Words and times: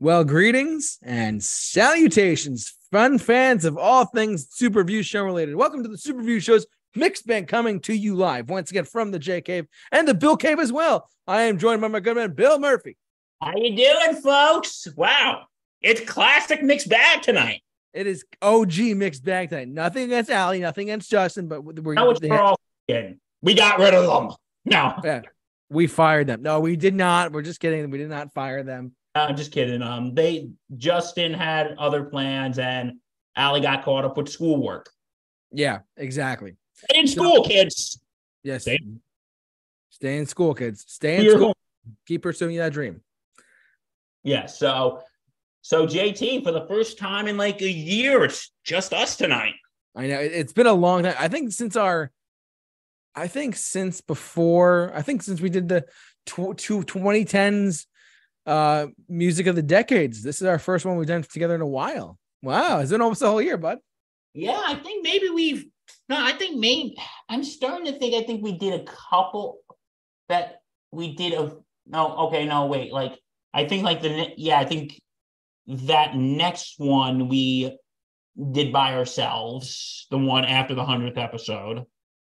Well, 0.00 0.22
greetings 0.22 0.96
and 1.02 1.42
salutations, 1.42 2.72
fun 2.92 3.18
fans 3.18 3.64
of 3.64 3.76
all 3.76 4.04
things 4.04 4.46
Super 4.48 4.78
Review 4.78 5.02
Show 5.02 5.24
related. 5.24 5.56
Welcome 5.56 5.82
to 5.82 5.88
the 5.88 5.98
Super 5.98 6.20
Review 6.20 6.38
Show's 6.38 6.68
mixed 6.94 7.26
band 7.26 7.48
coming 7.48 7.80
to 7.80 7.92
you 7.92 8.14
live 8.14 8.48
once 8.48 8.70
again 8.70 8.84
from 8.84 9.10
the 9.10 9.18
J 9.18 9.40
Cave 9.40 9.66
and 9.90 10.06
the 10.06 10.14
Bill 10.14 10.36
Cave 10.36 10.60
as 10.60 10.72
well. 10.72 11.10
I 11.26 11.42
am 11.42 11.58
joined 11.58 11.80
by 11.80 11.88
my 11.88 11.98
good 11.98 12.14
man 12.14 12.30
Bill 12.34 12.60
Murphy. 12.60 12.96
How 13.42 13.56
you 13.56 13.74
doing, 13.74 14.22
folks? 14.22 14.86
Wow, 14.94 15.46
it's 15.82 16.00
classic 16.08 16.62
mixed 16.62 16.88
bag 16.88 17.22
tonight. 17.22 17.62
It 17.92 18.06
is 18.06 18.24
OG 18.40 18.78
mixed 18.94 19.24
bag 19.24 19.48
tonight. 19.48 19.66
Nothing 19.66 20.04
against 20.04 20.30
Ali, 20.30 20.60
nothing 20.60 20.90
against 20.90 21.10
Justin, 21.10 21.48
but 21.48 21.64
we're 21.64 21.94
Now 21.94 22.10
it's 22.10 22.20
all. 22.30 22.56
We 23.42 23.54
got 23.54 23.80
rid 23.80 23.94
of 23.94 24.06
them. 24.06 24.36
No, 24.64 24.94
yeah, 25.02 25.22
we 25.68 25.88
fired 25.88 26.28
them. 26.28 26.42
No, 26.42 26.60
we 26.60 26.76
did 26.76 26.94
not. 26.94 27.32
We're 27.32 27.42
just 27.42 27.58
kidding. 27.58 27.90
We 27.90 27.98
did 27.98 28.10
not 28.10 28.32
fire 28.32 28.62
them. 28.62 28.94
I'm 29.26 29.36
just 29.36 29.52
kidding. 29.52 29.82
Um, 29.82 30.14
they 30.14 30.50
Justin 30.76 31.32
had 31.34 31.74
other 31.78 32.04
plans, 32.04 32.58
and 32.58 32.94
Ali 33.36 33.60
got 33.60 33.84
caught 33.84 34.04
up 34.04 34.16
with 34.16 34.28
schoolwork. 34.28 34.88
Yeah, 35.52 35.80
exactly. 35.96 36.56
Stay 36.74 37.00
in 37.00 37.06
school, 37.08 37.42
kids. 37.44 38.00
Yes. 38.42 38.62
Stay- 38.62 38.78
Stay 39.90 40.18
in 40.18 40.26
school, 40.26 40.54
kids. 40.54 40.84
Stay 40.86 41.16
in 41.16 41.24
You're 41.24 41.34
school. 41.34 41.46
home. 41.46 41.96
Keep 42.06 42.22
pursuing 42.22 42.56
that 42.58 42.72
dream. 42.72 43.00
Yeah. 44.22 44.46
So, 44.46 45.00
so 45.62 45.86
JT, 45.86 46.44
for 46.44 46.52
the 46.52 46.66
first 46.68 46.98
time 46.98 47.26
in 47.26 47.36
like 47.36 47.62
a 47.62 47.68
year, 47.68 48.22
it's 48.24 48.52
just 48.64 48.92
us 48.92 49.16
tonight. 49.16 49.54
I 49.96 50.06
know 50.06 50.20
it- 50.20 50.32
it's 50.32 50.52
been 50.52 50.66
a 50.68 50.72
long 50.72 51.02
time. 51.02 51.16
I 51.18 51.26
think 51.28 51.50
since 51.52 51.74
our, 51.74 52.12
I 53.14 53.26
think 53.26 53.56
since 53.56 54.00
before, 54.00 54.92
I 54.94 55.02
think 55.02 55.22
since 55.22 55.40
we 55.40 55.50
did 55.50 55.68
the 55.68 55.80
tw- 56.26 56.56
two 56.56 56.82
2010s 56.84 57.86
uh 58.48 58.86
music 59.08 59.46
of 59.46 59.54
the 59.54 59.62
decades. 59.62 60.22
This 60.22 60.40
is 60.40 60.46
our 60.46 60.58
first 60.58 60.86
one 60.86 60.96
we've 60.96 61.06
done 61.06 61.22
together 61.22 61.54
in 61.54 61.60
a 61.60 61.66
while. 61.66 62.18
Wow, 62.42 62.80
it's 62.80 62.90
been 62.90 63.02
almost 63.02 63.22
a 63.22 63.28
whole 63.28 63.42
year, 63.42 63.58
bud. 63.58 63.78
Yeah, 64.34 64.60
I 64.64 64.74
think 64.76 65.04
maybe 65.04 65.28
we've. 65.28 65.66
No, 66.08 66.16
I 66.18 66.32
think 66.32 66.58
maybe 66.58 66.96
I'm 67.28 67.44
starting 67.44 67.86
to 67.86 67.98
think. 67.98 68.14
I 68.14 68.26
think 68.26 68.42
we 68.42 68.56
did 68.56 68.80
a 68.80 68.84
couple 68.84 69.58
that 70.28 70.62
we 70.92 71.14
did 71.14 71.34
a. 71.34 71.56
No, 71.86 72.16
okay, 72.28 72.46
no, 72.46 72.66
wait. 72.66 72.92
Like 72.92 73.18
I 73.52 73.66
think 73.66 73.84
like 73.84 74.00
the 74.00 74.32
yeah, 74.36 74.58
I 74.58 74.64
think 74.64 74.98
that 75.66 76.16
next 76.16 76.74
one 76.78 77.28
we 77.28 77.76
did 78.52 78.72
by 78.72 78.94
ourselves. 78.94 80.06
The 80.10 80.18
one 80.18 80.44
after 80.44 80.74
the 80.74 80.84
hundredth 80.84 81.18
episode. 81.18 81.84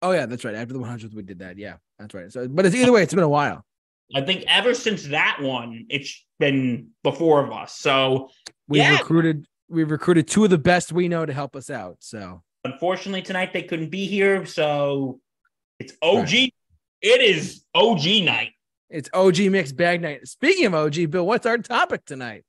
Oh 0.03 0.11
yeah, 0.11 0.27
that's 0.27 0.45
right. 0.45 0.57
After 0.57 0.75
the 0.75 0.81
100th, 0.81 1.15
we 1.15 1.23
did 1.23 1.39
that. 1.39 1.57
Yeah, 1.57 1.77
that's 1.97 2.13
right. 2.13 2.31
So, 2.33 2.49
but 2.49 2.67
it's 2.67 2.75
either 2.75 2.91
way, 2.91 3.05
it's 3.05 3.15
been 3.15 3.23
a 3.23 3.29
while. 3.29 3.65
I 4.15 4.21
think 4.21 4.45
ever 4.47 4.75
since 4.75 5.05
that 5.09 5.39
one, 5.41 5.87
it's 5.89 6.25
been 6.39 6.89
the 7.05 7.13
four 7.13 7.45
of 7.45 7.53
us. 7.53 7.75
So 7.79 8.31
We've 8.69 8.83
Yeah. 8.83 8.97
recruited. 8.99 9.47
We've 9.69 9.91
recruited 9.91 10.29
two 10.29 10.45
of 10.45 10.51
the 10.51 10.59
best 10.59 10.93
we 10.93 11.09
know 11.09 11.27
to 11.27 11.33
help 11.33 11.57
us 11.57 11.69
out. 11.71 11.97
So 12.01 12.43
unfortunately 12.65 13.23
tonight 13.23 13.53
they 13.53 13.63
couldn't 13.63 13.91
be 13.91 14.07
here. 14.07 14.47
So 14.47 15.21
it's 15.79 15.95
OG. 16.03 16.53
It 17.01 17.21
is 17.21 17.65
OG 17.75 18.23
night. 18.25 18.53
it's 18.89 19.09
OG 19.15 19.49
mixed 19.49 19.77
bag 19.77 20.01
night. 20.03 20.27
Speaking 20.29 20.67
of 20.67 20.75
OG, 20.75 21.07
Bill, 21.07 21.27
what's 21.27 21.47
our 21.47 21.59
topic 21.59 22.05
tonight? 22.05 22.45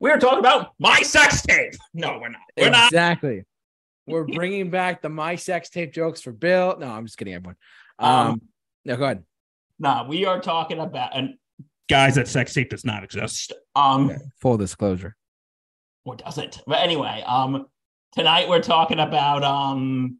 We're 0.00 0.18
talking 0.18 0.40
about 0.40 0.72
my 0.78 1.00
sex 1.02 1.42
tape. 1.42 1.72
No, 1.94 2.18
we're 2.20 2.28
not. 2.28 2.40
We're 2.56 2.70
not. 2.70 2.88
exactly. 2.92 3.44
We're 4.06 4.24
bringing 4.24 4.68
back 4.70 5.02
the 5.02 5.08
my 5.08 5.36
sex 5.36 5.70
tape 5.70 5.92
jokes 5.92 6.20
for 6.20 6.32
Bill. 6.32 6.76
No, 6.78 6.88
I'm 6.88 7.06
just 7.06 7.16
kidding, 7.18 7.34
everyone. 7.34 7.56
Um, 7.98 8.10
Um, 8.10 8.42
no, 8.84 8.96
go 8.96 9.04
ahead. 9.04 9.24
No, 9.78 10.06
we 10.08 10.24
are 10.24 10.40
talking 10.40 10.78
about 10.78 11.16
and 11.16 11.34
guys 11.88 12.14
that 12.16 12.28
sex 12.28 12.54
tape 12.54 12.70
does 12.70 12.84
not 12.84 13.04
exist. 13.04 13.52
Um, 13.74 14.10
Okay, 14.10 14.18
Full 14.40 14.56
disclosure. 14.56 15.16
or 16.04 16.16
does 16.16 16.38
it? 16.38 16.60
But 16.66 16.80
anyway, 16.80 17.22
um, 17.26 17.66
tonight 18.14 18.48
we're 18.48 18.62
talking 18.62 18.98
about 18.98 19.44
um 19.44 20.18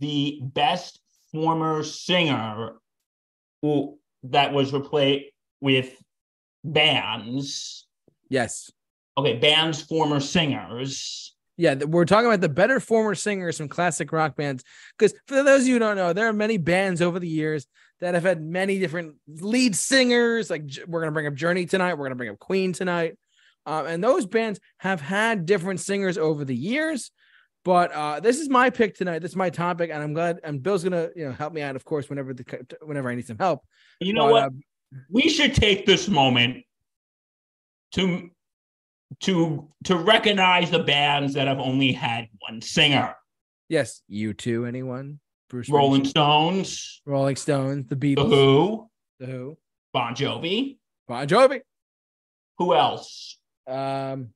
the 0.00 0.40
best 0.42 1.00
former 1.30 1.82
singer 1.82 2.76
who 3.62 3.98
that 4.24 4.52
was 4.52 4.72
replaced 4.72 5.26
with 5.60 5.94
bands. 6.64 7.86
Yes. 8.28 8.70
Okay, 9.16 9.36
bands 9.38 9.82
former 9.82 10.20
singers. 10.20 11.34
Yeah, 11.60 11.74
we're 11.74 12.06
talking 12.06 12.26
about 12.26 12.40
the 12.40 12.48
better 12.48 12.80
former 12.80 13.14
singers 13.14 13.58
from 13.58 13.68
classic 13.68 14.12
rock 14.12 14.34
bands. 14.34 14.64
Because 14.98 15.14
for 15.26 15.42
those 15.42 15.62
of 15.62 15.66
you 15.68 15.74
who 15.74 15.78
don't 15.78 15.96
know, 15.96 16.14
there 16.14 16.26
are 16.26 16.32
many 16.32 16.56
bands 16.56 17.02
over 17.02 17.18
the 17.18 17.28
years 17.28 17.66
that 18.00 18.14
have 18.14 18.22
had 18.22 18.40
many 18.42 18.78
different 18.78 19.16
lead 19.28 19.76
singers. 19.76 20.48
Like 20.48 20.64
we're 20.86 21.00
gonna 21.00 21.12
bring 21.12 21.26
up 21.26 21.34
Journey 21.34 21.66
tonight. 21.66 21.94
We're 21.94 22.06
gonna 22.06 22.14
bring 22.14 22.30
up 22.30 22.38
Queen 22.38 22.72
tonight. 22.72 23.18
Um, 23.66 23.84
and 23.84 24.02
those 24.02 24.24
bands 24.24 24.58
have 24.78 25.02
had 25.02 25.44
different 25.44 25.80
singers 25.80 26.16
over 26.16 26.46
the 26.46 26.56
years. 26.56 27.10
But 27.62 27.92
uh, 27.92 28.20
this 28.20 28.40
is 28.40 28.48
my 28.48 28.70
pick 28.70 28.96
tonight. 28.96 29.18
This 29.18 29.32
is 29.32 29.36
my 29.36 29.50
topic, 29.50 29.90
and 29.92 30.02
I'm 30.02 30.14
glad. 30.14 30.40
And 30.42 30.62
Bill's 30.62 30.82
gonna, 30.82 31.10
you 31.14 31.26
know, 31.26 31.32
help 31.32 31.52
me 31.52 31.60
out, 31.60 31.76
of 31.76 31.84
course, 31.84 32.08
whenever 32.08 32.32
the 32.32 32.66
whenever 32.80 33.10
I 33.10 33.14
need 33.16 33.26
some 33.26 33.36
help. 33.36 33.66
You 34.00 34.14
know 34.14 34.28
But, 34.28 34.32
what? 34.32 34.42
uh, 34.44 34.50
we 35.10 35.28
should 35.28 35.54
take 35.54 35.84
this 35.84 36.08
moment 36.08 36.64
to 37.92 38.30
to 39.20 39.68
to 39.84 39.96
recognize 39.96 40.70
the 40.70 40.78
bands 40.82 41.34
that 41.34 41.46
have 41.48 41.58
only 41.58 41.92
had 41.92 42.28
one 42.48 42.60
singer. 42.60 43.14
yes, 43.68 44.02
you 44.08 44.32
too. 44.34 44.64
Anyone? 44.66 45.20
Bruce 45.48 45.68
Rolling 45.68 46.02
Springsteen, 46.02 46.08
Stones, 46.10 47.02
Rolling 47.04 47.36
Stones, 47.36 47.86
The 47.88 47.96
Beatles, 47.96 48.30
The 48.30 48.36
Who, 48.36 48.90
The 49.18 49.26
Who, 49.26 49.58
Bon 49.92 50.14
Jovi. 50.14 50.78
Bon 51.08 51.26
Jovi. 51.26 51.60
Who 52.58 52.74
else? 52.74 53.36
Um, 53.66 54.28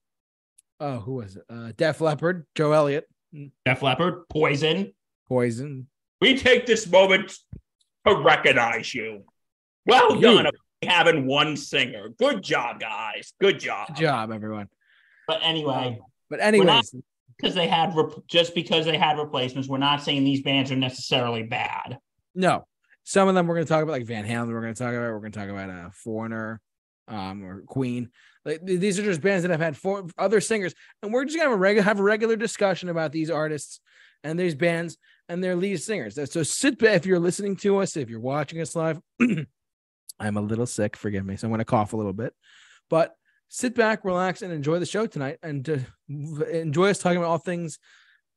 oh, 0.81 0.99
who 0.99 1.15
was 1.15 1.37
it? 1.37 1.45
Uh, 1.49 1.71
Def 1.77 2.01
Leppard, 2.01 2.47
Joe 2.57 2.73
Elliott, 2.73 3.07
Def 3.65 3.81
Leppard, 3.83 4.29
Poison. 4.29 4.93
Poison. 5.29 5.87
We 6.21 6.37
take 6.37 6.67
this 6.67 6.87
moment 6.91 7.33
to 8.07 8.15
recognize 8.17 8.93
you. 8.93 9.25
Well 9.87 10.17
You. 10.17 10.21
done 10.23 10.47
having 10.85 11.27
one 11.27 11.57
singer. 11.57 12.09
Good 12.19 12.43
job, 12.43 12.81
guys. 12.81 13.33
Good 13.41 13.61
job. 13.61 13.89
Good 13.89 13.97
job, 13.97 14.31
everyone. 14.33 14.69
But 15.27 15.41
anyway, 15.43 15.99
But 16.31 16.41
anyways, 16.41 16.95
because 17.37 17.55
they 17.55 17.67
had 17.67 17.95
rep- 17.97 18.27
just 18.29 18.55
because 18.55 18.85
they 18.85 18.97
had 18.99 19.19
replacements, 19.19 19.69
we're 19.69 19.79
not 19.79 20.03
saying 20.03 20.25
these 20.25 20.43
bands 20.43 20.71
are 20.71 20.77
necessarily 20.77 21.43
bad. 21.43 21.99
no, 22.35 22.67
some 23.05 23.29
of 23.29 23.35
them 23.35 23.47
we're 23.47 23.55
going 23.57 23.67
to 23.67 23.73
talk 23.73 23.83
about, 23.83 23.93
like 23.93 24.07
Van 24.07 24.27
Halen. 24.27 24.53
We're 24.53 24.61
going 24.61 24.75
to 24.75 24.83
talk 24.83 24.93
about. 24.95 25.13
We're 25.13 25.21
going 25.21 25.33
to 25.33 25.39
talk 25.39 25.49
about 25.49 25.71
uh, 25.71 25.91
Foreigner, 25.93 26.61
um, 27.09 27.45
or 27.45 27.61
Queen. 27.63 28.11
Like 28.45 28.65
th- 28.67 28.81
these 28.81 28.99
are 28.99 29.03
just 29.03 29.21
bands 29.21 29.43
that 29.43 29.51
have 29.51 29.61
had 29.61 29.77
four 29.77 30.07
other 30.19 30.41
singers, 30.41 30.75
and 31.03 31.13
we're 31.13 31.25
just 31.25 31.37
going 31.37 31.47
to 31.47 31.51
have 31.51 31.59
a 31.59 31.61
regular 31.61 31.85
have 31.85 32.01
a 32.01 32.03
regular 32.03 32.37
discussion 32.37 32.89
about 32.89 33.13
these 33.13 33.31
artists 33.31 33.81
and 34.23 34.39
these 34.39 34.55
bands 34.55 34.97
and 35.29 35.43
their 35.43 35.57
lead 35.57 35.81
singers. 35.81 36.19
So 36.31 36.43
sit 36.43 36.79
back 36.79 36.97
if 36.97 37.07
you're 37.07 37.19
listening 37.19 37.57
to 37.57 37.79
us, 37.79 37.97
if 37.97 38.11
you're 38.11 38.21
watching 38.21 38.61
us 38.61 38.77
live. 38.77 39.01
I'm 40.19 40.37
a 40.37 40.41
little 40.41 40.67
sick, 40.67 40.97
forgive 40.97 41.25
me. 41.25 41.37
So 41.37 41.47
I'm 41.47 41.51
going 41.51 41.59
to 41.59 41.65
cough 41.65 41.93
a 41.93 41.97
little 41.97 42.13
bit, 42.13 42.35
but 42.91 43.15
sit 43.49 43.75
back, 43.75 44.05
relax, 44.05 44.43
and 44.43 44.53
enjoy 44.53 44.79
the 44.79 44.87
show 44.87 45.07
tonight, 45.07 45.39
and 45.43 45.69
uh, 45.69 46.45
enjoy 46.47 46.91
us 46.91 46.99
talking 46.99 47.19
about 47.19 47.31
all 47.31 47.39
things, 47.39 47.79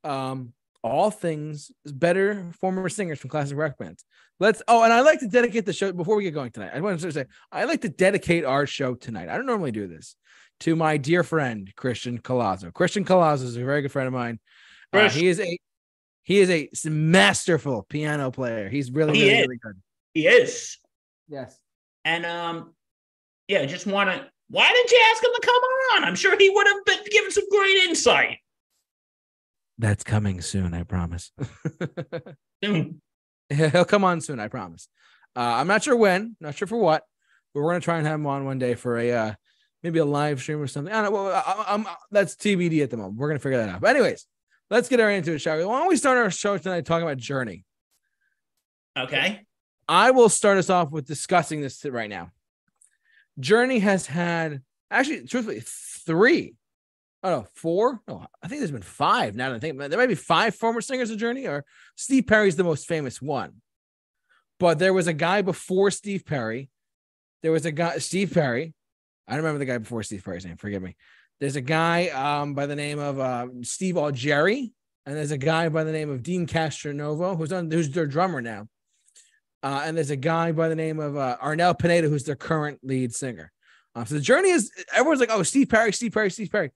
um, 0.03 0.53
all 0.83 1.11
things 1.11 1.71
better 1.85 2.51
former 2.59 2.87
singers 2.89 3.19
from 3.19 3.29
classic 3.29 3.57
rock 3.57 3.77
bands. 3.77 4.05
Let's. 4.39 4.61
Oh, 4.67 4.83
and 4.83 4.93
I 4.93 5.01
like 5.01 5.19
to 5.21 5.27
dedicate 5.27 5.65
the 5.65 5.73
show 5.73 5.91
before 5.91 6.15
we 6.15 6.23
get 6.23 6.33
going 6.33 6.51
tonight. 6.51 6.71
I 6.73 6.79
want 6.79 6.99
to 6.99 7.11
say 7.11 7.25
I 7.51 7.65
like 7.65 7.81
to 7.81 7.89
dedicate 7.89 8.45
our 8.45 8.67
show 8.67 8.93
tonight. 8.93 9.29
I 9.29 9.35
don't 9.35 9.47
normally 9.47 9.71
do 9.71 9.87
this 9.87 10.15
to 10.61 10.75
my 10.75 10.97
dear 10.97 11.23
friend 11.23 11.71
Christian 11.75 12.19
Colazzo. 12.19 12.71
Christian 12.73 13.03
Colazzo 13.03 13.43
is 13.43 13.57
a 13.57 13.63
very 13.65 13.81
good 13.81 13.91
friend 13.91 14.07
of 14.07 14.13
mine. 14.13 14.39
Uh, 14.93 15.09
he 15.09 15.27
is 15.27 15.39
a 15.39 15.57
he 16.23 16.39
is 16.39 16.49
a 16.49 16.89
masterful 16.89 17.83
piano 17.89 18.31
player. 18.31 18.69
He's 18.69 18.91
really 18.91 19.17
He 19.17 19.27
really, 19.27 19.41
really 19.41 19.57
good. 19.57 19.81
He 20.13 20.27
is. 20.27 20.77
Yes. 21.27 21.57
And 22.07 22.25
um, 22.25 22.73
yeah, 23.49 23.65
just 23.65 23.85
want 23.85 24.09
to. 24.09 24.25
Why 24.49 24.71
didn't 24.71 24.91
you 24.91 24.99
ask 25.11 25.21
him 25.21 25.31
to 25.35 25.41
come 25.45 25.55
on? 25.55 26.03
I'm 26.05 26.15
sure 26.15 26.37
he 26.37 26.49
would 26.49 26.65
have 26.65 26.85
been 26.85 27.03
given 27.11 27.31
some 27.31 27.43
great 27.51 27.75
insight. 27.83 28.37
That's 29.77 30.05
coming 30.05 30.39
soon, 30.39 30.73
I 30.73 30.83
promise. 30.83 31.33
Soon. 32.63 33.01
He'll 33.49 33.85
come 33.85 34.03
on 34.03 34.19
soon, 34.19 34.39
I 34.39 34.47
promise. 34.47 34.87
Uh, 35.35 35.41
I'm 35.41 35.67
not 35.67 35.83
sure 35.83 35.95
when, 35.95 36.35
not 36.41 36.55
sure 36.55 36.67
for 36.67 36.77
what, 36.77 37.03
but 37.53 37.61
we're 37.61 37.69
gonna 37.71 37.81
try 37.81 37.97
and 37.97 38.07
have 38.07 38.15
him 38.15 38.25
on 38.25 38.45
one 38.45 38.57
day 38.57 38.73
for 38.73 38.97
a 38.97 39.11
uh, 39.11 39.33
maybe 39.83 39.99
a 39.99 40.05
live 40.05 40.39
stream 40.39 40.59
or 40.59 40.65
something. 40.65 40.91
I 40.91 41.03
don't 41.03 41.13
know. 41.13 41.23
Well, 41.23 41.43
I, 41.45 41.65
I'm, 41.67 41.85
that's 42.09 42.35
TBD 42.35 42.81
at 42.83 42.89
the 42.89 42.97
moment. 42.97 43.17
We're 43.17 43.27
gonna 43.27 43.39
figure 43.39 43.59
that 43.59 43.69
out. 43.69 43.81
But 43.81 43.95
anyways, 43.95 44.25
let's 44.71 44.89
get 44.89 44.99
right 44.99 45.11
into 45.11 45.33
it, 45.33 45.39
shall 45.39 45.57
we? 45.57 45.65
Why 45.65 45.79
don't 45.79 45.89
we 45.89 45.97
start 45.97 46.17
our 46.17 46.31
show 46.31 46.57
tonight 46.57 46.85
talking 46.85 47.05
about 47.05 47.17
Journey? 47.17 47.63
Okay. 48.97 49.46
I 49.87 50.11
will 50.11 50.29
start 50.29 50.57
us 50.57 50.69
off 50.69 50.91
with 50.91 51.07
discussing 51.07 51.61
this 51.61 51.83
right 51.85 52.09
now. 52.09 52.31
Journey 53.39 53.79
has 53.79 54.05
had 54.05 54.61
actually, 54.91 55.25
truthfully, 55.25 55.61
three. 55.65 56.55
Oh 57.23 57.29
no, 57.29 57.47
four. 57.55 58.01
No, 58.07 58.25
I 58.41 58.47
think 58.47 58.59
there's 58.59 58.71
been 58.71 58.81
five. 58.81 59.35
Now 59.35 59.49
that 59.49 59.55
I 59.55 59.59
think 59.59 59.77
there 59.77 59.97
might 59.97 60.07
be 60.07 60.15
five 60.15 60.55
former 60.55 60.81
singers 60.81 61.09
of 61.09 61.17
Journey, 61.17 61.47
or 61.47 61.65
Steve 61.95 62.27
Perry's 62.27 62.55
the 62.55 62.63
most 62.63 62.87
famous 62.87 63.21
one. 63.21 63.61
But 64.59 64.79
there 64.79 64.93
was 64.93 65.07
a 65.07 65.13
guy 65.13 65.41
before 65.41 65.91
Steve 65.91 66.25
Perry. 66.25 66.69
There 67.43 67.51
was 67.51 67.65
a 67.65 67.71
guy, 67.71 67.97
Steve 67.99 68.33
Perry. 68.33 68.73
I 69.27 69.33
don't 69.33 69.43
remember 69.43 69.59
the 69.59 69.65
guy 69.65 69.77
before 69.77 70.03
Steve 70.03 70.23
Perry's 70.23 70.45
name. 70.45 70.57
Forgive 70.57 70.81
me. 70.81 70.95
There's 71.39 71.55
a 71.55 71.61
guy 71.61 72.07
um, 72.07 72.55
by 72.55 72.65
the 72.65 72.75
name 72.75 72.97
of 72.97 73.19
uh, 73.19 73.47
Steve 73.61 73.95
Augeri, 73.95 74.71
and 75.05 75.15
there's 75.15 75.31
a 75.31 75.37
guy 75.37 75.69
by 75.69 75.83
the 75.83 75.91
name 75.91 76.09
of 76.09 76.23
Deen 76.23 76.47
Castronovo, 76.47 77.37
who's 77.37 77.51
on 77.51 77.69
who's 77.69 77.89
their 77.89 78.07
drummer 78.07 78.41
now. 78.41 78.67
Uh, 79.63 79.81
and 79.85 79.97
there's 79.97 80.11
a 80.11 80.15
guy 80.15 80.51
by 80.51 80.69
the 80.69 80.75
name 80.75 80.99
of 80.99 81.17
uh, 81.17 81.37
Arnel 81.41 81.77
Pineda, 81.77 82.07
who's 82.09 82.23
their 82.23 82.35
current 82.35 82.79
lead 82.83 83.13
singer. 83.13 83.51
Uh, 83.95 84.05
so 84.05 84.15
the 84.15 84.21
journey 84.21 84.49
is 84.49 84.71
everyone's 84.93 85.19
like, 85.19 85.31
oh, 85.31 85.43
Steve 85.43 85.69
Perry, 85.69 85.91
Steve 85.91 86.11
Perry, 86.11 86.29
Steve 86.29 86.51
Perry. 86.51 86.71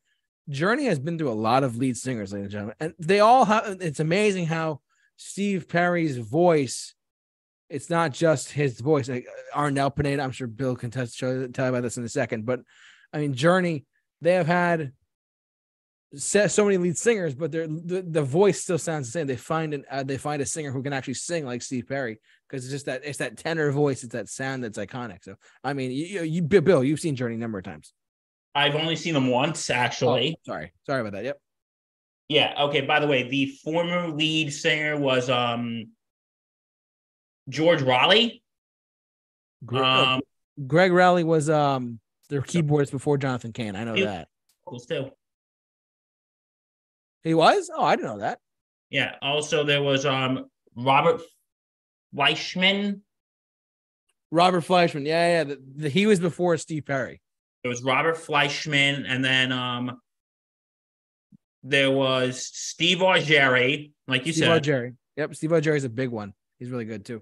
Journey 0.50 0.86
has 0.86 0.98
been 0.98 1.18
through 1.18 1.30
a 1.30 1.34
lot 1.34 1.64
of 1.64 1.78
lead 1.78 1.96
singers, 1.96 2.34
ladies 2.34 2.46
and 2.46 2.52
gentlemen, 2.52 2.76
and 2.80 2.94
they 2.98 3.20
all 3.20 3.46
have. 3.46 3.78
It's 3.80 4.00
amazing 4.00 4.48
how 4.48 4.82
Steve 5.18 5.68
Perry's 5.68 6.18
voice. 6.18 6.96
It's 7.70 7.90
not 7.90 8.12
just 8.12 8.52
his 8.52 8.82
voice. 8.82 9.08
Like 9.08 9.28
Arnel 9.56 9.96
Pineda, 9.96 10.24
I'm 10.24 10.32
sure 10.32 10.48
Bill 10.48 10.76
can 10.76 10.90
tell 10.90 11.06
you 11.06 11.46
about 11.46 11.84
this 11.84 11.98
in 11.98 12.04
a 12.04 12.10
second. 12.10 12.46
But 12.46 12.62
I 13.14 13.20
mean, 13.20 13.34
Journey, 13.34 13.86
they 14.22 14.34
have 14.34 14.48
had 14.48 14.92
so 16.16 16.66
many 16.66 16.78
lead 16.78 16.98
singers, 16.98 17.34
but 17.34 17.52
they're, 17.52 17.68
the, 17.68 18.06
the 18.06 18.22
voice 18.22 18.62
still 18.62 18.78
sounds 18.78 19.08
the 19.08 19.12
same. 19.12 19.28
They 19.28 19.38
find 19.38 19.74
an 19.74 19.86
uh, 19.90 20.04
they 20.04 20.18
find 20.18 20.42
a 20.42 20.46
singer 20.46 20.72
who 20.72 20.84
can 20.84 20.94
actually 20.94 21.14
sing 21.14 21.46
like 21.46 21.62
Steve 21.62 21.88
Perry 21.88 22.20
because 22.50 22.66
it's 22.66 22.72
just 22.72 22.86
that 22.88 23.02
it's 23.06 23.20
that 23.20 23.38
tenor 23.38 23.72
voice, 23.72 24.04
it's 24.04 24.14
that 24.14 24.28
sound 24.28 24.64
that's 24.64 24.78
iconic. 24.78 25.24
So 25.24 25.36
I 25.64 25.74
mean, 25.74 25.92
you, 25.92 26.24
you 26.24 26.42
Bill, 26.42 26.84
you've 26.84 27.00
seen 27.00 27.16
Journey 27.16 27.36
a 27.36 27.38
number 27.38 27.58
of 27.58 27.64
times. 27.64 27.94
I've 28.54 28.76
only 28.76 28.98
seen 28.98 29.14
them 29.14 29.28
once, 29.28 29.70
actually. 29.70 30.38
Oh, 30.38 30.52
sorry, 30.52 30.74
sorry 30.86 31.02
about 31.02 31.14
that. 31.14 31.24
Yep. 31.24 31.40
Yeah. 32.28 32.64
Okay. 32.64 32.82
By 32.82 33.00
the 33.00 33.08
way, 33.08 33.30
the 33.30 33.48
former 33.64 34.10
lead 34.10 34.52
singer 34.52 35.00
was 35.00 35.30
um 35.30 35.88
George 37.48 37.82
Rolie. 37.82 38.42
Greg, 39.66 39.84
um, 39.84 40.22
Gregg 40.68 40.92
Rolie 40.92 41.24
was 41.24 41.50
um 41.50 42.00
their 42.30 42.42
keyboards 42.42 42.92
before 42.92 43.18
Jonathan 43.18 43.54
Cain. 43.54 43.76
I 43.76 43.86
know 43.86 43.96
that. 44.04 44.28
Still. 44.78 45.12
He 47.24 47.34
was? 47.34 47.70
Oh, 47.74 47.84
I 47.84 47.96
didn't 47.96 48.12
know 48.12 48.20
that. 48.20 48.40
Yeah. 48.90 49.16
Also, 49.22 49.64
there 49.64 49.82
was 49.82 50.06
um 50.06 50.46
Robert 50.76 51.22
Fleischman. 52.16 53.02
Robert 54.32 54.64
Fleischman. 54.64 55.06
Yeah, 55.06 55.28
yeah. 55.28 55.44
The, 55.44 55.62
the, 55.76 55.90
he 55.90 56.06
was 56.06 56.20
before 56.20 56.58
Steve 56.58 56.86
Perry. 56.86 57.22
It 57.64 57.68
was 57.68 57.84
Robert 57.84 58.18
Fleischman, 58.18 59.06
and 59.08 59.24
then 59.24 59.52
um 59.52 60.00
there 61.64 61.92
was 61.92 62.50
Steve 62.54 63.00
Augeri, 63.00 63.92
like 64.08 64.26
you 64.26 64.34
Steve 64.34 64.46
said. 64.46 64.64
Augeri. 64.64 64.96
Yep, 65.18 65.36
Steve 65.36 65.52
Augeri 65.52 65.78
is 65.78 65.84
a 65.84 65.90
big 65.90 66.10
one. 66.10 66.34
He's 66.58 66.70
really 66.70 66.86
good 66.86 67.06
too. 67.06 67.22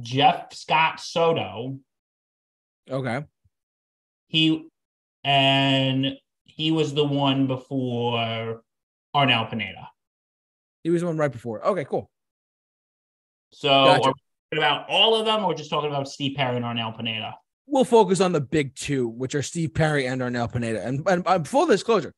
Jeff 0.00 0.52
Scott 0.52 1.00
Soto. 1.00 1.78
Okay. 2.90 3.24
He 4.28 4.68
and 5.24 6.16
he 6.44 6.70
was 6.72 6.94
the 6.94 7.04
one 7.04 7.46
before 7.46 8.62
Arnel 9.14 9.48
Pineda. 9.50 9.88
He 10.82 10.90
was 10.90 11.02
the 11.02 11.06
one 11.06 11.18
right 11.18 11.32
before. 11.32 11.64
Okay, 11.66 11.84
cool. 11.84 12.10
So 13.52 13.68
gotcha. 13.68 14.12
about 14.52 14.86
all 14.88 15.14
of 15.14 15.26
them, 15.26 15.44
or 15.44 15.54
just 15.54 15.70
talking 15.70 15.90
about 15.90 16.08
Steve 16.08 16.36
Perry 16.36 16.56
and 16.56 16.64
Arnel 16.64 16.96
Pineda? 16.96 17.36
We'll 17.66 17.84
focus 17.84 18.20
on 18.20 18.32
the 18.32 18.40
big 18.40 18.74
two, 18.74 19.08
which 19.08 19.34
are 19.34 19.42
Steve 19.42 19.74
Perry 19.74 20.06
and 20.06 20.20
Arnel 20.20 20.52
Pineda. 20.52 20.84
And, 20.84 21.06
and, 21.06 21.22
and 21.26 21.46
full 21.46 21.66
disclosure, 21.66 22.14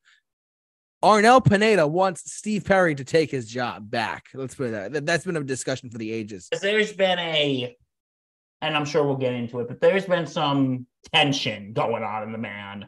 Arnel 1.03 1.43
Pineda 1.43 1.85
wants 1.85 2.31
Steve 2.31 2.63
Perry 2.65 2.95
to 2.95 3.03
take 3.03 3.29
his 3.29 3.47
job 3.47 3.91
back. 3.91 4.27
Let's 4.33 4.55
put 4.55 4.67
it 4.67 4.93
that. 4.93 5.05
That's 5.05 5.25
been 5.25 5.35
a 5.35 5.43
discussion 5.43 5.89
for 5.89 5.97
the 5.97 6.11
ages. 6.11 6.47
There's 6.61 6.93
been 6.93 7.19
a, 7.19 7.75
and 8.61 8.75
I'm 8.75 8.85
sure 8.85 9.03
we'll 9.03 9.17
get 9.17 9.33
into 9.33 9.59
it, 9.59 9.67
but 9.67 9.81
there's 9.81 10.05
been 10.05 10.25
some 10.25 10.87
tension 11.13 11.73
going 11.73 12.03
on 12.03 12.23
in 12.23 12.31
the 12.31 12.37
man. 12.37 12.87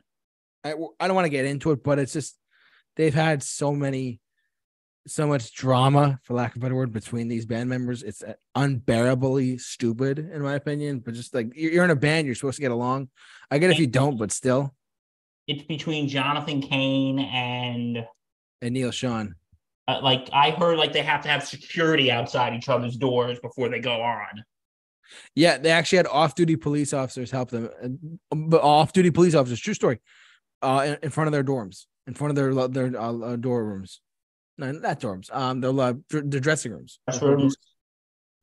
I, 0.63 0.73
I 0.99 1.07
don't 1.07 1.15
want 1.15 1.25
to 1.25 1.29
get 1.29 1.45
into 1.45 1.71
it, 1.71 1.83
but 1.83 1.99
it's 1.99 2.13
just 2.13 2.37
they've 2.95 3.13
had 3.13 3.43
so 3.43 3.73
many 3.73 4.19
so 5.07 5.27
much 5.27 5.53
drama 5.53 6.19
for 6.23 6.33
lack 6.33 6.55
of 6.55 6.57
a 6.57 6.59
better 6.61 6.75
word 6.75 6.91
between 6.91 7.27
these 7.27 7.45
band 7.45 7.69
members. 7.69 8.01
It's 8.01 8.23
unbearably 8.55 9.59
stupid 9.59 10.17
in 10.19 10.41
my 10.41 10.55
opinion 10.55 10.99
but 10.99 11.13
just 11.13 11.33
like 11.33 11.51
you're 11.55 11.83
in 11.83 11.91
a 11.91 11.95
band 11.95 12.25
you're 12.25 12.35
supposed 12.35 12.57
to 12.57 12.61
get 12.61 12.71
along. 12.71 13.09
I 13.51 13.59
get 13.59 13.71
if 13.71 13.79
you 13.79 13.87
don't 13.87 14.17
but 14.17 14.31
still. 14.31 14.73
It's 15.47 15.63
between 15.63 16.07
jonathan 16.07 16.61
cain 16.61 17.19
and 17.19 18.05
and 18.61 18.73
neal 18.73 18.89
schon 18.89 19.35
uh, 19.87 19.99
like 20.01 20.27
i 20.33 20.49
heard 20.49 20.77
like 20.79 20.91
they 20.91 21.03
have 21.03 21.21
to 21.21 21.29
have 21.29 21.45
security 21.45 22.11
outside 22.11 22.55
each 22.55 22.67
other's 22.67 22.95
doors 22.95 23.39
before 23.39 23.69
they 23.69 23.79
go 23.79 24.01
on. 24.01 24.43
Yeah 25.35 25.59
they 25.59 25.69
actually 25.69 25.97
had 25.97 26.07
off-duty 26.07 26.55
police 26.55 26.93
officers 26.93 27.29
help 27.29 27.51
them. 27.51 27.69
But 28.31 28.61
off-duty 28.61 29.11
police 29.11 29.35
officers 29.35 29.59
true 29.59 29.75
story 29.75 29.99
uh 30.61 30.83
in, 30.85 30.97
in 31.03 31.09
front 31.09 31.27
of 31.27 31.31
their 31.31 31.43
dorms 31.43 31.85
in 32.07 32.13
front 32.13 32.31
of 32.31 32.35
their 32.35 32.67
their 32.67 32.99
uh, 32.99 33.35
door 33.35 33.65
rooms. 33.65 34.01
No, 34.57 34.71
not 34.71 34.99
dorms. 34.99 35.33
Um, 35.35 35.59
their 35.59 35.77
uh, 35.77 35.93
their 36.09 36.39
dressing 36.39 36.71
rooms. 36.71 36.99
rooms. 37.21 37.55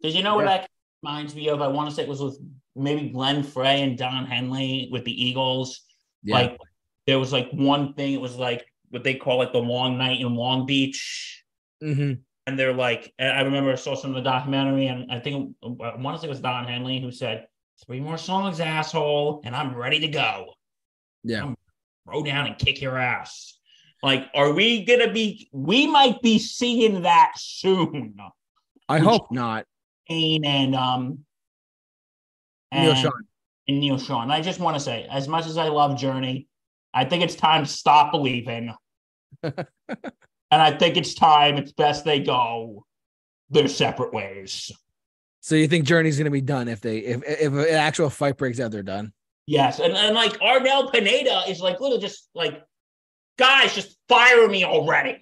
Did 0.02 0.14
you 0.14 0.22
know 0.22 0.36
what 0.36 0.46
that 0.46 0.68
reminds 1.02 1.34
me 1.34 1.48
of? 1.48 1.62
I 1.62 1.68
want 1.68 1.88
to 1.88 1.96
say 1.96 2.02
it 2.02 2.08
was 2.08 2.20
with 2.20 2.38
maybe 2.74 3.10
Glenn 3.10 3.42
Frey 3.42 3.82
and 3.82 3.96
Don 3.96 4.26
Henley 4.26 4.88
with 4.90 5.04
the 5.04 5.24
Eagles. 5.24 5.82
Yeah. 6.22 6.34
Like 6.34 6.58
there 7.06 7.18
was 7.18 7.32
like 7.32 7.50
one 7.52 7.94
thing. 7.94 8.12
It 8.12 8.20
was 8.20 8.36
like 8.36 8.66
what 8.90 9.04
they 9.04 9.14
call 9.14 9.42
it 9.42 9.52
the 9.52 9.58
long 9.58 9.96
night 9.96 10.20
in 10.20 10.34
Long 10.34 10.66
Beach. 10.66 11.42
Mm-hmm. 11.82 12.14
And 12.46 12.58
they're 12.58 12.74
like, 12.74 13.12
I 13.20 13.42
remember 13.42 13.70
I 13.70 13.76
saw 13.76 13.94
some 13.94 14.10
of 14.10 14.16
the 14.16 14.28
documentary, 14.28 14.88
and 14.88 15.12
I 15.12 15.20
think 15.20 15.54
I 15.62 15.68
want 15.96 16.16
to 16.16 16.20
say 16.20 16.26
it 16.26 16.30
was 16.30 16.40
Don 16.40 16.66
Henley 16.66 17.00
who 17.00 17.12
said, 17.12 17.46
"Three 17.86 18.00
more 18.00 18.18
songs, 18.18 18.58
asshole, 18.58 19.42
and 19.44 19.54
I'm 19.54 19.76
ready 19.76 20.00
to 20.00 20.08
go." 20.08 20.54
Yeah. 21.22 21.44
I'm 21.44 21.56
throw 22.04 22.22
down 22.22 22.46
and 22.46 22.58
kick 22.58 22.80
your 22.80 22.98
ass. 22.98 23.58
Like, 24.02 24.28
are 24.34 24.52
we 24.52 24.84
gonna 24.84 25.12
be? 25.12 25.48
We 25.52 25.86
might 25.86 26.20
be 26.22 26.38
seeing 26.38 27.02
that 27.02 27.32
soon. 27.36 28.16
I 28.88 28.98
hope 28.98 29.30
not. 29.30 29.66
Cain 30.08 30.44
and 30.44 30.74
um, 30.74 31.20
and, 32.72 32.84
Neal 32.84 32.94
Schon 32.94 33.12
and 33.68 33.80
Neal 33.80 33.96
Schon. 33.96 34.30
I 34.30 34.40
just 34.40 34.60
want 34.60 34.76
to 34.76 34.80
say, 34.80 35.06
as 35.10 35.28
much 35.28 35.46
as 35.46 35.56
I 35.56 35.68
love 35.68 35.96
Journey, 35.96 36.48
I 36.92 37.04
think 37.04 37.22
it's 37.22 37.36
time 37.36 37.64
to 37.64 37.70
stop 37.70 38.10
believing. 38.10 38.74
and 39.42 39.66
I 40.50 40.72
think 40.72 40.96
it's 40.96 41.14
time. 41.14 41.56
It's 41.56 41.72
best 41.72 42.04
they 42.04 42.20
go 42.20 42.84
their 43.50 43.68
separate 43.68 44.12
ways. 44.12 44.70
So 45.40 45.54
you 45.54 45.68
think 45.68 45.84
Journey's 45.84 46.16
going 46.16 46.26
to 46.26 46.30
be 46.30 46.40
done 46.40 46.68
if 46.68 46.80
they 46.80 46.98
if 46.98 47.22
if 47.24 47.52
an 47.52 47.74
actual 47.74 48.10
fight 48.10 48.36
breaks 48.36 48.60
out, 48.60 48.70
they're 48.70 48.82
done? 48.82 49.12
Yes, 49.46 49.80
and, 49.80 49.94
and 49.94 50.14
like 50.14 50.38
Arnel 50.40 50.92
Pineda 50.92 51.42
is 51.48 51.60
like 51.60 51.80
little 51.80 51.98
just 51.98 52.28
like 52.34 52.62
guys, 53.38 53.74
just 53.74 53.96
fire 54.08 54.48
me 54.48 54.64
already. 54.64 55.20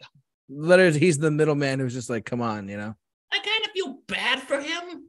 Literally, 0.48 0.98
he's 0.98 1.18
the 1.18 1.30
middleman 1.30 1.78
who's 1.78 1.94
just 1.94 2.10
like, 2.10 2.26
come 2.26 2.40
on, 2.40 2.68
you 2.68 2.76
know. 2.76 2.94
I 3.32 3.38
kind 3.38 3.64
of 3.64 3.70
feel 3.70 3.98
bad 4.08 4.40
for 4.40 4.60
him 4.60 5.08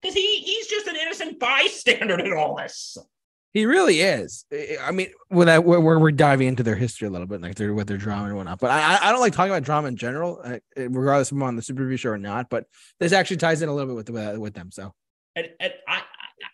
because 0.00 0.14
he 0.14 0.40
he's 0.40 0.66
just 0.66 0.86
an 0.88 0.96
innocent 0.96 1.38
bystander 1.38 2.18
in 2.18 2.32
all 2.32 2.56
this. 2.56 2.98
He 3.54 3.66
really 3.66 4.00
is. 4.00 4.46
I 4.80 4.92
mean, 4.92 5.08
when 5.28 5.50
I, 5.50 5.58
we're, 5.58 5.98
we're 5.98 6.10
diving 6.10 6.48
into 6.48 6.62
their 6.62 6.74
history 6.74 7.06
a 7.06 7.10
little 7.10 7.26
bit, 7.26 7.42
like 7.42 7.54
their 7.54 7.74
with 7.74 7.86
their 7.86 7.98
drama 7.98 8.28
and 8.28 8.36
whatnot. 8.36 8.60
But 8.60 8.70
I 8.70 8.98
I 9.00 9.12
don't 9.12 9.20
like 9.20 9.34
talking 9.34 9.52
about 9.52 9.62
drama 9.62 9.88
in 9.88 9.96
general, 9.96 10.40
uh, 10.42 10.58
eh, 10.76 10.88
regardless 10.90 11.28
if 11.28 11.32
I'm 11.32 11.42
on 11.42 11.56
the 11.56 11.62
Super 11.62 11.82
Review 11.82 11.98
show 11.98 12.10
or 12.10 12.18
not. 12.18 12.48
But 12.48 12.64
this 12.98 13.12
actually 13.12 13.36
ties 13.36 13.60
in 13.60 13.68
a 13.68 13.74
little 13.74 13.94
bit 13.94 14.14
with 14.14 14.36
uh, 14.36 14.40
with 14.40 14.54
them. 14.54 14.70
So, 14.72 14.94
and, 15.36 15.50
and 15.60 15.72
I 15.86 16.02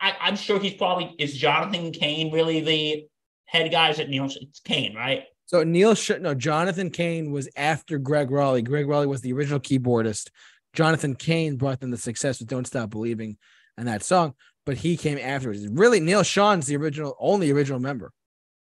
I, 0.01 0.29
am 0.29 0.37
sure 0.37 0.59
he's 0.59 0.75
probably 0.75 1.15
is 1.19 1.37
Jonathan 1.37 1.93
Cain 1.93 2.33
really 2.33 2.61
the 2.61 3.07
head 3.47 3.71
guys 3.71 3.99
at 3.99 4.09
Neal? 4.09 4.27
It's 4.27 4.61
Cain, 4.61 4.95
right? 4.95 5.25
So 5.47 5.65
Neal, 5.65 5.95
no, 6.21 6.35
Jonathan 6.35 6.91
Cain 6.91 7.33
was 7.33 7.49
after 7.57 7.99
Gregg 7.99 8.31
Rolie. 8.31 8.65
Gregg 8.65 8.87
Rolie 8.87 9.09
was 9.09 9.23
the 9.23 9.33
original 9.33 9.61
keyboardist. 9.61 10.29
Jonathan 10.75 11.15
Cain 11.15 11.57
brought 11.57 11.81
them 11.81 11.91
the 11.91 11.97
success 11.97 12.39
with 12.39 12.49
"Don't 12.49 12.67
Stop 12.67 12.91
Believing" 12.91 13.39
and 13.77 13.89
that 13.89 14.03
song, 14.03 14.35
but 14.67 14.77
he 14.77 14.97
came 14.97 15.19
afterwards. 15.19 15.67
Really, 15.67 16.01
Neal 16.01 16.23
Schon's 16.23 16.67
the 16.67 16.77
original, 16.77 17.17
only 17.19 17.51
original 17.51 17.81
member. 17.81 18.13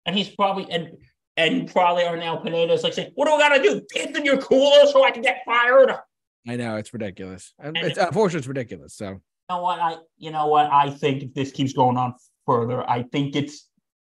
And 0.06 0.18
he's 0.18 0.30
probably 0.30 0.72
and 0.72 0.98
and 1.38 1.72
probably 1.72 2.04
Arnel 2.04 2.44
Pineda 2.44 2.74
is 2.74 2.84
like 2.84 2.94
saying, 2.94 3.12
"What 3.16 3.26
do 3.26 3.34
I 3.34 3.40
got 3.40 3.58
to 3.58 3.62
do? 3.62 3.82
Get 3.94 4.16
in 4.16 4.26
your 4.26 4.38
cooler 4.38 4.88
so 4.88 5.04
I 5.04 5.12
can 5.12 5.22
get 5.22 5.42
fired." 5.46 5.92
I 6.48 6.56
know 6.56 6.78
it's 6.78 6.94
ridiculous. 6.94 7.54
It's 7.60 7.98
unfortunately 7.98 8.40
it's 8.40 8.48
ridiculous. 8.48 8.96
So 8.96 9.22
know 9.52 9.62
what 9.62 9.80
I 9.80 9.98
you 10.18 10.32
know 10.32 10.48
what 10.48 10.72
I 10.72 10.90
think 10.90 11.24
if 11.24 11.34
this 11.34 11.52
keeps 11.52 11.74
going 11.74 11.98
on 11.98 12.16
further, 12.46 12.88
I 12.90 13.04
think 13.04 13.36
it's 13.36 13.68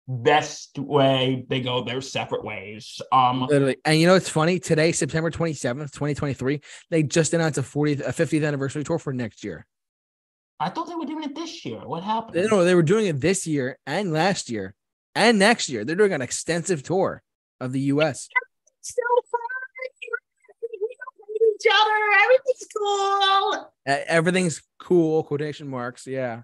best 0.08 0.80
way 0.80 1.46
they 1.50 1.62
go 1.62 1.84
their 1.84 2.02
separate 2.02 2.44
ways. 2.44 3.02
Um 3.12 3.42
literally. 3.42 3.78
And 3.86 4.00
you 4.00 4.08
know 4.08 4.16
it's 4.16 4.30
funny? 4.30 4.60
Today, 4.60 4.92
September 4.92 5.32
27th, 5.32 5.92
2023, 5.92 6.62
they 6.90 7.04
just 7.04 7.34
announced 7.34 7.58
a 7.58 7.62
40th 7.62 8.02
a 8.02 8.12
50th 8.12 8.46
anniversary 8.46 8.84
tour 8.84 9.00
for 9.00 9.14
next 9.14 9.44
year. 9.44 9.66
I 10.60 10.70
thought 10.70 10.88
they 10.88 10.96
were 10.96 11.06
doing 11.06 11.24
it 11.24 11.36
this 11.36 11.64
year. 11.64 11.80
What 11.80 12.04
happened? 12.04 12.36
They, 12.36 12.48
no, 12.48 12.66
they 12.66 12.76
were 12.76 12.84
doing 12.84 13.06
it 13.08 13.22
this 13.22 13.48
year 13.48 13.78
and 13.86 14.12
last 14.12 14.50
year 14.50 14.76
and 15.16 15.40
next 15.40 15.70
year. 15.70 15.86
They're 15.86 15.96
doing 15.96 16.14
an 16.14 16.22
extensive 16.22 16.84
tour 16.84 17.24
of 17.62 17.72
the 17.72 17.80
US. 17.94 18.28
So 18.82 19.02
fun 19.02 19.19
each 21.62 21.72
other. 21.74 21.92
Everything's 22.24 22.68
cool. 22.78 23.74
Everything's 23.86 24.62
cool. 24.80 25.24
Quotation 25.24 25.68
marks. 25.68 26.08
Yeah. 26.08 26.42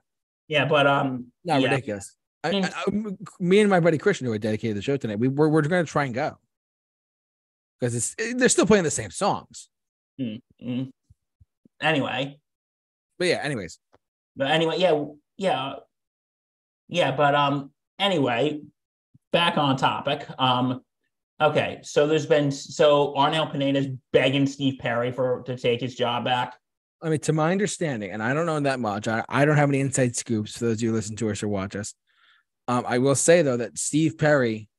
Yeah, 0.48 0.66
but 0.66 0.86
um, 0.86 1.28
not 1.44 1.62
yeah. 1.62 1.70
ridiculous. 1.70 2.16
I, 2.44 2.50
I, 2.50 2.70
I- 2.88 3.16
me 3.40 3.60
and 3.62 3.70
my 3.70 3.80
buddy 3.80 3.98
Christian, 3.98 4.28
who 4.28 4.34
I 4.34 4.38
dedicated 4.38 4.78
the 4.78 4.82
show 4.82 4.98
tonight, 4.98 5.18
we 5.20 5.28
we're, 5.28 5.50
we're 5.50 5.62
going 5.64 5.84
to 5.86 5.92
try 5.92 6.06
and 6.06 6.14
go 6.14 6.38
because 7.80 7.96
it's 7.96 8.16
they're 8.36 8.50
still 8.50 8.68
playing 8.68 8.84
the 8.84 8.92
same 8.92 9.12
songs. 9.12 9.70
Mm. 10.20 10.92
Anyway, 11.82 12.40
But 13.18 13.28
yeah, 13.28 13.40
anyways, 13.44 13.80
but 14.36 14.50
anyway, 14.52 14.78
yeah, 14.78 15.04
yeah, 15.38 15.74
yeah. 16.88 17.12
But 17.12 17.36
um, 17.36 17.72
anyway, 18.00 18.62
back 19.34 19.58
on 19.58 19.76
topic. 19.78 20.26
Um, 20.40 20.82
okay, 21.42 21.80
so 21.84 22.08
there's 22.08 22.26
been 22.26 22.52
so 22.52 23.14
Arnel 23.16 23.52
Pineda's 23.52 23.88
begging 24.14 24.48
Steve 24.48 24.80
Perry 24.80 25.12
for 25.12 25.44
to 25.44 25.58
take 25.58 25.82
his 25.82 25.96
job 25.96 26.26
back. 26.26 26.56
I 27.02 27.10
mean, 27.10 27.20
to 27.20 27.34
my 27.34 27.52
understanding, 27.52 28.12
and 28.12 28.24
I 28.24 28.34
don't 28.34 28.46
know 28.46 28.60
that 28.60 28.80
much. 28.80 29.08
I, 29.08 29.24
I 29.30 29.46
don't 29.46 29.58
have 29.58 29.70
any 29.70 29.80
inside 29.80 30.16
scoops 30.16 30.58
for 30.58 30.66
those 30.66 30.78
of 30.78 30.82
you 30.82 30.94
listen 30.94 31.16
to 31.18 31.30
us 31.30 31.44
or 31.44 31.48
watch 31.48 31.76
us. 31.76 31.94
Um, 32.68 32.84
I 32.88 32.98
will 32.98 33.16
say 33.16 33.42
though 33.42 33.58
that 33.58 33.78
Steve 33.78 34.18
Perry, 34.18 34.70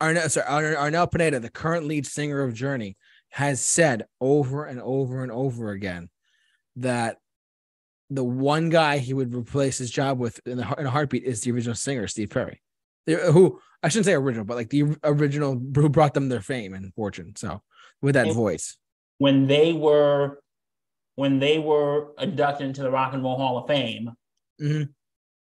Arnel, 0.00 0.28
sorry, 0.30 0.46
Ar- 0.76 0.90
Arnel 0.90 1.10
Pineda, 1.10 1.40
the 1.40 1.50
current 1.50 1.86
lead 1.86 2.06
singer 2.06 2.42
of 2.42 2.54
Journey, 2.54 2.96
has 3.30 3.60
said 3.60 4.06
over 4.20 4.64
and 4.64 4.80
over 4.80 5.22
and 5.22 5.30
over 5.30 5.70
again 5.70 6.08
that 6.76 7.18
the 8.10 8.24
one 8.24 8.70
guy 8.70 8.98
he 8.98 9.14
would 9.14 9.34
replace 9.34 9.78
his 9.78 9.90
job 9.90 10.18
with 10.18 10.40
in, 10.46 10.58
the, 10.58 10.74
in 10.78 10.86
a 10.86 10.90
heartbeat 10.90 11.24
is 11.24 11.40
the 11.40 11.52
original 11.52 11.74
singer, 11.74 12.06
Steve 12.06 12.30
Perry, 12.30 12.60
who 13.06 13.60
I 13.82 13.88
shouldn't 13.88 14.06
say 14.06 14.14
original, 14.14 14.44
but 14.44 14.56
like 14.56 14.70
the 14.70 14.96
original 15.04 15.52
who 15.74 15.88
brought 15.88 16.14
them 16.14 16.28
their 16.28 16.40
fame 16.40 16.74
and 16.74 16.92
fortune. 16.94 17.34
So 17.36 17.62
with 18.02 18.14
that 18.14 18.26
And- 18.26 18.34
voice, 18.36 18.76
when 19.18 19.46
they 19.46 19.72
were 19.72 20.40
when 21.14 21.38
they 21.38 21.58
were 21.58 22.12
inducted 22.18 22.66
into 22.66 22.82
the 22.82 22.90
Rock 22.90 23.14
and 23.14 23.22
Roll 23.22 23.36
Hall 23.38 23.56
of 23.58 23.66
Fame, 23.68 24.10
Mhm. 24.60 24.90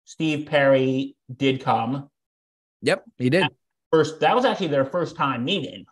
Steve 0.05 0.47
Perry 0.47 1.15
did 1.35 1.61
come. 1.61 2.11
yep, 2.81 3.05
he 3.19 3.31
did. 3.31 3.47
First, 3.93 4.19
that 4.21 4.35
was 4.35 4.45
actually 4.45 4.69
their 4.69 4.85
first 4.87 5.15
time 5.17 5.45
meeting. 5.45 5.85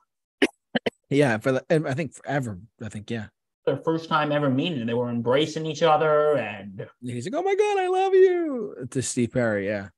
Yeah, 1.09 1.39
for 1.39 1.53
the, 1.53 1.65
I 1.89 1.95
think 1.95 2.15
forever. 2.15 2.59
I 2.83 2.89
think 2.89 3.11
yeah. 3.11 3.27
Their 3.67 3.77
first 3.79 4.09
time 4.09 4.33
ever 4.33 4.49
meeting. 4.49 4.81
And 4.81 4.89
they 4.89 4.95
were 4.95 5.11
embracing 5.11 5.67
each 5.67 5.83
other 5.83 6.37
and 6.37 6.89
He's 7.03 7.27
like, 7.27 7.35
"Oh 7.37 7.43
my 7.43 7.55
god, 7.55 7.79
I 7.79 7.89
love 7.89 8.15
you." 8.15 8.87
To 8.91 9.03
Steve 9.03 9.33
Perry, 9.33 9.67
yeah. 9.67 9.91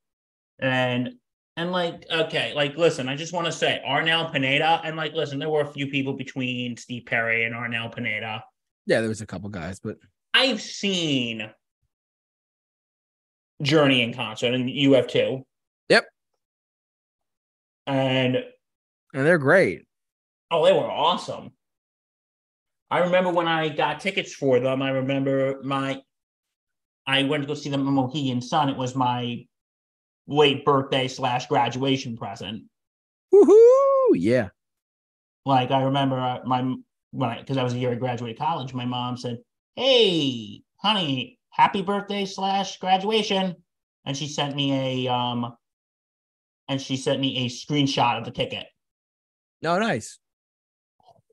and 0.59 1.15
and 1.57 1.71
like 1.71 2.05
okay, 2.11 2.53
like 2.55 2.75
listen, 2.77 3.07
I 3.07 3.15
just 3.15 3.33
want 3.33 3.45
to 3.45 3.51
say 3.51 3.81
Arnel 3.87 4.31
Pineda 4.31 4.81
and 4.83 4.95
like 4.95 5.13
listen, 5.13 5.39
there 5.39 5.49
were 5.49 5.61
a 5.61 5.71
few 5.71 5.87
people 5.87 6.13
between 6.13 6.77
Steve 6.77 7.05
Perry 7.05 7.45
and 7.45 7.53
Arnel 7.53 7.93
Pineda. 7.93 8.43
Yeah, 8.85 8.99
there 8.99 9.09
was 9.09 9.21
a 9.21 9.25
couple 9.25 9.49
guys, 9.49 9.79
but 9.79 9.97
I've 10.33 10.61
seen 10.61 11.49
Journey 13.61 14.01
in 14.01 14.13
concert, 14.13 14.53
and 14.53 14.69
you 14.69 14.93
have 14.93 15.07
too. 15.07 15.45
Yep. 15.89 16.05
And 17.87 18.37
and 19.13 19.25
they're 19.25 19.37
great. 19.37 19.85
oh, 20.51 20.65
they 20.65 20.73
were 20.73 20.89
awesome. 20.89 21.51
I 22.89 22.99
remember 22.99 23.31
when 23.31 23.47
I 23.47 23.69
got 23.69 23.99
tickets 23.99 24.33
for 24.33 24.59
them. 24.59 24.81
I 24.81 24.89
remember 24.89 25.59
my, 25.63 25.99
I 27.07 27.23
went 27.23 27.41
to 27.41 27.47
go 27.47 27.55
see 27.55 27.69
them 27.69 27.87
in 27.87 27.93
Mohegan 27.93 28.39
Sun. 28.39 28.69
It 28.69 28.77
was 28.77 28.95
my 28.95 29.45
late 30.27 30.65
birthday 30.65 31.07
slash 31.07 31.47
graduation 31.47 32.17
present. 32.17 32.63
Woohoo! 33.33 34.13
Yeah. 34.13 34.49
Like 35.45 35.71
I 35.71 35.83
remember 35.83 36.19
uh, 36.19 36.39
my 36.45 36.75
when 37.11 37.29
I 37.29 37.39
because 37.39 37.57
I 37.57 37.63
was 37.63 37.73
a 37.73 37.77
year 37.77 37.91
I 37.91 37.95
graduated 37.95 38.37
college. 38.37 38.73
My 38.73 38.85
mom 38.85 39.17
said, 39.17 39.39
"Hey, 39.75 40.61
honey, 40.77 41.39
happy 41.49 41.81
birthday 41.81 42.25
slash 42.25 42.77
graduation," 42.79 43.55
and 44.05 44.15
she 44.15 44.27
sent 44.27 44.55
me 44.55 45.05
a 45.07 45.13
um, 45.13 45.55
and 46.69 46.81
she 46.81 46.95
sent 46.95 47.19
me 47.19 47.45
a 47.45 47.49
screenshot 47.49 48.17
of 48.17 48.25
the 48.25 48.31
ticket. 48.31 48.65
No, 49.61 49.77
nice. 49.79 50.19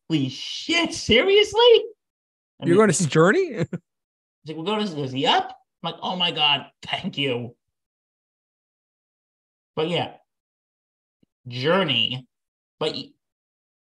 Holy 0.09 0.29
shit! 0.29 0.93
Seriously? 0.93 1.85
And 2.59 2.69
You're 2.69 2.77
going 2.77 2.89
to 2.89 2.95
see 2.95 3.07
Journey? 3.07 3.65
Like, 4.47 4.57
we'll 4.57 4.65
go 4.65 4.79
to 4.79 5.03
is 5.03 5.13
he 5.13 5.27
up? 5.27 5.57
I'm 5.83 5.93
like, 5.93 6.01
oh 6.03 6.17
my 6.17 6.31
god, 6.31 6.67
thank 6.83 7.17
you. 7.17 7.55
But 9.81 9.89
yeah, 9.89 10.11
Journey, 11.49 12.27
but 12.79 12.95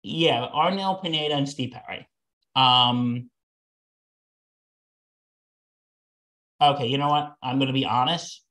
yeah, 0.03 0.47
Arnel 0.53 1.01
Pineda 1.01 1.33
and 1.33 1.49
Steve 1.49 1.71
Perry. 1.73 2.07
Um, 2.55 3.31
okay, 6.61 6.85
you 6.85 6.99
know 6.99 7.07
what? 7.07 7.33
I'm 7.41 7.57
gonna 7.57 7.73
be 7.73 7.85
honest. 7.85 8.43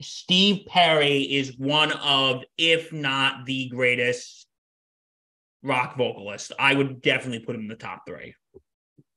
Steve 0.00 0.64
Perry 0.66 1.18
is 1.20 1.58
one 1.58 1.92
of, 1.92 2.42
if 2.56 2.90
not 2.90 3.44
the 3.44 3.68
greatest 3.68 4.46
rock 5.62 5.98
vocalist. 5.98 6.52
I 6.58 6.74
would 6.74 7.02
definitely 7.02 7.40
put 7.40 7.54
him 7.54 7.60
in 7.60 7.68
the 7.68 7.74
top 7.74 8.04
three. 8.08 8.34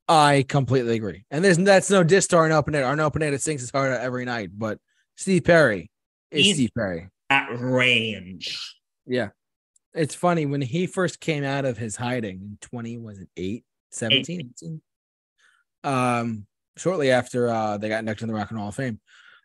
I 0.06 0.44
completely 0.46 0.96
agree. 0.96 1.24
And 1.30 1.42
there's 1.42 1.56
that's 1.56 1.88
no 1.88 2.04
diss 2.04 2.26
to 2.26 2.36
Arnel 2.36 2.62
Pineda. 2.66 2.84
Arnel 2.84 3.10
Pineda 3.10 3.38
sings 3.38 3.62
his 3.62 3.70
heart 3.70 3.92
out 3.92 4.02
every 4.02 4.26
night, 4.26 4.50
but 4.52 4.78
Steve 5.16 5.44
Perry 5.44 5.90
is 6.30 6.44
He's- 6.44 6.56
Steve 6.56 6.70
Perry. 6.76 7.08
At 7.30 7.48
range. 7.50 8.76
Yeah. 9.06 9.30
It's 9.94 10.14
funny 10.14 10.46
when 10.46 10.60
he 10.60 10.86
first 10.86 11.20
came 11.20 11.42
out 11.42 11.64
of 11.64 11.78
his 11.78 11.96
hiding 11.96 12.36
in 12.42 12.58
20, 12.60 12.98
was 12.98 13.18
it 13.18 13.28
8, 13.36 13.64
17, 13.90 14.52
18? 14.62 14.82
Um, 15.84 16.46
shortly 16.76 17.10
after 17.10 17.48
uh 17.48 17.78
they 17.78 17.88
got 17.88 18.00
inducted 18.00 18.24
in 18.24 18.28
the 18.28 18.34
Rock 18.34 18.50
and 18.50 18.56
Roll 18.56 18.64
Hall 18.64 18.68
of 18.68 18.74
Fame. 18.74 19.00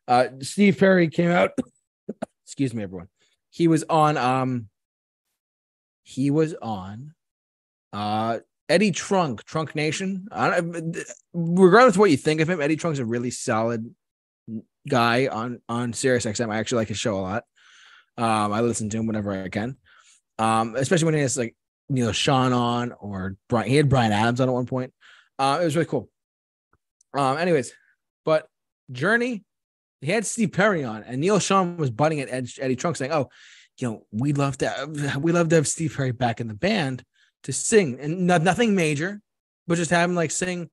Uh 0.07 0.27
Steve 0.41 0.77
Perry 0.77 1.07
came 1.07 1.29
out. 1.29 1.51
excuse 2.45 2.73
me, 2.73 2.83
everyone. 2.83 3.07
He 3.49 3.67
was 3.67 3.83
on 3.89 4.17
um 4.17 4.67
he 6.03 6.31
was 6.31 6.53
on 6.61 7.13
uh 7.93 8.39
Eddie 8.69 8.91
Trunk, 8.91 9.43
Trunk 9.43 9.75
Nation. 9.75 10.27
I 10.31 10.61
don't, 10.61 10.97
regardless 11.33 11.95
of 11.95 11.99
what 11.99 12.11
you 12.11 12.17
think 12.17 12.39
of 12.39 12.49
him, 12.49 12.61
Eddie 12.61 12.77
Trunk's 12.77 12.99
a 12.99 13.05
really 13.05 13.31
solid 13.31 13.93
guy 14.87 15.27
on 15.27 15.61
on 15.67 15.93
Sirius 15.93 16.25
XM. 16.25 16.51
I 16.51 16.59
actually 16.59 16.77
like 16.77 16.87
his 16.87 16.97
show 16.97 17.17
a 17.17 17.21
lot. 17.21 17.43
Um, 18.17 18.53
I 18.53 18.61
listen 18.61 18.89
to 18.89 18.97
him 18.97 19.07
whenever 19.07 19.31
I 19.31 19.49
can. 19.49 19.77
Um, 20.37 20.75
especially 20.75 21.05
when 21.05 21.13
he 21.15 21.21
has 21.21 21.37
like 21.37 21.55
Neal 21.89 22.09
Schon 22.09 22.55
on 22.55 22.93
or 22.93 23.35
Brian. 23.49 23.69
He 23.69 23.75
had 23.75 23.89
Bryan 23.89 24.11
Adams 24.11 24.41
on 24.41 24.49
at 24.49 24.53
one 24.53 24.65
point. 24.65 24.93
Uh, 25.37 25.59
it 25.61 25.65
was 25.65 25.75
really 25.75 25.87
cool. 25.87 26.09
Um, 27.13 27.37
anyways, 27.37 27.73
but 28.25 28.47
Journey, 28.91 29.43
he 30.01 30.11
had 30.11 30.25
Steve 30.25 30.51
Perry 30.51 30.83
on, 30.83 31.03
and 31.03 31.19
Neal 31.19 31.39
Schon 31.39 31.77
was 31.77 31.89
butting 31.89 32.21
at 32.21 32.29
Ed, 32.29 32.49
Eddie 32.59 32.75
Trunk, 32.75 32.95
saying, 32.95 33.11
"Oh, 33.11 33.29
you 33.77 33.89
know, 33.89 34.05
we'd 34.11 34.37
love 34.37 34.57
to, 34.59 35.17
we 35.19 35.31
love 35.31 35.49
to 35.49 35.55
have 35.55 35.67
Steve 35.67 35.93
Perry 35.95 36.11
back 36.11 36.39
in 36.39 36.47
the 36.47 36.53
band 36.53 37.03
to 37.43 37.53
sing, 37.53 37.99
and 37.99 38.27
no, 38.27 38.37
nothing 38.37 38.75
major, 38.75 39.21
but 39.67 39.75
just 39.75 39.91
have 39.91 40.09
him 40.09 40.15
like 40.15 40.31
sing 40.31 40.69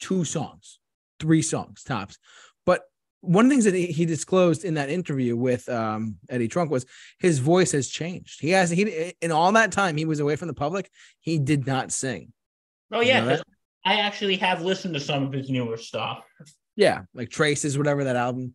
two 0.00 0.24
songs, 0.24 0.78
three 1.18 1.42
songs 1.42 1.82
tops." 1.82 2.18
One 3.26 3.46
of 3.46 3.48
the 3.50 3.54
things 3.54 3.64
that 3.64 3.74
he, 3.74 4.04
disclosed 4.06 4.64
in 4.64 4.74
that 4.74 4.90
interview 4.90 5.34
with 5.36 5.68
um, 5.68 6.16
Eddie 6.28 6.48
Trunk 6.48 6.70
was 6.70 6.84
his 7.18 7.38
voice 7.38 7.72
has 7.72 7.88
changed. 7.88 8.40
He 8.40 8.50
has 8.50 8.70
he 8.70 9.14
in 9.20 9.32
all 9.32 9.52
that 9.52 9.72
time 9.72 9.96
he 9.96 10.04
was 10.04 10.20
away 10.20 10.36
from 10.36 10.48
the 10.48 10.54
public, 10.54 10.90
he 11.20 11.38
did 11.38 11.66
not 11.66 11.90
sing. 11.92 12.32
Oh 12.92 13.00
You 13.00 13.08
yeah, 13.08 13.24
know 13.24 13.40
I 13.84 14.00
actually 14.00 14.36
have 14.36 14.62
listened 14.62 14.94
to 14.94 15.00
some 15.00 15.22
of 15.24 15.32
his 15.32 15.50
newer 15.50 15.76
stuff. 15.76 16.22
Yeah, 16.76 17.02
like 17.14 17.30
Traces, 17.30 17.76
whatever 17.78 18.04
that 18.04 18.16
album. 18.16 18.54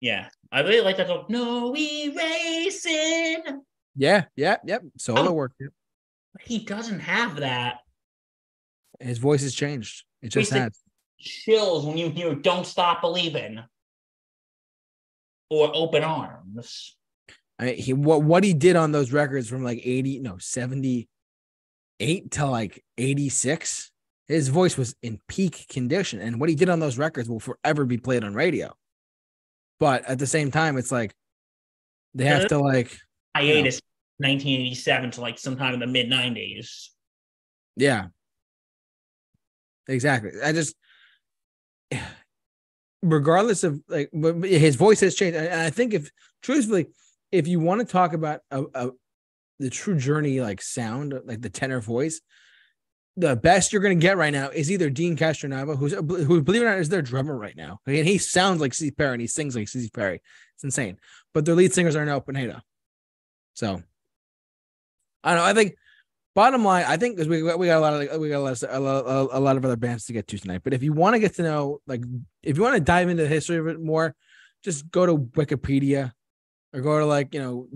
Yeah, 0.00 0.28
I 0.52 0.60
really 0.60 0.82
like 0.84 0.96
that 0.98 1.06
song. 1.08 1.24
No 1.28 1.74
erasing. 1.76 3.42
Yeah, 3.96 4.24
yeah, 4.36 4.56
yep. 4.64 4.82
Solo 4.98 5.30
Oh. 5.30 5.32
work. 5.32 5.52
Yep. 5.58 5.70
He 6.42 6.64
doesn't 6.64 7.00
have 7.00 7.36
that. 7.36 7.78
His 9.00 9.18
voice 9.18 9.42
has 9.42 9.54
changed. 9.54 10.04
It 10.22 10.28
just 10.28 10.52
has. 10.52 10.78
Chills 11.18 11.86
when 11.86 11.96
you 11.96 12.10
hear 12.10 12.34
"Don't 12.34 12.66
Stop 12.66 13.00
Believing" 13.00 13.60
or 15.50 15.70
"Open 15.74 16.02
Arms." 16.02 16.96
I 17.58 17.70
he 17.70 17.92
what 17.92 18.22
what 18.22 18.44
he 18.44 18.54
did 18.54 18.76
on 18.76 18.92
those 18.92 19.12
records 19.12 19.48
from 19.48 19.64
like 19.64 19.80
80, 19.82 20.20
no, 20.20 20.36
78 20.38 22.30
to 22.32 22.46
like 22.46 22.84
86. 22.98 23.90
His 24.28 24.48
voice 24.48 24.76
was 24.76 24.94
in 25.02 25.20
peak 25.28 25.66
condition. 25.68 26.20
And 26.20 26.40
what 26.40 26.48
he 26.48 26.54
did 26.56 26.68
on 26.68 26.80
those 26.80 26.98
records 26.98 27.28
will 27.28 27.40
forever 27.40 27.84
be 27.84 27.96
played 27.96 28.24
on 28.24 28.34
radio. 28.34 28.74
But 29.78 30.04
at 30.04 30.18
the 30.18 30.26
same 30.26 30.50
time, 30.50 30.76
it's 30.78 30.90
like 30.90 31.14
they 32.14 32.24
have 32.24 32.48
to 32.48 32.58
like, 32.58 32.98
Hiatus, 33.36 33.80
1987 34.18 35.12
to 35.12 35.20
like 35.20 35.38
sometime 35.38 35.74
in 35.74 35.80
the 35.80 35.86
mid 35.86 36.10
90s. 36.10 36.88
yeah. 37.76 38.06
Exactly. 39.88 40.32
I 40.42 40.52
just 40.52 40.74
regardless 43.06 43.64
of 43.64 43.80
like 43.88 44.10
his 44.44 44.76
voice 44.76 45.00
has 45.00 45.14
changed. 45.14 45.36
And 45.36 45.60
I 45.60 45.70
think 45.70 45.94
if 45.94 46.10
truthfully, 46.42 46.86
if 47.32 47.46
you 47.46 47.60
want 47.60 47.80
to 47.80 47.86
talk 47.86 48.12
about 48.12 48.40
a, 48.50 48.64
a 48.74 48.90
the 49.58 49.70
true 49.70 49.96
journey 49.96 50.40
like 50.40 50.60
sound, 50.60 51.18
like 51.24 51.40
the 51.40 51.50
tenor 51.50 51.80
voice, 51.80 52.20
the 53.16 53.36
best 53.36 53.72
you're 53.72 53.82
gonna 53.82 53.94
get 53.94 54.16
right 54.16 54.32
now 54.32 54.48
is 54.50 54.70
either 54.70 54.90
Deen 54.90 55.16
Castronovo, 55.16 55.76
who's 55.76 55.92
who 55.92 56.42
believe 56.42 56.62
it 56.62 56.66
or 56.66 56.70
not 56.70 56.78
is 56.78 56.88
their 56.88 57.02
drummer 57.02 57.36
right 57.36 57.56
now. 57.56 57.80
And 57.86 58.06
he 58.06 58.18
sounds 58.18 58.60
like 58.60 58.74
Steve 58.74 58.96
Perry 58.96 59.12
and 59.12 59.20
he 59.20 59.26
sings 59.26 59.56
like 59.56 59.68
Steve 59.68 59.90
Perry. 59.92 60.20
It's 60.54 60.64
insane. 60.64 60.98
But 61.32 61.44
their 61.44 61.54
lead 61.54 61.72
singers 61.72 61.96
are 61.96 62.04
Arnel 62.04 62.24
Pineda. 62.24 62.62
So 63.54 63.82
I 65.24 65.34
don't 65.34 65.38
know. 65.38 65.44
I 65.44 65.54
think 65.54 65.76
bottom 66.36 66.62
line, 66.62 66.84
I 66.86 66.98
think 66.98 67.16
because 67.16 67.28
we 67.28 67.42
we 67.42 67.66
got 67.66 67.78
a 67.78 67.80
lot 67.80 67.94
of 67.94 68.20
we 68.20 68.28
got 68.28 68.38
a 68.38 68.46
lot 68.46 68.62
of, 68.62 68.68
a 68.70 68.78
lot, 68.78 69.28
a 69.32 69.40
lot 69.40 69.56
of 69.56 69.64
other 69.64 69.76
bands 69.76 70.04
to 70.06 70.12
get 70.12 70.28
to 70.28 70.38
tonight. 70.38 70.60
But 70.62 70.74
if 70.74 70.82
you 70.82 70.92
want 70.92 71.14
to 71.14 71.18
get 71.18 71.34
to 71.36 71.42
know, 71.42 71.80
like, 71.86 72.02
if 72.42 72.56
you 72.56 72.62
want 72.62 72.76
to 72.76 72.80
dive 72.80 73.08
into 73.08 73.22
the 73.22 73.28
history 73.28 73.56
of 73.56 73.66
it 73.66 73.80
more, 73.80 74.14
just 74.62 74.88
go 74.90 75.06
to 75.06 75.16
Wikipedia 75.16 76.12
or 76.72 76.82
go 76.82 76.98
to 76.98 77.06
like 77.06 77.34
you 77.34 77.40
know 77.40 77.68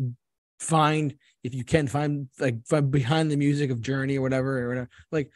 find 0.61 1.17
if 1.43 1.55
you 1.55 1.64
can 1.64 1.88
find 1.88 2.29
like 2.38 2.64
find 2.67 2.90
behind 2.90 3.31
the 3.31 3.37
music 3.37 3.71
of 3.71 3.81
Journey 3.81 4.19
or 4.19 4.23
whatever 4.23 4.62
or 4.62 4.69
whatever. 4.69 4.88
Like 5.11 5.31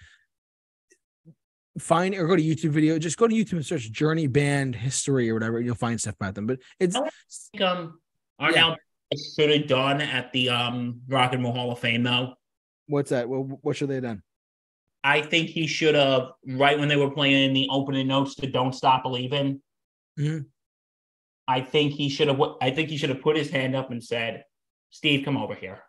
find 1.79 2.15
or 2.15 2.27
go 2.27 2.37
to 2.37 2.43
YouTube 2.43 2.71
video. 2.71 2.99
Just 2.99 3.17
go 3.17 3.27
to 3.27 3.35
YouTube 3.35 3.55
and 3.55 3.67
search 3.67 3.91
Journey 3.91 4.27
band 4.27 4.77
history 4.77 5.31
or 5.31 5.35
whatever. 5.35 5.57
And 5.57 5.67
you'll 5.67 5.75
find 5.75 5.99
stuff 5.99 6.15
about 6.21 6.35
them. 6.35 6.47
But 6.47 6.59
it's 6.79 6.95
um 6.95 7.99
Arnel 8.39 8.77
yeah. 9.11 9.19
should 9.35 9.51
have 9.51 9.67
done 9.67 10.03
at 10.03 10.31
the 10.33 10.51
um 10.51 11.01
Rock 11.09 11.33
and 11.33 11.43
Roll 11.43 11.55
Hall 11.55 11.73
of 11.73 11.79
Fame 11.79 12.03
though. 12.03 12.35
What's 12.87 13.11
that? 13.11 13.29
What, 13.29 13.65
what 13.65 13.77
should 13.77 13.89
they 13.89 13.95
have 13.95 14.05
done? 14.05 14.23
I 15.03 15.21
think 15.21 15.51
he 15.51 15.67
should 15.67 15.95
have 15.95 16.31
right 16.47 16.79
when 16.79 16.89
they 16.89 16.97
were 16.97 17.11
playing 17.11 17.53
the 17.53 17.69
opening 17.71 18.07
notes 18.07 18.35
to 18.37 18.47
"Don't 18.47 18.75
Stop 18.75 19.03
Believing." 19.03 19.61
Mm-hmm. 20.19 20.45
I 21.47 21.61
think 21.61 21.93
he 21.93 22.09
should 22.09 22.29
have. 22.29 22.41
I 22.63 22.71
think 22.71 22.89
he 22.89 22.97
should 22.97 23.11
have 23.11 23.21
put 23.21 23.37
his 23.37 23.51
hand 23.51 23.77
up 23.77 23.91
and 23.91 24.03
said, 24.03 24.45
"Steve, 24.91 25.25
come 25.25 25.37
over 25.37 25.55
here." 25.55 25.83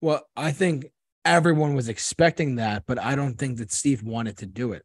Well, 0.00 0.26
I 0.34 0.52
think 0.52 0.86
everyone 1.24 1.74
was 1.74 1.88
expecting 1.88 2.56
that, 2.56 2.84
but 2.86 2.98
I 2.98 3.14
don't 3.14 3.34
think 3.34 3.58
that 3.58 3.70
Steve 3.70 4.02
wanted 4.02 4.38
to 4.38 4.46
do 4.46 4.72
it. 4.72 4.84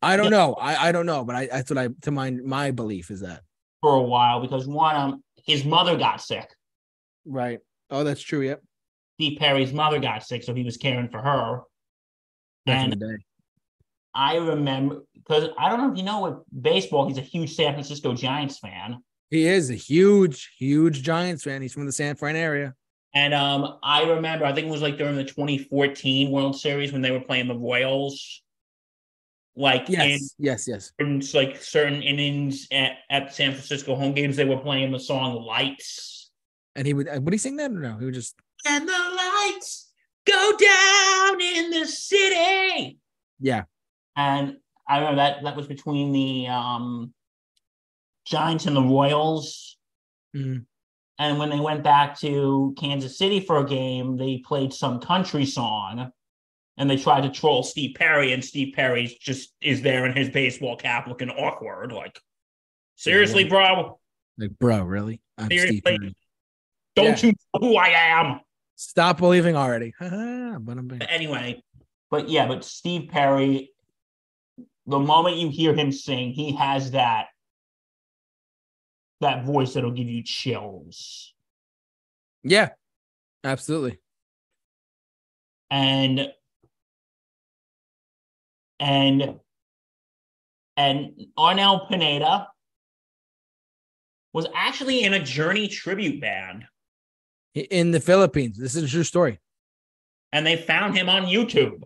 I 0.00 0.16
don't 0.16 0.30
know. 0.30 0.54
I, 0.54 0.88
I 0.88 0.92
don't 0.92 1.06
know, 1.06 1.24
but 1.24 1.34
I 1.34 1.46
that's 1.46 1.70
what 1.70 1.78
I 1.78 1.88
to 2.02 2.10
my 2.10 2.30
my 2.30 2.70
belief 2.70 3.10
is 3.10 3.20
that 3.20 3.42
for 3.80 3.94
a 3.94 4.02
while 4.02 4.40
because 4.40 4.66
one 4.66 4.94
um 4.94 5.24
his 5.44 5.64
mother 5.64 5.96
got 5.96 6.20
sick. 6.20 6.48
Right. 7.24 7.58
Oh, 7.90 8.04
that's 8.04 8.20
true. 8.20 8.42
Yep. 8.42 8.62
Steve 9.18 9.38
Perry's 9.38 9.72
mother 9.72 9.98
got 9.98 10.22
sick, 10.22 10.44
so 10.44 10.54
he 10.54 10.62
was 10.62 10.76
caring 10.76 11.08
for 11.08 11.20
her. 11.20 11.62
Back 12.64 12.92
and 12.92 13.18
I 14.14 14.36
remember 14.36 15.02
because 15.14 15.48
I 15.58 15.68
don't 15.68 15.80
know 15.80 15.90
if 15.90 15.98
you 15.98 16.04
know 16.04 16.22
with 16.22 16.62
baseball, 16.62 17.08
he's 17.08 17.18
a 17.18 17.22
huge 17.22 17.54
San 17.54 17.72
Francisco 17.72 18.14
Giants 18.14 18.58
fan. 18.58 18.98
He 19.30 19.46
is 19.46 19.70
a 19.70 19.74
huge, 19.74 20.52
huge 20.56 21.02
Giants 21.02 21.42
fan. 21.42 21.62
He's 21.62 21.72
from 21.72 21.86
the 21.86 21.92
San 21.92 22.14
Fran 22.14 22.36
area. 22.36 22.74
And 23.12 23.34
um, 23.34 23.78
I 23.82 24.04
remember, 24.04 24.44
I 24.44 24.52
think 24.52 24.68
it 24.68 24.70
was 24.70 24.82
like 24.82 24.98
during 24.98 25.16
the 25.16 25.24
2014 25.24 26.30
World 26.30 26.58
Series 26.58 26.92
when 26.92 27.02
they 27.02 27.10
were 27.10 27.20
playing 27.20 27.48
the 27.48 27.56
Royals. 27.56 28.42
Like 29.56 29.88
yes, 29.88 30.04
in, 30.06 30.28
yes, 30.38 30.68
yes. 30.68 30.92
In, 31.00 31.22
like 31.34 31.60
certain 31.60 32.02
innings 32.02 32.68
at, 32.70 32.98
at 33.10 33.34
San 33.34 33.50
Francisco 33.50 33.96
home 33.96 34.14
games, 34.14 34.36
they 34.36 34.44
were 34.44 34.58
playing 34.58 34.92
the 34.92 35.00
song 35.00 35.42
"Lights." 35.44 36.30
And 36.76 36.86
he 36.86 36.94
would 36.94 37.08
would 37.24 37.34
he 37.34 37.38
sing 37.38 37.56
that 37.56 37.72
or 37.72 37.80
no? 37.80 37.98
He 37.98 38.04
would 38.04 38.14
just 38.14 38.36
and 38.66 38.88
the 38.88 38.92
lights 39.16 39.90
go 40.26 40.52
down 40.56 41.40
in 41.40 41.70
the 41.70 41.86
city. 41.86 42.98
Yeah, 43.40 43.64
and 44.16 44.56
I 44.88 44.98
remember 44.98 45.16
that 45.16 45.42
that 45.44 45.56
was 45.56 45.66
between 45.66 46.12
the 46.12 46.48
um, 46.48 47.12
Giants 48.26 48.66
and 48.66 48.76
the 48.76 48.82
Royals. 48.82 49.76
Mm-hmm. 50.36 50.58
And 51.20 51.38
when 51.38 51.50
they 51.50 51.58
went 51.58 51.82
back 51.82 52.18
to 52.20 52.74
Kansas 52.78 53.18
City 53.18 53.40
for 53.40 53.58
a 53.58 53.66
game, 53.66 54.16
they 54.16 54.38
played 54.38 54.72
some 54.72 55.00
country 55.00 55.44
song 55.44 56.12
and 56.78 56.88
they 56.88 56.96
tried 56.96 57.22
to 57.22 57.28
troll 57.28 57.64
Steve 57.64 57.96
Perry, 57.96 58.32
and 58.32 58.44
Steve 58.44 58.72
Perry 58.74 59.18
just 59.20 59.52
is 59.60 59.82
there 59.82 60.06
in 60.06 60.16
his 60.16 60.30
baseball 60.30 60.76
cap 60.76 61.08
looking 61.08 61.28
awkward. 61.28 61.90
Like, 61.90 62.18
seriously, 62.94 63.44
bro? 63.44 63.98
Like, 64.38 64.56
bro, 64.60 64.84
really? 64.84 65.20
I'm 65.36 65.48
seriously? 65.48 66.14
Don't 66.94 67.22
yeah. 67.22 67.26
you 67.26 67.32
know 67.32 67.68
who 67.68 67.76
I 67.76 67.88
am? 67.88 68.40
Stop 68.80 69.18
believing 69.18 69.56
already. 69.56 69.92
but 70.00 71.10
anyway, 71.10 71.60
but 72.12 72.28
yeah, 72.28 72.46
but 72.46 72.64
Steve 72.64 73.10
Perry, 73.10 73.72
the 74.86 75.00
moment 75.00 75.36
you 75.36 75.48
hear 75.48 75.74
him 75.74 75.90
sing, 75.90 76.30
he 76.30 76.54
has 76.54 76.92
that 76.92 77.26
that 79.20 79.44
voice 79.44 79.74
that'll 79.74 79.90
give 79.90 80.06
you 80.06 80.22
chills. 80.22 81.34
Yeah, 82.44 82.68
absolutely. 83.42 83.98
And 85.72 86.28
and 88.78 89.40
and 90.76 91.26
Arnel 91.36 91.88
Pineda 91.88 92.46
was 94.32 94.46
actually 94.54 95.02
in 95.02 95.14
a 95.14 95.20
Journey 95.20 95.66
tribute 95.66 96.20
band 96.20 96.64
in 97.58 97.90
the 97.90 98.00
Philippines. 98.00 98.58
This 98.58 98.74
is 98.74 98.84
a 98.84 98.88
true 98.88 99.04
story. 99.04 99.38
And 100.32 100.46
they 100.46 100.56
found 100.56 100.96
him 100.96 101.08
on 101.08 101.24
YouTube. 101.24 101.82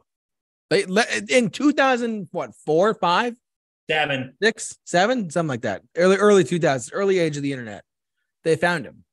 They 0.70 0.84
in 1.28 1.50
2000 1.50 2.28
what 2.32 2.54
four 2.64 2.94
five? 2.94 3.36
Seven. 3.90 4.34
Six 4.42 4.78
seven? 4.84 5.28
Something 5.28 5.48
like 5.48 5.62
that. 5.62 5.82
Early 5.96 6.16
early 6.16 6.44
2000s 6.44 6.90
early 6.92 7.18
age 7.18 7.36
of 7.36 7.42
the 7.42 7.52
internet. 7.52 7.84
They 8.42 8.56
found 8.56 8.86
him. 8.86 9.04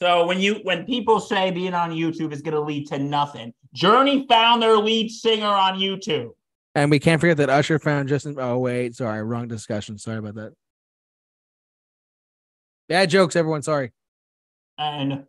So 0.00 0.26
when 0.26 0.38
you 0.38 0.56
when 0.64 0.84
people 0.84 1.18
say 1.18 1.50
being 1.50 1.74
on 1.74 1.90
youtube 1.90 2.32
is 2.32 2.42
going 2.42 2.54
to 2.54 2.60
lead 2.60 2.86
to 2.88 2.98
nothing 2.98 3.52
journey 3.72 4.26
found 4.28 4.62
their 4.62 4.76
lead 4.76 5.10
singer 5.10 5.46
on 5.46 5.78
youtube. 5.78 6.30
And 6.74 6.90
we 6.90 7.00
can't 7.00 7.20
forget 7.20 7.38
that 7.38 7.48
usher 7.48 7.78
found 7.78 8.08
justin 8.08 8.36
oh 8.38 8.58
wait 8.58 8.96
sorry 8.96 9.22
wrong 9.22 9.48
discussion. 9.48 9.96
Sorry 9.96 10.18
about 10.18 10.34
that. 10.34 10.52
Bad 12.88 13.08
jokes 13.08 13.34
everyone 13.34 13.62
sorry 13.62 13.92
and 14.78 15.24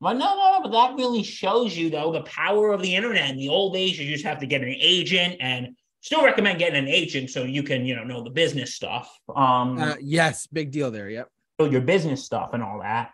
but 0.00 0.14
no, 0.14 0.34
no, 0.34 0.58
no, 0.58 0.60
but 0.62 0.72
that 0.72 0.96
really 0.96 1.22
shows 1.22 1.76
you 1.76 1.88
though 1.88 2.12
the 2.12 2.22
power 2.22 2.72
of 2.72 2.82
the 2.82 2.94
internet. 2.94 3.30
In 3.30 3.36
the 3.36 3.48
old 3.48 3.72
days, 3.72 3.98
you 3.98 4.10
just 4.10 4.24
have 4.24 4.40
to 4.40 4.46
get 4.46 4.60
an 4.60 4.74
agent 4.80 5.36
and 5.40 5.76
still 6.00 6.24
recommend 6.24 6.58
getting 6.58 6.76
an 6.76 6.88
agent 6.88 7.30
so 7.30 7.44
you 7.44 7.62
can 7.62 7.86
you 7.86 7.94
know 7.94 8.04
know 8.04 8.22
the 8.22 8.30
business 8.30 8.74
stuff. 8.74 9.16
Um 9.34 9.78
uh, 9.78 9.94
yes 10.00 10.46
big 10.46 10.70
deal 10.70 10.90
there 10.90 11.08
yep. 11.08 11.28
so 11.60 11.66
your 11.66 11.80
business 11.80 12.24
stuff 12.24 12.50
and 12.52 12.62
all 12.62 12.80
that. 12.80 13.12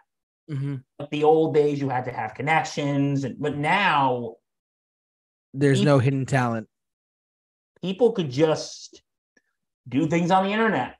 Mm-hmm. 0.50 0.76
but 0.98 1.10
the 1.10 1.24
old 1.24 1.52
days 1.54 1.78
you 1.78 1.90
had 1.90 2.06
to 2.06 2.10
have 2.10 2.32
connections 2.32 3.24
and 3.24 3.36
but 3.38 3.58
now 3.58 4.36
there's 5.52 5.80
people, 5.80 5.92
no 5.92 5.98
hidden 5.98 6.24
talent. 6.24 6.68
people 7.82 8.12
could 8.12 8.30
just 8.30 9.02
do 9.86 10.06
things 10.06 10.30
on 10.30 10.44
the 10.44 10.50
internet 10.50 10.97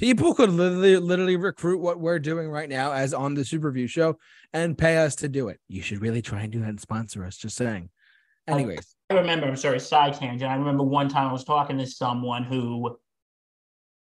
people 0.00 0.34
could 0.34 0.50
literally 0.50 0.96
literally 0.96 1.36
recruit 1.36 1.78
what 1.80 2.00
we're 2.00 2.18
doing 2.18 2.48
right 2.48 2.68
now 2.68 2.92
as 2.92 3.14
on 3.14 3.34
the 3.34 3.42
superview 3.42 3.88
show 3.88 4.18
and 4.52 4.76
pay 4.76 4.96
us 4.96 5.14
to 5.14 5.28
do 5.28 5.48
it 5.48 5.60
you 5.68 5.82
should 5.82 6.00
really 6.00 6.22
try 6.22 6.42
and 6.42 6.52
do 6.52 6.60
that 6.60 6.68
and 6.68 6.80
sponsor 6.80 7.24
us 7.24 7.36
just 7.36 7.56
saying 7.56 7.88
anyways 8.48 8.96
I 9.10 9.14
remember, 9.14 9.46
I'm 9.46 9.56
sorry, 9.56 9.80
side 9.80 10.14
tangent. 10.14 10.48
I 10.48 10.54
remember 10.54 10.84
one 10.84 11.08
time 11.08 11.26
I 11.26 11.32
was 11.32 11.42
talking 11.42 11.76
to 11.78 11.86
someone 11.86 12.44
who, 12.44 12.96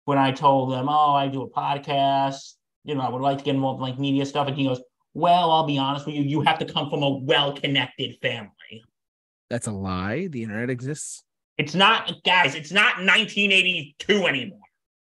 when 0.04 0.18
I 0.18 0.32
told 0.32 0.72
them, 0.72 0.88
oh, 0.88 1.14
I 1.14 1.28
do 1.28 1.42
a 1.42 1.48
podcast, 1.48 2.54
you 2.82 2.96
know, 2.96 3.02
I 3.02 3.08
would 3.08 3.22
like 3.22 3.38
to 3.38 3.44
get 3.44 3.54
involved 3.54 3.78
in 3.78 3.82
like 3.82 4.00
media 4.00 4.26
stuff. 4.26 4.48
And 4.48 4.56
he 4.56 4.66
goes, 4.66 4.80
well, 5.14 5.52
I'll 5.52 5.66
be 5.66 5.78
honest 5.78 6.06
with 6.06 6.16
you, 6.16 6.22
you 6.22 6.40
have 6.40 6.58
to 6.58 6.64
come 6.64 6.90
from 6.90 7.04
a 7.04 7.18
well 7.18 7.52
connected 7.52 8.16
family. 8.20 8.82
That's 9.48 9.68
a 9.68 9.72
lie. 9.72 10.26
The 10.26 10.42
internet 10.42 10.70
exists. 10.70 11.22
It's 11.56 11.76
not, 11.76 12.12
guys, 12.24 12.56
it's 12.56 12.72
not 12.72 12.96
1982 12.96 14.26
anymore. 14.26 14.58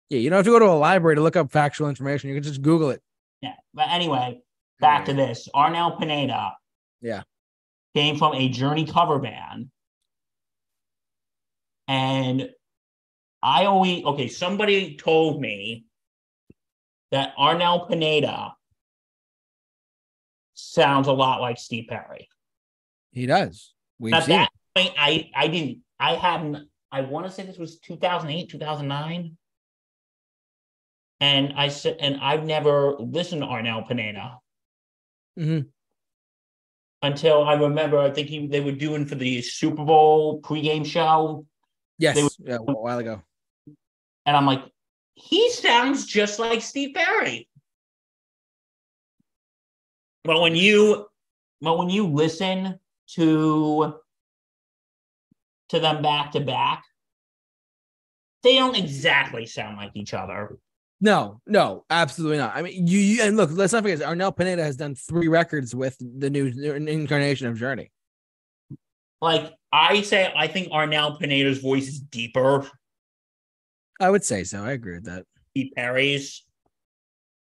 Yeah, 0.10 0.20
you 0.20 0.30
don't 0.30 0.38
have 0.38 0.46
to 0.46 0.52
go 0.52 0.60
to 0.60 0.66
a 0.66 0.74
library 0.74 1.16
to 1.16 1.22
look 1.22 1.36
up 1.36 1.52
factual 1.52 1.90
information. 1.90 2.30
You 2.30 2.36
can 2.36 2.44
just 2.44 2.62
Google 2.62 2.90
it. 2.90 3.02
Yeah. 3.42 3.54
But 3.74 3.90
anyway, 3.90 4.42
back 4.80 5.06
to 5.06 5.14
this 5.14 5.48
Arnel 5.54 6.00
Pineda. 6.00 6.54
Yeah 7.02 7.24
came 7.96 8.18
from 8.18 8.34
a 8.36 8.50
Journey 8.50 8.86
cover 8.86 9.20
band. 9.20 9.70
And 11.88 12.50
I 13.42 13.66
always, 13.66 14.04
okay, 14.06 14.28
somebody 14.28 14.96
told 14.96 15.42
me 15.42 15.86
that 17.12 17.34
Arnel 17.38 17.90
Pineda 17.90 18.54
sounds 20.54 21.08
a 21.08 21.14
lot 21.14 21.42
like 21.42 21.58
Steve 21.58 21.88
Perry. 21.90 22.30
He 23.12 23.26
does. 23.26 23.74
We've 23.98 24.14
At 24.14 24.28
that 24.28 24.50
point, 24.76 24.94
I, 24.98 25.32
I 25.36 25.48
didn't, 25.48 25.80
I 26.00 26.14
hadn't, 26.14 26.70
I 26.92 27.02
want 27.02 27.26
to 27.26 27.32
say 27.32 27.44
this 27.44 27.58
was 27.58 27.80
2008, 27.80 28.50
2009. 28.50 29.36
And 31.22 31.54
I 31.56 31.68
said, 31.68 31.98
and 32.00 32.18
I've 32.22 32.46
never 32.46 32.96
listened 33.00 33.42
to 33.42 33.48
Arnel 33.48 33.88
Pineda. 33.88 34.40
Mm-hmm 35.38 35.68
until 37.02 37.44
I 37.44 37.54
remember, 37.54 38.00
I 38.00 38.12
think 38.12 38.28
he, 38.28 38.48
they 38.48 38.60
were 38.60 38.72
doing 38.72 39.06
for 39.06 39.16
the 39.16 39.42
Super 39.42 39.84
Bowl 39.84 40.42
pregame 40.42 40.86
show. 40.86 41.46
Yes, 41.98 42.16
were, 42.18 42.30
yeah, 42.40 42.56
a 42.56 42.62
while 42.62 43.00
ago. 43.00 43.22
And 44.26 44.36
I'm 44.36 44.46
like, 44.46 44.64
he 45.16 45.50
sounds 45.52 46.06
just 46.06 46.40
like 46.40 46.62
Steve 46.62 46.96
Perry. 46.96 47.48
But 50.24 50.42
when 50.42 50.56
you, 50.56 51.08
but 51.62 51.78
when 51.78 51.90
you 51.90 52.08
listen 52.08 52.80
to 53.16 53.96
to 55.70 55.80
them 55.80 56.02
back 56.02 56.32
to 56.32 56.40
back, 56.40 56.84
they 58.44 58.56
don't 58.56 58.76
exactly 58.76 59.46
sound 59.46 59.78
like 59.78 59.92
each 59.94 60.14
other. 60.14 60.58
No, 61.02 61.40
no, 61.48 61.86
absolutely 61.90 62.38
not. 62.38 62.56
I 62.56 62.62
mean, 62.62 62.86
you, 62.86 63.00
you 63.00 63.24
and 63.24 63.38
look, 63.38 63.52
let's 63.54 63.72
not 63.72 63.84
forget, 63.84 64.00
Arnel 64.00 64.36
Pineda 64.36 64.64
has 64.64 64.76
done 64.76 64.96
three 64.96 65.30
records 65.30 65.74
with 65.74 65.96
the 66.00 66.30
new 66.30 66.48
incarnation 66.48 67.48
of 67.48 67.58
Journey. 67.58 67.92
Like 69.22 69.54
I 69.72 70.02
say, 70.02 70.32
I 70.36 70.48
think 70.48 70.70
Arnel 70.72 71.20
Pineda's 71.20 71.60
voice 71.60 71.88
is 71.88 72.00
deeper. 72.00 72.70
I 74.00 74.10
would 74.10 74.24
say 74.24 74.44
so. 74.44 74.64
I 74.64 74.72
agree 74.72 74.96
with 74.96 75.06
that. 75.06 75.26
Steve 75.52 75.72
Perry's. 75.76 76.46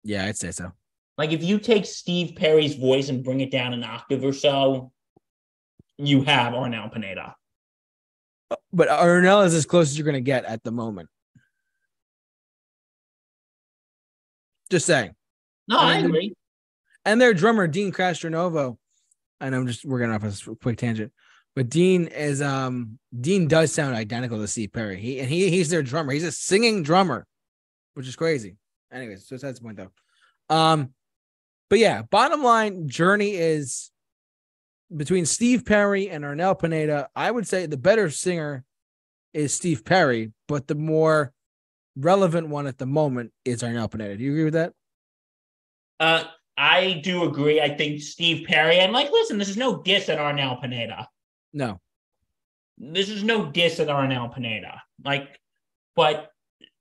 Yeah, 0.05 0.27
I'd 0.27 0.37
say 0.37 0.51
so. 0.51 0.73
Like 1.19 1.33
if 1.33 1.43
you 1.43 1.59
take 1.59 1.87
Steve 1.87 2.37
Perry's 2.37 2.75
voice 2.75 3.09
and 3.09 3.25
bring 3.25 3.41
it 3.41 3.51
down 3.51 3.73
an 3.73 3.85
octave 3.85 4.23
or 4.23 4.33
so, 4.33 4.93
you 5.97 6.23
have 6.23 6.53
Arnel 6.53 6.93
Pineda. 6.93 7.35
But 8.73 8.89
Arnel 8.89 9.45
is 9.47 9.55
as 9.55 9.65
close 9.65 9.91
as 9.91 9.99
you're 9.99 10.05
going 10.05 10.15
to 10.15 10.21
get 10.21 10.45
at 10.45 10.63
the 10.63 10.71
moment. 10.71 11.09
Just 14.71 14.87
saying. 14.87 15.15
No, 15.69 15.79
I, 15.79 15.95
I 15.95 15.99
agree. 15.99 16.35
And 17.05 17.21
their 17.21 17.35
drummer 17.35 17.67
Deen 17.67 17.93
Castronovo, 17.93 18.77
and 19.41 19.55
I'm 19.55 19.67
just 19.67 19.85
we're 19.85 20.01
gonna 20.01 20.15
off 20.15 20.49
a 20.49 20.55
quick 20.57 20.79
tangent, 20.79 21.13
but 21.55 21.69
Deen 21.69 22.07
is 22.07 22.43
um 22.43 22.99
Deen 23.19 23.49
does 23.49 23.73
sound 23.73 23.95
identical 23.95 24.39
to 24.39 24.49
Steve 24.49 24.73
Perry. 24.73 25.01
He 25.01 25.21
and 25.21 25.29
he 25.29 25.51
he's 25.51 25.71
their 25.71 25.83
drummer. 25.83 26.13
He's 26.13 26.25
a 26.25 26.33
singing 26.33 26.83
drummer, 26.83 27.27
which 27.95 28.09
is 28.09 28.17
crazy. 28.17 28.57
Anyways, 28.93 29.27
so 29.27 29.37
that's 29.37 29.59
the 29.59 29.65
point 29.65 29.79
though. 29.79 30.55
Um, 30.55 30.93
but 31.69 31.79
yeah, 31.79 32.03
bottom 32.03 32.43
line, 32.43 32.89
Journey 32.89 33.35
is 33.35 33.91
between 34.95 35.27
Steve 35.27 35.65
Perry 35.65 36.09
and 36.09 36.25
Arnel 36.25 36.59
Pineda. 36.59 37.09
I 37.15 37.31
would 37.31 37.47
say 37.47 37.67
the 37.67 37.77
better 37.77 38.11
singer 38.11 38.65
is 39.35 39.53
Steve 39.53 39.85
Perry, 39.85 40.33
but 40.49 40.67
the 40.67 40.75
more 40.75 41.33
relevant 41.97 42.49
one 42.49 42.67
at 42.67 42.79
the 42.79 42.87
moment 42.87 43.33
is 43.45 43.63
Arnel 43.63 43.91
Pineda. 43.91 44.17
Do 44.17 44.25
you 44.25 44.33
agree 44.33 44.45
with 44.45 44.55
that? 44.55 44.73
Uh, 45.99 46.25
I 46.57 47.01
do 47.03 47.25
agree. 47.25 47.61
I 47.61 47.71
think 47.71 48.01
Steve 48.03 48.47
Perry. 48.47 48.81
I'm 48.81 48.93
like, 48.93 49.11
listen, 49.11 49.39
this 49.39 49.49
is 49.49 49.57
no 49.57 49.83
diss 49.83 50.09
at 50.09 50.19
Arnel 50.19 50.61
Pineda. 50.61 51.09
No, 51.53 51.81
this 52.79 53.09
is 53.09 53.23
no 53.23 53.51
diss 53.51 53.81
at 53.81 53.89
Arnel 53.89 54.33
Pineda. 54.35 54.83
Like, 55.05 55.41
but 55.95 56.31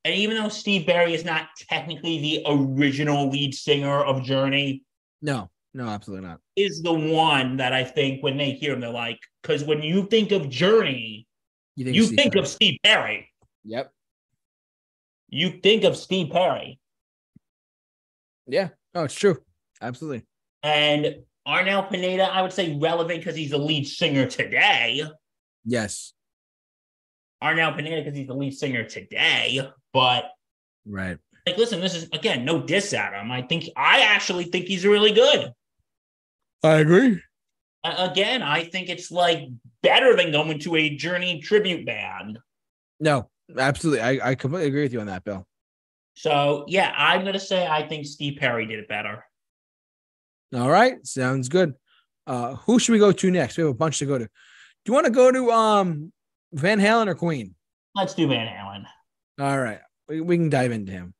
and 0.03 0.13
even 0.13 0.37
though 0.37 0.49
Steve 0.49 0.85
Perry 0.85 1.13
is 1.13 1.25
not 1.25 1.47
technically 1.69 2.19
the 2.19 2.43
original 2.47 3.29
lead 3.29 3.55
singer 3.55 4.03
of 4.03 4.23
Journey, 4.23 4.83
no, 5.21 5.49
no, 5.73 5.87
absolutely 5.87 6.27
not, 6.27 6.39
is 6.55 6.81
the 6.81 6.93
one 6.93 7.57
that 7.57 7.73
I 7.73 7.83
think 7.83 8.21
when 8.21 8.37
they 8.37 8.51
hear 8.51 8.73
him, 8.73 8.81
they're 8.81 8.89
like, 8.89 9.19
because 9.41 9.63
when 9.63 9.81
you 9.81 10.07
think 10.07 10.31
of 10.31 10.49
Journey, 10.49 11.27
you 11.75 11.85
think, 11.85 11.95
you 11.95 12.05
think 12.07 12.35
of 12.35 12.47
Steve 12.47 12.79
Perry. 12.83 13.29
Yep 13.63 13.91
you 15.35 15.59
think 15.61 15.83
of 15.83 15.97
Steve 15.97 16.31
Perry. 16.31 16.79
Yeah, 18.47 18.69
Oh, 18.95 19.03
it's 19.03 19.13
true. 19.13 19.37
Absolutely. 19.81 20.23
And 20.63 21.17
Arnel 21.45 21.89
Pineda, 21.89 22.23
I 22.23 22.41
would 22.41 22.53
say 22.53 22.77
relevant 22.79 23.19
because 23.19 23.35
he's 23.35 23.51
the 23.51 23.57
lead 23.57 23.85
singer 23.85 24.25
today. 24.25 25.03
Yes. 25.65 26.13
Arnel 27.43 27.75
Pineda 27.75 28.01
because 28.01 28.17
he's 28.17 28.27
the 28.27 28.33
lead 28.33 28.53
singer 28.53 28.85
today, 28.85 29.59
but 29.91 30.31
right. 30.87 31.17
Like, 31.45 31.57
listen, 31.57 31.81
this 31.81 31.93
is 31.93 32.09
again 32.13 32.45
no 32.45 32.63
diss 32.63 32.93
at 32.93 33.13
him. 33.13 33.31
I 33.31 33.41
think 33.41 33.65
I 33.75 34.01
actually 34.01 34.45
think 34.45 34.65
he's 34.65 34.85
really 34.85 35.11
good. 35.11 35.51
I 36.63 36.75
agree. 36.75 37.21
Uh, 37.83 38.07
again, 38.09 38.41
I 38.41 38.63
think 38.63 38.89
it's 38.89 39.11
like 39.11 39.41
better 39.83 40.15
than 40.15 40.31
going 40.31 40.57
to 40.59 40.75
a 40.77 40.95
Journey 40.95 41.41
tribute 41.41 41.85
band. 41.85 42.39
No, 42.99 43.29
Absolutely. 43.57 44.01
I, 44.01 44.31
I 44.31 44.35
completely 44.35 44.67
agree 44.67 44.83
with 44.83 44.93
you 44.93 44.99
on 44.99 45.07
that, 45.07 45.23
Bill. 45.23 45.45
So 46.15 46.65
yeah, 46.67 46.93
I'm 46.97 47.25
gonna 47.25 47.39
say 47.39 47.67
I 47.67 47.87
think 47.87 48.05
Steve 48.05 48.39
Perry 48.39 48.65
did 48.65 48.79
it 48.79 48.87
better. 48.87 49.25
All 50.53 50.69
right, 50.69 51.05
sounds 51.05 51.49
good. 51.49 51.73
Uh 52.25 52.55
who 52.55 52.79
should 52.79 52.93
we 52.93 52.99
go 52.99 53.11
to 53.11 53.31
next? 53.31 53.57
We 53.57 53.63
have 53.63 53.71
a 53.71 53.75
bunch 53.75 53.99
to 53.99 54.05
go 54.05 54.17
to. 54.17 54.25
Do 54.25 54.29
you 54.91 54.93
want 54.93 55.05
to 55.05 55.11
go 55.11 55.31
to 55.31 55.51
um 55.51 56.13
Van 56.53 56.79
Halen 56.79 57.07
or 57.07 57.15
Queen? 57.15 57.55
Let's 57.95 58.13
do 58.13 58.27
Van 58.27 58.47
Halen. 58.47 58.85
All 59.39 59.59
right. 59.59 59.79
We, 60.07 60.21
we 60.21 60.37
can 60.37 60.49
dive 60.49 60.71
into 60.71 60.91
him. 60.91 61.13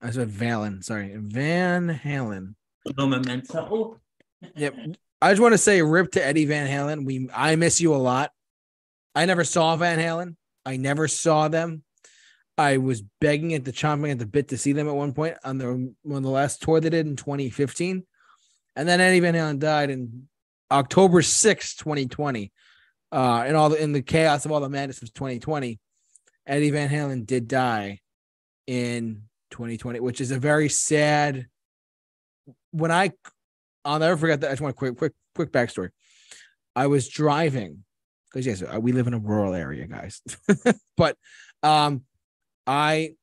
I 0.00 0.10
said 0.10 0.30
Valen, 0.30 0.84
sorry. 0.84 1.14
Van 1.16 1.88
Halen. 1.88 2.54
No 2.96 3.06
memento. 3.06 4.00
Yep. 4.54 4.74
I 5.22 5.30
just 5.30 5.40
want 5.40 5.54
to 5.54 5.58
say 5.58 5.80
rip 5.80 6.12
to 6.12 6.24
Eddie 6.24 6.44
Van 6.44 6.68
Halen. 6.68 7.04
We 7.04 7.28
I 7.34 7.56
miss 7.56 7.80
you 7.80 7.94
a 7.94 7.96
lot. 7.96 8.30
I 9.14 9.24
never 9.24 9.42
saw 9.44 9.74
Van 9.76 9.98
Halen. 9.98 10.36
I 10.66 10.76
never 10.76 11.08
saw 11.08 11.48
them. 11.48 11.82
I 12.56 12.76
was 12.76 13.02
begging 13.20 13.54
at 13.54 13.64
the 13.64 13.72
chomping 13.72 14.12
at 14.12 14.18
the 14.18 14.26
bit 14.26 14.48
to 14.48 14.58
see 14.58 14.72
them 14.72 14.88
at 14.88 14.94
one 14.94 15.12
point 15.12 15.36
on 15.44 15.58
the 15.58 15.92
on 16.10 16.22
the 16.22 16.30
last 16.30 16.62
tour 16.62 16.80
they 16.80 16.90
did 16.90 17.06
in 17.06 17.16
2015. 17.16 18.04
And 18.76 18.88
then 18.88 19.00
Eddie 19.00 19.20
Van 19.20 19.34
Halen 19.34 19.58
died 19.58 19.90
in 19.90 20.28
October 20.70 21.22
6, 21.22 21.74
2020. 21.76 22.52
Uh, 23.12 23.44
and 23.46 23.56
all 23.56 23.68
the 23.68 23.80
in 23.80 23.92
the 23.92 24.02
chaos 24.02 24.44
of 24.44 24.52
all 24.52 24.60
the 24.60 24.68
madness 24.68 25.02
of 25.02 25.12
2020, 25.14 25.78
Eddie 26.46 26.70
Van 26.70 26.88
Halen 26.88 27.26
did 27.26 27.48
die 27.48 28.00
in 28.66 29.22
2020, 29.50 30.00
which 30.00 30.20
is 30.20 30.30
a 30.30 30.38
very 30.38 30.68
sad. 30.68 31.46
When 32.72 32.90
I, 32.90 33.12
I'll 33.84 34.00
never 34.00 34.16
forget 34.16 34.40
that. 34.40 34.48
I 34.48 34.52
just 34.52 34.62
want 34.62 34.74
a 34.74 34.76
quick, 34.76 34.96
quick, 34.96 35.12
quick 35.34 35.52
backstory. 35.52 35.90
I 36.74 36.88
was 36.88 37.08
driving 37.08 37.84
because 38.34 38.46
yes, 38.46 38.62
uh, 38.62 38.80
we 38.80 38.90
live 38.90 39.06
in 39.06 39.14
a 39.14 39.18
rural 39.18 39.54
area, 39.54 39.86
guys. 39.86 40.20
but 40.96 41.16
um, 41.62 42.02
I 42.66 43.14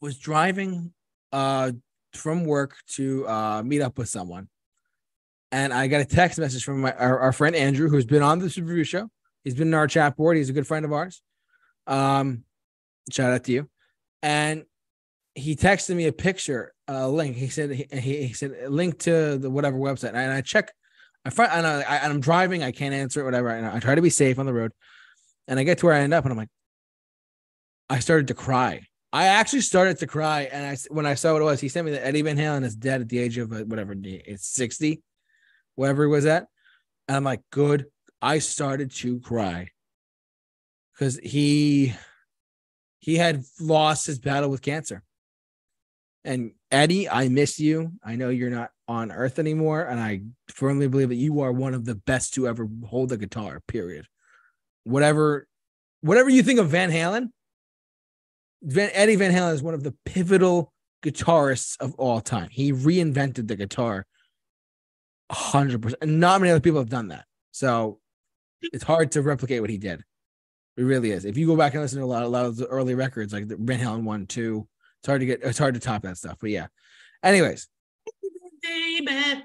was 0.00 0.18
driving 0.18 0.92
uh 1.32 1.72
from 2.14 2.44
work 2.44 2.74
to 2.88 3.26
uh 3.28 3.62
meet 3.62 3.82
up 3.82 3.98
with 3.98 4.08
someone, 4.08 4.48
and 5.50 5.72
I 5.72 5.88
got 5.88 6.00
a 6.00 6.04
text 6.04 6.38
message 6.38 6.64
from 6.64 6.80
my 6.80 6.92
our, 6.92 7.18
our 7.18 7.32
friend 7.32 7.56
Andrew, 7.56 7.88
who's 7.88 8.06
been 8.06 8.22
on 8.22 8.38
the 8.38 8.48
Super 8.48 8.68
Review 8.68 8.84
show. 8.84 9.10
He's 9.42 9.54
been 9.54 9.68
in 9.68 9.74
our 9.74 9.88
chat 9.88 10.16
board. 10.16 10.36
He's 10.36 10.50
a 10.50 10.52
good 10.52 10.66
friend 10.66 10.84
of 10.84 10.92
ours. 10.92 11.22
Um, 11.86 12.44
shout 13.10 13.32
out 13.32 13.44
to 13.44 13.52
you. 13.52 13.68
And 14.22 14.64
he 15.34 15.56
texted 15.56 15.96
me 15.96 16.06
a 16.06 16.12
picture, 16.12 16.72
a 16.86 17.08
link. 17.08 17.36
He 17.36 17.48
said 17.48 17.70
he, 17.70 18.26
he 18.26 18.32
said 18.32 18.70
link 18.70 19.00
to 19.00 19.38
the 19.38 19.50
whatever 19.50 19.76
website, 19.76 20.14
and 20.14 20.32
I 20.32 20.40
check 20.40 20.72
I 21.24 21.30
find 21.30 21.50
and, 21.52 21.66
I, 21.66 22.06
am 22.06 22.20
driving, 22.20 22.62
I 22.62 22.72
can't 22.72 22.94
answer 22.94 23.20
it, 23.20 23.24
whatever. 23.24 23.48
And 23.48 23.66
I 23.66 23.78
try 23.78 23.94
to 23.94 24.02
be 24.02 24.10
safe 24.10 24.38
on 24.38 24.46
the 24.46 24.54
road. 24.54 24.72
And 25.46 25.58
I 25.58 25.64
get 25.64 25.78
to 25.78 25.86
where 25.86 25.94
I 25.94 26.00
end 26.00 26.14
up, 26.14 26.24
and 26.24 26.32
I'm 26.32 26.38
like, 26.38 26.48
I 27.88 27.98
started 27.98 28.28
to 28.28 28.34
cry. 28.34 28.86
I 29.12 29.26
actually 29.26 29.62
started 29.62 29.98
to 29.98 30.06
cry, 30.06 30.42
and 30.42 30.64
I 30.64 30.76
when 30.88 31.06
I 31.06 31.14
saw 31.14 31.32
what 31.32 31.42
it 31.42 31.44
was, 31.44 31.60
he 31.60 31.68
sent 31.68 31.84
me 31.84 31.92
that 31.92 32.06
Eddie 32.06 32.22
Van 32.22 32.36
Halen 32.36 32.64
is 32.64 32.76
dead 32.76 33.00
at 33.00 33.08
the 33.08 33.18
age 33.18 33.36
of 33.38 33.52
uh, 33.52 33.64
whatever 33.64 33.94
it's 33.98 34.46
60, 34.46 35.02
whatever 35.74 36.04
he 36.04 36.08
was 36.08 36.26
at. 36.26 36.46
And 37.08 37.16
I'm 37.16 37.24
like, 37.24 37.42
good. 37.50 37.86
I 38.22 38.38
started 38.38 38.92
to 38.96 39.18
cry 39.18 39.70
because 40.92 41.18
he 41.18 41.94
he 43.00 43.16
had 43.16 43.42
lost 43.58 44.06
his 44.06 44.20
battle 44.20 44.50
with 44.50 44.62
cancer. 44.62 45.02
And 46.22 46.52
Eddie, 46.70 47.08
I 47.08 47.28
miss 47.28 47.58
you. 47.58 47.92
I 48.04 48.16
know 48.16 48.28
you're 48.28 48.50
not 48.50 48.70
on 48.90 49.12
earth 49.12 49.38
anymore. 49.38 49.84
And 49.84 50.00
I 50.00 50.22
firmly 50.48 50.88
believe 50.88 51.10
that 51.10 51.14
you 51.14 51.40
are 51.42 51.52
one 51.52 51.74
of 51.74 51.84
the 51.84 51.94
best 51.94 52.34
to 52.34 52.48
ever 52.48 52.68
hold 52.84 53.12
a 53.12 53.16
guitar, 53.16 53.62
period. 53.68 54.06
Whatever, 54.82 55.46
whatever 56.00 56.28
you 56.28 56.42
think 56.42 56.58
of 56.58 56.70
Van 56.70 56.90
Halen, 56.90 57.28
Van, 58.62 58.90
Eddie 58.92 59.14
Van 59.14 59.32
Halen 59.32 59.54
is 59.54 59.62
one 59.62 59.74
of 59.74 59.84
the 59.84 59.94
pivotal 60.04 60.72
guitarists 61.04 61.76
of 61.80 61.94
all 61.94 62.20
time. 62.20 62.48
He 62.50 62.72
reinvented 62.72 63.46
the 63.46 63.54
guitar 63.54 64.06
100%. 65.30 65.94
And 66.02 66.18
not 66.18 66.40
many 66.40 66.50
other 66.50 66.60
people 66.60 66.80
have 66.80 66.90
done 66.90 67.08
that. 67.08 67.26
So 67.52 68.00
it's 68.60 68.84
hard 68.84 69.12
to 69.12 69.22
replicate 69.22 69.60
what 69.60 69.70
he 69.70 69.78
did. 69.78 70.02
It 70.76 70.82
really 70.82 71.12
is. 71.12 71.24
If 71.24 71.36
you 71.36 71.46
go 71.46 71.56
back 71.56 71.74
and 71.74 71.82
listen 71.82 72.00
to 72.00 72.04
a 72.04 72.06
lot, 72.06 72.24
a 72.24 72.28
lot 72.28 72.44
of 72.44 72.56
the 72.56 72.66
early 72.66 72.96
records, 72.96 73.32
like 73.32 73.46
the 73.46 73.56
Van 73.56 73.78
Halen 73.78 74.02
one, 74.02 74.26
two, 74.26 74.66
it's 75.00 75.06
hard 75.06 75.20
to 75.20 75.26
get. 75.26 75.42
It's 75.44 75.58
hard 75.58 75.74
to 75.74 75.80
top 75.80 76.02
that 76.02 76.18
stuff. 76.18 76.38
But 76.40 76.50
yeah. 76.50 76.66
Anyways. 77.22 77.68
Baby. 78.70 79.42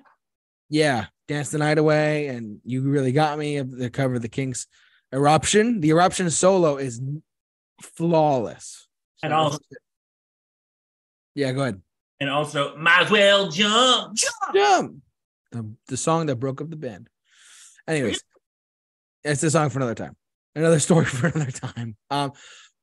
Yeah, 0.70 1.06
dance 1.28 1.50
the 1.50 1.58
night 1.58 1.78
away, 1.78 2.28
and 2.28 2.60
you 2.64 2.82
really 2.82 3.12
got 3.12 3.38
me. 3.38 3.62
The 3.62 3.90
cover 3.90 4.16
of 4.16 4.22
the 4.22 4.30
Kinks 4.30 4.68
eruption. 5.14 5.82
The 5.82 5.90
eruption 5.90 6.30
solo 6.30 6.78
is 6.78 7.02
flawless. 7.82 8.88
So 9.18 9.26
and 9.26 9.34
also, 9.34 9.60
yeah, 11.34 11.52
go 11.54 11.62
ahead. 11.62 11.82
And 12.20 12.30
also, 12.30 12.76
might 12.78 13.04
as 13.04 13.12
well 13.12 13.50
jump, 13.50 14.16
jump, 14.16 14.54
jump. 14.54 14.96
The, 15.52 15.74
the 15.88 15.98
song 15.98 16.26
that 16.28 16.38
broke 16.38 16.62
up 16.62 16.70
the 16.70 16.76
band. 16.76 17.10
Anyways, 17.88 18.22
it's 19.24 19.44
a 19.44 19.52
song 19.52 19.70
for 19.70 19.80
another 19.80 19.96
time. 19.96 20.16
Another 20.56 20.80
story 20.80 21.06
for 21.06 21.28
another 21.28 21.52
time. 21.52 21.96
Um, 22.10 22.32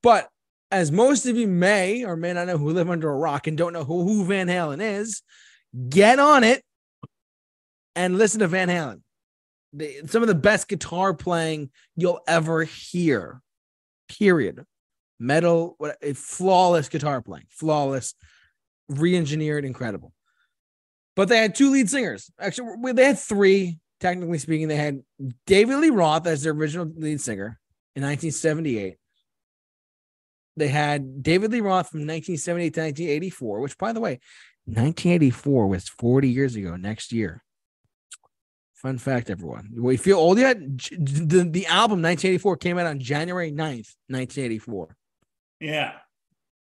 but 0.02 0.28
as 0.70 0.90
most 0.90 1.26
of 1.26 1.36
you 1.36 1.48
may 1.48 2.04
or 2.04 2.16
may 2.16 2.32
not 2.32 2.46
know 2.46 2.58
who 2.58 2.70
live 2.70 2.90
under 2.90 3.10
a 3.10 3.16
rock 3.16 3.46
and 3.46 3.58
don't 3.58 3.72
know 3.72 3.84
who, 3.84 4.04
who 4.04 4.24
Van 4.24 4.48
Halen 4.48 4.80
is, 4.80 5.22
get 5.88 6.18
on 6.18 6.44
it 6.44 6.62
and 7.94 8.18
listen 8.18 8.40
to 8.40 8.48
Van 8.48 8.68
Halen. 8.68 9.02
The, 9.72 10.02
some 10.06 10.22
of 10.22 10.28
the 10.28 10.34
best 10.34 10.68
guitar 10.68 11.14
playing 11.14 11.70
you'll 11.96 12.20
ever 12.26 12.64
hear. 12.64 13.40
Period. 14.08 14.64
metal, 15.18 15.74
what 15.78 15.96
a 16.02 16.12
flawless 16.12 16.88
guitar 16.88 17.22
playing, 17.22 17.46
flawless, 17.48 18.14
re-engineered, 18.88 19.64
incredible. 19.64 20.12
But 21.16 21.28
they 21.28 21.38
had 21.38 21.54
two 21.54 21.70
lead 21.70 21.88
singers. 21.88 22.30
Actually, 22.38 22.92
they 22.92 23.04
had 23.04 23.18
three, 23.18 23.78
technically 24.00 24.38
speaking. 24.38 24.68
They 24.68 24.76
had 24.76 25.02
David 25.46 25.76
Lee 25.76 25.90
Roth 25.90 26.26
as 26.26 26.42
their 26.42 26.52
original 26.52 26.90
lead 26.96 27.20
singer 27.20 27.58
in 27.94 28.02
1978. 28.02 28.96
They 30.56 30.68
had 30.68 31.22
David 31.22 31.52
Lee 31.52 31.60
Roth 31.60 31.88
from 31.88 32.00
1978 32.00 32.74
to 32.74 32.80
1984, 32.80 33.60
which, 33.60 33.78
by 33.78 33.92
the 33.92 34.00
way, 34.00 34.20
1984 34.66 35.66
was 35.66 35.88
40 35.88 36.28
years 36.28 36.54
ago 36.56 36.76
next 36.76 37.12
year. 37.12 37.42
Fun 38.74 38.98
fact, 38.98 39.30
everyone. 39.30 39.70
We 39.76 39.96
feel 39.96 40.18
old 40.18 40.38
yet? 40.38 40.58
The, 40.58 41.48
the 41.48 41.66
album 41.66 42.02
1984 42.02 42.56
came 42.56 42.78
out 42.78 42.86
on 42.86 42.98
January 42.98 43.52
9th, 43.52 43.94
1984. 44.08 44.96
Yeah. 45.60 45.92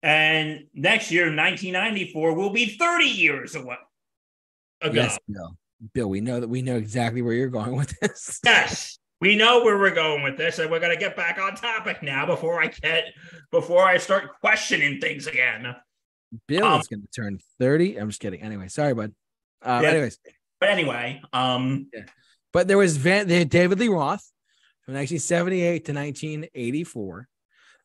And 0.03 0.65
next 0.73 1.11
year, 1.11 1.25
1994, 1.25 2.33
will 2.33 2.49
be 2.49 2.65
30 2.65 3.05
years 3.05 3.55
away. 3.55 3.77
Ago. 4.81 4.93
Yes, 4.93 5.19
Bill. 5.29 5.55
Bill, 5.93 6.09
we 6.09 6.21
know 6.21 6.39
that 6.39 6.47
we 6.47 6.61
know 6.61 6.75
exactly 6.75 7.21
where 7.21 7.33
you're 7.33 7.49
going 7.49 7.75
with 7.75 7.97
this. 7.99 8.39
Yes, 8.45 8.99
we 9.19 9.35
know 9.35 9.63
where 9.63 9.77
we're 9.77 9.93
going 9.93 10.23
with 10.23 10.37
this, 10.37 10.59
and 10.59 10.69
we're 10.69 10.79
gonna 10.79 10.97
get 10.97 11.15
back 11.15 11.39
on 11.39 11.55
topic 11.55 12.01
now 12.01 12.25
before 12.25 12.61
I 12.61 12.67
get 12.67 13.05
before 13.51 13.83
I 13.83 13.97
start 13.97 14.39
questioning 14.41 14.99
things 14.99 15.27
again. 15.27 15.75
Bill 16.47 16.65
um, 16.65 16.79
is 16.79 16.87
gonna 16.87 17.03
turn 17.15 17.39
30. 17.59 17.97
I'm 17.97 18.09
just 18.09 18.19
kidding. 18.19 18.41
Anyway, 18.41 18.67
sorry, 18.67 18.93
bud. 18.93 19.13
Uh, 19.61 19.81
yeah. 19.83 19.89
anyways. 19.89 20.17
But 20.59 20.69
anyway, 20.69 21.21
um 21.33 21.87
yeah. 21.93 22.03
but 22.53 22.67
there 22.67 22.77
was 22.77 22.97
Van 22.97 23.27
they 23.27 23.39
had 23.39 23.49
David 23.49 23.79
Lee 23.79 23.87
Roth 23.87 24.31
from 24.85 24.95
1978 24.95 25.85
to 25.85 25.93
1984. 25.93 27.27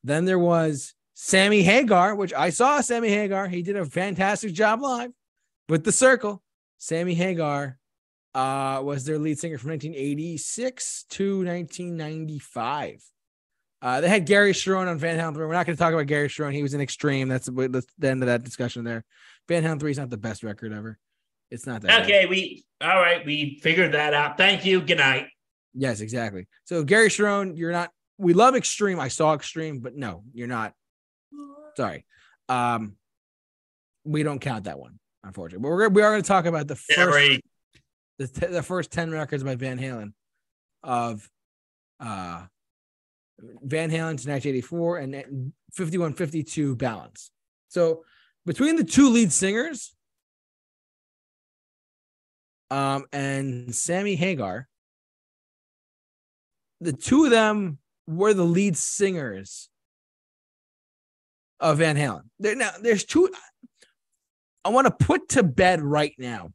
Then 0.04 0.24
there 0.24 0.38
was 0.38 0.94
Sammy 1.14 1.62
Hagar, 1.62 2.14
which 2.14 2.32
I 2.35 2.50
saw 2.50 2.80
Sammy 2.80 3.09
Hagar. 3.09 3.48
He 3.48 3.62
did 3.62 3.76
a 3.76 3.87
fantastic 3.87 4.52
job 4.52 4.82
live 4.82 5.11
with 5.68 5.85
the 5.85 5.92
circle. 5.92 6.42
Sammy 6.78 7.14
Hagar 7.14 7.78
uh, 8.35 8.82
was 8.85 9.04
their 9.04 9.18
lead 9.18 9.38
singer 9.38 9.56
from 9.56 9.70
1986 9.70 11.06
to 11.11 11.38
1995. 11.38 13.02
Uh, 13.82 14.00
they 14.00 14.08
had 14.08 14.26
Gary 14.26 14.52
Cherone 14.52 14.88
on 14.88 14.98
Van 14.98 15.18
Halen 15.18 15.34
3. 15.34 15.46
We're 15.46 15.52
not 15.52 15.66
going 15.66 15.76
to 15.76 15.80
talk 15.80 15.92
about 15.92 16.06
Gary 16.06 16.28
Cherone. 16.28 16.52
He 16.52 16.62
was 16.62 16.74
an 16.74 16.80
extreme. 16.80 17.28
That's 17.28 17.46
the, 17.46 17.84
the 17.98 18.08
end 18.08 18.22
of 18.22 18.26
that 18.26 18.42
discussion 18.42 18.84
there. 18.84 19.04
Van 19.48 19.62
Halen 19.62 19.78
3 19.78 19.90
is 19.90 19.98
not 19.98 20.10
the 20.10 20.16
best 20.16 20.42
record 20.42 20.72
ever. 20.72 20.98
It's 21.50 21.66
not 21.66 21.82
that. 21.82 22.02
Okay, 22.02 22.22
bad. 22.22 22.30
we 22.30 22.64
all 22.80 22.96
right. 22.96 23.24
We 23.24 23.60
figured 23.62 23.92
that 23.92 24.14
out. 24.14 24.36
Thank 24.36 24.64
you. 24.64 24.80
Good 24.80 24.98
night. 24.98 25.28
Yes, 25.74 26.00
exactly. 26.00 26.48
So 26.64 26.82
Gary 26.82 27.08
Cherone, 27.08 27.56
you're 27.56 27.72
not. 27.72 27.90
We 28.18 28.32
love 28.32 28.56
extreme. 28.56 28.98
I 28.98 29.08
saw 29.08 29.34
extreme, 29.34 29.80
but 29.80 29.94
no, 29.94 30.24
you're 30.32 30.48
not. 30.48 30.72
Sorry. 31.76 32.04
Um, 32.48 32.96
we 34.04 34.22
don't 34.22 34.40
count 34.40 34.64
that 34.64 34.78
one 34.78 34.98
unfortunately. 35.26 35.62
But 35.62 35.68
we're 35.68 35.88
we 35.88 36.02
are 36.02 36.12
going 36.12 36.22
to 36.22 36.28
talk 36.28 36.46
about 36.46 36.68
the 36.68 36.76
first 36.76 36.98
yeah, 36.98 37.04
right. 37.04 37.44
the, 38.18 38.26
the 38.48 38.62
first 38.62 38.90
ten 38.90 39.10
records 39.10 39.42
by 39.42 39.56
Van 39.56 39.78
Halen 39.78 40.12
of 40.82 41.28
uh 42.00 42.44
Van 43.40 43.90
Halen 43.90 44.16
to 44.22 44.31
1984 44.31 44.99
and 44.99 45.53
51 45.72 46.14
52 46.14 46.77
balance. 46.77 47.31
So 47.68 48.05
between 48.44 48.77
the 48.77 48.85
two 48.85 49.11
lead 49.11 49.33
singers 49.33 49.94
um 52.70 53.05
and 53.12 53.75
Sammy 53.75 54.16
Hagar 54.16 54.68
the 56.81 56.92
two 56.92 57.25
of 57.25 57.31
them 57.31 57.79
were 58.07 58.35
the 58.35 58.44
lead 58.44 58.77
singers 58.77 59.68
of 61.61 61.79
Van 61.79 61.96
Halen. 61.96 62.22
There 62.38 62.55
now 62.55 62.70
there's 62.81 63.05
two 63.05 63.31
I 64.64 64.70
want 64.70 64.87
to 64.87 65.07
put 65.07 65.29
to 65.31 65.42
bed 65.42 65.81
right 65.81 66.14
now 66.18 66.53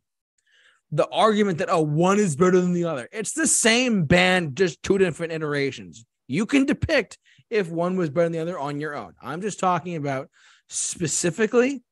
the 0.91 1.07
argument 1.09 1.59
that 1.59 1.69
oh 1.69 1.81
one 1.81 2.19
is 2.19 2.35
better 2.35 2.59
than 2.59 2.73
the 2.73 2.85
other. 2.85 3.07
It's 3.11 3.33
the 3.33 3.47
same 3.47 4.05
band, 4.05 4.57
just 4.57 4.83
two 4.83 4.97
different 4.97 5.31
iterations. 5.31 6.05
You 6.31 6.45
can 6.45 6.65
depict 6.65 7.17
if 7.49 7.69
one 7.69 7.97
was 7.97 8.09
better 8.09 8.25
than 8.25 8.31
the 8.31 8.39
other 8.39 8.59
on 8.59 8.79
your 8.79 8.95
own. 8.95 9.13
I'm 9.21 9.41
just 9.41 9.59
talking 9.59 9.95
about 9.95 10.29
specifically 10.69 11.83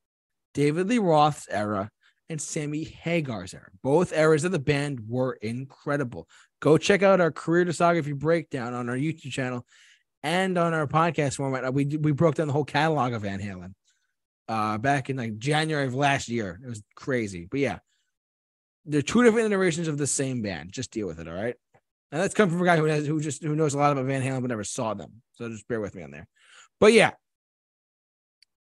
David 0.54 0.88
Lee 0.88 1.00
Roth's 1.00 1.48
era 1.50 1.90
and 2.30 2.42
Sammy 2.42 2.84
Hagar's 2.84 3.54
era. 3.54 3.70
Both 3.84 4.14
eras 4.14 4.46
of 4.46 4.52
the 4.52 4.60
band 4.60 5.02
were 5.08 5.34
incredible. 5.34 6.28
Go 6.62 6.78
check 6.78 7.04
out 7.04 7.22
our 7.22 7.32
career 7.32 7.66
discography 7.66 8.18
breakdown 8.18 8.74
on 8.74 8.90
our 8.90 8.96
YouTube 8.96 9.32
channel 9.32 9.66
and 10.24 10.58
on 10.58 10.74
our 10.74 10.88
podcast 10.88 11.36
format. 11.36 11.74
We 11.74 11.86
we 11.86 12.12
broke 12.12 12.36
down 12.36 12.48
the 12.48 12.54
whole 12.54 12.66
catalog 12.66 13.14
of 13.14 13.24
Van 13.24 13.40
Halen 13.40 13.74
uh, 14.48 14.78
back 14.78 15.10
in 15.10 15.18
like 15.18 15.38
January 15.38 15.88
of 15.88 15.96
last 15.96 16.30
year. 16.30 16.60
It 16.64 16.68
was 16.68 16.84
crazy. 16.96 17.48
But 17.50 17.60
yeah, 17.60 17.80
they're 18.86 19.02
two 19.02 19.24
different 19.24 19.48
iterations 19.48 19.88
of 19.88 19.98
the 19.98 20.08
same 20.08 20.42
band. 20.42 20.72
Just 20.72 20.92
deal 20.92 21.08
with 21.08 21.20
it. 21.20 21.28
All 21.28 21.34
right. 21.34 21.56
And 22.12 22.22
that's 22.22 22.34
come 22.34 22.50
from 22.50 22.62
a 22.62 22.66
guy 22.66 22.78
who 22.78 22.86
has 22.86 23.06
who 23.06 23.22
just 23.22 23.44
who 23.44 23.56
knows 23.56 23.74
a 23.74 23.78
lot 23.78 23.92
about 23.92 24.06
Van 24.06 24.22
Halen 24.22 24.42
but 24.42 24.50
never 24.50 24.64
saw 24.64 24.94
them. 24.94 25.22
So 25.34 25.48
just 25.50 25.68
bear 25.68 25.80
with 25.80 25.96
me 25.96 26.04
on 26.04 26.12
there. 26.12 26.28
But 26.80 26.94
yeah. 26.94 27.12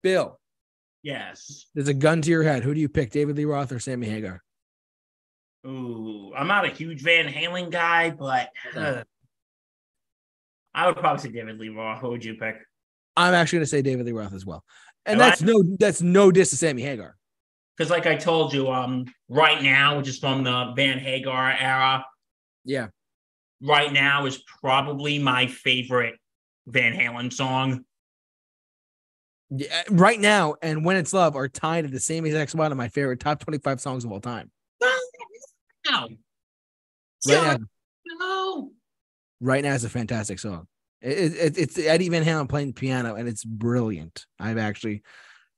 Bill. 0.02 0.38
Yes. 1.02 1.66
There's 1.74 1.88
a 1.88 1.94
gun 1.94 2.22
to 2.22 2.30
your 2.30 2.42
head. 2.44 2.62
Who 2.62 2.74
do 2.74 2.80
you 2.80 2.88
pick? 2.88 3.10
David 3.10 3.36
Lee 3.36 3.44
Roth 3.44 3.72
or 3.72 3.80
Sammy 3.80 4.08
Hagar? 4.08 4.42
Ooh, 5.66 6.32
I'm 6.36 6.48
not 6.48 6.64
a 6.64 6.68
huge 6.68 7.02
Van 7.02 7.26
Halen 7.28 7.70
guy, 7.70 8.10
but 8.10 8.50
uh, 8.76 9.02
I 10.74 10.86
would 10.86 10.96
probably 10.96 11.22
say 11.22 11.30
David 11.30 11.58
Lee 11.58 11.68
Roth. 11.68 12.00
Who 12.00 12.10
would 12.10 12.24
you 12.24 12.34
pick? 12.34 12.56
I'm 13.16 13.34
actually 13.34 13.58
going 13.58 13.64
to 13.64 13.70
say 13.70 13.82
David 13.82 14.06
Lee 14.06 14.12
Roth 14.12 14.32
as 14.32 14.46
well. 14.46 14.64
And 15.06 15.20
that's 15.20 15.42
I, 15.42 15.46
no 15.46 15.62
that's 15.78 16.00
no 16.00 16.30
diss 16.30 16.50
to 16.50 16.56
Sammy 16.56 16.82
Hagar. 16.82 17.16
Because 17.76 17.90
like 17.90 18.06
I 18.06 18.16
told 18.16 18.52
you, 18.52 18.70
um, 18.70 19.06
right 19.28 19.62
now, 19.62 19.98
which 19.98 20.08
is 20.08 20.18
from 20.18 20.44
the 20.44 20.72
Van 20.76 20.98
Hagar 20.98 21.52
era. 21.52 22.06
Yeah. 22.64 22.88
Right 23.62 23.92
now 23.92 24.26
is 24.26 24.42
probably 24.60 25.18
my 25.18 25.46
favorite 25.46 26.16
Van 26.66 26.92
Halen 26.92 27.32
song. 27.32 27.84
Yeah, 29.50 29.82
right 29.90 30.18
now 30.18 30.56
and 30.62 30.84
When 30.84 30.96
It's 30.96 31.12
Love 31.12 31.36
are 31.36 31.48
tied 31.48 31.84
at 31.84 31.90
the 31.90 32.00
same 32.00 32.24
exact 32.24 32.50
spot 32.50 32.72
of 32.72 32.78
my 32.78 32.88
favorite 32.88 33.20
top 33.20 33.38
25 33.40 33.80
songs 33.80 34.04
of 34.04 34.10
all 34.10 34.20
time. 34.20 34.50
No. 35.90 36.08
Right 37.28 37.58
now, 37.58 37.58
no. 38.06 38.70
Right 39.40 39.62
now 39.62 39.74
is 39.74 39.84
a 39.84 39.90
fantastic 39.90 40.38
song. 40.38 40.66
It, 41.00 41.34
it, 41.34 41.58
it's 41.58 41.78
Eddie 41.78 42.08
Van 42.08 42.24
Halen 42.24 42.48
playing 42.48 42.72
piano, 42.72 43.14
and 43.16 43.28
it's 43.28 43.44
brilliant. 43.44 44.26
I've 44.38 44.58
actually 44.58 45.02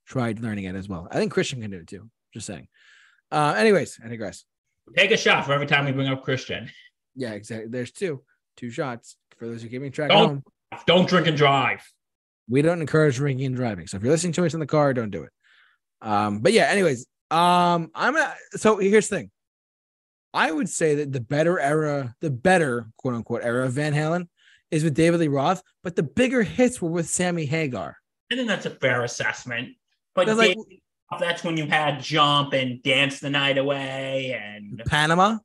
tried 0.06 0.40
learning 0.40 0.64
it 0.64 0.74
as 0.74 0.88
well. 0.88 1.06
I 1.10 1.16
think 1.16 1.32
Christian 1.32 1.60
can 1.60 1.70
do 1.70 1.78
it 1.78 1.86
too. 1.86 2.10
Just 2.32 2.46
saying. 2.46 2.68
Uh, 3.30 3.54
anyways, 3.56 3.98
I 4.04 4.08
digress. 4.08 4.44
Take 4.96 5.10
a 5.10 5.16
shot 5.16 5.46
for 5.46 5.52
every 5.52 5.66
time 5.66 5.84
we 5.84 5.92
bring 5.92 6.08
up 6.08 6.22
Christian. 6.22 6.70
Yeah, 7.14 7.32
exactly. 7.32 7.68
There's 7.68 7.92
two, 7.92 8.22
two 8.56 8.70
shots 8.70 9.16
for 9.38 9.46
those 9.46 9.62
who 9.62 9.68
keeping 9.68 9.92
track. 9.92 10.10
Don't 10.10 10.42
home. 10.72 10.82
don't 10.86 11.08
drink 11.08 11.26
and 11.26 11.36
drive. 11.36 11.80
We 12.48 12.62
don't 12.62 12.80
encourage 12.80 13.16
drinking 13.16 13.46
and 13.46 13.56
driving. 13.56 13.86
So 13.86 13.96
if 13.96 14.02
you're 14.02 14.12
listening 14.12 14.34
to 14.34 14.44
us 14.44 14.54
in 14.54 14.60
the 14.60 14.66
car, 14.66 14.92
don't 14.92 15.10
do 15.10 15.22
it. 15.22 15.30
Um, 16.02 16.40
but 16.40 16.52
yeah, 16.52 16.64
anyways, 16.64 17.06
um, 17.30 17.90
I'm 17.94 18.16
a, 18.16 18.34
so 18.52 18.76
here's 18.78 19.08
the 19.08 19.16
thing. 19.16 19.30
I 20.34 20.50
would 20.50 20.68
say 20.68 20.96
that 20.96 21.12
the 21.12 21.20
better 21.20 21.60
era, 21.60 22.14
the 22.20 22.30
better 22.30 22.88
quote 22.98 23.14
unquote 23.14 23.42
era 23.44 23.66
of 23.66 23.72
Van 23.72 23.94
Halen 23.94 24.28
is 24.70 24.82
with 24.82 24.94
David 24.94 25.20
Lee 25.20 25.28
Roth, 25.28 25.62
but 25.82 25.94
the 25.96 26.02
bigger 26.02 26.42
hits 26.42 26.82
were 26.82 26.90
with 26.90 27.08
Sammy 27.08 27.46
Hagar. 27.46 27.96
I 28.30 28.36
think 28.36 28.48
that's 28.48 28.66
a 28.66 28.70
fair 28.70 29.04
assessment. 29.04 29.76
But 30.14 30.28
like, 30.36 30.56
that's 31.20 31.44
when 31.44 31.56
you 31.56 31.66
had 31.66 32.02
Jump 32.02 32.52
and 32.52 32.82
Dance 32.82 33.20
the 33.20 33.30
Night 33.30 33.58
Away 33.58 34.38
and 34.40 34.82
Panama. 34.86 35.38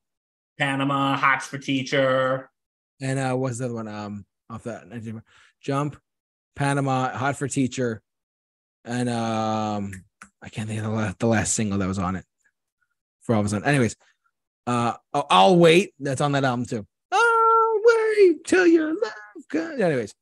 Panama, 0.60 1.18
Hots 1.18 1.48
for 1.48 1.58
Teacher. 1.58 2.52
And 3.02 3.18
uh 3.18 3.34
what's 3.36 3.58
the 3.58 3.66
other 3.66 3.74
one? 3.74 3.88
Um 3.88 4.26
off 4.50 4.64
that 4.64 4.84
Jump, 5.62 5.98
Panama, 6.56 7.18
Hot 7.18 7.38
for 7.38 7.48
Teacher, 7.48 8.02
and 8.86 9.10
um 9.10 9.92
I 10.42 10.50
can't 10.50 10.68
think 10.68 10.80
of 10.80 10.86
the 10.86 10.92
last, 10.92 11.20
the 11.20 11.28
last 11.28 11.54
single 11.54 11.80
that 11.80 11.88
was 11.88 12.00
on 12.00 12.16
it. 12.16 12.26
For 13.22 13.34
all 13.34 13.42
of 13.42 13.46
a 13.46 13.50
sudden. 13.50 13.68
Anyways, 13.68 13.96
uh 14.68 14.94
oh, 15.14 15.26
I'll 15.30 15.58
wait. 15.58 15.94
That's 16.00 16.22
on 16.22 16.34
that 16.34 16.44
album 16.44 16.66
too. 16.66 16.86
I'll 17.12 17.80
wait 17.84 18.44
till 18.44 18.68
your 18.68 18.94
love 18.94 19.14
good. 19.50 19.82
Anyways, 19.82 20.14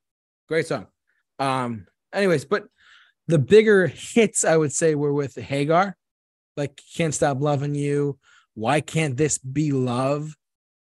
great 0.48 0.68
song. 0.68 0.88
Um, 1.40 1.86
anyways, 2.14 2.46
but 2.46 2.68
the 3.28 3.40
bigger 3.40 3.88
hits 3.88 4.44
I 4.44 4.58
would 4.58 4.72
say 4.72 4.96
were 4.96 5.14
with 5.14 5.36
Hagar, 5.36 5.96
like 6.56 6.82
Can't 6.96 7.14
Stop 7.14 7.42
Loving 7.42 7.76
You. 7.76 8.18
Why 8.58 8.82
can't 8.82 9.16
this 9.16 9.38
be 9.38 9.72
love? 9.72 10.36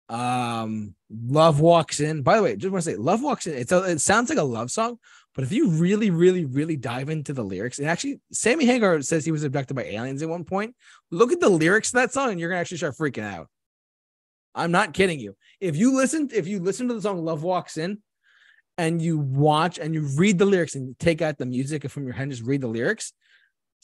Um, 0.08 0.96
Love 1.08 1.60
Walks 1.60 2.00
In. 2.00 2.22
By 2.22 2.36
the 2.36 2.42
way, 2.42 2.56
just 2.56 2.72
want 2.72 2.82
to 2.82 2.90
say 2.90 2.96
Love 2.96 3.22
Walks 3.22 3.46
In. 3.46 3.54
It's 3.54 3.70
a, 3.70 3.84
it 3.84 4.00
sounds 4.00 4.30
like 4.30 4.38
a 4.40 4.42
love 4.42 4.68
song, 4.68 4.98
but 5.32 5.44
if 5.44 5.52
you 5.52 5.68
really, 5.68 6.10
really, 6.10 6.44
really 6.44 6.74
dive 6.76 7.08
into 7.08 7.32
the 7.32 7.44
lyrics, 7.44 7.78
and 7.78 7.86
actually 7.86 8.20
Sammy 8.32 8.66
Hagar 8.66 9.00
says 9.02 9.24
he 9.24 9.30
was 9.30 9.44
abducted 9.44 9.76
by 9.76 9.84
aliens 9.84 10.24
at 10.24 10.28
one 10.28 10.42
point. 10.42 10.74
Look 11.12 11.30
at 11.30 11.38
the 11.38 11.48
lyrics 11.48 11.92
to 11.92 11.98
that 11.98 12.12
song, 12.12 12.32
and 12.32 12.40
you're 12.40 12.48
gonna 12.48 12.60
actually 12.60 12.78
start 12.78 12.96
freaking 12.96 13.22
out. 13.22 13.48
I'm 14.56 14.72
not 14.72 14.92
kidding 14.92 15.20
you. 15.20 15.36
If 15.60 15.76
you 15.76 15.94
listen, 15.94 16.30
if 16.34 16.48
you 16.48 16.58
listen 16.58 16.88
to 16.88 16.94
the 16.94 17.02
song 17.02 17.24
Love 17.24 17.44
Walks 17.44 17.76
In, 17.76 18.02
and 18.76 19.00
you 19.00 19.18
watch 19.18 19.78
and 19.78 19.94
you 19.94 20.08
read 20.16 20.36
the 20.36 20.46
lyrics 20.46 20.74
and 20.74 20.98
take 20.98 21.22
out 21.22 21.38
the 21.38 21.46
music 21.46 21.88
from 21.88 22.06
your 22.06 22.14
head 22.14 22.24
and 22.24 22.32
just 22.32 22.42
read 22.42 22.60
the 22.60 22.66
lyrics, 22.66 23.12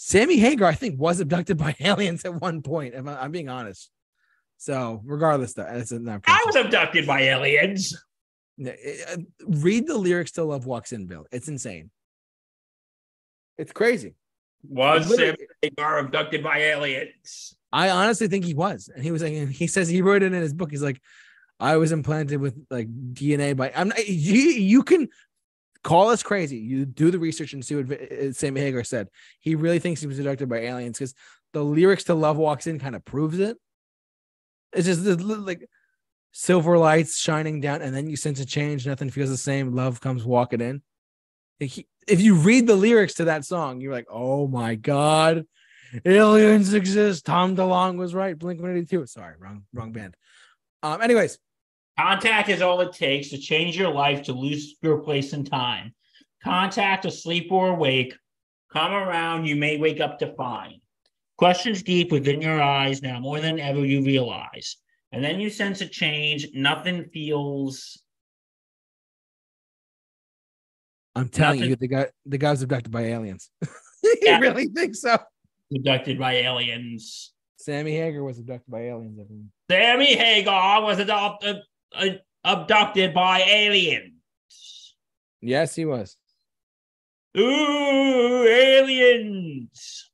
Sammy 0.00 0.36
Hagar, 0.36 0.68
I 0.68 0.74
think, 0.74 0.98
was 0.98 1.18
abducted 1.18 1.58
by 1.58 1.74
aliens 1.80 2.24
at 2.24 2.40
one 2.40 2.62
point. 2.62 2.94
If 2.94 3.06
I, 3.06 3.24
am 3.24 3.32
being 3.32 3.48
honest. 3.48 3.90
So, 4.56 5.02
regardless, 5.04 5.54
though, 5.54 5.66
it's 5.68 5.90
not. 5.90 6.22
I 6.26 6.42
was 6.46 6.54
abducted 6.54 7.06
by 7.06 7.22
aliens. 7.22 8.00
Uh, 8.64 8.70
read 9.44 9.86
the 9.88 9.98
lyrics 9.98 10.32
to 10.32 10.44
"Love 10.44 10.66
Walks 10.66 10.92
In," 10.92 11.06
Bill. 11.06 11.26
It's 11.32 11.48
insane. 11.48 11.90
It's 13.56 13.72
crazy. 13.72 14.14
Was 14.68 15.14
Sammy 15.14 15.36
Hagar 15.62 15.98
abducted 15.98 16.44
by 16.44 16.58
aliens? 16.58 17.56
I 17.72 17.90
honestly 17.90 18.28
think 18.28 18.44
he 18.44 18.54
was, 18.54 18.88
and 18.92 19.02
he 19.02 19.10
was 19.10 19.22
like, 19.22 19.48
he 19.48 19.66
says 19.66 19.88
he 19.88 20.00
wrote 20.00 20.22
it 20.22 20.32
in 20.32 20.40
his 20.40 20.54
book. 20.54 20.70
He's 20.70 20.82
like, 20.82 21.00
I 21.60 21.76
was 21.76 21.90
implanted 21.90 22.40
with 22.40 22.54
like 22.70 22.88
DNA 22.88 23.56
by. 23.56 23.72
I'm 23.74 23.88
not, 23.88 24.08
you, 24.08 24.38
you 24.38 24.84
can 24.84 25.08
call 25.84 26.08
us 26.08 26.22
crazy. 26.22 26.58
You 26.58 26.84
do 26.84 27.10
the 27.10 27.18
research 27.18 27.52
and 27.52 27.64
see 27.64 27.76
what 27.76 27.88
Sam 27.88 28.32
Sammy 28.32 28.60
Hagar 28.60 28.84
said. 28.84 29.08
He 29.40 29.54
really 29.54 29.78
thinks 29.78 30.00
he 30.00 30.06
was 30.06 30.18
abducted 30.18 30.48
by 30.48 30.58
aliens 30.58 30.98
because 30.98 31.14
the 31.52 31.64
lyrics 31.64 32.04
to 32.04 32.14
Love 32.14 32.36
Walks 32.36 32.66
In 32.66 32.78
kind 32.78 32.96
of 32.96 33.04
proves 33.04 33.38
it. 33.38 33.56
It's 34.72 34.86
just 34.86 35.04
like 35.22 35.68
silver 36.32 36.76
lights 36.76 37.18
shining 37.18 37.60
down, 37.60 37.82
and 37.82 37.94
then 37.94 38.08
you 38.08 38.16
sense 38.16 38.40
a 38.40 38.46
change. 38.46 38.86
Nothing 38.86 39.10
feels 39.10 39.30
the 39.30 39.36
same. 39.36 39.74
Love 39.74 40.00
comes 40.00 40.24
walking 40.24 40.60
in. 40.60 40.82
If 41.60 42.20
you 42.20 42.34
read 42.36 42.66
the 42.66 42.76
lyrics 42.76 43.14
to 43.14 43.24
that 43.24 43.44
song, 43.44 43.80
you're 43.80 43.92
like, 43.92 44.06
oh 44.10 44.46
my 44.46 44.74
God, 44.74 45.46
aliens 46.04 46.74
exist. 46.74 47.26
Tom 47.26 47.56
DeLonge 47.56 47.96
was 47.96 48.14
right. 48.14 48.38
Blink 48.38 48.60
182. 48.60 49.06
Sorry, 49.06 49.34
wrong, 49.38 49.64
wrong 49.72 49.92
band. 49.92 50.14
Um, 50.82 51.02
anyways, 51.02 51.38
Contact 51.98 52.48
is 52.48 52.62
all 52.62 52.80
it 52.80 52.92
takes 52.92 53.30
to 53.30 53.38
change 53.38 53.76
your 53.76 53.92
life 53.92 54.22
to 54.22 54.32
lose 54.32 54.76
your 54.82 54.98
place 54.98 55.32
in 55.32 55.44
time. 55.44 55.92
Contact, 56.44 57.04
asleep 57.04 57.50
or 57.50 57.70
awake, 57.70 58.14
come 58.72 58.92
around, 58.92 59.46
you 59.46 59.56
may 59.56 59.78
wake 59.78 60.00
up 60.00 60.20
to 60.20 60.32
find. 60.34 60.74
Questions 61.38 61.82
deep 61.82 62.12
within 62.12 62.40
your 62.40 62.62
eyes 62.62 63.02
now 63.02 63.18
more 63.18 63.40
than 63.40 63.58
ever 63.58 63.84
you 63.84 64.04
realize. 64.04 64.76
And 65.10 65.24
then 65.24 65.40
you 65.40 65.50
sense 65.50 65.80
a 65.80 65.88
change. 65.88 66.46
Nothing 66.54 67.04
feels. 67.12 68.00
I'm 71.16 71.28
telling 71.28 71.60
nothing... 71.60 71.70
you, 71.70 71.76
the 71.76 71.88
guy 71.88 72.06
the 72.26 72.38
guy 72.38 72.50
was 72.52 72.62
abducted 72.62 72.92
by 72.92 73.02
aliens. 73.02 73.50
you 74.04 74.16
yeah. 74.22 74.38
really 74.38 74.66
think 74.66 74.94
so? 74.94 75.18
Abducted 75.74 76.18
by 76.18 76.34
aliens. 76.34 77.32
Sammy 77.56 77.96
Hagar 77.96 78.22
was 78.22 78.38
abducted 78.38 78.70
by 78.70 78.82
aliens. 78.82 79.18
Everyone. 79.18 79.50
Sammy 79.68 80.14
Hagar 80.14 80.82
was 80.82 81.00
adopted 81.00 81.56
uh, 81.56 81.60
abducted 82.44 83.14
by 83.14 83.40
aliens. 83.42 84.94
Yes, 85.40 85.74
he 85.74 85.84
was. 85.84 86.16
Ooh, 87.36 88.46
aliens. 88.46 90.10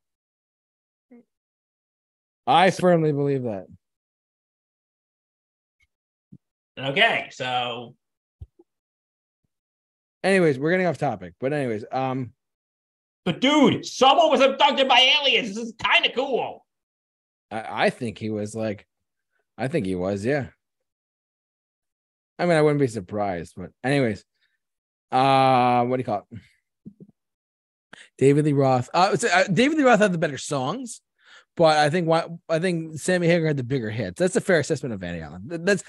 I 2.47 2.71
firmly 2.71 3.13
believe 3.13 3.45
that. 3.45 3.67
Okay, 6.79 7.29
so 7.31 7.95
anyways, 10.23 10.59
we're 10.59 10.73
getting 10.73 10.87
off 10.87 10.99
topic. 10.99 11.35
But 11.41 11.53
anyways, 11.53 11.85
um 11.93 12.33
But 13.25 13.41
dude, 13.41 13.87
someone 13.87 14.31
was 14.31 14.41
abducted 14.41 14.89
by 14.89 15.15
aliens. 15.21 15.55
This 15.55 15.69
is 15.69 15.75
kind 15.83 16.05
of 16.05 16.13
cool. 16.15 16.67
I, 17.51 17.87
I 17.87 17.91
think 17.91 18.19
he 18.19 18.31
was 18.31 18.55
like 18.55 18.87
I 19.57 19.69
think 19.69 19.87
he 19.87 19.95
was, 19.95 20.25
yeah. 20.25 20.49
I 22.39 22.47
mean, 22.47 22.57
I 22.57 22.63
wouldn't 22.63 22.81
be 22.81 22.87
surprised, 22.89 23.55
but 23.57 23.71
anyways, 23.83 24.25
uh, 25.13 25.85
what 25.85 25.97
do 25.97 26.01
you 26.01 26.05
call 26.05 26.27
it? 26.31 26.41
David 28.19 28.45
Lee 28.45 28.53
Roth. 28.53 28.89
Uh, 28.93 29.17
uh, 29.33 29.45
David 29.45 29.79
Lee 29.79 29.85
Roth 29.85 30.01
had 30.01 30.13
the 30.13 30.19
better 30.19 30.39
songs, 30.39 31.01
but 31.57 31.77
I 31.77 31.91
think 31.91 32.09
why 32.09 32.27
I 32.49 32.59
think 32.59 32.99
Sammy 32.99 33.27
Hagar 33.27 33.49
had 33.49 33.57
the 33.57 33.65
bigger 33.65 33.91
hits. 33.91 34.19
That's 34.19 34.37
a 34.37 34.41
fair 34.41 34.61
assessment 34.61 34.93
of 34.93 35.01
Van 35.01 35.21
Halen. 35.21 35.65
That's 35.65 35.85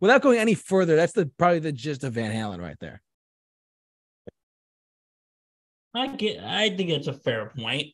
without 0.00 0.22
going 0.22 0.38
any 0.38 0.54
further. 0.54 0.96
That's 0.96 1.12
the 1.12 1.26
probably 1.38 1.60
the 1.60 1.72
gist 1.72 2.04
of 2.04 2.14
Van 2.14 2.32
Halen 2.32 2.60
right 2.60 2.78
there. 2.80 3.02
I 5.94 6.08
get. 6.08 6.42
I 6.42 6.70
think 6.70 6.90
it's 6.90 7.08
a 7.08 7.14
fair 7.14 7.52
point. 7.58 7.88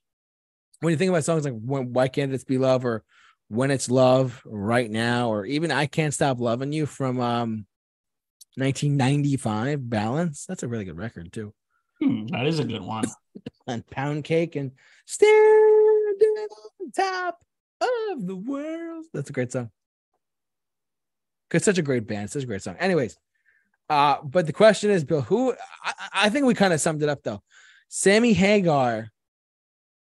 When 0.80 0.90
you 0.90 0.96
think 0.96 1.10
about 1.10 1.24
songs 1.24 1.44
like 1.44 1.54
"Why 1.54 2.08
Can't 2.08 2.32
It 2.32 2.46
Be 2.46 2.58
Love" 2.58 2.84
or 2.84 3.04
"When 3.48 3.70
It's 3.70 3.88
Love," 3.88 4.42
"Right 4.44 4.90
Now," 4.90 5.32
or 5.32 5.46
even 5.46 5.70
"I 5.70 5.86
Can't 5.86 6.12
Stop 6.12 6.40
Loving 6.40 6.72
You" 6.72 6.86
from 6.86 7.20
um 7.20 7.66
1995 8.56 9.88
balance? 9.88 10.46
That's 10.46 10.62
a 10.62 10.68
really 10.68 10.84
good 10.84 10.98
record 10.98 11.32
too. 11.32 11.52
Hmm, 12.00 12.26
that 12.26 12.46
is 12.46 12.58
a 12.58 12.64
good 12.64 12.82
one. 12.82 13.04
And 13.66 13.84
pound 13.86 14.24
cake 14.24 14.56
and 14.56 14.72
standing 15.06 16.46
on 16.82 16.92
top 16.94 17.42
of 17.80 18.26
the 18.26 18.36
world. 18.36 19.06
That's 19.14 19.30
a 19.30 19.32
great 19.32 19.52
song. 19.52 19.70
Because 21.48 21.64
such 21.64 21.78
a 21.78 21.82
great 21.82 22.06
band 22.06 22.30
such 22.30 22.42
a 22.42 22.46
great 22.46 22.62
song. 22.62 22.76
Anyways 22.78 23.16
uh 23.90 24.16
but 24.22 24.46
the 24.46 24.52
question 24.52 24.90
is 24.90 25.04
bill 25.04 25.20
who 25.20 25.54
i, 25.82 25.92
I 26.14 26.28
think 26.30 26.46
we 26.46 26.54
kind 26.54 26.72
of 26.72 26.80
summed 26.80 27.02
it 27.02 27.08
up 27.08 27.22
though. 27.22 27.42
Sammy 27.88 28.32
hagar 28.32 29.10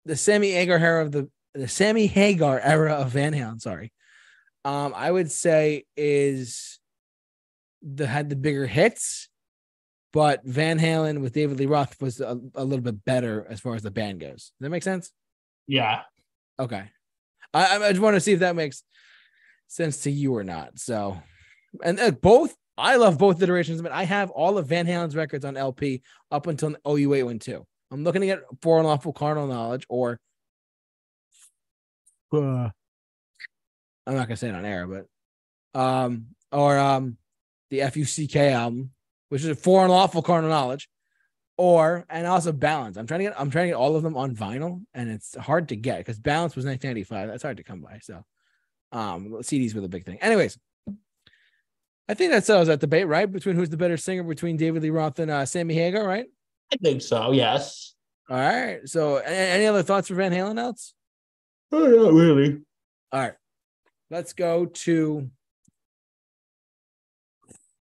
the 0.06 0.15
sammy 0.15 0.51
hagar 0.51 0.77
era 0.77 1.03
of 1.03 1.12
the 1.12 1.29
the 1.53 1.67
sammy 1.67 2.08
hagar 2.08 2.60
era 2.60 2.93
of 2.93 3.12
van 3.12 3.34
halen 3.34 3.62
sorry 3.62 3.91
um 4.65 4.93
i 4.95 5.10
would 5.10 5.32
say 5.32 5.86
is 5.95 6.79
the 7.84 8.08
had 8.08 8.30
the 8.30 8.36
bigger 8.36 8.65
hits, 8.65 9.30
but 10.12 10.43
Van 10.46 10.80
Halen 10.80 11.22
with 11.22 11.34
David 11.34 11.60
Lee 11.60 11.65
Roth 11.65 12.02
was 12.02 12.22
a, 12.22 12.39
a 12.56 12.63
little 12.63 12.84
bit 12.84 13.04
better 13.06 13.46
as 13.50 13.60
far 13.60 13.76
as 13.76 13.82
the 13.82 13.91
band 13.91 14.22
goes. 14.22 14.36
Does 14.36 14.54
that 14.62 14.69
make 14.69 14.84
sense? 14.84 15.12
Yeah. 15.67 16.02
Okay. 16.60 16.84
I, 17.54 17.78
I 17.78 17.89
just 17.89 18.02
want 18.02 18.15
to 18.15 18.22
see 18.22 18.34
if 18.34 18.39
that 18.39 18.56
makes 18.56 18.84
sense 19.67 20.02
to 20.02 20.12
you 20.12 20.36
or 20.36 20.43
not. 20.43 20.80
So, 20.80 21.22
and 21.84 22.00
uh, 22.00 22.12
both, 22.12 22.56
I 22.78 22.96
love 22.96 23.17
both 23.17 23.41
iterations, 23.41 23.82
but 23.82 23.91
I 23.91 24.04
have 24.04 24.32
all 24.32 24.58
of 24.58 24.67
Van 24.67 24.88
Halen's 24.88 25.15
records 25.15 25.46
on 25.46 25.58
LP 25.58 26.02
up 26.32 26.48
until 26.48 26.72
OU812. 26.86 27.63
I'm 27.91 28.04
looking 28.04 28.30
at 28.30 28.39
For 28.62 28.80
Unlawful 28.80 29.13
Carnal 29.13 29.48
Knowledge 29.48 29.86
or 29.89 30.19
uh, 32.34 32.69
I'm 34.08 34.15
not 34.15 34.28
gonna 34.28 34.38
say 34.38 34.50
it 34.50 34.56
on 34.56 34.65
air, 34.65 34.88
but 34.88 35.80
um 35.80 36.28
or 36.52 36.78
um 36.78 37.17
the 37.74 37.80
FUCK 37.80 38.36
album, 38.52 38.92
which 39.30 39.42
is 39.42 39.48
a 39.48 39.56
For 39.56 39.84
Unlawful 39.84 40.22
Carnal 40.22 40.50
Knowledge, 40.50 40.90
or 41.58 42.06
and 42.08 42.28
also 42.28 42.52
Balance. 42.52 42.98
I'm 42.98 43.08
trying 43.08 43.22
to 43.22 43.24
get 43.26 43.40
I'm 43.40 43.50
trying 43.50 43.66
to 43.66 43.70
get 43.70 43.78
all 43.78 43.96
of 43.96 44.04
them 44.04 44.16
on 44.16 44.36
vinyl, 44.36 44.84
and 44.94 45.10
it's 45.10 45.36
hard 45.36 45.70
to 45.70 45.76
get 45.76 45.98
because 45.98 46.20
Balance 46.20 46.56
was 46.56 46.66
1995. 46.66 47.30
That's 47.30 47.44
hard 47.44 47.58
to 47.58 47.64
come 47.64 47.82
by. 47.82 48.00
So, 48.02 48.24
um, 48.92 49.30
CDs 49.42 49.74
were 49.74 49.82
the 49.82 49.90
big 49.90 50.06
thing. 50.06 50.20
Anyways, 50.22 50.58
I 52.08 52.14
think 52.14 52.32
that 52.32 52.46
settles 52.46 52.68
that 52.68 52.80
debate, 52.80 53.08
right? 53.08 53.30
Between 53.32 53.56
who's 53.56 53.70
the 53.70 53.78
better 53.78 53.98
singer 53.98 54.24
between 54.24 54.56
David 54.56 54.84
Lee 54.84 54.92
Roth 54.92 55.18
and 55.18 55.32
uh, 55.32 55.46
Sammy 55.46 55.74
Hagar, 55.74 56.08
right? 56.08 56.28
I 56.72 56.78
think 56.78 57.02
so. 57.02 57.32
Yes. 57.32 57.96
All 58.30 58.38
right. 58.38 58.88
So, 58.88 59.18
any 59.18 59.66
other 59.66 59.84
thoughts 59.84 60.10
for 60.10 60.16
Van 60.16 60.32
Halen 60.32 60.60
else? 60.60 60.94
Oh, 61.72 61.88
not 61.88 62.14
really. 62.14 62.62
All 63.12 63.20
right. 63.20 63.34
Let's 64.12 64.34
go 64.34 64.68
to 64.68 65.30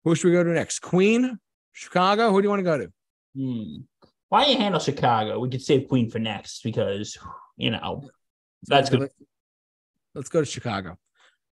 who 0.07 0.15
should 0.15 0.29
we 0.29 0.35
go 0.35 0.45
to 0.45 0.51
next? 0.51 0.79
Queen, 0.79 1.37
Chicago. 1.73 2.31
Who 2.31 2.41
do 2.41 2.47
you 2.47 2.49
want 2.49 2.61
to 2.61 2.63
go 2.63 2.79
to? 2.79 2.93
Hmm. 3.37 3.79
Why 4.29 4.45
don't 4.45 4.53
you 4.53 4.59
handle 4.59 4.81
Chicago? 4.81 5.41
We 5.41 5.51
could 5.51 5.63
save 5.63 5.89
Queen 5.89 6.09
for 6.11 6.21
next 6.21 6.63
because 6.63 7.19
you 7.57 7.73
know 7.73 8.09
that's 8.69 8.89
good. 8.89 9.11
Let's 10.15 10.29
go 10.29 10.41
to 10.41 10.47
Chicago. 10.47 10.97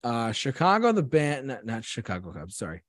Uh, 0.04 0.32
Chicago, 0.32 0.92
the 0.92 1.02
band, 1.02 1.46
not, 1.46 1.64
not 1.64 1.84
Chicago 1.84 2.30
Cubs. 2.30 2.58
Sorry, 2.58 2.82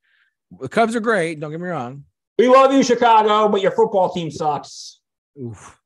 the 0.60 0.68
Cubs 0.68 0.98
are 0.98 1.00
great. 1.00 1.40
Don't 1.40 1.52
get 1.52 1.62
me 1.62 1.68
wrong. 1.68 2.04
We 2.38 2.50
love 2.50 2.74
you, 2.74 2.84
Chicago, 2.84 3.48
but 3.48 3.62
your 3.62 3.72
football 3.72 4.12
team 4.12 4.32
sucks. 4.32 5.00
Oof. 5.42 5.80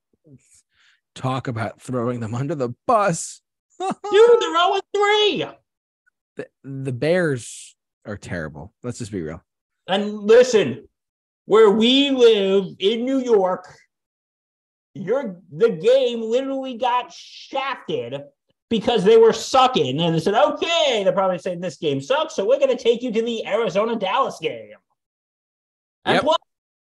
Talk 1.13 1.47
about 1.47 1.81
throwing 1.81 2.19
them 2.19 2.33
under 2.33 2.55
the 2.55 2.73
bus. 2.87 3.41
Dude, 3.79 3.89
they're 3.91 4.09
0 4.09 4.79
3. 4.95 5.45
The, 6.35 6.47
the 6.63 6.93
Bears 6.93 7.75
are 8.05 8.17
terrible. 8.17 8.73
Let's 8.81 8.97
just 8.97 9.11
be 9.11 9.21
real. 9.21 9.43
And 9.87 10.19
listen, 10.19 10.87
where 11.45 11.69
we 11.71 12.11
live 12.11 12.75
in 12.79 13.05
New 13.05 13.19
York, 13.19 13.73
the 14.93 15.79
game 15.81 16.21
literally 16.21 16.77
got 16.77 17.13
shafted 17.13 18.21
because 18.69 19.03
they 19.03 19.17
were 19.17 19.31
sucking. 19.31 20.01
And 20.01 20.13
they 20.13 20.19
said, 20.19 20.33
okay, 20.33 21.03
they're 21.03 21.13
probably 21.13 21.37
saying 21.37 21.61
this 21.61 21.77
game 21.77 22.01
sucks. 22.01 22.35
So 22.35 22.45
we're 22.45 22.59
going 22.59 22.75
to 22.75 22.83
take 22.83 23.01
you 23.01 23.11
to 23.11 23.21
the 23.21 23.45
Arizona 23.47 23.95
Dallas 23.95 24.39
game. 24.41 24.71
And 26.03 26.15
yep. 26.15 26.23
plus, 26.23 26.36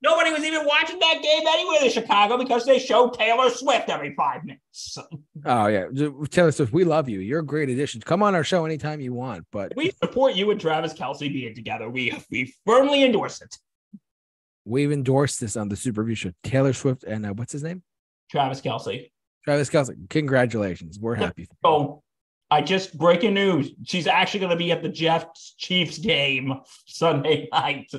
nobody 0.03 0.31
was 0.31 0.45
even 0.45 0.65
watching 0.67 0.99
that 0.99 1.21
game 1.23 1.43
anywhere 1.47 1.85
in 1.85 1.91
Chicago 1.91 2.39
because 2.39 2.65
they 2.65 2.79
show 2.79 3.11
Taylor 3.11 3.51
Swift 3.51 3.89
every 3.89 4.15
five 4.15 4.45
minutes. 4.45 4.99
Oh, 5.47 5.69
yeah. 5.69 5.87
Taylor 6.29 6.53
Swift, 6.53 6.71
we 6.71 6.85
love 6.85 7.09
you. 7.09 7.21
You're 7.21 7.39
a 7.39 7.45
great 7.45 7.71
addition. 7.71 8.03
Come 8.03 8.23
on 8.23 8.35
our 8.35 8.45
show 8.45 8.67
anytime 8.67 9.01
you 9.01 9.15
want. 9.15 9.47
But 9.51 9.73
we 9.75 9.91
support 10.03 10.35
you 10.35 10.51
and 10.51 10.61
Travis 10.61 10.93
Kelce 10.93 11.33
being 11.33 11.55
together. 11.55 11.89
We, 11.89 12.13
we 12.31 12.53
firmly 12.67 13.05
endorse 13.05 13.41
it. 13.41 13.57
We've 14.67 14.93
endorsed 14.93 15.41
this 15.41 15.57
on 15.57 15.71
the 15.71 15.77
Super 15.77 16.03
Review 16.03 16.15
show. 16.17 16.33
Taylor 16.45 16.75
Swift 16.75 17.05
and 17.05 17.25
uh, 17.25 17.31
what's 17.31 17.53
his 17.53 17.63
name? 17.63 17.83
Travis 18.31 18.61
Kelce. 18.61 19.11
Travis 19.45 19.71
Kelce. 19.71 19.97
Congratulations. 20.11 20.99
We're 20.99 21.15
happy. 21.15 21.49
So 21.65 22.03
I 22.51 22.61
just 22.61 22.99
breaking 22.99 23.35
news. 23.35 23.71
She's 23.85 24.07
actually 24.07 24.41
going 24.41 24.51
to 24.51 24.57
be 24.57 24.73
at 24.73 24.83
the 24.83 24.89
Jets 24.89 25.55
Chiefs 25.57 25.99
game 25.99 26.61
Sunday 26.87 27.49
night. 27.51 27.91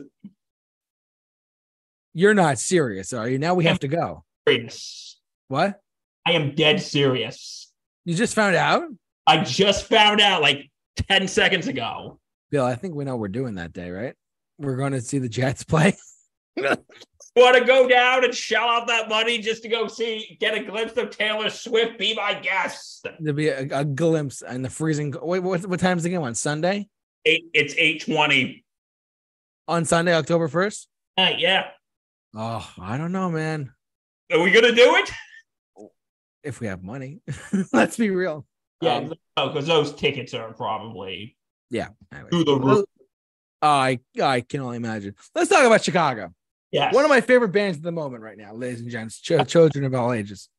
You're 2.13 2.33
not 2.33 2.59
serious, 2.59 3.13
are 3.13 3.29
you? 3.29 3.39
Now 3.39 3.53
we 3.53 3.65
have 3.65 3.79
to 3.79 3.87
go. 3.87 4.23
Serious. 4.47 5.19
What? 5.47 5.79
I 6.25 6.33
am 6.33 6.55
dead 6.55 6.81
serious. 6.81 7.71
You 8.05 8.15
just 8.15 8.35
found 8.35 8.55
out? 8.55 8.83
I 9.27 9.43
just 9.43 9.85
found 9.85 10.19
out 10.19 10.41
like 10.41 10.69
10 11.09 11.27
seconds 11.27 11.67
ago. 11.67 12.19
Bill, 12.49 12.65
I 12.65 12.75
think 12.75 12.95
we 12.95 13.05
know 13.05 13.15
we're 13.15 13.29
doing 13.29 13.55
that 13.55 13.71
day, 13.71 13.91
right? 13.91 14.13
We're 14.57 14.75
going 14.75 14.91
to 14.91 15.01
see 15.01 15.19
the 15.19 15.29
Jets 15.29 15.63
play. 15.63 15.95
Want 16.57 17.55
to 17.57 17.63
go 17.63 17.87
down 17.87 18.25
and 18.25 18.35
shell 18.35 18.67
out 18.67 18.87
that 18.87 19.07
money 19.07 19.37
just 19.37 19.63
to 19.63 19.69
go 19.69 19.87
see, 19.87 20.37
get 20.41 20.53
a 20.53 20.63
glimpse 20.63 20.97
of 20.97 21.11
Taylor 21.11 21.49
Swift? 21.49 21.97
Be 21.97 22.13
my 22.13 22.33
guest. 22.33 23.07
There'll 23.19 23.37
be 23.37 23.47
a, 23.47 23.67
a 23.71 23.85
glimpse 23.85 24.41
in 24.41 24.63
the 24.63 24.69
freezing. 24.69 25.13
Wait, 25.21 25.39
what, 25.39 25.65
what 25.65 25.79
time's 25.79 26.03
the 26.03 26.09
game 26.09 26.23
on 26.23 26.35
Sunday? 26.35 26.89
Eight, 27.25 27.45
it's 27.53 27.73
820. 27.75 28.65
On 29.69 29.85
Sunday, 29.85 30.13
October 30.13 30.49
1st? 30.49 30.87
Uh, 31.17 31.29
yeah. 31.37 31.67
Oh, 32.35 32.69
I 32.79 32.97
don't 32.97 33.11
know, 33.11 33.29
man. 33.29 33.71
Are 34.31 34.41
we 34.41 34.51
going 34.51 34.65
to 34.65 34.73
do 34.75 34.95
it? 34.95 35.11
If 36.43 36.59
we 36.59 36.67
have 36.67 36.81
money, 36.83 37.21
let's 37.73 37.97
be 37.97 38.09
real. 38.09 38.45
Yeah, 38.81 39.09
Um, 39.37 39.49
because 39.49 39.67
those 39.67 39.93
tickets 39.93 40.33
are 40.33 40.51
probably 40.53 41.37
yeah. 41.69 41.89
Through 42.29 42.45
the 42.45 42.59
roof. 42.59 42.85
I 43.61 43.99
I 44.21 44.41
can 44.41 44.61
only 44.61 44.77
imagine. 44.77 45.13
Let's 45.35 45.49
talk 45.51 45.63
about 45.63 45.83
Chicago. 45.83 46.33
Yes. 46.71 46.93
One 46.95 47.03
of 47.05 47.09
my 47.09 47.21
favorite 47.21 47.49
bands 47.51 47.77
at 47.77 47.83
the 47.83 47.91
moment 47.91 48.23
right 48.23 48.37
now, 48.37 48.53
ladies 48.53 48.81
and 48.81 48.89
gents, 48.89 49.19
ch- 49.21 49.33
children 49.47 49.85
of 49.85 49.93
all 49.93 50.13
ages. 50.13 50.49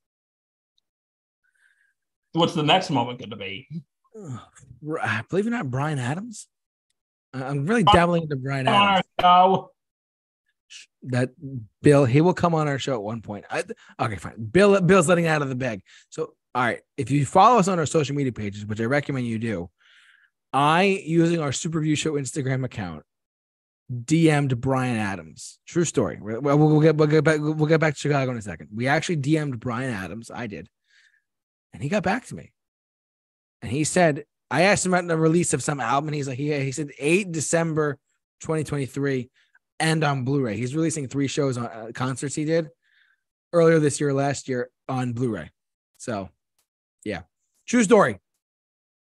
What's 2.32 2.54
the 2.54 2.62
next 2.62 2.90
moment 2.90 3.18
going 3.18 3.30
to 3.30 3.36
be? 3.36 3.66
I 5.00 5.22
believe 5.28 5.46
it 5.46 5.48
or 5.48 5.50
not, 5.50 5.70
Bryan 5.70 5.98
Adams. 5.98 6.46
I'm 7.34 7.66
really 7.66 7.82
dabbling 7.82 8.22
into 8.24 8.36
Bryan 8.36 8.68
Adams. 8.68 9.04
our 9.22 9.46
show. 9.46 9.70
That 11.04 11.30
Bill, 11.82 12.04
he 12.04 12.20
will 12.20 12.34
come 12.34 12.54
on 12.54 12.68
our 12.68 12.78
show 12.78 12.94
at 12.94 13.02
one 13.02 13.22
point. 13.22 13.44
I, 13.50 13.64
okay, 14.00 14.16
fine. 14.16 14.44
Bill, 14.44 14.80
Bill's 14.80 15.08
letting 15.08 15.26
out 15.26 15.42
of 15.42 15.48
the 15.48 15.54
bag. 15.54 15.82
So, 16.10 16.34
all 16.54 16.62
right, 16.62 16.80
if 16.96 17.10
you 17.10 17.24
follow 17.26 17.58
us 17.58 17.68
on 17.68 17.78
our 17.78 17.86
social 17.86 18.14
media 18.14 18.32
pages, 18.32 18.66
which 18.66 18.80
I 18.80 18.84
recommend 18.84 19.26
you 19.26 19.38
do, 19.38 19.70
I 20.52 21.02
using 21.04 21.40
our 21.40 21.52
Super 21.52 21.80
View 21.80 21.96
Show 21.96 22.12
Instagram 22.12 22.64
account 22.64 23.04
DM'd 23.92 24.60
Bryan 24.60 24.96
Adams. 24.96 25.58
True 25.66 25.84
story. 25.84 26.18
We'll, 26.20 26.40
we'll, 26.40 26.80
get 26.80 26.96
we'll 26.96 27.08
get 27.08 27.24
back 27.24 27.40
we'll 27.40 27.66
get 27.66 27.80
back 27.80 27.94
to 27.94 28.00
Chicago 28.00 28.30
in 28.30 28.38
a 28.38 28.42
second. 28.42 28.68
We 28.74 28.86
actually 28.88 29.18
DM'd 29.18 29.60
Bryan 29.60 29.92
Adams. 29.92 30.30
I 30.30 30.46
did, 30.46 30.68
and 31.72 31.82
he 31.82 31.88
got 31.88 32.02
back 32.02 32.26
to 32.26 32.34
me, 32.34 32.52
and 33.60 33.70
he 33.70 33.84
said 33.84 34.24
I 34.52 34.62
asked 34.62 34.84
him 34.84 34.92
about 34.92 35.08
the 35.08 35.16
release 35.16 35.54
of 35.54 35.62
some 35.62 35.80
album, 35.80 36.08
and 36.08 36.14
he's 36.14 36.28
like, 36.28 36.36
he, 36.36 36.52
he 36.60 36.72
said 36.72 36.90
8 36.98 37.32
December 37.32 37.98
2023 38.42 39.30
and 39.82 40.04
on 40.04 40.24
Blu-ray. 40.24 40.56
He's 40.56 40.74
releasing 40.74 41.08
three 41.08 41.26
shows 41.26 41.58
on 41.58 41.66
uh, 41.66 41.90
concerts 41.92 42.34
he 42.34 42.44
did 42.44 42.70
earlier 43.52 43.80
this 43.80 44.00
year, 44.00 44.14
last 44.14 44.48
year 44.48 44.70
on 44.88 45.12
Blu-ray. 45.12 45.50
So, 45.98 46.30
yeah, 47.04 47.22
true 47.66 47.82
story. 47.82 48.20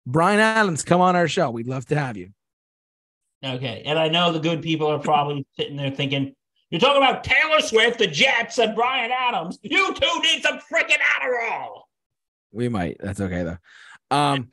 Bryan 0.07 0.41
Adams, 0.41 0.85
come 0.85 1.01
on 1.01 1.17
our 1.17 1.29
show. 1.29 1.51
We'd 1.51 1.67
love 1.67 1.85
to 1.87 1.99
have 1.99 2.17
you. 2.17 2.31
Okay. 3.45 3.83
And 3.85 3.99
I 3.99 4.09
know 4.09 4.33
the 4.33 4.39
good 4.39 4.63
people 4.63 4.87
are 4.87 4.99
probably 4.99 5.45
sitting 5.57 5.77
there 5.77 5.91
thinking, 5.91 6.35
you're 6.71 6.81
talking 6.81 7.03
about 7.03 7.25
Taylor 7.25 7.61
Swift, 7.61 7.99
the 7.99 8.07
Jets, 8.07 8.59
and 8.59 8.75
Brian 8.75 9.11
Adams. 9.11 9.59
You 9.63 9.93
two 9.95 10.21
need 10.23 10.43
some 10.43 10.59
freaking 10.59 10.99
Adderall. 11.19 11.83
We 12.53 12.69
might. 12.69 12.99
That's 13.01 13.21
okay 13.21 13.43
though. 13.43 13.59
Um, 14.11 14.51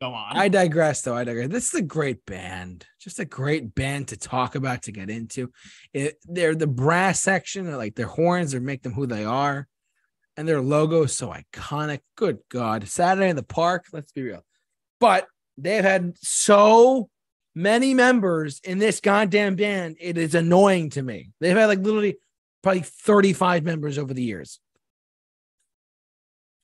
Go 0.00 0.14
on. 0.14 0.36
I 0.36 0.48
digress 0.48 1.02
though. 1.02 1.16
I 1.16 1.24
digress. 1.24 1.48
This 1.48 1.68
is 1.68 1.80
a 1.80 1.82
great 1.82 2.24
band. 2.24 2.86
Just 3.00 3.18
a 3.18 3.24
great 3.24 3.74
band 3.74 4.08
to 4.08 4.16
talk 4.16 4.54
about, 4.54 4.82
to 4.82 4.92
get 4.92 5.10
into. 5.10 5.50
It, 5.92 6.18
they're 6.24 6.54
the 6.54 6.68
brass 6.68 7.20
section, 7.20 7.76
like 7.76 7.96
their 7.96 8.06
horns 8.06 8.54
or 8.54 8.60
make 8.60 8.82
them 8.82 8.92
who 8.92 9.06
they 9.06 9.24
are. 9.24 9.66
And 10.36 10.46
their 10.46 10.60
logo 10.60 11.02
is 11.02 11.14
so 11.14 11.34
iconic. 11.34 11.98
Good 12.14 12.38
God. 12.48 12.86
Saturday 12.86 13.28
in 13.28 13.34
the 13.34 13.42
park. 13.42 13.86
Let's 13.92 14.12
be 14.12 14.22
real. 14.22 14.44
But 15.00 15.26
they've 15.56 15.82
had 15.82 16.16
so 16.18 17.10
many 17.56 17.92
members 17.92 18.60
in 18.62 18.78
this 18.78 19.00
goddamn 19.00 19.56
band. 19.56 19.96
It 19.98 20.16
is 20.16 20.36
annoying 20.36 20.90
to 20.90 21.02
me. 21.02 21.30
They've 21.40 21.56
had 21.56 21.66
like 21.66 21.80
literally 21.80 22.18
probably 22.62 22.82
35 22.82 23.64
members 23.64 23.98
over 23.98 24.14
the 24.14 24.22
years. 24.22 24.60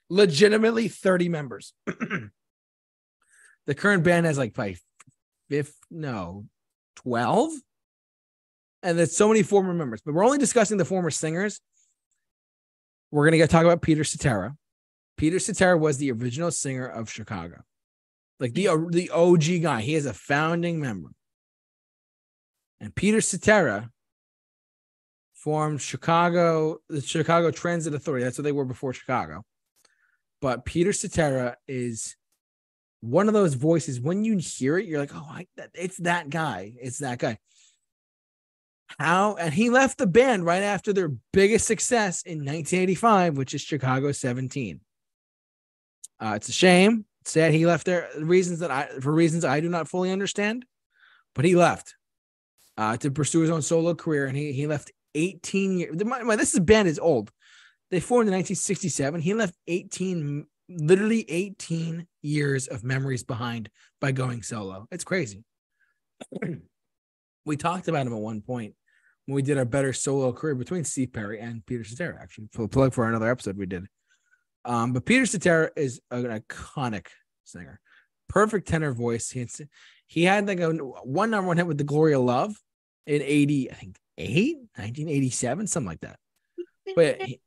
Legitimately 0.09 0.87
30 0.87 1.29
members. 1.29 1.73
the 3.67 3.75
current 3.75 4.05
band 4.05 4.27
has 4.27 4.39
like 4.39 4.55
probably 4.55 4.79
fifth, 5.49 5.77
no, 5.91 6.45
12. 6.97 7.53
And 8.83 8.99
there's 8.99 9.17
so 9.17 9.29
many 9.29 9.43
former 9.43 9.73
members, 9.73 10.03
but 10.05 10.15
we're 10.15 10.25
only 10.25 10.39
discussing 10.39 10.77
the 10.77 10.85
former 10.85 11.11
singers. 11.11 11.61
We're 13.11 13.29
going 13.29 13.41
to 13.41 13.47
talk 13.47 13.65
about 13.65 13.81
Peter 13.81 14.05
Cetera. 14.05 14.55
Peter 15.17 15.39
Cetera 15.39 15.79
was 15.79 15.99
the 15.99 16.11
original 16.11 16.51
singer 16.51 16.87
of 16.87 17.09
Chicago, 17.09 17.63
like 18.41 18.53
the, 18.53 18.69
the 18.91 19.11
OG 19.11 19.63
guy. 19.63 19.81
He 19.81 19.95
is 19.95 20.07
a 20.07 20.13
founding 20.13 20.81
member. 20.81 21.11
And 22.81 22.95
Peter 22.95 23.21
Cetera 23.21 23.91
formed 25.33 25.81
Chicago, 25.81 26.79
the 26.89 27.01
Chicago 27.01 27.51
Transit 27.51 27.95
Authority. 27.95 28.25
That's 28.25 28.37
what 28.37 28.45
they 28.45 28.53
were 28.53 28.65
before 28.65 28.93
Chicago. 28.93 29.45
But 30.41 30.65
Peter 30.65 30.93
Cetera 30.93 31.57
is 31.69 32.17
one 33.05 33.29
of 33.29 33.35
those 33.35 33.55
voices. 33.55 34.01
When 34.01 34.25
you 34.25 34.39
hear 34.39 34.79
it, 34.79 34.87
you're 34.87 35.01
like, 35.01 35.15
oh, 35.15 35.27
I, 35.29 35.47
it's 35.75 35.99
that 35.99 36.31
guy. 36.31 36.73
It's 36.81 36.99
that 36.99 37.19
guy. 37.19 37.39
How 38.99 39.35
and 39.35 39.53
he 39.53 39.71
left 39.71 39.99
the 39.99 40.07
band 40.07 40.47
right 40.47 40.63
after 40.63 40.93
their 40.93 41.13
biggest 41.33 41.67
success 41.67 42.23
in 42.23 42.39
1985, 42.39 43.37
which 43.37 43.55
is 43.55 43.61
Chicago 43.61 44.13
17. 44.13 44.81
Uh, 46.21 46.33
it's 46.37 46.49
a 46.49 46.53
shame. 46.53 47.05
It's 47.23 47.33
sad 47.33 47.53
he 47.53 47.67
left 47.67 47.87
there. 47.87 48.09
Reasons 48.19 48.61
that 48.61 48.71
I 48.71 48.89
for 49.01 49.13
reasons 49.13 49.45
I 49.45 49.61
do 49.61 49.69
not 49.69 49.89
fully 49.89 50.13
understand, 50.13 50.65
but 51.35 51.45
he 51.45 51.57
left 51.57 51.95
uh, 52.77 52.97
to 52.99 53.11
pursue 53.11 53.41
his 53.41 53.51
own 53.51 53.63
solo 53.63 53.95
career, 53.95 54.27
and 54.27 54.37
he 54.37 54.53
he 54.53 54.67
left 54.67 54.93
18 55.15 55.79
years. 55.79 56.05
My, 56.05 56.23
my, 56.23 56.37
this 56.37 56.55
is 56.55 56.61
band 56.61 56.89
is 56.89 56.99
old. 56.99 57.31
They 57.91 58.01
formed 58.01 58.29
in 58.29 58.35
1967. 58.35 59.21
He 59.21 59.35
left 59.35 59.55
18, 59.67 60.47
literally 60.69 61.25
18 61.29 62.07
years 62.23 62.67
of 62.67 62.85
memories 62.85 63.23
behind 63.23 63.71
by 64.01 64.13
going 64.13 64.43
solo. 64.43 64.87
It's 64.91 65.05
crazy. 65.05 65.45
we 67.45 67.57
talked 67.57 67.89
about 67.89 68.07
him 68.07 68.13
at 68.13 68.21
one 68.21 68.41
point 68.41 68.75
when 69.27 69.35
we 69.35 69.43
did 69.43 69.59
our 69.59 69.65
better 69.65 69.93
solo 69.93 70.33
career 70.33 70.55
between 70.55 70.85
Steve 70.85 71.13
Perry 71.13 71.41
and 71.41 71.65
Peter 71.67 71.85
Cetera, 71.85 72.19
actually. 72.21 72.49
For 72.53 72.69
plug 72.69 72.93
for 72.93 73.09
another 73.09 73.31
episode 73.31 73.57
we 73.57 73.67
did. 73.67 73.87
Um, 74.65 74.93
but 74.93 75.05
Peter 75.05 75.27
Cetera 75.27 75.71
is 75.77 76.01
an 76.11 76.25
iconic 76.25 77.09
singer, 77.45 77.81
perfect 78.29 78.69
tenor 78.69 78.93
voice. 78.93 79.31
He 79.31 79.41
had, 79.41 79.51
he 80.07 80.25
had 80.25 80.47
like 80.47 80.61
a 80.61 80.71
one 80.71 81.31
number 81.31 81.49
one 81.49 81.57
hit 81.57 81.67
with 81.67 81.79
the 81.79 81.85
Glory 81.85 82.15
of 82.15 82.23
Love 82.23 82.57
in 83.07 83.21
80, 83.21 83.71
I 83.71 83.75
think 83.75 83.97
eight, 84.17 84.57
1987, 84.77 85.67
something 85.67 85.89
like 85.89 86.01
that. 86.01 86.19
But 86.97 87.23
he, 87.23 87.41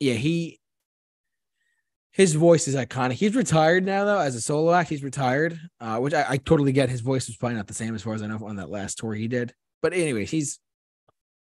yeah, 0.00 0.14
he 0.14 0.60
his 2.14 2.34
voice 2.34 2.68
is 2.68 2.76
iconic. 2.76 3.14
He's 3.14 3.34
retired 3.34 3.84
now 3.84 4.04
though, 4.04 4.20
as 4.20 4.36
a 4.36 4.40
solo 4.40 4.72
act. 4.72 4.88
He's 4.88 5.02
retired, 5.02 5.58
uh, 5.80 5.98
which 5.98 6.14
I, 6.14 6.24
I 6.28 6.36
totally 6.36 6.70
get. 6.70 6.88
His 6.88 7.00
voice 7.00 7.26
was 7.26 7.36
probably 7.36 7.56
not 7.56 7.66
the 7.66 7.74
same 7.74 7.92
as 7.92 8.02
far 8.02 8.14
as 8.14 8.22
I 8.22 8.28
know 8.28 8.38
on 8.46 8.56
that 8.56 8.70
last 8.70 8.98
tour 8.98 9.14
he 9.14 9.26
did. 9.26 9.52
But 9.82 9.94
anyways, 9.94 10.30
he's 10.30 10.60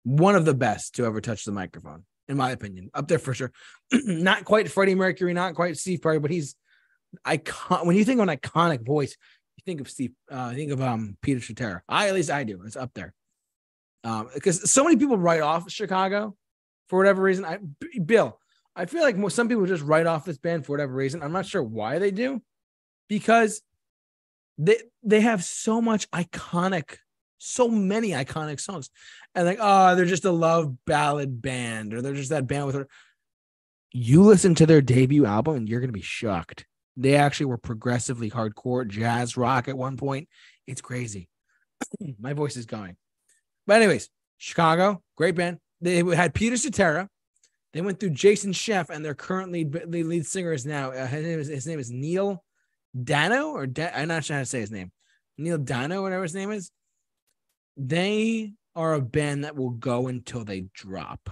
one 0.03 0.36
of 0.36 0.43
the 0.43 0.53
best 0.53 0.95
to 0.95 1.05
ever 1.05 1.22
touch 1.22 1.45
the 1.45 1.53
microphone, 1.53 2.03
in 2.28 2.36
my 2.36 2.51
opinion, 2.51 2.89
up 2.93 3.07
there 3.07 3.18
for 3.18 3.34
sure. 3.34 3.53
not 3.93 4.43
quite 4.43 4.70
Freddie 4.70 4.93
Mercury, 4.93 5.34
not 5.34 5.55
quite 5.55 5.78
Steve 5.78 6.01
Perry, 6.01 6.20
but 6.20 6.32
he's 6.32 6.53
icon. 7.24 7.88
When 7.88 7.95
you 7.95 8.03
think 8.03 8.20
of 8.20 8.28
an 8.28 8.38
iconic 8.38 8.86
voice, 8.86 9.15
you 9.55 9.63
think 9.65 9.80
of 9.80 9.89
Steve. 9.89 10.11
Uh, 10.30 10.53
think 10.53 10.74
of 10.74 10.82
um 10.82 11.15
Peter 11.22 11.39
Cetera. 11.39 11.82
I 11.88 12.09
at 12.09 12.13
least 12.13 12.30
I 12.30 12.43
do. 12.43 12.63
It's 12.65 12.76
up 12.76 12.91
there. 12.93 13.13
Um, 14.03 14.28
because 14.34 14.70
so 14.70 14.84
many 14.84 14.97
people 14.97 15.18
write 15.18 15.41
off 15.41 15.72
Chicago 15.72 16.36
for 16.89 16.99
whatever 16.99 17.22
reason. 17.22 17.45
I 17.45 17.59
Bill, 18.05 18.38
I 18.78 18.86
feel 18.86 19.01
like 19.01 19.17
some 19.32 19.49
people 19.49 19.65
just 19.65 19.84
write 19.84 20.05
off 20.05 20.23
this 20.23 20.38
band 20.38 20.65
for 20.65 20.73
whatever 20.73 20.93
reason. 20.93 21.23
I'm 21.23 21.32
not 21.32 21.47
sure 21.47 21.63
why 21.63 21.97
they 21.97 22.11
do, 22.11 22.41
because 23.09 23.61
they 24.59 24.78
they 25.01 25.21
have 25.21 25.43
so 25.43 25.82
much 25.82 26.09
iconic, 26.11 26.97
so 27.39 27.67
many 27.67 28.09
iconic 28.09 28.59
songs, 28.59 28.91
and 29.34 29.47
like 29.47 29.57
oh 29.59 29.95
they're 29.95 30.05
just 30.05 30.25
a 30.25 30.32
love 30.32 30.86
ballad 30.86 31.41
band 31.41 31.95
or 31.95 32.03
they're 32.03 32.13
just 32.13 32.30
that 32.30 32.45
band 32.45 32.67
with 32.67 32.75
her. 32.75 32.88
You 33.93 34.21
listen 34.21 34.53
to 34.55 34.67
their 34.67 34.82
debut 34.82 35.25
album 35.25 35.55
and 35.55 35.67
you're 35.67 35.82
gonna 35.82 35.91
be 35.91 36.01
shocked. 36.01 36.67
They 36.95 37.15
actually 37.15 37.47
were 37.47 37.57
progressively 37.57 38.30
hardcore 38.30 38.88
jazz 38.88 39.36
rock 39.36 39.67
at 39.67 39.78
one 39.78 39.97
point. 39.97 40.30
It's 40.67 40.82
crazy. 40.82 41.30
My 42.19 42.34
voice 42.34 42.55
is 42.55 42.67
going. 42.67 42.95
But 43.65 43.82
anyways, 43.82 44.09
Chicago, 44.38 45.01
great 45.15 45.34
band. 45.34 45.57
They 45.82 46.03
had 46.15 46.36
Peter 46.36 46.57
Cetera. 46.57 47.09
They 47.78 47.82
went 47.82 47.99
through 47.99 48.09
Jason 48.09 48.53
Scheff, 48.53 48.89
and 48.89 49.05
their 49.05 49.13
current 49.13 49.51
lead, 49.51 49.71
the 49.71 50.01
lead 50.01 50.25
singer 50.25 50.51
is 50.51 50.65
now 50.65 50.89
uh, 50.89 51.05
his, 51.05 51.23
name 51.23 51.39
is, 51.39 51.47
his 51.47 51.67
name 51.67 51.78
is 51.78 51.91
Neil 51.91 52.43
Dano, 53.03 53.51
or 53.51 53.67
da, 53.67 53.91
I'm 53.93 54.07
not 54.07 54.23
sure 54.23 54.36
how 54.36 54.41
to 54.41 54.47
say 54.47 54.61
his 54.61 54.71
name. 54.71 54.91
Neil 55.38 55.59
Dano, 55.59 56.01
whatever 56.01 56.23
his 56.23 56.34
name 56.34 56.49
is. 56.49 56.71
They 57.78 58.53
are 58.75 58.95
a 58.95 58.99
band 58.99 59.43
that 59.43 59.55
will 59.55 59.69
go 59.69 60.07
until 60.07 60.43
they 60.43 60.61
drop. 60.73 61.30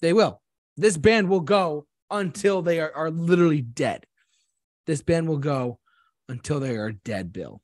They 0.00 0.12
will. 0.12 0.42
This 0.76 0.96
band 0.96 1.28
will 1.28 1.42
go 1.42 1.86
until 2.10 2.60
they 2.62 2.80
are, 2.80 2.90
are 2.92 3.12
literally 3.12 3.62
dead. 3.62 4.04
This 4.88 5.02
band 5.02 5.28
will 5.28 5.38
go 5.38 5.78
until 6.28 6.58
they 6.58 6.74
are 6.74 6.90
dead, 6.90 7.32
Bill. 7.32 7.62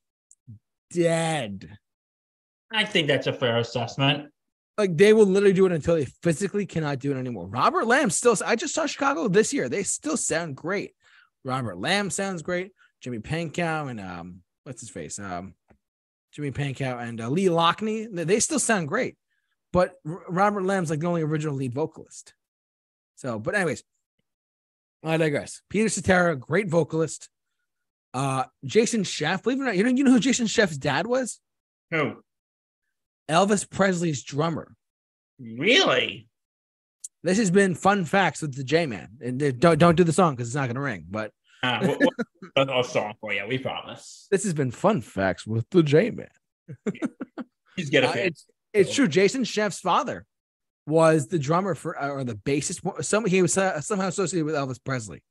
Dead. 0.92 1.78
I 2.72 2.84
think 2.84 3.08
that's 3.08 3.26
a 3.26 3.32
fair 3.32 3.58
assessment. 3.58 4.28
Like 4.76 4.96
they 4.96 5.12
will 5.12 5.26
literally 5.26 5.52
do 5.52 5.66
it 5.66 5.72
until 5.72 5.94
they 5.94 6.06
physically 6.22 6.66
cannot 6.66 6.98
do 6.98 7.12
it 7.12 7.16
anymore. 7.16 7.46
Robert 7.46 7.86
Lamb 7.86 8.10
still, 8.10 8.36
I 8.44 8.56
just 8.56 8.74
saw 8.74 8.86
Chicago 8.86 9.28
this 9.28 9.52
year. 9.52 9.68
They 9.68 9.84
still 9.84 10.16
sound 10.16 10.56
great. 10.56 10.94
Robert 11.44 11.78
Lamb 11.78 12.10
sounds 12.10 12.42
great. 12.42 12.72
Jimmy 13.00 13.18
Pankow 13.18 13.90
and 13.90 14.00
um, 14.00 14.40
what's 14.64 14.80
his 14.80 14.90
face? 14.90 15.18
Um, 15.18 15.54
Jimmy 16.32 16.50
Pankow 16.50 17.00
and 17.00 17.20
uh, 17.20 17.28
Lee 17.28 17.46
Loughnane. 17.46 18.26
They 18.26 18.40
still 18.40 18.58
sound 18.58 18.88
great, 18.88 19.16
but 19.72 19.94
R- 20.08 20.24
Robert 20.28 20.64
Lamb's 20.64 20.90
like 20.90 21.00
the 21.00 21.06
only 21.06 21.22
original 21.22 21.54
lead 21.54 21.74
vocalist. 21.74 22.34
So, 23.14 23.38
but 23.38 23.54
anyways, 23.54 23.84
I 25.04 25.16
digress. 25.18 25.62
Peter 25.68 25.88
Cetera, 25.88 26.34
great 26.34 26.68
vocalist. 26.68 27.28
Uh, 28.12 28.44
Jason 28.64 29.02
Scheff, 29.02 29.42
believe 29.42 29.58
it 29.58 29.62
or 29.62 29.66
not, 29.66 29.76
you 29.76 29.84
know, 29.84 29.90
you 29.90 30.02
know 30.02 30.12
who 30.12 30.20
Jason 30.20 30.46
Scheff's 30.46 30.78
dad 30.78 31.06
was? 31.06 31.40
Who? 31.90 32.22
Elvis 33.28 33.68
Presley's 33.68 34.22
drummer. 34.22 34.74
Really? 35.40 36.28
This 37.22 37.38
has 37.38 37.50
been 37.50 37.74
fun 37.74 38.04
facts 38.04 38.42
with 38.42 38.54
the 38.54 38.64
J 38.64 38.86
Man. 38.86 39.08
And 39.20 39.42
uh, 39.42 39.50
don't 39.52 39.78
don't 39.78 39.96
do 39.96 40.04
the 40.04 40.12
song 40.12 40.34
because 40.34 40.48
it's 40.48 40.54
not 40.54 40.66
going 40.66 40.76
to 40.76 40.80
ring. 40.80 41.06
But 41.08 41.32
uh, 41.62 41.78
we'll, 41.82 41.98
we'll, 42.56 42.80
a 42.80 42.84
song 42.84 43.14
for 43.20 43.32
you. 43.32 43.46
We 43.48 43.58
promise. 43.58 44.28
This 44.30 44.44
has 44.44 44.52
been 44.52 44.70
fun 44.70 45.00
facts 45.00 45.46
with 45.46 45.68
the 45.70 45.82
J 45.82 46.10
Man. 46.10 46.28
He's 47.76 47.90
getting 47.90 48.10
uh, 48.10 48.14
it's, 48.14 48.46
it's 48.72 48.94
true. 48.94 49.08
Jason 49.08 49.44
Scheff's 49.44 49.80
father 49.80 50.26
was 50.86 51.28
the 51.28 51.38
drummer 51.38 51.74
for 51.74 52.00
uh, 52.00 52.08
or 52.08 52.24
the 52.24 52.34
bassist. 52.34 53.04
Some 53.04 53.24
he 53.24 53.40
was 53.40 53.56
uh, 53.56 53.80
somehow 53.80 54.08
associated 54.08 54.44
with 54.44 54.54
Elvis 54.54 54.82
Presley. 54.82 55.22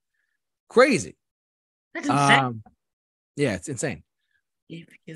Crazy. 0.69 1.15
That's 1.93 2.07
insane. 2.07 2.39
Um, 2.39 2.63
yeah, 3.35 3.53
it's 3.53 3.69
insane. 3.69 4.03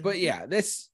But 0.03 0.19
yeah, 0.19 0.45
this 0.45 0.89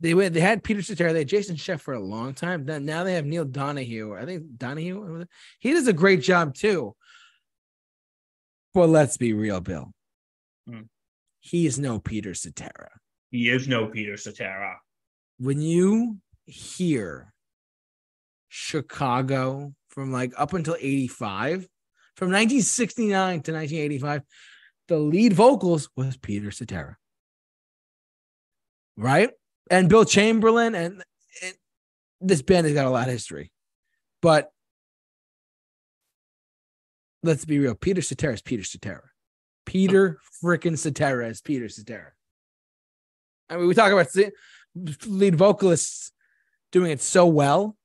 they 0.00 0.14
went. 0.14 0.34
They 0.34 0.40
had 0.40 0.62
Peter 0.62 0.82
Cetera. 0.82 1.12
They 1.12 1.20
had 1.20 1.28
Jason 1.28 1.56
Scheff 1.56 1.80
for 1.80 1.94
a 1.94 2.00
long 2.00 2.34
time. 2.34 2.64
Then 2.64 2.84
now 2.84 3.04
they 3.04 3.14
have 3.14 3.26
Neil 3.26 3.44
Donahue. 3.44 4.14
I 4.14 4.24
think 4.24 4.44
Donahue. 4.56 5.24
He 5.58 5.72
does 5.72 5.88
a 5.88 5.92
great 5.92 6.22
job 6.22 6.54
too. 6.54 6.94
But 8.74 8.88
let's 8.88 9.16
be 9.16 9.32
real, 9.32 9.60
Bill. 9.60 9.92
Hmm. 10.68 10.82
He 11.40 11.66
is 11.66 11.78
no 11.78 11.98
Peter 11.98 12.34
Cetera. 12.34 12.90
He 13.30 13.48
is 13.48 13.66
no 13.66 13.86
Peter 13.86 14.16
Cetera. 14.16 14.78
When 15.38 15.60
you 15.60 16.18
hear 16.46 17.32
Chicago 18.48 19.74
from 19.88 20.12
like 20.12 20.32
up 20.36 20.52
until 20.52 20.76
85, 20.78 21.68
from 22.16 22.28
1969 22.28 23.42
to 23.42 23.52
1985, 23.52 24.22
the 24.88 24.98
lead 24.98 25.32
vocals 25.32 25.88
was 25.96 26.16
Peter 26.16 26.50
Cetera. 26.50 26.96
Right? 28.96 29.30
And 29.70 29.88
Bill 29.88 30.04
Champlin, 30.04 30.74
and, 30.74 31.04
and 31.42 31.54
this 32.20 32.42
band 32.42 32.66
has 32.66 32.74
got 32.74 32.86
a 32.86 32.90
lot 32.90 33.08
of 33.08 33.12
history. 33.12 33.52
But 34.22 34.50
let's 37.22 37.44
be 37.44 37.58
real. 37.58 37.74
Peter 37.74 38.02
Cetera 38.02 38.34
is 38.34 38.42
Peter 38.42 38.64
Cetera. 38.64 39.02
Peter 39.66 40.18
freaking 40.42 40.78
Cetera 40.78 41.28
is 41.28 41.40
Peter 41.40 41.68
Cetera. 41.68 42.12
I 43.50 43.56
mean, 43.56 43.68
we 43.68 43.74
talk 43.74 43.92
about 43.92 44.08
lead 45.06 45.34
vocalists 45.34 46.12
doing 46.72 46.90
it 46.90 47.00
so 47.00 47.26
well, 47.26 47.76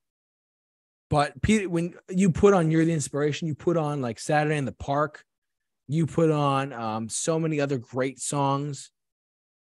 but 1.09 1.41
Peter, 1.41 1.69
when 1.69 1.95
you 2.09 2.31
put 2.31 2.53
on 2.53 2.71
"You're 2.71 2.85
the 2.85 2.93
Inspiration," 2.93 3.47
you 3.47 3.55
put 3.55 3.77
on 3.77 4.01
like 4.01 4.19
"Saturday 4.19 4.57
in 4.57 4.65
the 4.65 4.71
Park," 4.71 5.23
you 5.87 6.07
put 6.07 6.31
on 6.31 6.73
um, 6.73 7.09
so 7.09 7.39
many 7.39 7.59
other 7.59 7.77
great 7.77 8.19
songs 8.19 8.91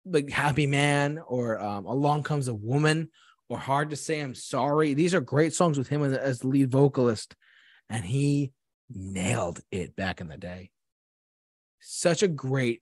like 0.06 0.30
Happy 0.30 0.68
Man 0.68 1.20
or 1.26 1.60
um, 1.60 1.86
Along 1.86 2.24
Comes 2.24 2.47
a 2.47 2.54
Woman 2.54 3.10
or 3.49 3.58
Hard 3.58 3.89
to 3.91 3.95
Say 3.95 4.20
I'm 4.20 4.36
Sorry. 4.36 4.93
These 4.93 5.14
are 5.14 5.22
great 5.22 5.54
songs 5.54 5.78
with 5.78 5.88
him 5.88 6.04
as, 6.04 6.39
the 6.39 6.47
lead 6.47 6.72
vocalist, 6.72 7.36
and 7.89 8.04
he 8.04 8.52
nailed 8.89 9.62
it 9.72 9.95
back 9.95 10.22
in 10.22 10.28
the 10.28 10.38
day. 10.38 10.72
Such 11.80 12.24
a 12.24 12.28
great 12.28 12.82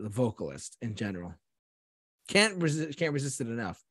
vocalist 0.00 0.76
in 0.80 0.94
general. 0.94 1.34
Can't 2.28 2.62
resist, 2.62 2.98
can't 2.98 3.12
resist 3.12 3.40
it 3.40 3.48
enough. 3.48 3.82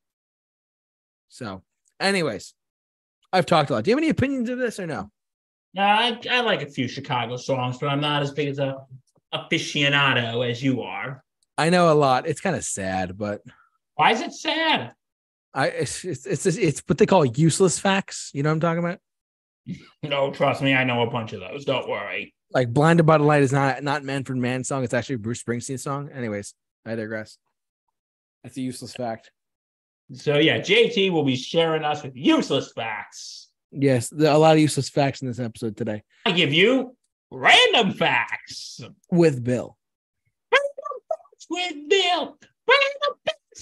So, 1.29 1.63
anyways, 1.99 2.53
I've 3.31 3.45
talked 3.45 3.69
a 3.69 3.73
lot. 3.73 3.83
Do 3.83 3.91
you 3.91 3.95
have 3.95 4.03
any 4.03 4.09
opinions 4.09 4.49
of 4.49 4.57
this 4.57 4.79
or 4.79 4.87
no? 4.87 5.09
No, 5.73 5.83
I, 5.83 6.19
I 6.29 6.41
like 6.41 6.61
a 6.61 6.67
few 6.67 6.87
Chicago 6.87 7.35
songs, 7.35 7.77
but 7.77 7.87
I'm 7.87 7.99
not 7.99 8.21
as 8.21 8.31
big 8.31 8.47
as 8.47 8.59
a 8.59 8.77
aficionado 9.33 10.49
as 10.49 10.63
you 10.63 10.81
are. 10.81 11.24
I 11.57 11.69
know 11.69 11.91
a 11.91 11.95
lot. 11.95 12.27
It's 12.27 12.41
kind 12.41 12.55
of 12.55 12.63
sad, 12.63 13.17
but 13.17 13.41
why 13.95 14.11
is 14.11 14.21
it 14.21 14.33
sad? 14.33 14.93
I 15.53 15.67
it's 15.67 16.03
it's 16.03 16.25
it's, 16.25 16.45
it's 16.45 16.83
what 16.85 16.97
they 16.97 17.05
call 17.05 17.25
useless 17.25 17.79
facts. 17.79 18.31
You 18.33 18.43
know 18.43 18.49
what 18.49 18.55
I'm 18.55 18.59
talking 18.59 18.83
about? 18.83 18.99
No, 20.03 20.29
trust 20.29 20.61
me, 20.61 20.75
I 20.75 20.83
know 20.83 21.01
a 21.01 21.09
bunch 21.09 21.33
of 21.33 21.39
those. 21.39 21.65
Don't 21.65 21.89
worry. 21.89 22.35
Like 22.51 22.71
"Blinded 22.71 23.07
by 23.07 23.17
the 23.17 23.23
Light" 23.23 23.41
is 23.41 23.51
not 23.51 23.81
not 23.83 24.03
Manfred 24.03 24.37
Mann 24.37 24.63
song. 24.63 24.83
It's 24.83 24.93
actually 24.93 25.15
Bruce 25.15 25.41
Springsteen 25.41 25.79
song. 25.79 26.11
Anyways, 26.13 26.53
I 26.85 26.93
digress. 26.93 27.39
That's 28.43 28.55
a 28.57 28.61
useless 28.61 28.93
fact. 28.93 29.31
So 30.13 30.37
yeah, 30.37 30.59
JT 30.59 31.11
will 31.11 31.23
be 31.23 31.35
sharing 31.35 31.83
us 31.83 32.03
with 32.03 32.15
useless 32.15 32.71
facts. 32.73 33.49
Yes, 33.71 34.11
a 34.11 34.37
lot 34.37 34.53
of 34.53 34.59
useless 34.59 34.89
facts 34.89 35.23
in 35.23 35.27
this 35.27 35.39
episode 35.39 35.75
today. 35.75 36.03
I 36.27 36.31
give 36.31 36.53
you 36.53 36.95
random 37.31 37.91
facts 37.93 38.81
with 39.09 39.43
Bill 39.43 39.75
with 41.49 41.89
Bill. 41.89 42.37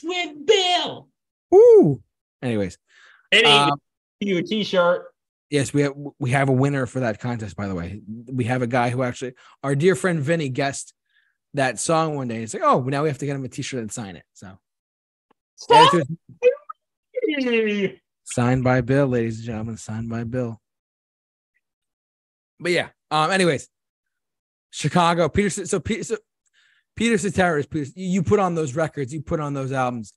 with 0.03 0.45
Bill. 0.45 1.07
Ooh. 1.53 2.01
Anyways, 2.41 2.77
any 3.31 3.47
um, 3.47 3.79
you 4.19 4.37
a 4.37 4.43
t-shirt. 4.43 5.05
Yes, 5.49 5.73
we 5.73 5.81
have 5.83 5.93
we 6.19 6.31
have 6.31 6.49
a 6.49 6.53
winner 6.53 6.85
for 6.85 7.01
that 7.01 7.19
contest. 7.19 7.55
By 7.55 7.67
the 7.67 7.75
way, 7.75 8.01
we 8.25 8.45
have 8.45 8.61
a 8.61 8.67
guy 8.67 8.89
who 8.89 9.03
actually 9.03 9.33
our 9.61 9.75
dear 9.75 9.95
friend 9.95 10.19
Vinny 10.19 10.49
guessed 10.49 10.93
that 11.53 11.79
song 11.79 12.15
one 12.15 12.27
day. 12.27 12.41
It's 12.41 12.53
like, 12.53 12.63
oh, 12.63 12.81
now 12.81 13.03
we 13.03 13.09
have 13.09 13.19
to 13.19 13.25
get 13.25 13.35
him 13.35 13.45
a 13.45 13.49
t-shirt 13.49 13.79
and 13.79 13.91
sign 13.91 14.15
it. 14.15 14.23
So, 14.33 14.57
signed 18.23 18.63
by 18.63 18.81
Bill, 18.81 19.07
ladies 19.07 19.37
and 19.37 19.45
gentlemen, 19.45 19.77
signed 19.77 20.09
by 20.09 20.23
Bill. 20.23 20.59
But 22.59 22.71
yeah, 22.71 22.89
um, 23.11 23.29
anyways, 23.29 23.69
Chicago, 24.71 25.29
Peterson. 25.29 25.67
So, 25.67 25.81
so 26.01 26.17
Peter 26.95 27.17
Cetera 27.17 27.59
is 27.59 27.65
Peter. 27.65 27.89
You 27.95 28.23
put 28.23 28.39
on 28.39 28.55
those 28.55 28.75
records, 28.75 29.13
you 29.13 29.21
put 29.21 29.39
on 29.39 29.53
those 29.53 29.71
albums, 29.71 30.13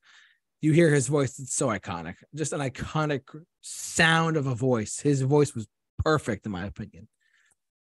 you 0.61 0.73
hear 0.73 0.91
his 0.91 1.07
voice. 1.07 1.39
It's 1.39 1.55
so 1.55 1.69
iconic. 1.69 2.17
Just 2.35 2.53
an 2.53 2.61
iconic 2.61 3.23
sound 3.61 4.37
of 4.37 4.47
a 4.47 4.55
voice. 4.55 5.01
His 5.01 5.23
voice 5.23 5.55
was 5.55 5.67
perfect, 6.05 6.47
in 6.47 6.53
my 6.53 6.65
opinion. 6.65 7.09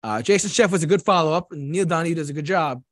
Uh, 0.03 0.23
Jason 0.23 0.51
Scheff 0.51 0.71
was 0.71 0.83
a 0.83 0.87
good 0.87 1.03
follow 1.03 1.33
up. 1.33 1.51
Neil 1.51 1.85
Donahue 1.85 2.15
does 2.15 2.31
a 2.31 2.33
good 2.33 2.45
job, 2.45 2.83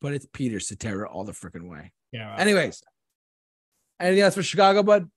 but 0.00 0.12
it's 0.12 0.26
Peter 0.32 0.60
Cetera 0.60 1.08
all 1.08 1.24
the 1.24 1.32
freaking 1.32 1.70
way. 1.70 1.92
Yeah. 2.12 2.30
Right. 2.30 2.40
Anyways, 2.40 2.82
anything 4.00 4.22
else 4.22 4.34
for 4.34 4.42
Chicago, 4.42 4.82
bud? 4.82 5.08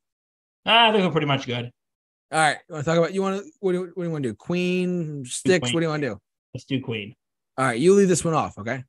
I 0.66 0.92
think 0.92 1.04
we're 1.04 1.12
pretty 1.12 1.28
much 1.28 1.46
good. 1.46 1.72
All 2.32 2.40
right. 2.40 2.58
You 2.68 2.74
want 2.74 2.86
to 2.86 2.92
talk 2.92 2.98
about 2.98 3.14
you 3.14 3.22
want 3.22 3.44
to 3.44 3.52
what 3.60 3.72
do, 3.74 3.82
what 3.82 3.96
do 3.96 4.04
you 4.04 4.12
want 4.12 4.24
to 4.24 4.30
do? 4.30 4.36
Queen, 4.36 5.26
sticks. 5.26 5.66
Queen. 5.66 5.74
what 5.74 5.80
do 5.82 5.86
you 5.86 5.90
want 5.90 6.02
to 6.04 6.10
do? 6.10 6.18
Let's 6.54 6.66
do 6.66 6.82
Queen. 6.82 7.16
All 7.58 7.66
right, 7.66 7.80
you 7.80 7.94
leave 7.94 8.08
this 8.08 8.24
one 8.24 8.36
off, 8.36 8.58
okay? 8.60 8.84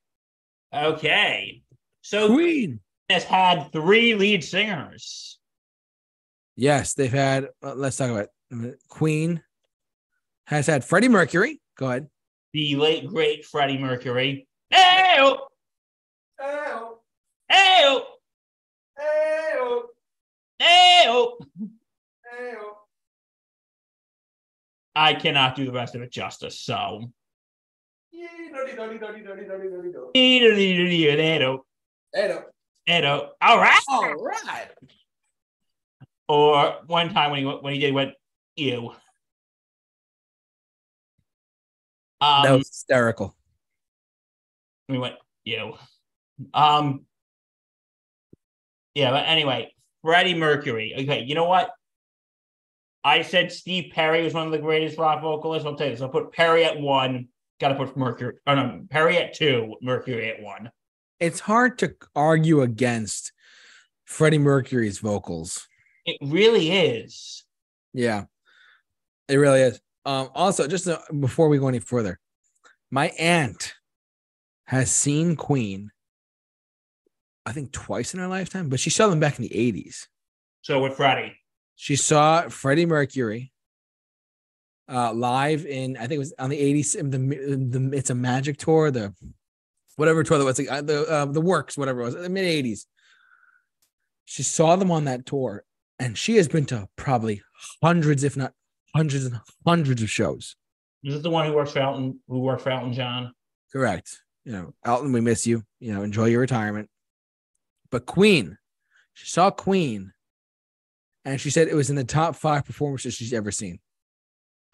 Okay. 0.74 1.62
So 2.02 2.28
Queen 2.28 2.80
has 3.08 3.24
had 3.24 3.72
three 3.72 4.14
lead 4.14 4.44
singers. 4.44 5.38
Yes, 6.56 6.94
they've 6.94 7.12
had. 7.12 7.48
Uh, 7.62 7.74
let's 7.74 7.96
talk 7.96 8.10
about 8.10 8.28
it. 8.50 8.78
Queen 8.88 9.42
has 10.46 10.66
had 10.66 10.84
Freddie 10.84 11.08
Mercury. 11.08 11.60
Go 11.76 11.88
ahead. 11.88 12.08
The 12.52 12.76
late 12.76 13.06
great 13.06 13.44
Freddie 13.44 13.78
Mercury. 13.78 14.48
Hey! 14.70 15.36
Hey! 16.40 16.96
Hey! 17.48 17.98
I 24.98 25.14
cannot 25.14 25.54
do 25.54 25.64
the 25.64 25.72
rest 25.72 25.94
of 25.94 26.02
it 26.02 26.10
justice, 26.10 26.58
so 26.58 27.12
Edo. 32.16 32.44
Edo. 32.88 33.30
All 33.40 33.58
right. 33.58 33.80
All 33.88 34.14
right. 34.14 34.68
or 36.28 36.76
one 36.86 37.12
time 37.12 37.30
when 37.30 37.40
he 37.40 37.46
when 37.46 37.74
he 37.74 37.80
did 37.80 37.94
went 37.94 38.12
ew. 38.56 38.90
Um, 42.20 42.42
that 42.42 42.52
was 42.52 42.68
hysterical. 42.68 43.36
we 44.88 44.98
went 44.98 45.14
ew. 45.44 45.74
Um, 46.52 47.04
yeah, 48.94 49.10
but 49.10 49.26
anyway, 49.26 49.72
Freddie 50.02 50.34
Mercury. 50.34 50.94
Okay, 50.98 51.22
you 51.22 51.34
know 51.34 51.44
what? 51.44 51.70
I 53.04 53.22
said 53.22 53.52
Steve 53.52 53.92
Perry 53.92 54.24
was 54.24 54.34
one 54.34 54.46
of 54.46 54.52
the 54.52 54.58
greatest 54.58 54.98
rock 54.98 55.22
vocalists. 55.22 55.66
I'll 55.66 55.76
tell 55.76 55.86
you 55.86 55.92
this. 55.92 56.02
I'll 56.02 56.08
put 56.08 56.32
Perry 56.32 56.64
at 56.64 56.80
one. 56.80 57.28
Got 57.60 57.68
to 57.68 57.74
put 57.74 57.96
Mercury. 57.96 58.34
Oh 58.46 58.54
no, 58.54 58.84
Perry 58.90 59.16
at 59.18 59.34
two. 59.34 59.74
Mercury 59.82 60.30
at 60.30 60.42
one. 60.42 60.70
It's 61.20 61.40
hard 61.40 61.78
to 61.78 61.94
argue 62.14 62.60
against 62.62 63.32
Freddie 64.04 64.38
Mercury's 64.38 64.98
vocals. 65.00 65.66
It 66.06 66.16
really 66.22 66.70
is. 66.70 67.44
Yeah, 67.92 68.24
it 69.28 69.36
really 69.36 69.60
is. 69.62 69.80
Um, 70.06 70.30
also, 70.34 70.68
just 70.68 70.88
uh, 70.88 71.00
before 71.18 71.48
we 71.48 71.58
go 71.58 71.68
any 71.68 71.80
further, 71.80 72.20
my 72.90 73.08
aunt 73.18 73.74
has 74.64 74.90
seen 74.90 75.34
Queen, 75.36 75.90
I 77.44 77.52
think 77.52 77.72
twice 77.72 78.14
in 78.14 78.20
her 78.20 78.28
lifetime, 78.28 78.68
but 78.68 78.80
she 78.80 78.90
saw 78.90 79.08
them 79.08 79.20
back 79.20 79.38
in 79.38 79.42
the 79.42 79.50
80s. 79.50 80.06
So 80.62 80.80
with 80.80 80.96
Freddie, 80.96 81.36
She 81.76 81.96
saw 81.96 82.48
Freddie 82.48 82.86
Mercury 82.86 83.52
uh, 84.88 85.12
live 85.12 85.66
in, 85.66 85.96
I 85.96 86.00
think 86.00 86.12
it 86.12 86.18
was 86.18 86.34
on 86.38 86.50
the 86.50 86.60
80s, 86.60 86.92
the, 86.92 87.78
the 87.78 87.96
It's 87.96 88.10
a 88.10 88.14
Magic 88.14 88.56
tour, 88.56 88.90
the 88.90 89.14
whatever 89.96 90.22
tour 90.22 90.38
that 90.38 90.44
was, 90.44 90.58
like, 90.58 90.70
uh, 90.70 90.82
the, 90.82 91.06
uh, 91.08 91.24
the 91.26 91.40
Works, 91.40 91.76
whatever 91.76 92.00
it 92.00 92.04
was, 92.04 92.14
the 92.14 92.28
mid 92.28 92.64
80s. 92.64 92.86
She 94.24 94.42
saw 94.42 94.76
them 94.76 94.90
on 94.90 95.04
that 95.04 95.26
tour, 95.26 95.64
and 95.98 96.16
she 96.16 96.36
has 96.36 96.48
been 96.48 96.66
to 96.66 96.88
probably 96.96 97.42
hundreds, 97.82 98.24
if 98.24 98.36
not 98.36 98.52
hundreds 98.94 99.24
and 99.24 99.40
hundreds 99.66 100.02
of 100.02 100.10
shows. 100.10 100.56
is 101.02 101.14
this 101.14 101.22
the 101.22 101.30
one 101.30 101.46
who 101.46 101.54
works 101.54 101.72
for 101.72 101.80
Elton? 101.80 102.20
Who 102.28 102.40
worked 102.40 102.62
for 102.62 102.70
Elton 102.70 102.92
John? 102.92 103.32
Correct. 103.72 104.18
You 104.44 104.52
know, 104.52 104.74
Elton, 104.84 105.12
we 105.12 105.20
miss 105.20 105.46
you. 105.46 105.62
You 105.80 105.94
know, 105.94 106.02
enjoy 106.02 106.26
your 106.26 106.40
retirement. 106.40 106.88
But 107.90 108.06
Queen, 108.06 108.58
she 109.14 109.26
saw 109.26 109.50
Queen, 109.50 110.12
and 111.24 111.40
she 111.40 111.50
said 111.50 111.68
it 111.68 111.74
was 111.74 111.90
in 111.90 111.96
the 111.96 112.04
top 112.04 112.36
five 112.36 112.64
performances 112.64 113.14
she's 113.14 113.32
ever 113.32 113.50
seen. 113.50 113.80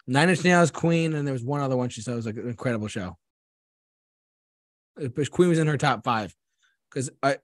Nine 0.07 0.29
Inch 0.29 0.43
Nails, 0.43 0.71
Queen, 0.71 1.13
and 1.13 1.25
there 1.27 1.33
was 1.33 1.43
one 1.43 1.61
other 1.61 1.75
one 1.77 1.89
she 1.89 2.01
said 2.01 2.15
was 2.15 2.25
like 2.25 2.35
an 2.37 2.47
incredible 2.47 2.87
show. 2.87 3.17
But 4.95 5.31
Queen 5.31 5.49
was 5.49 5.59
in 5.59 5.67
her 5.67 5.77
top 5.77 6.03
five 6.03 6.33
because 6.89 7.09
I, 7.23 7.37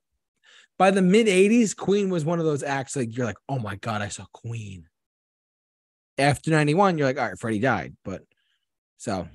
by 0.78 0.92
the 0.92 1.02
mid 1.02 1.28
'80s, 1.28 1.76
Queen 1.76 2.10
was 2.10 2.24
one 2.24 2.40
of 2.40 2.46
those 2.46 2.64
acts 2.64 2.96
like 2.96 3.16
you're 3.16 3.26
like, 3.26 3.38
oh 3.50 3.60
my 3.60 3.76
god, 3.78 4.02
I 4.02 4.08
saw 4.10 4.26
Queen. 4.32 4.86
After 6.18 6.52
'91, 6.52 6.98
you're 6.98 7.08
like, 7.08 7.18
all 7.20 7.28
right, 7.30 7.40
Freddie 7.40 7.60
died, 7.60 7.96
but 8.06 8.22
so, 8.98 9.28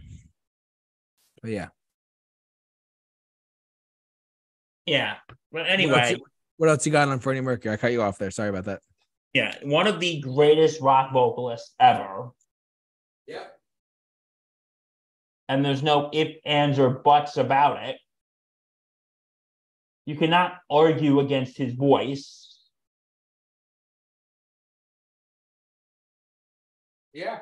but 1.43 1.51
yeah. 1.51 1.69
Yeah. 4.87 5.17
But 5.29 5.37
What 5.51 5.61
else 5.63 5.71
anyway, 5.73 6.11
you- 6.13 6.27
what 6.59 6.69
else 6.71 6.87
you 6.87 6.93
got 6.93 7.09
on 7.09 7.19
Freddie 7.19 7.41
Mercury? 7.41 7.73
I 7.73 7.77
cut 7.77 7.93
you 7.93 8.03
off 8.03 8.19
there. 8.19 8.31
Sorry 8.31 8.49
about 8.49 8.65
that. 8.65 8.81
yeah, 9.35 9.55
one 9.63 9.87
of 9.87 10.01
the 10.01 10.21
greatest 10.21 10.81
rock 10.81 11.13
vocalists 11.13 11.75
ever. 11.81 12.31
Yeah. 13.27 13.45
and 15.49 15.65
there's 15.65 15.83
no 15.83 16.11
if, 16.13 16.37
ands, 16.45 16.79
or 16.79 16.91
buts 16.91 17.37
about 17.37 17.83
it. 17.89 17.97
You 20.05 20.17
cannot 20.17 20.59
argue 20.71 21.21
against 21.21 21.57
his 21.57 21.75
voice. 21.75 22.43
Yeah. 27.13 27.39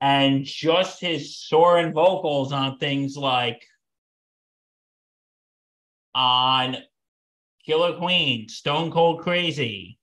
and 0.00 0.44
just 0.44 1.00
his 1.00 1.38
soaring 1.38 1.92
vocals 1.92 2.52
on 2.52 2.78
things 2.78 3.16
like 3.16 3.64
on 6.14 6.76
Killer 7.64 7.96
Queen, 7.98 8.48
Stone 8.48 8.90
Cold 8.90 9.20
Crazy. 9.22 9.98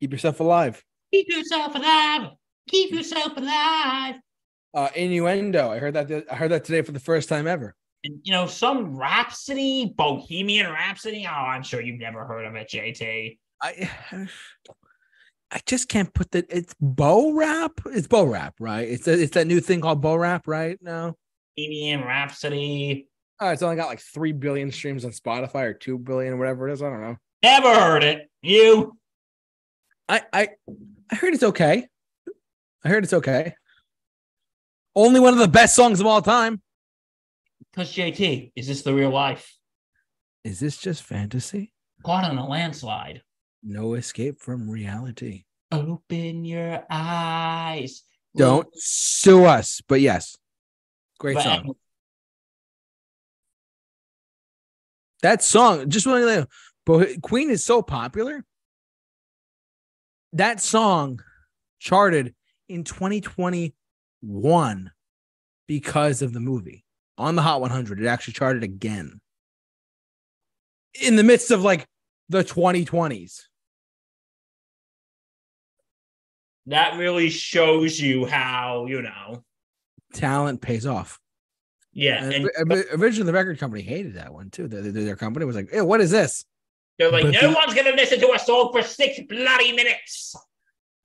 Keep 0.00 0.12
yourself 0.12 0.40
alive. 0.40 0.82
Keep 1.12 1.28
yourself 1.28 1.74
alive. 1.74 2.30
Keep 2.68 2.92
yourself 2.92 3.36
alive. 3.36 4.16
Uh, 4.74 4.88
innuendo. 4.94 5.70
I 5.70 5.78
heard 5.78 5.94
that. 5.94 6.08
th- 6.08 6.26
I 6.30 6.34
heard 6.34 6.50
that 6.50 6.64
today 6.64 6.82
for 6.82 6.92
the 6.92 7.00
first 7.00 7.28
time 7.28 7.46
ever. 7.46 7.74
And 8.04 8.20
you 8.24 8.32
know, 8.32 8.46
some 8.46 8.96
Rhapsody, 8.96 9.94
Bohemian 9.96 10.70
Rhapsody. 10.70 11.26
Oh, 11.28 11.32
I'm 11.32 11.62
sure 11.62 11.80
you've 11.80 12.00
never 12.00 12.24
heard 12.26 12.44
of 12.44 12.54
it, 12.54 12.68
JT. 12.68 13.38
I. 13.62 13.90
I 15.50 15.60
just 15.64 15.88
can't 15.88 16.12
put 16.12 16.32
that. 16.32 16.46
It's 16.50 16.74
bow 16.80 17.32
rap. 17.32 17.80
It's 17.86 18.08
bow 18.08 18.24
rap, 18.24 18.54
right? 18.58 18.88
It's 18.88 19.06
it's 19.06 19.32
that 19.34 19.46
new 19.46 19.60
thing 19.60 19.80
called 19.80 20.02
bow 20.02 20.16
rap, 20.16 20.48
right? 20.48 20.76
No. 20.82 21.16
Bohemian 21.56 22.02
Rhapsody. 22.02 23.08
Oh, 23.40 23.50
it's 23.50 23.62
only 23.62 23.76
got 23.76 23.88
like 23.88 24.00
three 24.00 24.32
billion 24.32 24.72
streams 24.72 25.04
on 25.04 25.12
Spotify 25.12 25.64
or 25.64 25.74
two 25.74 25.98
billion 25.98 26.38
whatever 26.38 26.68
it 26.68 26.72
is. 26.72 26.82
I 26.82 26.90
don't 26.90 27.00
know. 27.00 27.16
Never 27.42 27.74
heard 27.74 28.02
it. 28.02 28.28
You? 28.42 28.98
I 30.08 30.22
I 30.32 30.48
I 31.10 31.14
heard 31.14 31.34
it's 31.34 31.42
okay. 31.42 31.86
I 32.84 32.88
heard 32.88 33.04
it's 33.04 33.12
okay. 33.12 33.54
Only 34.94 35.20
one 35.20 35.32
of 35.32 35.38
the 35.38 35.48
best 35.48 35.74
songs 35.74 36.00
of 36.00 36.06
all 36.06 36.22
time. 36.22 36.62
Because 37.70 37.92
JT, 37.92 38.52
is 38.56 38.66
this 38.66 38.82
the 38.82 38.94
real 38.94 39.10
life? 39.10 39.54
Is 40.44 40.60
this 40.60 40.76
just 40.76 41.02
fantasy? 41.02 41.72
Caught 42.04 42.24
on 42.30 42.38
a 42.38 42.48
landslide. 42.48 43.22
No 43.62 43.94
escape 43.94 44.40
from 44.40 44.70
reality. 44.70 45.44
Open 45.72 46.44
your 46.44 46.84
eyes. 46.88 48.02
Don't 48.36 48.68
sue 48.74 49.44
us, 49.44 49.80
but 49.88 50.00
yes, 50.00 50.36
great 51.18 51.34
But 51.34 51.42
song. 51.42 51.74
That 55.22 55.42
song, 55.42 55.90
just 55.90 56.06
want 56.06 56.20
to 56.20 56.26
let 56.26 56.34
you 56.34 56.40
know, 56.42 56.46
but 56.84 57.22
Queen 57.22 57.50
is 57.50 57.64
so 57.64 57.82
popular. 57.82 58.44
That 60.32 60.60
song 60.60 61.20
charted 61.80 62.35
in 62.68 62.84
2021 62.84 64.90
because 65.66 66.22
of 66.22 66.32
the 66.32 66.40
movie 66.40 66.84
on 67.18 67.34
the 67.36 67.42
Hot 67.42 67.60
100. 67.60 68.00
It 68.00 68.06
actually 68.06 68.34
charted 68.34 68.62
again 68.62 69.20
in 71.02 71.16
the 71.16 71.24
midst 71.24 71.50
of 71.50 71.62
like 71.62 71.86
the 72.28 72.44
2020s. 72.44 73.40
that 76.68 76.98
really 76.98 77.30
shows 77.30 78.00
you 78.00 78.26
how 78.26 78.86
you 78.86 79.00
know 79.02 79.44
Talent 80.14 80.60
pays 80.60 80.84
off. 80.86 81.20
yeah 81.92 82.24
And 82.24 82.50
and 82.56 82.72
originally, 82.94 83.26
the 83.26 83.32
record 83.32 83.58
company 83.60 83.82
hated 83.82 84.14
that 84.14 84.32
one 84.32 84.50
too. 84.50 84.66
Their, 84.66 84.82
their 84.82 85.14
company 85.16 85.44
was 85.46 85.54
like, 85.54 85.68
"Hey, 85.70 85.82
what 85.82 86.00
is 86.00 86.10
this? 86.10 86.44
they're 86.98 87.12
like 87.12 87.24
but 87.24 87.34
no 87.34 87.50
the- 87.50 87.54
one's 87.54 87.74
gonna 87.74 87.94
listen 87.94 88.18
to 88.20 88.32
a 88.32 88.38
song 88.38 88.70
for 88.72 88.82
six 88.82 89.20
bloody 89.28 89.72
minutes 89.72 90.34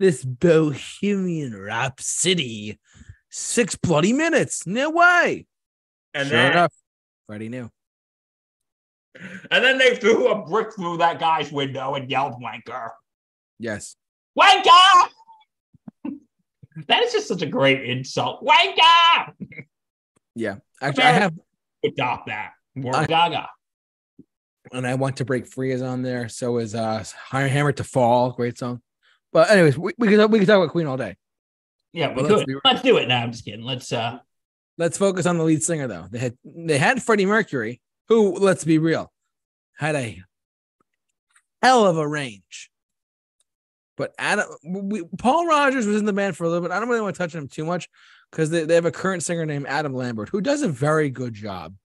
This 0.02 0.26
Bohemian 0.26 1.56
Rhapsody, 1.56 2.80
six 3.30 3.76
bloody 3.76 4.14
minutes? 4.14 4.66
No 4.66 4.90
way!" 4.90 5.46
and 6.16 6.28
sure 6.28 6.38
then 6.38 6.52
enough, 6.54 6.74
Freddie 7.28 7.50
knew. 7.50 7.70
and 9.52 9.64
then 9.64 9.78
they 9.78 9.96
threw 9.96 10.30
a 10.30 10.44
brick 10.44 10.74
through 10.74 10.98
that 10.98 11.20
guy's 11.20 11.52
window 11.52 11.94
and 11.94 12.10
yelled 12.10 12.34
wanker 12.42 12.90
Yes, 13.60 13.96
wanker 14.36 15.10
that 16.88 17.04
is 17.04 17.14
just 17.14 17.28
such 17.28 17.44
a 17.44 17.46
great 17.46 17.88
insult 17.88 18.44
wanker 18.44 19.66
yeah. 20.36 20.56
Actually, 20.82 21.04
I 21.04 21.12
have, 21.12 21.34
adopt 21.86 22.26
that 22.26 22.54
more 22.74 22.96
I- 22.96 23.06
gaga 23.06 23.50
and 24.72 24.88
I 24.88 24.96
want 24.96 25.18
to 25.18 25.26
break 25.26 25.46
free 25.46 25.72
is 25.72 25.84
on 25.84 26.02
there. 26.02 26.28
So 26.28 26.58
is 26.58 26.74
uh, 26.74 27.04
Hammer 27.30 27.72
to 27.74 27.84
Fall, 27.84 28.32
great 28.32 28.58
song. 28.58 28.82
But 29.34 29.50
anyways, 29.50 29.78
we, 29.78 29.94
we 29.98 30.08
can 30.08 30.32
we 30.32 30.40
can 30.40 30.48
talk 30.48 30.58
about 30.58 30.70
Queen 30.72 30.88
all 30.88 30.98
day. 30.98 31.16
yeah 31.94 32.14
we 32.14 32.24
let's 32.24 32.44
could 32.46 32.56
let's 32.64 32.82
do 32.82 32.98
it 32.98 33.08
now 33.08 33.22
i'm 33.24 33.32
just 33.32 33.44
kidding 33.44 33.66
let's 33.66 33.92
uh 33.92 34.20
Let's 34.78 34.98
focus 34.98 35.28
on 35.28 35.38
the 35.38 35.44
lead 35.44 35.62
singer 35.62 35.88
though. 35.88 36.08
They 36.10 36.18
had 36.18 36.38
they 36.44 36.78
had 36.80 37.04
Freddie 37.04 37.28
Mercury, 37.28 37.82
who 38.08 38.36
let's 38.40 38.64
be 38.64 38.80
real, 38.80 39.12
had 39.78 39.96
a 39.96 40.24
hell 41.62 41.86
of 41.86 41.98
a 41.98 42.08
range. 42.08 42.72
But 43.96 44.14
Adam, 44.18 44.48
we, 44.66 45.04
Paul 45.20 45.46
Rodgers 45.46 45.86
was 45.86 45.98
in 45.98 46.06
the 46.06 46.14
band 46.14 46.36
for 46.36 46.46
a 46.46 46.50
little 46.50 46.68
bit. 46.68 46.72
I 46.72 46.80
don't 46.80 46.90
really 46.90 47.02
want 47.02 47.16
to 47.16 47.20
touch 47.22 47.36
on 47.36 47.44
him 47.44 47.48
too 47.48 47.66
much 47.66 47.90
because 48.32 48.50
they, 48.50 48.64
they 48.64 48.74
have 48.74 48.86
a 48.86 48.92
current 48.92 49.22
singer 49.22 49.46
named 49.46 49.68
Adam 49.68 49.94
Lambert 49.94 50.30
who 50.30 50.42
does 50.42 50.64
a 50.64 50.70
very 50.70 51.12
good 51.12 51.34
job. 51.36 51.76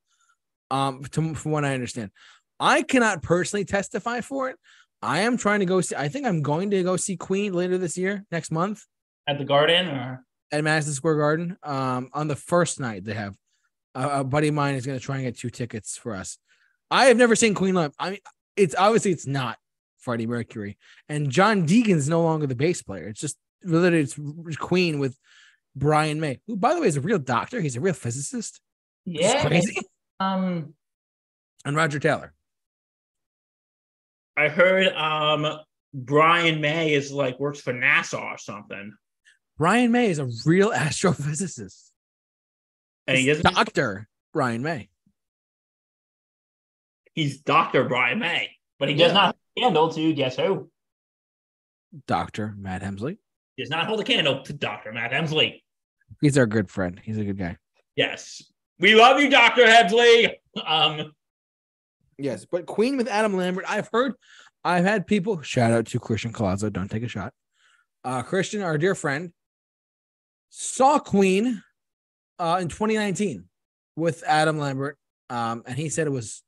Um, 0.70 1.04
to, 1.10 1.34
from 1.34 1.52
what 1.52 1.66
I 1.66 1.74
understand, 1.74 2.12
I 2.58 2.82
cannot 2.82 3.22
personally 3.22 3.66
testify 3.66 4.22
for 4.22 4.48
it. 4.48 4.56
I 5.02 5.20
am 5.20 5.36
trying 5.36 5.60
to 5.60 5.66
go 5.66 5.80
see. 5.80 5.94
I 5.96 6.08
think 6.08 6.26
I'm 6.26 6.42
going 6.42 6.70
to 6.70 6.82
go 6.82 6.96
see 6.96 7.16
Queen 7.16 7.52
later 7.52 7.78
this 7.78 7.96
year, 7.98 8.24
next 8.30 8.50
month 8.50 8.84
at 9.28 9.38
the 9.38 9.44
garden 9.44 9.88
or 9.88 10.24
at 10.52 10.64
Madison 10.64 10.94
Square 10.94 11.16
Garden. 11.16 11.56
Um, 11.62 12.10
on 12.12 12.28
the 12.28 12.36
first 12.36 12.80
night, 12.80 13.04
they 13.04 13.14
have 13.14 13.36
a, 13.94 14.20
a 14.20 14.24
buddy 14.24 14.48
of 14.48 14.54
mine 14.54 14.74
is 14.74 14.86
going 14.86 14.98
to 14.98 15.04
try 15.04 15.16
and 15.16 15.24
get 15.24 15.38
two 15.38 15.50
tickets 15.50 15.96
for 15.96 16.14
us. 16.14 16.38
I 16.90 17.06
have 17.06 17.16
never 17.16 17.34
seen 17.34 17.54
Queen 17.54 17.74
live. 17.74 17.92
I 17.98 18.10
mean, 18.10 18.20
it's 18.56 18.74
obviously 18.76 19.10
it's 19.10 19.26
not 19.26 19.58
Freddie 19.98 20.26
Mercury, 20.26 20.78
and 21.08 21.30
John 21.30 21.66
Deacon's 21.66 22.08
no 22.08 22.22
longer 22.22 22.46
the 22.46 22.54
bass 22.54 22.82
player. 22.82 23.08
It's 23.08 23.20
just 23.20 23.36
literally 23.64 24.04
it's 24.04 24.56
Queen 24.56 24.98
with 24.98 25.18
Brian 25.74 26.20
May, 26.20 26.40
who 26.46 26.56
by 26.56 26.74
the 26.74 26.80
way 26.80 26.86
is 26.86 26.96
a 26.96 27.00
real 27.00 27.18
doctor. 27.18 27.60
He's 27.60 27.76
a 27.76 27.80
real 27.80 27.94
physicist. 27.94 28.60
Yeah. 29.04 29.46
crazy. 29.46 29.80
Um, 30.20 30.74
And 31.64 31.76
Roger 31.76 31.98
Taylor. 31.98 32.32
I 34.36 34.48
heard 34.48 34.88
um 34.94 35.58
Brian 35.94 36.60
May 36.60 36.92
is 36.92 37.10
like 37.10 37.38
works 37.40 37.60
for 37.60 37.72
NASA 37.72 38.20
or 38.20 38.38
something, 38.38 38.92
Brian 39.58 39.90
May 39.92 40.10
is 40.10 40.18
a 40.18 40.28
real 40.44 40.70
astrophysicist. 40.72 41.90
and 43.06 43.16
he 43.18 43.28
It's 43.30 43.42
doesn't. 43.42 43.54
Doctor 43.56 44.08
Brian 44.32 44.62
May. 44.62 44.88
He's 47.14 47.38
Doctor 47.40 47.84
Brian 47.84 48.18
May, 48.18 48.50
but 48.78 48.88
he 48.88 48.94
does 48.94 49.08
Yeah. 49.12 49.14
not 49.14 49.36
handle 49.58 49.90
to 49.92 50.12
guess 50.12 50.36
who? 50.36 50.70
Doctor 52.06 52.54
Matt 52.58 52.82
Hemsley. 52.82 53.16
Does 53.56 53.70
not 53.70 53.86
hold 53.86 54.00
a 54.00 54.04
candle 54.04 54.42
to 54.42 54.52
Doctor 54.52 54.92
Matt 54.92 55.12
Hemsley. 55.12 55.62
He's 56.20 56.36
our 56.36 56.44
good 56.46 56.70
friend. 56.70 57.00
He's 57.02 57.16
a 57.16 57.24
good 57.24 57.38
guy. 57.38 57.56
Yes, 57.96 58.42
we 58.78 58.94
love 58.94 59.18
you, 59.18 59.30
Doctor 59.30 59.64
Hemsley. 59.64 60.34
Um, 60.66 61.12
Yes, 62.18 62.46
but 62.50 62.66
Queen 62.66 62.96
with 62.96 63.08
Adam 63.08 63.36
Lambert. 63.36 63.64
I've 63.68 63.88
heard, 63.92 64.14
I've 64.64 64.84
had 64.84 65.06
people 65.06 65.42
shout 65.42 65.72
out 65.72 65.86
to 65.88 65.98
Christian 65.98 66.32
Colazzo. 66.32 66.72
Don't 66.72 66.90
take 66.90 67.02
a 67.02 67.08
shot. 67.08 67.32
Uh, 68.04 68.22
Christian, 68.22 68.62
our 68.62 68.78
dear 68.78 68.94
friend, 68.94 69.32
saw 70.48 70.98
Queen 70.98 71.62
uh, 72.38 72.58
in 72.60 72.68
2019 72.68 73.44
with 73.96 74.22
Adam 74.26 74.58
Lambert, 74.58 74.96
um, 75.28 75.62
and 75.66 75.76
he 75.76 75.88
said 75.88 76.06
it 76.06 76.10
was 76.10 76.42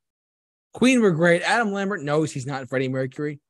Queen 0.73 1.03
were 1.03 1.11
great. 1.11 1.43
Adam 1.43 1.73
Lambert 1.73 2.03
knows 2.03 2.33
he's 2.33 2.47
not 2.47 2.69
Freddie 2.69 2.89
Mercury. 2.89 3.41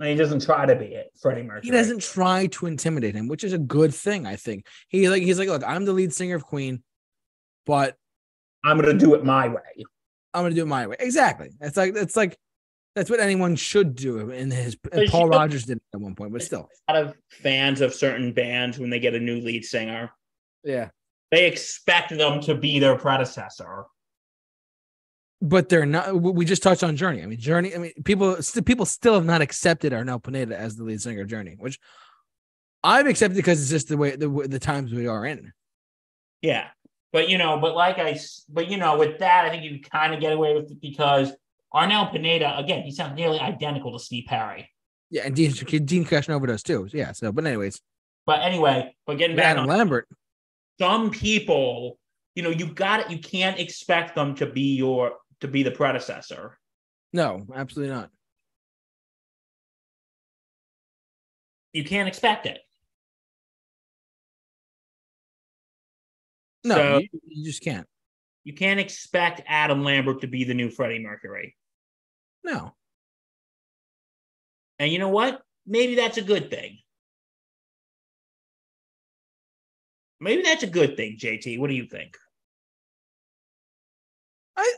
and 0.00 0.08
he 0.08 0.16
doesn't 0.16 0.44
try 0.44 0.66
to 0.66 0.74
be 0.74 0.86
it, 0.86 1.10
Freddie 1.20 1.42
Mercury. 1.42 1.62
He 1.64 1.70
doesn't 1.70 2.02
try 2.02 2.46
to 2.48 2.66
intimidate 2.66 3.14
him, 3.14 3.28
which 3.28 3.44
is 3.44 3.52
a 3.52 3.58
good 3.58 3.94
thing. 3.94 4.26
I 4.26 4.36
think 4.36 4.66
he's 4.88 5.08
like 5.08 5.22
he's 5.22 5.38
like, 5.38 5.48
look, 5.48 5.62
I'm 5.64 5.84
the 5.84 5.92
lead 5.92 6.12
singer 6.12 6.36
of 6.36 6.44
Queen, 6.44 6.82
but 7.64 7.96
I'm 8.64 8.78
gonna 8.78 8.98
do 8.98 9.14
it 9.14 9.24
my 9.24 9.48
way. 9.48 9.84
I'm 10.34 10.42
gonna 10.44 10.54
do 10.54 10.62
it 10.62 10.66
my 10.66 10.86
way. 10.86 10.96
Exactly. 10.98 11.50
It's 11.60 11.76
like 11.76 11.94
it's 11.96 12.16
like 12.16 12.36
that's 12.94 13.08
what 13.10 13.20
anyone 13.20 13.56
should 13.56 13.94
do. 13.94 14.30
In 14.30 14.50
his 14.50 14.76
and 14.92 15.08
Paul 15.08 15.28
Rodgers 15.28 15.64
did 15.64 15.78
it 15.78 15.82
at 15.94 16.00
one 16.00 16.14
point, 16.14 16.32
but 16.32 16.42
still, 16.42 16.68
A 16.88 16.92
lot 16.92 17.02
of 17.04 17.14
fans 17.30 17.80
of 17.80 17.94
certain 17.94 18.32
bands 18.32 18.78
when 18.78 18.90
they 18.90 18.98
get 19.00 19.14
a 19.14 19.20
new 19.20 19.40
lead 19.40 19.64
singer, 19.64 20.10
yeah. 20.62 20.90
they 21.30 21.46
expect 21.46 22.16
them 22.16 22.40
to 22.42 22.54
be 22.54 22.78
their 22.78 22.96
predecessor. 22.96 23.84
But 25.40 25.68
they're 25.68 25.86
not. 25.86 26.14
we- 26.20 26.30
We 26.32 26.44
just 26.44 26.62
touched 26.62 26.82
on 26.84 26.96
Journey. 26.96 27.22
I 27.22 27.26
mean, 27.26 27.38
Journey. 27.38 27.74
I 27.74 27.78
mean, 27.78 27.92
people 28.04 28.40
st- 28.42 28.64
people 28.64 28.86
still 28.86 29.14
have 29.14 29.26
not 29.26 29.40
accepted 29.42 29.92
Arnel 29.92 30.22
Pineda 30.22 30.56
as 30.58 30.76
the 30.76 30.84
lead 30.84 31.00
singer 31.02 31.22
of 31.22 31.28
Journey, 31.28 31.56
which 31.58 31.78
I've 32.82 33.06
accepted 33.06 33.36
because 33.36 33.60
it's 33.60 33.70
just 33.70 33.88
the 33.88 33.96
way 33.96 34.16
the 34.16 34.28
the 34.28 34.58
times 34.58 34.92
we 34.92 35.06
are 35.06 35.26
in. 35.26 35.52
Yeah. 36.42 36.68
But 37.14 37.28
you 37.28 37.38
know, 37.38 37.58
but 37.58 37.76
like 37.76 38.00
I, 38.00 38.18
but 38.48 38.68
you 38.68 38.76
know, 38.76 38.98
with 38.98 39.20
that, 39.20 39.44
I 39.44 39.48
think 39.48 39.62
you 39.62 39.78
kind 39.80 40.12
of 40.12 40.18
get 40.18 40.32
away 40.32 40.52
with 40.52 40.68
it 40.72 40.80
because 40.80 41.32
Arnel 41.72 42.10
Pineda, 42.10 42.58
again, 42.58 42.82
he 42.82 42.90
sounds 42.90 43.14
nearly 43.14 43.38
identical 43.38 43.92
to 43.92 44.00
Steve 44.00 44.24
Perry. 44.26 44.68
Yeah, 45.10 45.22
and 45.24 45.36
Deen 45.36 45.52
Deen 45.52 46.04
Castronovo 46.04 46.48
does 46.48 46.64
too. 46.64 46.88
Yeah. 46.92 47.12
So, 47.12 47.30
but 47.30 47.46
anyways, 47.46 47.80
But 48.26 48.40
anyway, 48.40 48.96
but 49.06 49.16
getting 49.18 49.36
back 49.36 49.44
Adam 49.46 49.62
on 49.62 49.68
Lambert. 49.68 50.08
some 50.80 51.12
people, 51.12 52.00
you 52.34 52.42
know, 52.42 52.50
you 52.50 52.66
got 52.66 52.98
it. 52.98 53.10
You 53.12 53.20
can't 53.20 53.60
expect 53.60 54.16
them 54.16 54.34
to 54.34 54.46
be 54.46 54.74
your 54.74 55.12
to 55.38 55.46
be 55.46 55.62
the 55.62 55.70
predecessor. 55.70 56.58
No, 57.12 57.46
absolutely 57.54 57.94
not. 57.94 58.10
You 61.72 61.84
can't 61.84 62.08
expect 62.08 62.46
it. 62.46 62.58
No, 66.64 66.74
So- 66.74 66.98
you, 66.98 67.08
you 67.28 67.44
just 67.44 67.62
can't. 67.62 67.86
You 68.44 68.52
can't 68.52 68.78
expect 68.78 69.40
Adam 69.46 69.82
Lambert 69.82 70.20
to 70.20 70.26
be 70.26 70.44
the 70.44 70.52
new 70.52 70.68
Freddie 70.68 70.98
Mercury. 70.98 71.56
No. 72.44 72.74
And 74.78 74.92
you 74.92 74.98
know 74.98 75.08
what? 75.08 75.40
Maybe 75.66 75.94
that's 75.94 76.18
a 76.18 76.22
good 76.22 76.50
thing. 76.50 76.78
Maybe 80.20 80.42
that's 80.42 80.62
a 80.62 80.66
good 80.68 80.96
thing, 80.96 81.16
JT. 81.18 81.58
What 81.58 81.68
do 81.68 81.74
you 81.74 81.86
think? 81.86 82.16
I 84.56 84.74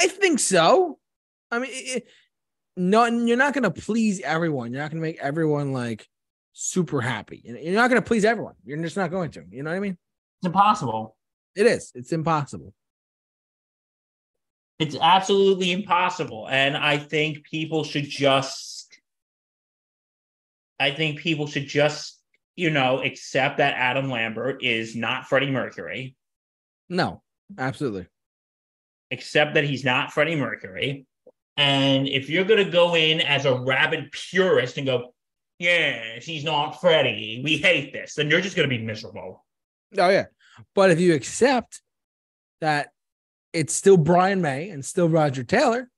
I 0.00 0.06
think 0.08 0.38
so. 0.38 0.98
I 1.50 1.58
mean, 1.58 1.70
it, 1.72 2.06
no, 2.76 3.04
you're 3.04 3.36
not 3.36 3.52
going 3.52 3.64
to 3.64 3.70
please 3.70 4.20
everyone. 4.20 4.72
You're 4.72 4.82
not 4.82 4.90
going 4.90 5.00
to 5.02 5.06
make 5.06 5.18
everyone 5.20 5.72
like 5.72 6.08
super 6.52 7.00
happy. 7.00 7.42
You're 7.44 7.74
not 7.74 7.90
going 7.90 8.00
to 8.00 8.06
please 8.06 8.24
everyone. 8.24 8.54
You're 8.64 8.80
just 8.82 8.96
not 8.96 9.10
going 9.10 9.30
to. 9.32 9.44
You 9.50 9.62
know 9.62 9.70
what 9.70 9.76
I 9.76 9.80
mean? 9.80 9.98
It's 10.42 10.46
impossible. 10.48 11.16
It 11.54 11.66
is. 11.66 11.92
It's 11.94 12.12
impossible. 12.12 12.74
It's 14.80 14.96
absolutely 15.00 15.70
impossible. 15.70 16.48
And 16.50 16.76
I 16.76 16.98
think 16.98 17.44
people 17.44 17.84
should 17.84 18.08
just, 18.08 18.98
I 20.80 20.90
think 20.90 21.20
people 21.20 21.46
should 21.46 21.68
just, 21.68 22.18
you 22.56 22.70
know, 22.70 23.00
accept 23.02 23.58
that 23.58 23.74
Adam 23.76 24.10
Lambert 24.10 24.64
is 24.64 24.96
not 24.96 25.26
Freddie 25.28 25.52
Mercury, 25.52 26.16
No, 26.88 27.22
absolutely. 27.56 28.08
accept 29.12 29.54
that 29.54 29.62
he's 29.64 29.84
not 29.84 30.12
Freddie 30.12 30.34
Mercury. 30.34 31.06
And 31.56 32.08
if 32.08 32.28
you're 32.28 32.44
going 32.44 32.64
to 32.64 32.70
go 32.70 32.96
in 32.96 33.20
as 33.20 33.44
a 33.44 33.54
rabid 33.60 34.10
purist 34.10 34.76
and 34.78 34.86
go, 34.86 35.14
yes, 35.60 36.24
he's 36.24 36.42
not 36.42 36.80
Freddie, 36.80 37.40
we 37.44 37.58
hate 37.58 37.92
this, 37.92 38.14
then 38.14 38.28
you're 38.28 38.40
just 38.40 38.56
going 38.56 38.68
to 38.68 38.76
be 38.76 38.82
miserable. 38.82 39.44
Oh 39.98 40.08
yeah, 40.08 40.26
but 40.74 40.90
if 40.90 41.00
you 41.00 41.14
accept 41.14 41.82
that 42.60 42.90
it's 43.52 43.74
still 43.74 43.96
Brian 43.96 44.40
May 44.40 44.70
and 44.70 44.84
still 44.84 45.08
Roger 45.08 45.44
Taylor, 45.44 45.90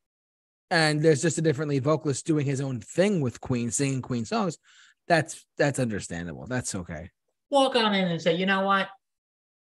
and 0.70 1.00
there's 1.00 1.22
just 1.22 1.38
a 1.38 1.42
different 1.42 1.70
lead 1.70 1.84
vocalist 1.84 2.26
doing 2.26 2.46
his 2.46 2.60
own 2.60 2.80
thing 2.80 3.20
with 3.20 3.40
Queen, 3.40 3.70
singing 3.70 4.02
Queen 4.02 4.24
songs, 4.24 4.58
that's 5.06 5.44
that's 5.56 5.78
understandable. 5.78 6.46
That's 6.46 6.74
okay. 6.74 7.10
Walk 7.50 7.76
on 7.76 7.94
in 7.94 8.08
and 8.08 8.20
say, 8.20 8.34
you 8.34 8.46
know 8.46 8.62
what? 8.62 8.88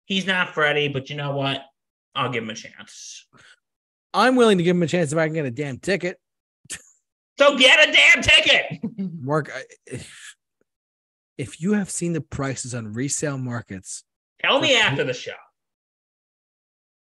He's 0.06 0.26
not 0.26 0.54
Freddie, 0.54 0.88
but 0.88 1.10
you 1.10 1.16
know 1.16 1.36
what? 1.36 1.62
I'll 2.14 2.30
give 2.30 2.44
him 2.44 2.50
a 2.50 2.54
chance. 2.54 3.26
I'm 4.12 4.36
willing 4.36 4.58
to 4.58 4.64
give 4.64 4.76
him 4.76 4.82
a 4.82 4.86
chance 4.86 5.12
if 5.12 5.18
I 5.18 5.26
can 5.26 5.34
get 5.34 5.46
a 5.46 5.50
damn 5.50 5.78
ticket. 5.78 6.18
So 7.36 7.58
get 7.58 7.88
a 7.88 7.92
damn 7.92 8.22
ticket. 8.22 8.78
Mark, 8.96 9.50
if, 9.86 10.36
if 11.36 11.60
you 11.60 11.72
have 11.72 11.90
seen 11.90 12.12
the 12.12 12.20
prices 12.20 12.76
on 12.76 12.92
resale 12.92 13.38
markets, 13.38 14.04
Tell 14.44 14.60
me 14.60 14.76
after 14.76 15.04
the 15.04 15.12
show. 15.14 15.32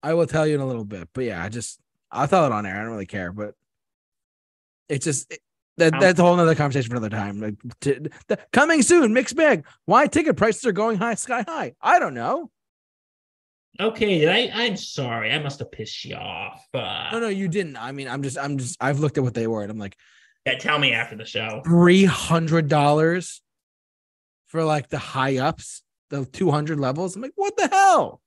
I 0.03 0.15
will 0.15 0.27
tell 0.27 0.47
you 0.47 0.55
in 0.55 0.61
a 0.61 0.67
little 0.67 0.85
bit. 0.85 1.09
But 1.13 1.25
yeah, 1.25 1.43
I 1.43 1.49
just 1.49 1.81
I'll 2.11 2.29
tell 2.29 2.47
it 2.47 2.53
on 2.53 2.67
air. 2.67 2.77
I 2.77 2.83
don't 2.83 2.93
really 2.93 3.07
care, 3.07 3.33
but 3.33 3.55
it's 4.89 5.05
just 5.05 5.33
it- 5.33 5.41
that 5.79 5.93
How- 5.93 6.01
that's 6.01 6.19
a 6.19 6.23
whole 6.23 6.35
nother 6.37 6.55
conversation 6.55 6.89
for 6.89 6.97
another 6.97 7.15
time. 7.15 7.39
Like 7.39 7.55
t- 7.83 7.99
the, 8.29 8.39
coming 8.51 8.81
soon, 8.81 9.13
mixed 9.13 9.37
bag. 9.37 9.67
Why 9.85 10.07
ticket 10.07 10.37
prices 10.37 10.65
are 10.65 10.73
going 10.73 10.97
high, 10.97 11.17
sky 11.17 11.43
high? 11.47 11.75
I 11.83 11.99
don't 11.99 12.15
know. 12.15 12.51
Okay, 13.79 14.27
I? 14.27 14.65
I'm 14.65 14.77
sorry. 14.79 15.31
I 15.33 15.39
must 15.39 15.59
have 15.59 15.71
pissed 15.71 16.03
you 16.07 16.15
off. 16.17 16.67
Uh, 16.73 17.11
No, 17.13 17.19
no, 17.21 17.29
you 17.29 17.47
didn't. 17.49 17.77
I 17.77 17.93
mean, 17.93 18.09
I'm 18.09 18.23
just, 18.23 18.39
I'm 18.39 18.57
just, 18.57 18.79
I've 18.81 19.01
looked 19.01 19.19
at 19.19 19.25
what 19.25 19.35
they 19.35 19.47
were, 19.47 19.61
and 19.61 19.71
I'm 19.71 19.77
like 19.79 19.97
yeah, 20.47 20.57
tell 20.57 20.79
me 20.79 20.93
after 20.95 21.15
the 21.15 21.27
show. 21.27 21.61
three 21.63 22.05
hundred 22.07 22.69
dollars 22.69 23.43
for 24.47 24.65
like 24.65 24.89
the 24.89 24.99
high 24.99 25.37
ups, 25.39 25.83
the 26.11 26.25
two 26.25 26.51
hundred 26.51 26.79
levels. 26.81 27.17
I'm 27.17 27.23
like, 27.23 27.33
what 27.37 27.57
the 27.57 27.69
hell? 27.69 28.21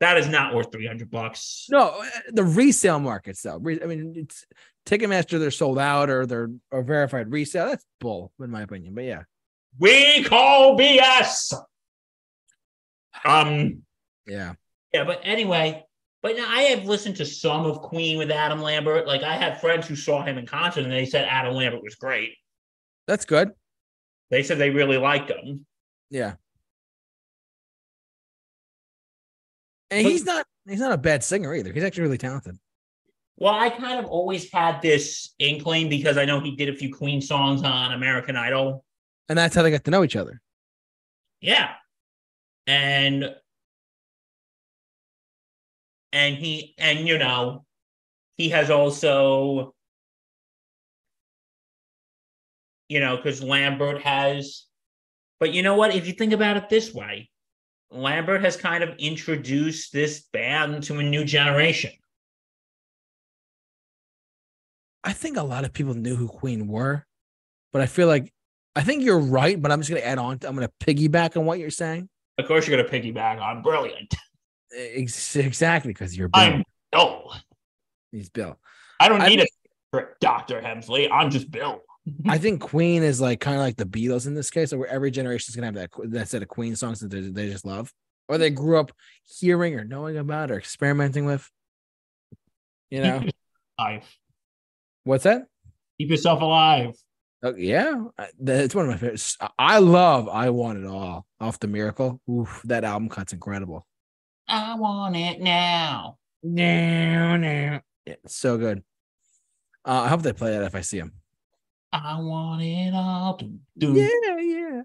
That 0.00 0.16
is 0.16 0.28
not 0.28 0.54
worth 0.54 0.70
300 0.70 1.10
bucks. 1.10 1.66
No, 1.68 1.88
uh, 1.88 2.04
the 2.30 2.44
resale 2.44 3.00
markets 3.00 3.42
though. 3.42 3.56
I 3.56 3.86
mean, 3.86 4.12
it's 4.16 4.46
Ticketmaster. 4.86 5.40
They're 5.40 5.50
sold 5.50 5.76
out 5.76 6.08
or 6.08 6.24
they're 6.24 6.50
or 6.70 6.84
verified 6.84 7.32
resale. 7.32 7.66
That's 7.66 7.84
bull, 7.98 8.30
in 8.40 8.48
my 8.48 8.62
opinion. 8.62 8.94
But 8.94 9.04
yeah, 9.04 9.22
We 9.76 10.22
call 10.22 10.78
BS. 10.78 11.52
Um, 13.24 13.82
yeah, 14.26 14.52
yeah, 14.94 15.02
but 15.04 15.20
anyway, 15.24 15.84
but 16.22 16.36
now 16.36 16.46
I 16.48 16.62
have 16.62 16.84
listened 16.84 17.16
to 17.16 17.26
some 17.26 17.66
of 17.66 17.80
Queen 17.80 18.18
with 18.18 18.30
Adam 18.30 18.60
Lambert. 18.62 19.06
Like 19.06 19.22
I 19.24 19.34
had 19.36 19.60
friends 19.60 19.88
who 19.88 19.96
saw 19.96 20.22
him 20.22 20.38
in 20.38 20.46
concert 20.46 20.84
and 20.84 20.92
they 20.92 21.06
said 21.06 21.26
Adam 21.28 21.54
Lambert 21.54 21.82
was 21.82 21.96
great. 21.96 22.34
that's 23.08 23.24
good. 23.24 23.50
They 24.30 24.44
said 24.44 24.58
they 24.58 24.70
really 24.70 24.98
liked 24.98 25.30
him. 25.30 25.66
Yeah, 26.10 26.34
and 29.90 30.04
But- 30.04 30.12
he's 30.12 30.24
not 30.24 30.46
he's 30.68 30.80
not 30.80 30.92
a 30.92 30.98
bad 30.98 31.24
singer 31.24 31.54
either. 31.54 31.72
He's 31.72 31.82
actually 31.84 32.04
really 32.04 32.18
talented. 32.18 32.58
Well, 33.36 33.54
I 33.54 33.70
kind 33.70 34.00
of 34.00 34.06
always 34.06 34.50
had 34.50 34.82
this 34.82 35.32
inkling 35.38 35.88
because 35.88 36.18
I 36.18 36.24
know 36.24 36.40
he 36.40 36.56
did 36.56 36.68
a 36.68 36.74
few 36.74 36.92
Queen 36.92 37.20
songs 37.20 37.62
on 37.62 37.92
American 37.92 38.36
Idol. 38.36 38.84
And 39.28 39.38
that's 39.38 39.54
how 39.54 39.62
they 39.62 39.70
got 39.70 39.84
to 39.84 39.90
know 39.92 40.02
each 40.02 40.16
other. 40.16 40.40
Yeah. 41.40 41.74
And 42.66 43.34
and 46.12 46.36
he 46.36 46.74
and 46.78 47.06
you 47.06 47.18
know, 47.18 47.64
he 48.36 48.48
has 48.48 48.70
also 48.70 49.74
you 52.88 53.00
know, 53.00 53.16
because 53.16 53.42
Lambert 53.42 54.02
has. 54.02 54.64
But 55.40 55.52
you 55.52 55.62
know 55.62 55.76
what? 55.76 55.94
If 55.94 56.06
you 56.06 56.14
think 56.14 56.32
about 56.32 56.56
it 56.56 56.68
this 56.68 56.92
way, 56.92 57.30
Lambert 57.90 58.42
has 58.42 58.56
kind 58.56 58.84
of 58.84 58.96
introduced 58.98 59.92
this 59.92 60.20
band 60.32 60.82
to 60.84 60.98
a 60.98 61.02
new 61.02 61.24
generation. 61.24 61.90
I 65.04 65.12
think 65.12 65.36
a 65.36 65.42
lot 65.42 65.64
of 65.64 65.72
people 65.72 65.94
knew 65.94 66.16
who 66.16 66.28
Queen 66.28 66.66
were, 66.68 67.06
but 67.72 67.80
I 67.80 67.86
feel 67.86 68.08
like 68.08 68.32
I 68.76 68.82
think 68.82 69.02
you're 69.02 69.18
right. 69.20 69.60
But 69.60 69.72
I'm 69.72 69.80
just 69.80 69.88
gonna 69.90 70.02
add 70.02 70.18
on. 70.18 70.38
I'm 70.44 70.54
gonna 70.54 70.70
piggyback 70.80 71.36
on 71.36 71.46
what 71.46 71.58
you're 71.58 71.70
saying. 71.70 72.08
Of 72.36 72.46
course, 72.46 72.68
you're 72.68 72.80
going 72.80 72.88
to 72.88 73.12
piggyback 73.12 73.40
on 73.40 73.62
brilliant. 73.62 74.14
Ex- 74.72 75.34
exactly 75.34 75.92
because 75.92 76.16
you're 76.16 76.28
Bill. 76.28 76.40
I'm 76.40 76.62
Bill. 76.92 77.32
He's 78.12 78.28
Bill. 78.28 78.56
I 79.00 79.08
don't 79.08 79.20
I 79.20 79.28
need 79.28 79.38
think- 79.40 79.48
a 79.94 80.02
Dr. 80.20 80.60
Hemsley. 80.60 81.08
I'm 81.10 81.30
just 81.30 81.50
Bill. 81.50 81.82
I 82.28 82.38
think 82.38 82.60
Queen 82.60 83.02
is 83.02 83.20
like 83.20 83.40
kind 83.40 83.56
of 83.56 83.62
like 83.62 83.76
the 83.76 83.84
Beatles 83.84 84.26
in 84.26 84.34
this 84.34 84.50
case, 84.50 84.72
where 84.72 84.88
every 84.88 85.10
generation 85.10 85.50
is 85.50 85.56
gonna 85.56 85.66
have 85.66 85.74
that 85.74 85.90
that 86.10 86.28
set 86.28 86.42
of 86.42 86.48
Queen 86.48 86.76
songs 86.76 87.00
that 87.00 87.10
they, 87.10 87.20
they 87.20 87.50
just 87.50 87.64
love, 87.64 87.92
or 88.28 88.38
they 88.38 88.50
grew 88.50 88.78
up 88.78 88.92
hearing 89.24 89.74
or 89.74 89.84
knowing 89.84 90.16
about 90.16 90.50
or 90.50 90.58
experimenting 90.58 91.24
with. 91.24 91.48
You 92.90 93.02
know 93.02 93.22
Alive. 93.78 94.16
what's 95.04 95.24
that? 95.24 95.42
Keep 95.98 96.10
yourself 96.10 96.40
alive. 96.40 96.94
Oh, 97.42 97.54
yeah, 97.54 98.06
it's 98.46 98.74
one 98.74 98.86
of 98.86 98.90
my 98.90 98.96
favorites. 98.96 99.36
I- 99.58 99.78
love 99.78 100.28
"I 100.28 100.50
Want 100.50 100.78
It 100.78 100.86
All" 100.86 101.24
off 101.40 101.60
the 101.60 101.68
Miracle. 101.68 102.20
Oof, 102.28 102.62
that 102.64 102.82
album 102.82 103.08
cut's 103.08 103.32
incredible. 103.32 103.86
I 104.48 104.74
want 104.74 105.14
it 105.14 105.40
now. 105.40 106.16
No, 106.42 107.36
no, 107.36 107.48
yeah, 107.48 107.80
it's 108.06 108.34
so 108.34 108.58
good. 108.58 108.82
Uh, 109.84 110.02
I 110.04 110.08
hope 110.08 110.22
they 110.22 110.32
play 110.32 110.52
that 110.52 110.64
if 110.64 110.74
I 110.74 110.80
see 110.80 110.98
them. 110.98 111.12
I 111.92 112.20
want 112.20 112.62
it 112.62 112.92
all. 112.94 113.36
Do, 113.36 113.58
do. 113.76 113.94
Yeah, 113.94 114.38
yeah. 114.38 114.82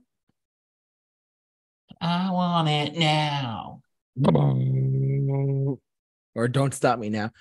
I 2.01 2.31
want 2.31 2.67
it 2.69 2.95
now. 2.97 3.81
or 6.35 6.47
don't 6.47 6.73
stop 6.73 6.99
me 6.99 7.09
now. 7.09 7.31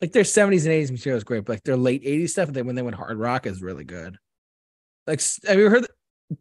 Like 0.00 0.12
their 0.12 0.22
70s 0.24 0.64
and 0.66 0.72
80s 0.74 0.90
material 0.90 1.16
is 1.18 1.24
great, 1.24 1.44
but 1.44 1.52
like 1.54 1.62
their 1.62 1.76
late 1.76 2.04
80s 2.04 2.30
stuff, 2.30 2.48
they 2.50 2.62
when 2.62 2.74
they 2.74 2.82
went 2.82 2.96
hard 2.96 3.16
rock 3.18 3.46
is 3.46 3.62
really 3.62 3.84
good. 3.84 4.16
Like 5.06 5.20
have 5.46 5.58
you 5.58 5.68
heard 5.70 5.84
the- 5.84 6.36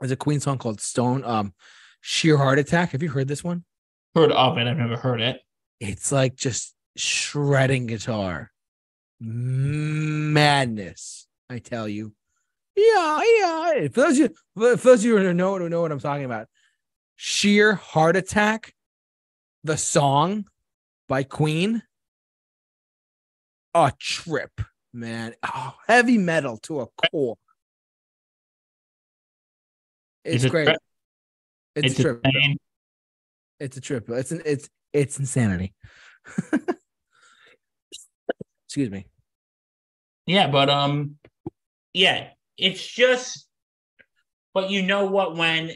there's 0.00 0.10
a 0.12 0.16
Queen 0.16 0.40
song 0.40 0.58
called 0.58 0.80
Stone 0.80 1.24
um 1.24 1.54
Sheer 2.00 2.36
Heart 2.36 2.58
Attack? 2.58 2.90
Have 2.92 3.02
you 3.02 3.10
heard 3.10 3.28
this 3.28 3.44
one? 3.44 3.64
Heard 4.14 4.32
of 4.32 4.58
it. 4.58 4.66
I've 4.66 4.76
never 4.76 4.96
heard 4.96 5.20
it. 5.20 5.40
It's 5.80 6.10
like 6.12 6.34
just 6.36 6.74
shredding 6.96 7.86
guitar. 7.86 8.50
Madness, 10.04 11.26
I 11.50 11.58
tell 11.58 11.88
you. 11.88 12.12
Yeah, 12.74 13.20
yeah. 13.38 13.88
For 13.88 14.00
those 14.00 14.18
of 14.18 14.30
you, 14.30 14.34
for 14.54 14.76
those 14.76 15.00
of 15.00 15.04
you 15.04 15.18
who 15.18 15.34
know, 15.34 15.58
who 15.58 15.68
know 15.68 15.82
what 15.82 15.92
I'm 15.92 16.00
talking 16.00 16.24
about, 16.24 16.48
Sheer 17.16 17.74
Heart 17.74 18.16
Attack, 18.16 18.74
the 19.64 19.76
song 19.76 20.46
by 21.08 21.22
Queen. 21.22 21.82
A 23.74 23.92
trip, 23.98 24.50
man. 24.92 25.34
Oh, 25.42 25.74
heavy 25.86 26.18
metal 26.18 26.58
to 26.64 26.80
a 26.80 26.86
core. 27.10 27.36
It's 30.24 30.36
Is 30.36 30.44
it 30.44 30.50
great. 30.50 30.64
trip? 30.66 30.78
It's, 31.74 31.86
It's 31.86 31.98
a 31.98 32.02
trip. 32.02 32.26
It's 33.60 33.76
a 33.76 33.80
trip. 33.80 34.10
It's 34.10 34.32
an 34.32 34.42
it's 34.44 34.68
it's 34.92 35.18
insanity. 35.18 35.74
Excuse 38.66 38.90
me. 38.90 39.06
Yeah, 40.26 40.48
but 40.48 40.70
um, 40.70 41.16
yeah, 41.92 42.28
it's 42.56 42.84
just. 42.86 43.48
But 44.54 44.70
you 44.70 44.82
know 44.82 45.06
what? 45.06 45.36
When 45.36 45.72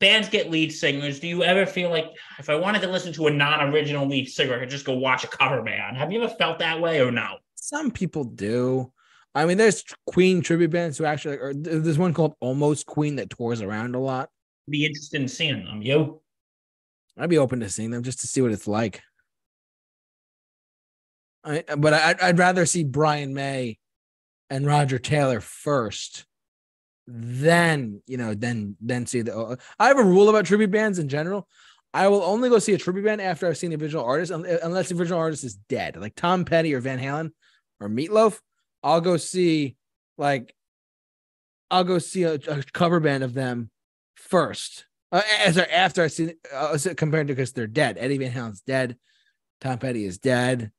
bands 0.00 0.28
get 0.28 0.50
lead 0.50 0.72
singers, 0.72 1.18
do 1.18 1.26
you 1.26 1.42
ever 1.42 1.66
feel 1.66 1.90
like 1.90 2.06
if 2.38 2.48
I 2.48 2.54
wanted 2.54 2.82
to 2.82 2.88
listen 2.88 3.12
to 3.14 3.26
a 3.26 3.30
non-original 3.30 4.06
lead 4.06 4.28
singer, 4.28 4.54
I 4.54 4.60
could 4.60 4.70
just 4.70 4.84
go 4.84 4.96
watch 4.96 5.24
a 5.24 5.28
cover 5.28 5.62
band? 5.62 5.96
Have 5.96 6.12
you 6.12 6.22
ever 6.22 6.32
felt 6.34 6.60
that 6.60 6.80
way 6.80 7.00
or 7.00 7.10
no? 7.10 7.38
Some 7.54 7.90
people 7.90 8.24
do. 8.24 8.92
I 9.34 9.46
mean, 9.46 9.58
there's 9.58 9.82
Queen 10.06 10.42
tribute 10.42 10.70
bands 10.70 10.96
who 10.96 11.04
actually, 11.04 11.38
or 11.38 11.52
there's 11.54 11.98
one 11.98 12.14
called 12.14 12.34
Almost 12.40 12.86
Queen 12.86 13.16
that 13.16 13.30
tours 13.30 13.62
around 13.62 13.96
a 13.96 13.98
lot. 13.98 14.28
Be 14.68 14.84
interested 14.84 15.20
in 15.20 15.28
seeing 15.28 15.64
them, 15.64 15.82
you. 15.82 16.20
I'd 17.18 17.30
be 17.30 17.38
open 17.38 17.60
to 17.60 17.68
seeing 17.68 17.90
them 17.90 18.02
just 18.02 18.20
to 18.20 18.26
see 18.26 18.40
what 18.42 18.52
it's 18.52 18.68
like. 18.68 19.00
I, 21.42 21.64
but 21.76 21.92
I, 21.94 22.14
I'd 22.22 22.38
rather 22.38 22.64
see 22.64 22.84
Brian 22.84 23.34
May 23.34 23.78
and 24.50 24.66
Roger 24.66 24.98
Taylor 24.98 25.40
first, 25.40 26.26
then 27.06 28.02
you 28.06 28.16
know, 28.16 28.34
then 28.34 28.76
then 28.80 29.06
see 29.06 29.22
the. 29.22 29.58
I 29.78 29.88
have 29.88 29.98
a 29.98 30.04
rule 30.04 30.28
about 30.28 30.46
tribute 30.46 30.70
bands 30.70 30.98
in 30.98 31.08
general. 31.08 31.48
I 31.92 32.08
will 32.08 32.22
only 32.22 32.48
go 32.48 32.58
see 32.58 32.74
a 32.74 32.78
tribute 32.78 33.04
band 33.04 33.20
after 33.20 33.46
I've 33.46 33.56
seen 33.56 33.70
the 33.70 33.76
original 33.76 34.04
artist, 34.04 34.32
unless 34.32 34.88
the 34.88 34.96
original 34.96 35.20
artist 35.20 35.44
is 35.44 35.54
dead, 35.54 35.96
like 35.96 36.16
Tom 36.16 36.44
Petty 36.44 36.74
or 36.74 36.80
Van 36.80 36.98
Halen 36.98 37.30
or 37.80 37.88
Meatloaf. 37.88 38.40
I'll 38.82 39.00
go 39.00 39.16
see 39.16 39.76
like 40.18 40.54
I'll 41.70 41.84
go 41.84 41.98
see 41.98 42.24
a, 42.24 42.34
a 42.34 42.62
cover 42.72 43.00
band 43.00 43.24
of 43.24 43.34
them 43.34 43.70
first. 44.16 44.86
Uh, 45.12 45.22
as 45.44 45.56
after 45.56 46.02
I 46.02 46.08
see 46.08 46.32
uh, 46.52 46.76
compared 46.96 47.28
to 47.28 47.34
because 47.34 47.52
they're 47.52 47.66
dead. 47.66 47.96
Eddie 47.98 48.18
Van 48.18 48.32
Halen's 48.32 48.62
dead. 48.62 48.96
Tom 49.60 49.78
Petty 49.78 50.04
is 50.04 50.18
dead. 50.18 50.72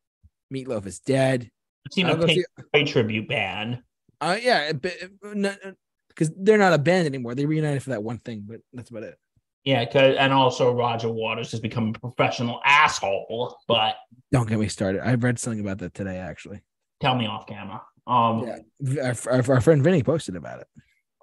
Meatloaf 0.53 0.85
is 0.85 0.99
dead. 0.99 1.49
Seen 1.91 2.07
a 2.07 2.17
Pink 2.17 2.45
Floyd 2.73 2.87
tribute 2.87 3.27
band. 3.27 3.81
Uh, 4.21 4.37
yeah, 4.41 4.71
because 4.71 6.31
they're 6.37 6.57
not 6.57 6.73
a 6.73 6.77
band 6.77 7.05
anymore. 7.05 7.35
They 7.35 7.45
reunited 7.45 7.83
for 7.83 7.91
that 7.91 8.03
one 8.03 8.17
thing, 8.19 8.45
but 8.47 8.61
that's 8.73 8.89
about 8.89 9.03
it. 9.03 9.17
Yeah, 9.65 9.81
and 9.81 10.31
also 10.31 10.73
Roger 10.73 11.11
Waters 11.11 11.51
has 11.51 11.59
become 11.59 11.89
a 11.95 11.99
professional 11.99 12.61
asshole. 12.65 13.57
But 13.67 13.95
Don't 14.31 14.47
get 14.47 14.59
me 14.59 14.67
started. 14.67 15.01
I 15.05 15.15
read 15.15 15.39
something 15.39 15.59
about 15.59 15.79
that 15.79 15.93
today, 15.93 16.17
actually. 16.17 16.61
tell 17.01 17.15
me 17.15 17.25
off 17.27 17.47
camera. 17.47 17.81
Um, 18.07 18.47
Yeah, 18.79 19.03
our, 19.27 19.33
our, 19.33 19.51
our 19.55 19.61
friend 19.61 19.83
Vinny 19.83 20.03
posted 20.03 20.35
about 20.35 20.61
it. 20.61 20.67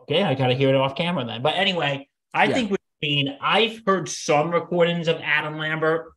okay, 0.01 0.23
I 0.23 0.35
gotta 0.35 0.55
hear 0.55 0.69
it 0.69 0.75
off 0.75 0.97
camera 0.97 1.25
then. 1.25 1.41
But 1.43 1.55
anyway, 1.57 2.09
I 2.35 2.45
Yeah. 2.47 2.55
think 2.55 2.71
with 2.73 2.81
Queen, 3.01 3.37
I've 3.41 3.81
heard 3.87 4.09
some 4.09 4.51
recordings 4.51 5.07
of 5.09 5.17
Adam 5.23 5.57
Lambert, 5.59 6.13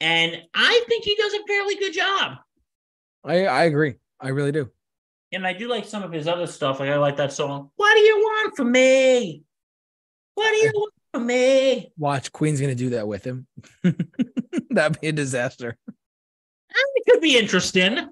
and 0.00 0.40
I 0.54 0.84
think 0.88 1.04
he 1.04 1.14
does 1.16 1.34
a 1.34 1.42
fairly 1.46 1.74
good 1.76 1.92
job. 1.92 2.38
I 3.24 3.46
I 3.46 3.64
agree. 3.64 3.94
I 4.20 4.28
really 4.28 4.52
do. 4.52 4.70
And 5.32 5.46
I 5.46 5.52
do 5.52 5.68
like 5.68 5.84
some 5.84 6.02
of 6.02 6.12
his 6.12 6.26
other 6.26 6.46
stuff. 6.46 6.80
Like 6.80 6.90
I 6.90 6.96
like 6.96 7.16
that 7.16 7.32
song. 7.32 7.70
What 7.76 7.94
do 7.94 8.00
you 8.00 8.16
want 8.18 8.56
from 8.56 8.72
me? 8.72 9.44
What 10.34 10.50
do 10.50 10.56
you 10.56 10.72
want 10.74 10.92
from 11.12 11.26
me? 11.26 11.92
Watch 11.96 12.32
Queen's 12.32 12.60
gonna 12.60 12.74
do 12.74 12.90
that 12.90 13.06
with 13.06 13.24
him. 13.24 13.46
That'd 14.70 15.00
be 15.00 15.08
a 15.08 15.12
disaster. 15.12 15.76
It 16.70 17.04
could 17.08 17.20
be 17.20 17.38
interesting. 17.38 18.08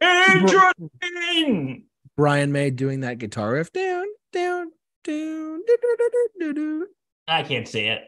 Interesting. 0.00 1.84
Brian 2.16 2.52
May 2.52 2.70
doing 2.70 3.00
that 3.00 3.18
guitar 3.18 3.52
riff 3.52 3.72
down, 3.72 4.06
down, 4.32 4.70
down, 5.02 5.60
do, 5.64 5.64
do, 5.66 5.96
do, 5.98 6.10
do, 6.12 6.28
do, 6.38 6.54
do. 6.54 6.86
I 7.26 7.42
can't 7.42 7.66
see 7.66 7.86
it. 7.86 8.02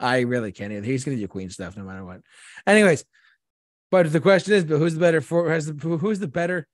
I 0.00 0.20
really 0.20 0.52
can't 0.52 0.72
either. 0.72 0.84
He's 0.84 1.04
gonna 1.04 1.16
do 1.16 1.28
Queen 1.28 1.50
stuff 1.50 1.76
no 1.76 1.84
matter 1.84 2.04
what. 2.04 2.20
Anyways, 2.66 3.04
but 3.90 4.12
the 4.12 4.20
question 4.20 4.54
is, 4.54 4.64
but 4.64 4.78
who's 4.78 4.94
the 4.94 5.00
better 5.00 5.20
for? 5.20 5.50
Has 5.50 5.66
the 5.66 5.96
who's 5.96 6.18
the 6.18 6.28
better? 6.28 6.66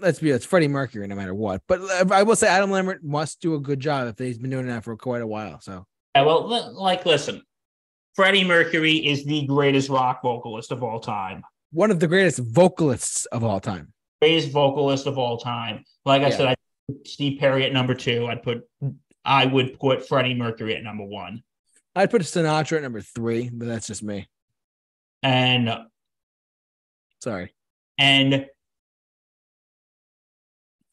Let's 0.00 0.20
be 0.20 0.30
it's 0.30 0.44
Freddie 0.44 0.68
Mercury 0.68 1.06
no 1.08 1.16
matter 1.16 1.34
what. 1.34 1.62
But 1.66 1.80
I 2.12 2.22
will 2.22 2.36
say 2.36 2.46
Adam 2.46 2.70
Lambert 2.70 3.02
must 3.02 3.40
do 3.40 3.54
a 3.54 3.60
good 3.60 3.80
job 3.80 4.06
if 4.08 4.18
he's 4.18 4.38
been 4.38 4.50
doing 4.50 4.66
that 4.68 4.84
for 4.84 4.96
quite 4.96 5.22
a 5.22 5.26
while. 5.26 5.60
So 5.60 5.86
Yeah, 6.14 6.22
well, 6.22 6.46
like, 6.74 7.04
listen, 7.04 7.42
Freddie 8.14 8.44
Mercury 8.44 8.94
is 8.94 9.24
the 9.24 9.44
greatest 9.46 9.88
rock 9.88 10.22
vocalist 10.22 10.70
of 10.72 10.82
all 10.82 11.00
time. 11.00 11.42
one 11.72 11.90
of 11.90 11.98
the 12.00 12.06
greatest 12.06 12.38
vocalists 12.38 13.26
of 13.26 13.42
all 13.44 13.60
time. 13.60 13.92
Greatest 14.22 14.50
vocalist 14.52 15.06
of 15.06 15.18
all 15.18 15.36
time. 15.36 15.84
Like 16.04 16.22
I 16.22 16.28
Yeah. 16.28 16.36
said, 16.36 16.46
I 16.48 16.54
put 16.88 17.06
Steve 17.08 17.38
Perry 17.40 17.64
at 17.66 17.72
number 17.72 17.94
two. 17.94 18.26
I'd 18.26 18.42
put, 18.42 18.62
I 19.24 19.44
would 19.46 19.78
put 19.78 20.06
Freddie 20.08 20.34
Mercury 20.34 20.76
at 20.76 20.82
number 20.82 21.04
one. 21.04 21.42
I'd 21.96 22.10
put 22.10 22.22
Sinatra 22.22 22.76
at 22.78 22.82
number 22.84 23.00
three, 23.02 23.50
but 23.52 23.66
that's 23.68 23.86
just 23.88 24.02
me. 24.04 24.28
And 25.22 25.70
Sorry. 27.20 27.52
And 27.98 28.46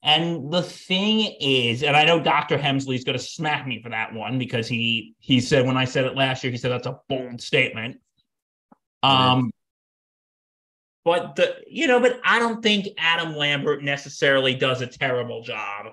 and 0.03 0.53
the 0.53 0.61
thing 0.61 1.35
is, 1.41 1.81
and 1.81 1.97
I 1.97 2.05
know 2.05 2.19
Dr. 2.19 2.57
Hemsley's 2.57 3.03
going 3.03 3.17
to 3.17 3.23
smack 3.23 3.65
me 3.65 3.81
for 3.81 3.89
that 3.89 4.13
one 4.13 4.37
because 4.37 4.67
he 4.67 5.15
he 5.19 5.39
said 5.39 5.65
when 5.65 5.77
I 5.77 5.85
said 5.85 6.05
it 6.05 6.15
last 6.15 6.43
year, 6.43 6.51
he 6.51 6.57
said 6.57 6.71
that's 6.71 6.87
a 6.87 6.99
bold 7.09 7.41
statement. 7.41 7.97
Um, 9.01 9.51
but 11.03 11.35
the 11.35 11.55
you 11.67 11.87
know, 11.87 11.99
but 11.99 12.19
I 12.23 12.39
don't 12.39 12.61
think 12.61 12.87
Adam 12.97 13.35
Lambert 13.35 13.83
necessarily 13.83 14.55
does 14.55 14.81
a 14.81 14.87
terrible 14.87 15.41
job. 15.41 15.87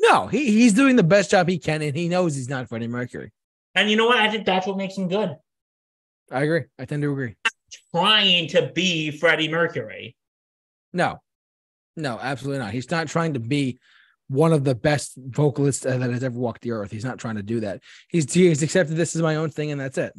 No, 0.00 0.28
he, 0.28 0.52
he's 0.52 0.72
doing 0.72 0.94
the 0.94 1.02
best 1.02 1.30
job 1.30 1.48
he 1.48 1.58
can, 1.58 1.82
and 1.82 1.96
he 1.96 2.08
knows 2.08 2.36
he's 2.36 2.48
not 2.48 2.68
Freddie 2.68 2.86
Mercury. 2.86 3.32
And 3.74 3.90
you 3.90 3.96
know 3.96 4.06
what? 4.06 4.18
I 4.18 4.30
think 4.30 4.46
that's 4.46 4.66
what 4.66 4.76
makes 4.76 4.96
him 4.96 5.08
good. 5.08 5.36
I 6.30 6.42
agree. 6.42 6.64
I 6.78 6.84
tend 6.84 7.02
to 7.02 7.10
agree. 7.10 7.36
Trying 7.94 8.48
to 8.48 8.70
be 8.74 9.10
Freddie 9.10 9.48
Mercury. 9.48 10.16
No, 10.92 11.20
No, 11.96 12.18
absolutely 12.20 12.60
not. 12.60 12.72
He's 12.72 12.90
not 12.90 13.08
trying 13.08 13.34
to 13.34 13.40
be 13.40 13.78
one 14.28 14.52
of 14.52 14.62
the 14.64 14.74
best 14.74 15.12
vocalists 15.16 15.84
that 15.84 16.00
has 16.00 16.22
ever 16.22 16.38
walked 16.38 16.62
the 16.62 16.72
earth. 16.72 16.90
He's 16.90 17.04
not 17.04 17.18
trying 17.18 17.36
to 17.36 17.42
do 17.42 17.60
that. 17.60 17.80
He's 18.08 18.32
he's 18.32 18.62
accepted 18.62 18.96
this 18.96 19.16
is 19.16 19.22
my 19.22 19.36
own 19.36 19.50
thing, 19.50 19.70
and 19.70 19.80
that's 19.80 19.98
it. 19.98 20.12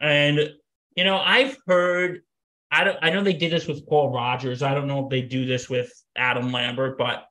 And 0.00 0.54
you 0.96 1.04
know, 1.04 1.18
I've 1.18 1.56
heard. 1.66 2.22
I 2.70 2.84
don't. 2.84 2.98
I 3.00 3.10
know 3.10 3.22
they 3.22 3.32
did 3.32 3.52
this 3.52 3.66
with 3.66 3.86
Paul 3.86 4.12
Rodgers. 4.12 4.62
I 4.62 4.74
don't 4.74 4.86
know 4.86 5.04
if 5.04 5.10
they 5.10 5.22
do 5.22 5.46
this 5.46 5.68
with 5.70 5.90
Adam 6.16 6.52
Lambert, 6.52 6.98
but 6.98 7.24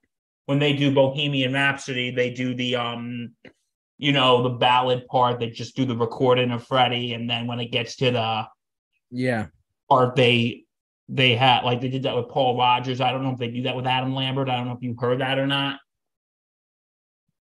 when 0.47 0.59
they 0.59 0.73
do 0.73 0.93
Bohemian 0.93 1.53
Rhapsody, 1.53 2.11
they 2.11 2.31
do 2.31 2.55
the 2.55 2.77
um, 2.77 3.35
you 3.97 4.11
know, 4.11 4.43
the 4.43 4.49
ballad 4.49 5.07
part. 5.07 5.39
They 5.39 5.49
just 5.49 5.75
do 5.75 5.85
the 5.85 5.95
recording 5.95 6.51
of 6.51 6.65
Freddie, 6.65 7.13
and 7.13 7.29
then 7.29 7.47
when 7.47 7.59
it 7.59 7.71
gets 7.71 7.95
to 7.97 8.11
the 8.11 8.47
yeah 9.09 9.47
part, 9.89 10.15
they 10.15 10.65
they 11.09 11.35
had 11.35 11.63
like 11.63 11.81
they 11.81 11.89
did 11.89 12.03
that 12.03 12.15
with 12.15 12.29
Paul 12.29 12.57
Rodgers. 12.57 13.01
I 13.01 13.11
don't 13.11 13.23
know 13.23 13.31
if 13.31 13.39
they 13.39 13.49
do 13.49 13.63
that 13.63 13.75
with 13.75 13.87
Adam 13.87 14.13
Lambert. 14.13 14.49
I 14.49 14.57
don't 14.57 14.67
know 14.67 14.73
if 14.73 14.83
you 14.83 14.95
heard 14.99 15.21
that 15.21 15.39
or 15.39 15.47
not. 15.47 15.79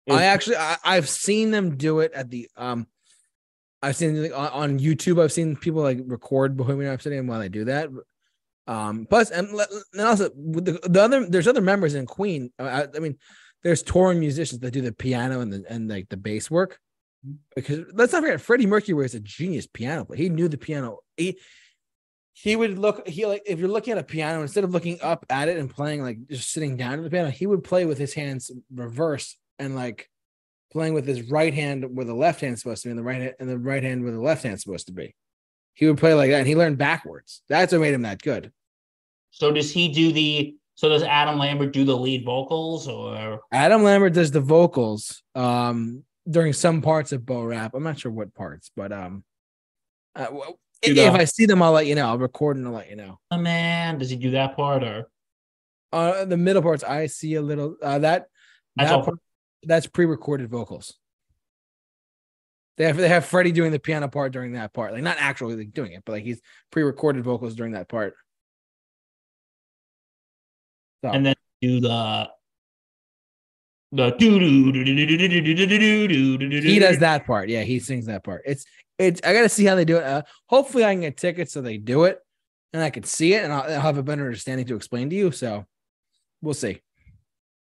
I 0.09 0.23
actually 0.23 0.57
I, 0.57 0.77
I've 0.83 1.07
seen 1.07 1.51
them 1.51 1.77
do 1.77 1.99
it 1.99 2.11
at 2.13 2.29
the 2.29 2.49
um 2.57 2.87
I've 3.81 3.95
seen 3.95 4.21
like, 4.21 4.37
on, 4.37 4.47
on 4.49 4.79
YouTube. 4.79 5.21
I've 5.21 5.31
seen 5.31 5.55
people 5.55 5.81
like 5.81 5.99
record 6.05 6.57
Bohemian 6.57 6.89
Rhapsody 6.89 7.17
and 7.17 7.27
while 7.27 7.39
they 7.39 7.49
do 7.49 7.65
that. 7.65 7.89
Um, 8.67 9.07
plus 9.09 9.31
and, 9.31 9.47
and 9.93 10.01
also 10.01 10.29
with 10.35 10.65
the, 10.65 10.79
the 10.87 11.01
other 11.01 11.25
there's 11.25 11.47
other 11.47 11.61
members 11.61 11.95
in 11.95 12.05
Queen. 12.05 12.51
I, 12.59 12.87
I 12.93 12.99
mean, 12.99 13.17
there's 13.63 13.83
touring 13.83 14.19
musicians 14.19 14.59
that 14.61 14.71
do 14.71 14.81
the 14.81 14.91
piano 14.91 15.41
and 15.41 15.51
the 15.51 15.63
and 15.69 15.89
like 15.89 16.09
the 16.09 16.17
bass 16.17 16.49
work. 16.49 16.79
Mm-hmm. 17.25 17.35
Because 17.55 17.85
let's 17.93 18.13
not 18.13 18.23
forget, 18.23 18.41
Freddie 18.41 18.65
Mercury 18.65 18.93
was 18.93 19.15
a 19.15 19.19
genius 19.19 19.67
piano 19.67 20.05
player. 20.05 20.17
He 20.17 20.29
knew 20.29 20.47
the 20.47 20.57
piano. 20.57 20.99
He 21.17 21.39
he 22.33 22.55
would 22.55 22.79
look 22.79 23.07
he 23.07 23.25
like 23.25 23.43
if 23.45 23.59
you're 23.59 23.67
looking 23.67 23.91
at 23.91 23.97
a 23.97 24.03
piano 24.03 24.41
instead 24.41 24.63
of 24.63 24.71
looking 24.71 24.99
up 25.01 25.25
at 25.29 25.49
it 25.49 25.57
and 25.57 25.69
playing 25.69 26.01
like 26.01 26.19
just 26.29 26.51
sitting 26.51 26.77
down 26.77 26.93
at 26.93 27.03
the 27.03 27.09
piano, 27.09 27.29
he 27.29 27.47
would 27.47 27.63
play 27.63 27.85
with 27.85 27.97
his 27.97 28.13
hands 28.13 28.51
reverse 28.73 29.37
and 29.57 29.75
like 29.75 30.09
playing 30.71 30.93
with 30.93 31.05
his 31.05 31.29
right 31.29 31.53
hand 31.53 31.85
where 31.95 32.05
the 32.05 32.13
left 32.13 32.41
hand's 32.41 32.61
supposed 32.61 32.83
to 32.83 32.87
be 32.87 32.91
and 32.91 32.99
the 32.99 33.03
right 33.03 33.21
hand 33.21 33.33
and 33.39 33.49
the 33.49 33.57
right 33.57 33.83
hand 33.83 34.03
where 34.03 34.13
the 34.13 34.21
left 34.21 34.43
hand's 34.43 34.63
supposed 34.63 34.87
to 34.87 34.93
be. 34.93 35.15
He 35.73 35.87
would 35.87 35.97
play 35.97 36.13
like 36.13 36.29
that 36.31 36.39
and 36.39 36.47
he 36.47 36.55
learned 36.55 36.77
backwards. 36.77 37.41
That's 37.49 37.73
what 37.73 37.81
made 37.81 37.93
him 37.93 38.03
that 38.03 38.21
good. 38.21 38.51
So 39.31 39.51
does 39.51 39.71
he 39.71 39.89
do 39.89 40.11
the 40.11 40.55
so 40.79 40.87
does 40.87 41.03
Adam 41.03 41.37
Lambert 41.37 41.73
do 41.73 41.83
the 41.83 41.97
lead 41.97 42.23
vocals 42.23 42.87
or 42.87 43.41
Adam 43.51 43.83
Lambert 43.83 44.13
does 44.13 44.31
the 44.31 44.39
vocals 44.39 45.23
um 45.35 46.05
during 46.29 46.53
some 46.53 46.81
parts 46.81 47.11
of 47.11 47.25
Bo 47.25 47.43
Rap. 47.43 47.73
I'm 47.73 47.83
not 47.83 47.99
sure 47.99 48.13
what 48.13 48.33
parts, 48.33 48.71
but 48.77 48.93
um 48.93 49.25
uh, 50.15 50.27
if, 50.81 50.97
if 50.97 51.13
I 51.13 51.25
see 51.25 51.45
them, 51.45 51.61
I'll 51.61 51.73
let 51.73 51.85
you 51.85 51.95
know. 51.95 52.07
I'll 52.07 52.17
record 52.17 52.55
and 52.55 52.65
I'll 52.65 52.73
let 52.73 52.89
you 52.89 52.95
know. 52.95 53.19
Oh 53.29 53.37
man, 53.37 53.97
does 53.97 54.09
he 54.09 54.15
do 54.15 54.31
that 54.31 54.55
part 54.55 54.83
or 54.83 55.09
uh 55.91 56.23
the 56.23 56.37
middle 56.37 56.61
parts 56.61 56.85
I 56.85 57.07
see 57.07 57.35
a 57.35 57.41
little 57.41 57.75
uh 57.83 57.99
that 57.99 58.27
that's 58.77 58.89
that 58.89 59.03
part, 59.03 59.19
that's 59.63 59.85
pre-recorded 59.85 60.49
vocals. 60.49 60.97
They 62.77 62.85
have 62.85 62.95
they 62.95 63.09
have 63.09 63.25
Freddie 63.25 63.51
doing 63.51 63.73
the 63.73 63.79
piano 63.79 64.07
part 64.07 64.31
during 64.31 64.53
that 64.53 64.71
part, 64.71 64.93
like 64.93 65.03
not 65.03 65.17
actually 65.19 65.57
like 65.57 65.73
doing 65.73 65.91
it, 65.91 66.03
but 66.05 66.13
like 66.13 66.23
he's 66.23 66.39
pre-recorded 66.71 67.25
vocals 67.25 67.53
during 67.53 67.73
that 67.73 67.89
part. 67.89 68.13
So. 71.03 71.11
And 71.11 71.25
then 71.25 71.35
do 71.61 71.79
the 71.79 72.29
the 73.91 74.11
do 74.11 74.39
do 74.39 74.71
do 74.71 74.83
do 74.83 74.95
do 74.95 75.17
do 75.17 75.29
do 75.29 75.55
do 75.55 76.07
do 76.07 76.37
do 76.37 76.61
do 76.61 76.67
He 76.67 76.79
does 76.79 76.99
that 76.99 77.25
part. 77.25 77.49
Yeah, 77.49 77.63
he 77.63 77.79
sings 77.79 78.05
that 78.05 78.23
part. 78.23 78.43
It's 78.45 78.65
it's. 78.97 79.19
I 79.23 79.33
got 79.33 79.41
to 79.41 79.49
see 79.49 79.65
how 79.65 79.75
they 79.75 79.85
do 79.85 79.97
it. 79.97 80.03
Uh, 80.03 80.21
hopefully, 80.47 80.85
I 80.85 80.93
can 80.93 81.01
get 81.01 81.17
tickets 81.17 81.53
so 81.53 81.61
they 81.61 81.77
do 81.77 82.03
it, 82.03 82.19
and 82.73 82.83
I 82.83 82.91
can 82.91 83.03
see 83.03 83.33
it, 83.33 83.43
and 83.43 83.51
I'll, 83.51 83.63
I'll 83.63 83.81
have 83.81 83.97
a 83.97 84.03
better 84.03 84.25
understanding 84.25 84.67
to 84.67 84.75
explain 84.75 85.09
to 85.09 85.15
you. 85.15 85.31
So, 85.31 85.65
we'll 86.41 86.53
see. 86.53 86.81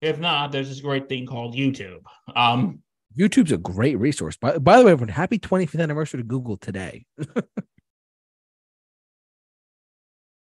If 0.01 0.19
not, 0.19 0.51
there's 0.51 0.69
this 0.69 0.81
great 0.81 1.07
thing 1.07 1.25
called 1.25 1.55
YouTube. 1.55 2.01
Um, 2.35 2.79
YouTube's 3.17 3.51
a 3.51 3.57
great 3.57 3.97
resource. 3.99 4.35
By, 4.35 4.57
by 4.57 4.79
the 4.79 4.85
way, 4.85 4.91
everyone, 4.91 5.13
happy 5.13 5.39
25th 5.39 5.81
anniversary 5.81 6.21
to 6.21 6.23
Google 6.27 6.57
today. 6.57 7.05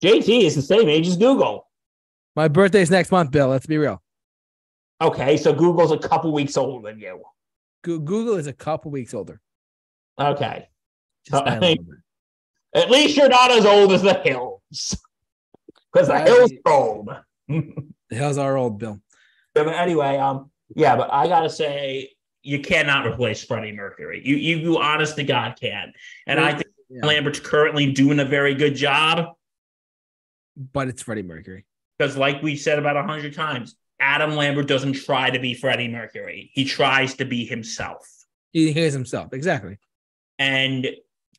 JT 0.04 0.44
is 0.44 0.56
the 0.56 0.62
same 0.62 0.90
age 0.90 1.08
as 1.08 1.18
Google. 1.18 1.68
My 2.38 2.48
birthday's 2.48 2.92
next 2.92 3.12
month, 3.12 3.32
Bill. 3.32 3.48
Let's 3.48 3.66
be 3.66 3.80
real. 3.80 4.00
Okay, 5.02 5.38
so 5.38 5.52
Google's 5.52 5.92
a 5.92 5.98
couple 5.98 6.32
weeks 6.32 6.56
older 6.56 6.88
than 6.88 7.00
you. 7.00 7.24
Google 7.82 8.36
is 8.36 8.46
a 8.46 8.54
couple 8.54 8.92
weeks 8.92 9.16
older. 9.16 9.42
Okay. 10.20 10.70
So, 11.28 11.40
I 11.40 11.58
mean, 11.60 11.88
at 12.76 12.92
least 12.92 13.18
you're 13.18 13.28
not 13.28 13.50
as 13.50 13.66
old 13.66 13.92
as 13.92 14.04
the 14.04 14.14
hills. 14.14 14.62
Because 15.94 16.10
the 16.10 16.20
hills 16.20 16.52
are 16.66 16.74
old. 16.74 17.10
the 17.48 18.16
hills 18.16 18.38
are 18.38 18.56
old, 18.56 18.78
Bill. 18.78 19.00
But 19.56 19.70
anyway, 19.70 20.18
um, 20.18 20.52
yeah, 20.76 20.96
but 20.96 21.12
I 21.12 21.28
gotta 21.28 21.50
say, 21.50 22.12
you 22.44 22.60
cannot 22.60 23.08
replace 23.08 23.44
Freddie 23.44 23.72
Mercury. 23.72 24.22
You 24.24 24.36
you, 24.36 24.58
you 24.58 24.78
honest 24.78 25.16
to 25.16 25.24
God 25.24 25.58
can. 25.60 25.94
And 26.28 26.40
I 26.40 26.52
think 26.52 26.68
yeah. 26.90 27.04
Lambert's 27.04 27.40
currently 27.40 27.94
doing 27.94 28.20
a 28.20 28.26
very 28.26 28.54
good 28.54 28.76
job. 28.76 29.34
But 30.74 30.90
it's 30.90 31.02
Freddie 31.02 31.24
Mercury. 31.24 31.66
Because, 31.98 32.16
like 32.16 32.42
we 32.44 32.56
said 32.56 32.80
about 32.80 32.96
a 32.96 33.04
hundred 33.04 33.34
times, 33.34 33.76
Adam 34.00 34.36
Lambert 34.36 34.68
doesn't 34.68 34.94
try 34.94 35.30
to 35.30 35.40
be 35.40 35.54
Freddie 35.54 35.88
Mercury. 35.88 36.52
He 36.54 36.66
tries 36.66 37.16
to 37.16 37.26
be 37.26 37.46
himself. 37.46 38.08
He 38.54 38.70
is 38.70 38.94
himself, 38.94 39.34
exactly. 39.34 39.78
And 40.40 40.88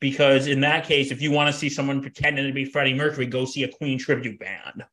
because 0.01 0.47
in 0.47 0.61
that 0.61 0.85
case, 0.85 1.11
if 1.11 1.21
you 1.21 1.31
want 1.31 1.53
to 1.53 1.57
see 1.57 1.69
someone 1.69 2.01
pretending 2.01 2.45
to 2.47 2.53
be 2.53 2.65
Freddie 2.65 2.93
Mercury, 2.93 3.25
go 3.25 3.45
see 3.45 3.63
a 3.63 3.67
Queen 3.69 3.97
tribute 3.97 4.39
band. 4.39 4.85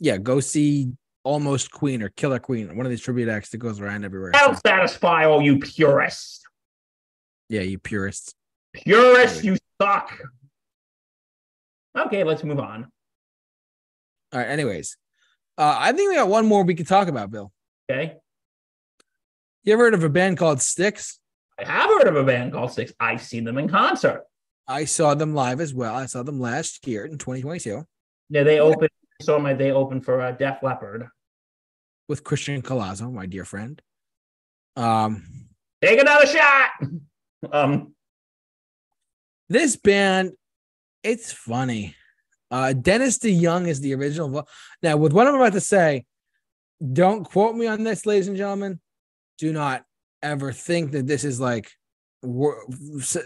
Yeah, 0.00 0.18
go 0.18 0.40
see 0.40 0.92
Almost 1.22 1.70
Queen 1.70 2.02
or 2.02 2.10
Killer 2.10 2.38
Queen, 2.38 2.76
one 2.76 2.84
of 2.84 2.90
these 2.90 3.00
tribute 3.00 3.28
acts 3.28 3.50
that 3.50 3.58
goes 3.58 3.80
around 3.80 4.04
everywhere. 4.04 4.32
That'll 4.32 4.56
satisfy 4.56 5.24
all 5.24 5.40
you 5.40 5.58
purists. 5.58 6.42
Yeah, 7.48 7.62
you 7.62 7.78
purists. 7.78 8.34
Purists, 8.74 9.44
you 9.44 9.56
suck. 9.80 10.18
Okay, 11.96 12.24
let's 12.24 12.42
move 12.42 12.58
on. 12.58 12.90
All 14.32 14.40
right. 14.40 14.48
Anyways, 14.48 14.96
uh, 15.56 15.76
I 15.78 15.92
think 15.92 16.10
we 16.10 16.16
got 16.16 16.28
one 16.28 16.46
more 16.46 16.64
we 16.64 16.74
can 16.74 16.86
talk 16.86 17.08
about, 17.08 17.30
Bill. 17.30 17.52
Okay. 17.90 18.16
You 19.62 19.72
ever 19.72 19.84
heard 19.84 19.94
of 19.94 20.04
a 20.04 20.08
band 20.08 20.36
called 20.38 20.60
Styx? 20.60 21.18
I 21.58 21.64
have 21.64 21.88
heard 21.88 22.08
of 22.08 22.16
a 22.16 22.24
band 22.24 22.52
called 22.52 22.72
Styx. 22.72 22.92
I've 22.98 23.22
seen 23.22 23.44
them 23.44 23.58
in 23.58 23.68
concert. 23.68 24.24
I 24.66 24.84
saw 24.84 25.14
them 25.14 25.34
live 25.34 25.60
as 25.60 25.74
well. 25.74 25.94
I 25.94 26.06
saw 26.06 26.22
them 26.22 26.40
last 26.40 26.86
year 26.86 27.04
in 27.04 27.18
2022. 27.18 27.84
Yeah, 28.30 28.42
they 28.42 28.60
opened. 28.60 28.90
So 29.22 29.38
my 29.38 29.54
they 29.54 29.70
opened 29.70 30.04
for 30.04 30.20
uh, 30.20 30.32
Def 30.32 30.58
Leppard 30.62 31.08
with 32.08 32.24
Christian 32.24 32.62
Colazo, 32.62 33.12
my 33.12 33.26
dear 33.26 33.44
friend. 33.44 33.80
Um, 34.76 35.24
take 35.82 36.00
another 36.00 36.26
shot. 36.26 36.70
Um, 37.52 37.94
this 39.48 39.76
band, 39.76 40.32
it's 41.02 41.32
funny. 41.32 41.94
Uh, 42.50 42.72
Dennis 42.72 43.18
DeYoung 43.18 43.68
is 43.68 43.80
the 43.80 43.94
original. 43.94 44.28
Vo- 44.28 44.46
now, 44.82 44.96
with 44.96 45.12
what 45.12 45.26
I'm 45.26 45.34
about 45.34 45.54
to 45.54 45.60
say, 45.60 46.04
don't 46.92 47.24
quote 47.24 47.56
me 47.56 47.66
on 47.66 47.82
this, 47.82 48.06
ladies 48.06 48.28
and 48.28 48.36
gentlemen. 48.36 48.80
Do 49.38 49.52
not 49.52 49.84
ever 50.22 50.52
think 50.52 50.92
that 50.92 51.06
this 51.06 51.24
is 51.24 51.40
like, 51.40 51.70
you 52.22 52.54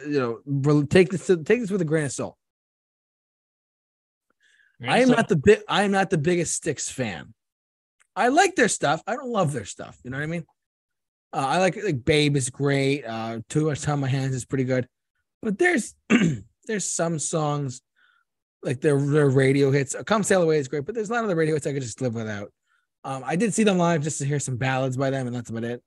know, 0.07 0.83
take 0.85 1.11
this 1.11 1.27
take 1.27 1.61
this 1.61 1.71
with 1.71 1.81
a 1.83 1.85
grain 1.85 2.05
of 2.05 2.13
salt. 2.13 2.37
I 4.87 5.01
am 5.01 5.09
not 5.09 5.29
the 5.29 5.37
big. 5.37 5.61
I 5.69 5.83
am 5.83 5.91
not 5.91 6.11
the 6.11 6.19
biggest 6.19 6.55
Styx 6.55 6.89
fan. 6.89 7.35
I 8.15 8.29
like 8.29 8.55
their 8.55 8.69
stuff. 8.69 9.03
I 9.07 9.15
don't 9.15 9.31
love 9.31 9.53
their 9.53 9.65
stuff. 9.65 9.99
You 10.05 10.11
know 10.11 10.19
what 10.19 10.25
I 10.25 10.29
mean? 10.29 10.45
Uh, 11.33 11.47
I 11.47 11.59
like 11.59 11.77
like 11.83 12.05
Babe 12.05 12.37
is 12.37 12.51
great. 12.51 13.05
Uh, 13.05 13.41
Too 13.49 13.67
much 13.67 13.83
time 13.83 13.95
on 13.95 14.01
my 14.01 14.09
hands 14.09 14.35
is 14.35 14.45
pretty 14.45 14.65
good, 14.65 14.89
but 15.43 15.59
there's 15.59 15.95
there's 16.67 16.91
some 16.91 17.19
songs 17.19 17.81
like 18.63 18.81
their 18.81 19.01
their 19.01 19.29
radio 19.29 19.71
hits. 19.71 19.95
Come 20.07 20.23
Sail 20.23 20.43
Away 20.43 20.59
is 20.59 20.69
great, 20.69 20.85
but 20.85 20.95
there's 20.95 21.11
a 21.11 21.13
lot 21.13 21.23
of 21.23 21.29
the 21.29 21.37
radio 21.37 21.55
hits 21.55 21.67
I 21.67 21.73
could 21.73 21.83
just 21.83 22.01
live 22.01 22.15
without. 22.15 22.53
Um, 23.05 23.23
I 23.25 23.37
did 23.37 23.55
see 23.55 23.65
them 23.65 23.79
live 23.79 24.03
just 24.03 24.19
to 24.19 24.25
hear 24.25 24.41
some 24.41 24.57
ballads 24.57 24.97
by 24.97 25.11
them, 25.11 25.27
and 25.27 25.35
that's 25.35 25.51
about 25.51 25.65
it. 25.65 25.83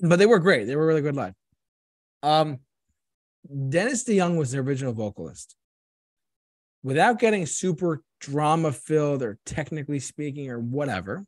But 0.00 0.18
they 0.18 0.26
were 0.26 0.38
great. 0.38 0.66
They 0.66 0.76
were 0.76 0.86
really 0.86 1.00
good 1.00 1.16
live. 1.16 1.34
Um, 2.22 2.58
Dennis 3.68 4.04
DeYoung 4.04 4.36
was 4.36 4.50
the 4.50 4.58
original 4.58 4.92
vocalist. 4.92 5.56
Without 6.82 7.18
getting 7.18 7.46
super 7.46 8.02
drama 8.20 8.72
filled 8.72 9.22
or 9.22 9.38
technically 9.46 10.00
speaking 10.00 10.50
or 10.50 10.58
whatever. 10.58 11.24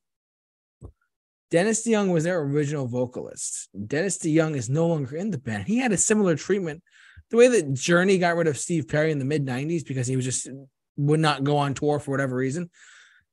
Dennis 1.51 1.87
DeYoung 1.87 2.12
was 2.12 2.24
their 2.24 2.41
original 2.41 2.87
vocalist. 2.87 3.68
Dennis 3.87 4.18
DeYoung 4.18 4.55
is 4.55 4.68
no 4.68 4.87
longer 4.87 5.16
in 5.16 5.31
the 5.31 5.39
band. 5.39 5.66
He 5.66 5.79
had 5.79 5.93
a 5.93 5.97
similar 5.97 6.37
treatment. 6.37 6.83
The 7.31 7.37
way 7.37 7.49
that 7.49 7.74
Journey 7.74 8.18
got 8.18 8.37
rid 8.37 8.47
of 8.47 8.59
Steve 8.59 8.89
Perry 8.89 9.11
in 9.11 9.18
the 9.18 9.24
mid 9.24 9.45
90s 9.45 9.87
because 9.87 10.07
he 10.07 10.16
was 10.16 10.24
just 10.24 10.49
would 10.97 11.20
not 11.20 11.45
go 11.45 11.57
on 11.57 11.74
tour 11.74 11.99
for 11.99 12.11
whatever 12.11 12.37
reason. 12.37 12.70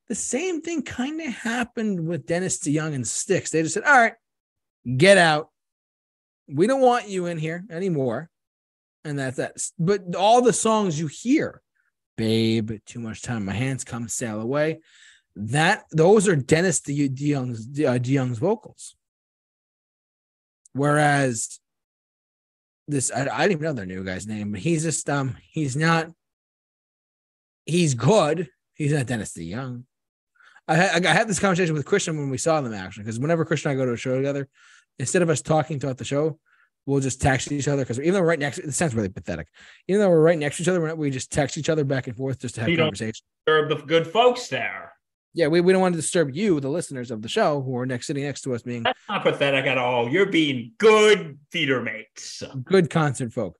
The 0.08 0.14
same 0.14 0.60
thing 0.60 0.82
kind 0.82 1.20
of 1.20 1.32
happened 1.32 2.06
with 2.06 2.26
Dennis 2.26 2.58
DeYoung 2.58 2.94
and 2.94 3.06
Styx. 3.06 3.50
They 3.50 3.62
just 3.62 3.74
said, 3.74 3.84
All 3.84 3.96
right, 3.96 4.14
get 4.96 5.18
out. 5.18 5.50
We 6.48 6.66
don't 6.66 6.80
want 6.80 7.08
you 7.08 7.26
in 7.26 7.38
here 7.38 7.64
anymore. 7.70 8.30
And 9.04 9.18
that's 9.18 9.36
that. 9.38 9.56
But 9.78 10.14
all 10.14 10.42
the 10.42 10.52
songs 10.52 10.98
you 10.98 11.08
hear 11.08 11.60
Babe, 12.16 12.72
Too 12.86 13.00
Much 13.00 13.22
Time, 13.22 13.44
My 13.44 13.52
Hands 13.52 13.82
Come 13.84 14.08
Sail 14.08 14.40
Away. 14.40 14.80
that 15.34 15.84
those 15.90 16.28
are 16.28 16.36
Dennis 16.36 16.80
DeYoung's 16.80 17.66
DeYoung's 17.66 18.38
vocals. 18.38 18.96
Whereas 20.72 21.60
this, 22.88 23.10
I, 23.10 23.22
I 23.22 23.42
didn't 23.42 23.52
even 23.52 23.62
know 23.62 23.72
their 23.72 23.86
new 23.86 24.04
guy's 24.04 24.26
name, 24.26 24.52
but 24.52 24.60
he's 24.60 24.82
just 24.82 25.08
um 25.10 25.36
he's 25.50 25.76
not. 25.76 26.08
He's 27.64 27.94
good. 27.94 28.48
He's 28.74 28.92
not 28.92 29.06
Dennis 29.06 29.32
DeYoung. 29.32 29.84
I 30.68 30.74
had 30.76 31.06
I 31.06 31.12
had 31.12 31.28
this 31.28 31.38
conversation 31.40 31.74
with 31.74 31.84
Christian 31.84 32.16
when 32.18 32.30
we 32.30 32.38
saw 32.38 32.60
them 32.60 32.72
actually, 32.74 33.04
because 33.04 33.18
whenever 33.18 33.44
Christian 33.44 33.70
and 33.70 33.80
I 33.80 33.82
go 33.82 33.86
to 33.86 33.92
a 33.94 33.96
show 33.96 34.16
together, 34.16 34.48
instead 34.98 35.22
of 35.22 35.30
us 35.30 35.42
talking 35.42 35.78
throughout 35.80 35.98
the 35.98 36.04
show, 36.04 36.38
we'll 36.86 37.00
just 37.00 37.20
text 37.20 37.50
each 37.52 37.68
other 37.68 37.82
because 37.82 37.98
even 38.00 38.14
though 38.14 38.20
we're 38.20 38.26
right 38.28 38.38
next, 38.38 38.58
it 38.58 38.72
sounds 38.72 38.94
really 38.94 39.08
pathetic. 39.08 39.48
Even 39.88 40.00
though 40.00 40.10
we're 40.10 40.20
right 40.22 40.38
next 40.38 40.56
to 40.58 40.62
each 40.62 40.68
other, 40.68 40.94
we 40.94 41.10
just 41.10 41.32
text 41.32 41.56
each 41.58 41.68
other 41.68 41.84
back 41.84 42.06
and 42.06 42.16
forth 42.16 42.40
just 42.40 42.54
to 42.56 42.60
have 42.60 42.70
You 42.70 42.76
don't- 42.76 42.86
conversation. 42.86 43.24
Disturb 43.46 43.68
the 43.68 43.76
good 43.86 44.06
folks 44.08 44.48
there. 44.48 44.92
Yeah, 45.36 45.48
we, 45.48 45.60
we 45.60 45.74
don't 45.74 45.82
want 45.82 45.94
to 45.94 46.00
disturb 46.00 46.34
you, 46.34 46.60
the 46.60 46.70
listeners 46.70 47.10
of 47.10 47.20
the 47.20 47.28
show, 47.28 47.60
who 47.60 47.76
are 47.76 47.84
next 47.84 48.06
sitting 48.06 48.24
next 48.24 48.40
to 48.42 48.54
us, 48.54 48.62
being 48.62 48.84
That's 48.84 48.98
not 49.06 49.22
pathetic 49.22 49.66
at 49.66 49.76
all. 49.76 50.08
You're 50.08 50.30
being 50.30 50.72
good 50.78 51.38
theater 51.52 51.82
mates. 51.82 52.42
good 52.64 52.88
concert 52.88 53.34
folk, 53.34 53.58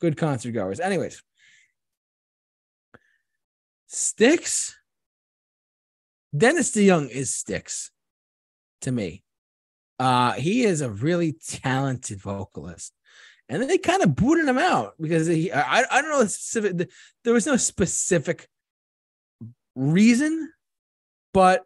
good 0.00 0.16
concert 0.16 0.52
goers. 0.52 0.80
Anyways, 0.80 1.22
Styx. 3.86 4.78
Dennis 6.34 6.70
DeYoung 6.70 7.10
is 7.10 7.34
Styx 7.34 7.90
to 8.80 8.90
me. 8.90 9.22
Uh, 9.98 10.32
he 10.32 10.62
is 10.62 10.80
a 10.80 10.88
really 10.88 11.36
talented 11.46 12.18
vocalist. 12.18 12.94
And 13.50 13.68
they 13.68 13.76
kind 13.76 14.02
of 14.02 14.16
booted 14.16 14.48
him 14.48 14.56
out 14.56 14.94
because 14.98 15.26
he, 15.26 15.52
I, 15.52 15.84
I 15.90 16.00
don't 16.00 16.10
know, 16.10 16.22
the 16.22 16.28
specific, 16.30 16.88
there 17.24 17.34
was 17.34 17.46
no 17.46 17.58
specific 17.58 18.48
reason, 19.74 20.50
but 21.32 21.64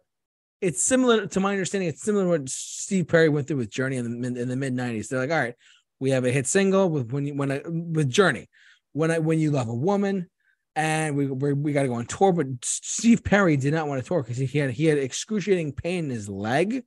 it's 0.61 0.81
similar 0.81 1.27
to 1.27 1.39
my 1.39 1.51
understanding. 1.51 1.89
It's 1.89 2.01
similar 2.01 2.25
to 2.25 2.29
what 2.29 2.49
Steve 2.49 3.07
Perry 3.07 3.29
went 3.29 3.47
through 3.47 3.57
with 3.57 3.69
Journey 3.69 3.97
in 3.97 4.21
the 4.21 4.41
in 4.41 4.47
the 4.47 4.55
mid 4.55 4.73
'90s. 4.73 5.07
They're 5.07 5.19
like, 5.19 5.31
all 5.31 5.39
right, 5.39 5.55
we 5.99 6.11
have 6.11 6.25
a 6.25 6.31
hit 6.31 6.47
single 6.47 6.89
with 6.89 7.11
when 7.11 7.25
you 7.25 7.35
when 7.35 7.51
I, 7.51 7.61
with 7.65 8.09
Journey, 8.09 8.49
when 8.93 9.11
I 9.11 9.19
when 9.19 9.39
you 9.39 9.51
love 9.51 9.67
a 9.67 9.75
woman, 9.75 10.29
and 10.75 11.15
we 11.15 11.27
we, 11.27 11.53
we 11.53 11.73
got 11.73 11.83
to 11.83 11.87
go 11.87 11.95
on 11.95 12.05
tour. 12.05 12.33
But 12.33 12.47
Steve 12.63 13.23
Perry 13.23 13.57
did 13.57 13.73
not 13.73 13.87
want 13.87 14.01
to 14.01 14.07
tour 14.07 14.23
because 14.23 14.37
he 14.37 14.57
had 14.57 14.71
he 14.71 14.85
had 14.85 14.97
excruciating 14.97 15.73
pain 15.73 16.05
in 16.05 16.09
his 16.09 16.29
leg 16.29 16.83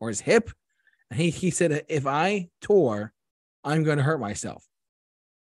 or 0.00 0.08
his 0.08 0.20
hip, 0.20 0.50
and 1.10 1.18
he 1.18 1.30
he 1.30 1.50
said 1.50 1.84
if 1.88 2.06
I 2.06 2.48
tour, 2.60 3.12
I'm 3.64 3.84
going 3.84 3.98
to 3.98 4.04
hurt 4.04 4.20
myself. 4.20 4.64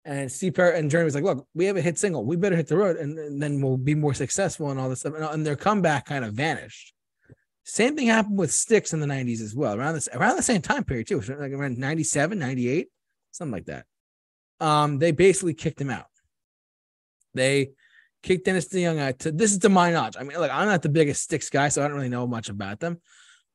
And 0.04 0.30
Steve 0.30 0.58
and 0.58 0.90
Journey 0.90 1.04
was 1.04 1.14
like, 1.14 1.24
look, 1.24 1.46
we 1.54 1.66
have 1.66 1.76
a 1.76 1.80
hit 1.80 1.98
single. 1.98 2.24
We 2.24 2.36
better 2.36 2.56
hit 2.56 2.66
the 2.66 2.76
road 2.76 2.96
and, 2.96 3.16
and 3.18 3.40
then 3.40 3.60
we'll 3.60 3.76
be 3.76 3.94
more 3.94 4.14
successful 4.14 4.70
and 4.70 4.80
all 4.80 4.88
this 4.88 5.00
stuff. 5.00 5.14
And, 5.14 5.24
and 5.24 5.46
their 5.46 5.56
comeback 5.56 6.06
kind 6.06 6.24
of 6.24 6.34
vanished. 6.34 6.92
Same 7.64 7.94
thing 7.94 8.08
happened 8.08 8.38
with 8.38 8.52
Styx 8.52 8.92
in 8.92 8.98
the 8.98 9.06
90s 9.06 9.40
as 9.40 9.54
well, 9.54 9.74
around 9.74 9.94
this 9.94 10.08
around 10.12 10.36
the 10.36 10.42
same 10.42 10.60
time 10.60 10.82
period, 10.82 11.06
too. 11.06 11.20
Like 11.20 11.52
around 11.52 11.78
97, 11.78 12.36
98, 12.36 12.88
something 13.30 13.52
like 13.52 13.66
that. 13.66 13.86
Um, 14.58 14.98
they 14.98 15.12
basically 15.12 15.54
kicked 15.54 15.80
him 15.80 15.90
out. 15.90 16.06
They 17.34 17.70
kicked 18.22 18.44
Dennis 18.44 18.68
DeYoung 18.68 18.98
out 18.98 19.20
to 19.20 19.32
this 19.32 19.52
is 19.52 19.58
to 19.58 19.68
my 19.68 19.92
knowledge. 19.92 20.16
I 20.18 20.24
mean, 20.24 20.38
like 20.40 20.50
I'm 20.50 20.66
not 20.66 20.82
the 20.82 20.88
biggest 20.88 21.22
Styx 21.22 21.50
guy, 21.50 21.68
so 21.68 21.82
I 21.82 21.88
don't 21.88 21.96
really 21.96 22.08
know 22.08 22.26
much 22.26 22.48
about 22.48 22.80
them. 22.80 23.00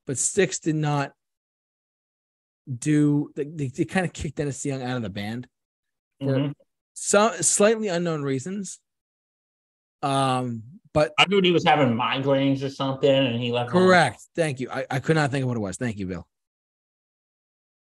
But 0.06 0.18
Styx 0.18 0.60
did 0.60 0.76
not 0.76 1.12
do 2.80 3.32
they, 3.36 3.44
they, 3.44 3.68
they 3.68 3.86
kind 3.86 4.06
of 4.06 4.14
kicked 4.14 4.38
Dennis 4.38 4.64
DeYoung 4.64 4.84
out 4.84 4.98
of 4.98 5.04
the 5.04 5.10
band 5.10 5.48
for 6.20 6.26
Mhm. 6.28 6.54
some 6.94 7.34
slightly 7.44 7.88
unknown 7.88 8.24
reasons. 8.24 8.80
Um, 10.02 10.64
but 10.94 11.14
I 11.18 11.26
knew 11.26 11.42
he 11.42 11.52
was 11.52 11.64
having 11.64 11.96
migraines 11.96 12.64
or 12.64 12.70
something, 12.70 13.10
and 13.10 13.42
he 13.42 13.52
left. 13.52 13.72
correct. 13.72 14.22
Thank 14.36 14.60
you. 14.60 14.70
I, 14.72 14.86
I 14.90 15.00
could 15.00 15.16
not 15.16 15.32
think 15.32 15.44
of 15.44 15.48
what 15.50 15.58
it 15.58 15.62
was. 15.62 15.78
Thank 15.78 15.98
you, 15.98 16.08
Bill. 16.08 16.28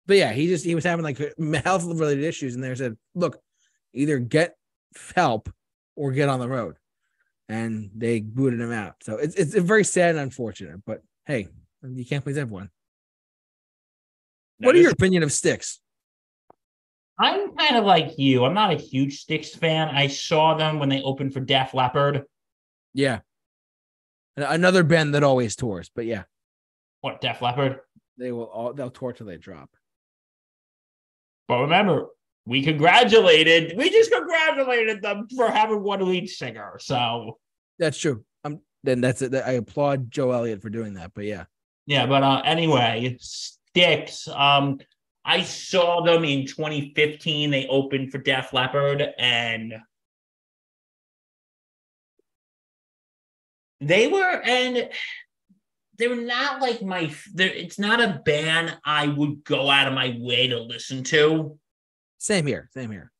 But 0.06 0.16
yeah, 0.16 0.32
he 0.32 0.48
just 0.48 0.64
he 0.64 0.74
was 0.74 0.84
having 0.84 1.04
like 1.04 1.18
health 1.64 1.84
related 1.84 2.24
issues, 2.24 2.54
and 2.54 2.64
they 2.64 2.74
said, 2.74 2.96
look, 3.14 3.40
either 3.92 4.18
get 4.18 4.56
help 5.14 5.52
or 5.96 6.12
get 6.12 6.28
on 6.28 6.40
the 6.40 6.48
road. 6.48 6.76
And 7.48 7.90
they 7.96 8.20
booted 8.20 8.60
him 8.60 8.72
out. 8.72 8.96
So 9.02 9.16
it's 9.16 9.34
it's 9.34 9.54
very 9.54 9.84
sad 9.84 10.10
and 10.10 10.20
unfortunate. 10.20 10.84
But 10.84 11.02
hey, 11.26 11.48
you 11.82 12.04
can't 12.04 12.22
please 12.24 12.38
everyone. 12.38 12.70
What 14.58 14.74
are 14.74 14.78
your 14.78 14.92
opinion 14.92 15.22
of 15.22 15.32
Styx? 15.32 15.80
I'm 17.20 17.54
kind 17.54 17.76
of 17.76 17.84
like 17.84 18.18
you. 18.18 18.44
I'm 18.46 18.54
not 18.54 18.72
a 18.72 18.76
huge 18.76 19.20
Styx 19.20 19.54
fan. 19.54 19.88
I 19.88 20.06
saw 20.06 20.54
them 20.54 20.78
when 20.78 20.88
they 20.88 21.02
opened 21.02 21.34
for 21.34 21.40
Def 21.40 21.74
Leppard. 21.74 22.24
Yeah. 22.94 23.20
Another 24.36 24.82
band 24.82 25.14
that 25.14 25.22
always 25.22 25.54
tours, 25.54 25.90
but 25.94 26.06
yeah, 26.06 26.22
What 27.02 27.20
Def 27.20 27.42
Leppard? 27.42 27.80
they 28.16 28.32
will 28.32 28.44
all 28.44 28.72
they'll 28.72 28.90
tour 28.90 29.12
till 29.12 29.26
they 29.26 29.36
drop. 29.36 29.68
But 31.46 31.60
remember, 31.62 32.06
we 32.46 32.62
congratulated. 32.62 33.76
We 33.76 33.90
just 33.90 34.10
congratulated 34.10 35.02
them 35.02 35.26
for 35.36 35.50
having 35.50 35.82
one 35.82 36.00
lead 36.08 36.28
singer. 36.28 36.76
So 36.80 37.38
That's 37.78 37.98
true. 37.98 38.24
I'm 38.44 38.60
then 38.82 39.02
that's 39.02 39.20
it. 39.20 39.34
I 39.34 39.52
applaud 39.52 40.10
Joe 40.10 40.30
Elliott 40.30 40.62
for 40.62 40.70
doing 40.70 40.94
that. 40.94 41.12
But 41.14 41.24
yeah, 41.24 41.44
yeah. 41.86 42.06
But 42.06 42.22
uh, 42.22 42.40
anyway, 42.44 43.16
Styx. 43.20 44.26
Um, 44.28 44.78
I 45.30 45.42
saw 45.44 46.00
them 46.00 46.24
in 46.24 46.44
2015. 46.44 47.52
They 47.52 47.68
opened 47.68 48.10
for 48.10 48.18
Def 48.18 48.52
Leppard, 48.52 49.14
and 49.16 49.74
they 53.80 54.08
were 54.08 54.42
and 54.44 54.90
they're 55.96 56.16
not 56.20 56.60
like 56.60 56.82
my. 56.82 57.14
It's 57.36 57.78
not 57.78 58.00
a 58.00 58.20
band 58.24 58.76
I 58.84 59.06
would 59.06 59.44
go 59.44 59.70
out 59.70 59.86
of 59.86 59.94
my 59.94 60.16
way 60.18 60.48
to 60.48 60.58
listen 60.58 61.04
to. 61.04 61.56
same 62.18 62.44
here. 62.44 62.68
Same 62.74 62.90
here. 62.90 63.12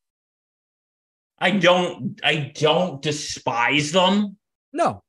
I 1.39 1.53
don't. 1.53 2.21
I 2.25 2.51
don't 2.57 3.01
despise 3.01 3.93
them. 3.93 4.37
No, 4.73 5.05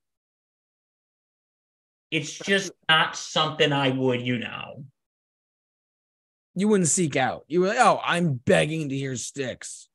It's 2.12 2.38
just 2.38 2.72
not 2.88 3.16
something 3.16 3.74
I 3.74 3.90
would, 3.90 4.22
you 4.22 4.38
know. 4.38 4.86
You 6.56 6.68
wouldn't 6.68 6.90
seek 6.90 7.16
out. 7.16 7.44
You 7.48 7.62
were 7.62 7.68
like, 7.68 7.80
oh, 7.80 8.00
I'm 8.04 8.34
begging 8.34 8.90
to 8.90 8.96
hear 8.96 9.16
Styx. 9.16 9.88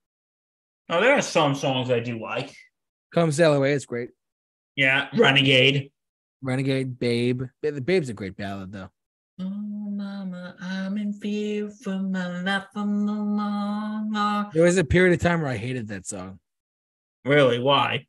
Oh, 0.88 1.00
there 1.00 1.12
are 1.14 1.22
some 1.22 1.54
songs 1.54 1.90
I 1.90 2.00
do 2.00 2.20
like. 2.20 2.54
Come 3.12 3.32
sail 3.32 3.54
away. 3.54 3.72
It's 3.72 3.86
great. 3.86 4.10
Yeah, 4.74 5.08
Renegade. 5.16 5.90
Renegade, 6.42 6.98
Babe. 6.98 7.42
Ba- 7.62 7.72
The 7.72 7.80
Babe's 7.80 8.08
a 8.08 8.14
great 8.14 8.36
ballad 8.36 8.72
though. 8.72 8.88
Oh, 9.40 9.44
mama, 9.44 10.54
I'm 10.60 10.96
in 10.96 11.12
fear 11.12 11.70
for 11.70 11.98
my 11.98 12.40
life. 12.42 12.64
I'm 12.74 13.04
no 13.04 13.12
longer. 13.12 14.50
There 14.54 14.62
was 14.64 14.78
a 14.78 14.84
period 14.84 15.12
of 15.14 15.20
time 15.20 15.40
where 15.42 15.50
I 15.50 15.56
hated 15.56 15.88
that 15.88 16.06
song 16.06 16.38
Really? 17.24 17.58
Why? 17.58 18.06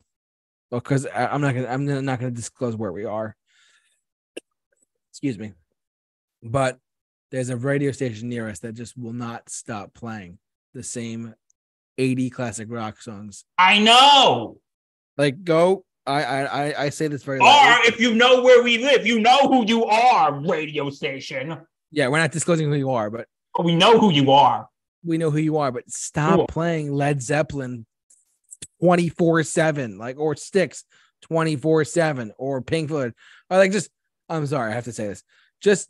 Well, 0.69 0.79
because 0.81 1.07
I'm 1.13 1.41
not 1.41 1.55
gonna. 1.55 1.67
I'm 1.67 2.05
not 2.05 2.19
gonna 2.19 2.31
disclose 2.31 2.75
where 2.75 2.91
we 2.91 3.05
are. 3.05 3.35
Excuse 5.11 5.39
me, 5.39 5.53
but 6.43 6.77
there's 7.31 7.49
a 7.49 7.57
radio 7.57 7.91
station 7.91 8.29
near 8.29 8.47
us 8.47 8.59
that 8.59 8.73
just 8.73 8.97
will 8.97 9.13
not 9.13 9.49
stop 9.49 9.93
playing 9.93 10.37
the 10.73 10.83
same 10.83 11.33
80 11.97 12.29
classic 12.29 12.67
rock 12.71 13.01
songs. 13.01 13.43
I 13.57 13.79
know. 13.79 14.59
Like, 15.17 15.43
go. 15.43 15.83
I 16.05 16.23
I 16.23 16.83
I, 16.85 16.89
say 16.89 17.07
this 17.09 17.23
very. 17.23 17.39
Or 17.39 17.43
loudly. 17.43 17.87
if 17.89 17.99
you 17.99 18.15
know 18.15 18.41
where 18.41 18.63
we 18.63 18.77
live, 18.77 19.05
you 19.05 19.19
know 19.19 19.39
who 19.49 19.65
you 19.65 19.83
are, 19.85 20.39
radio 20.39 20.89
station. 20.89 21.57
Yeah, 21.91 22.07
we're 22.07 22.19
not 22.19 22.31
disclosing 22.31 22.69
who 22.69 22.75
you 22.77 22.91
are, 22.91 23.09
but 23.09 23.27
We 23.61 23.75
know 23.75 23.99
who 23.99 24.11
you 24.11 24.31
are. 24.31 24.69
we 25.03 25.17
know 25.17 25.31
who 25.31 25.39
you 25.39 25.57
are. 25.57 25.69
But 25.71 25.89
stop 25.89 26.35
Cool. 26.37 26.47
playing 26.47 26.93
Led 26.93 27.21
Zeppelin 27.21 27.85
24 28.81 29.43
7, 29.43 29.97
like, 29.97 30.17
or 30.17 30.35
Styx 30.35 30.83
24 31.23 31.83
7, 31.83 32.31
or 32.37 32.61
Pink 32.61 32.89
Floyd. 32.89 33.13
Or 33.49 33.57
like, 33.57 33.71
just, 33.71 33.89
I'm 34.29 34.45
sorry, 34.45 34.71
I 34.71 34.75
have 34.75 34.85
to 34.85 34.93
say 34.93 35.07
this. 35.07 35.23
Just 35.61 35.89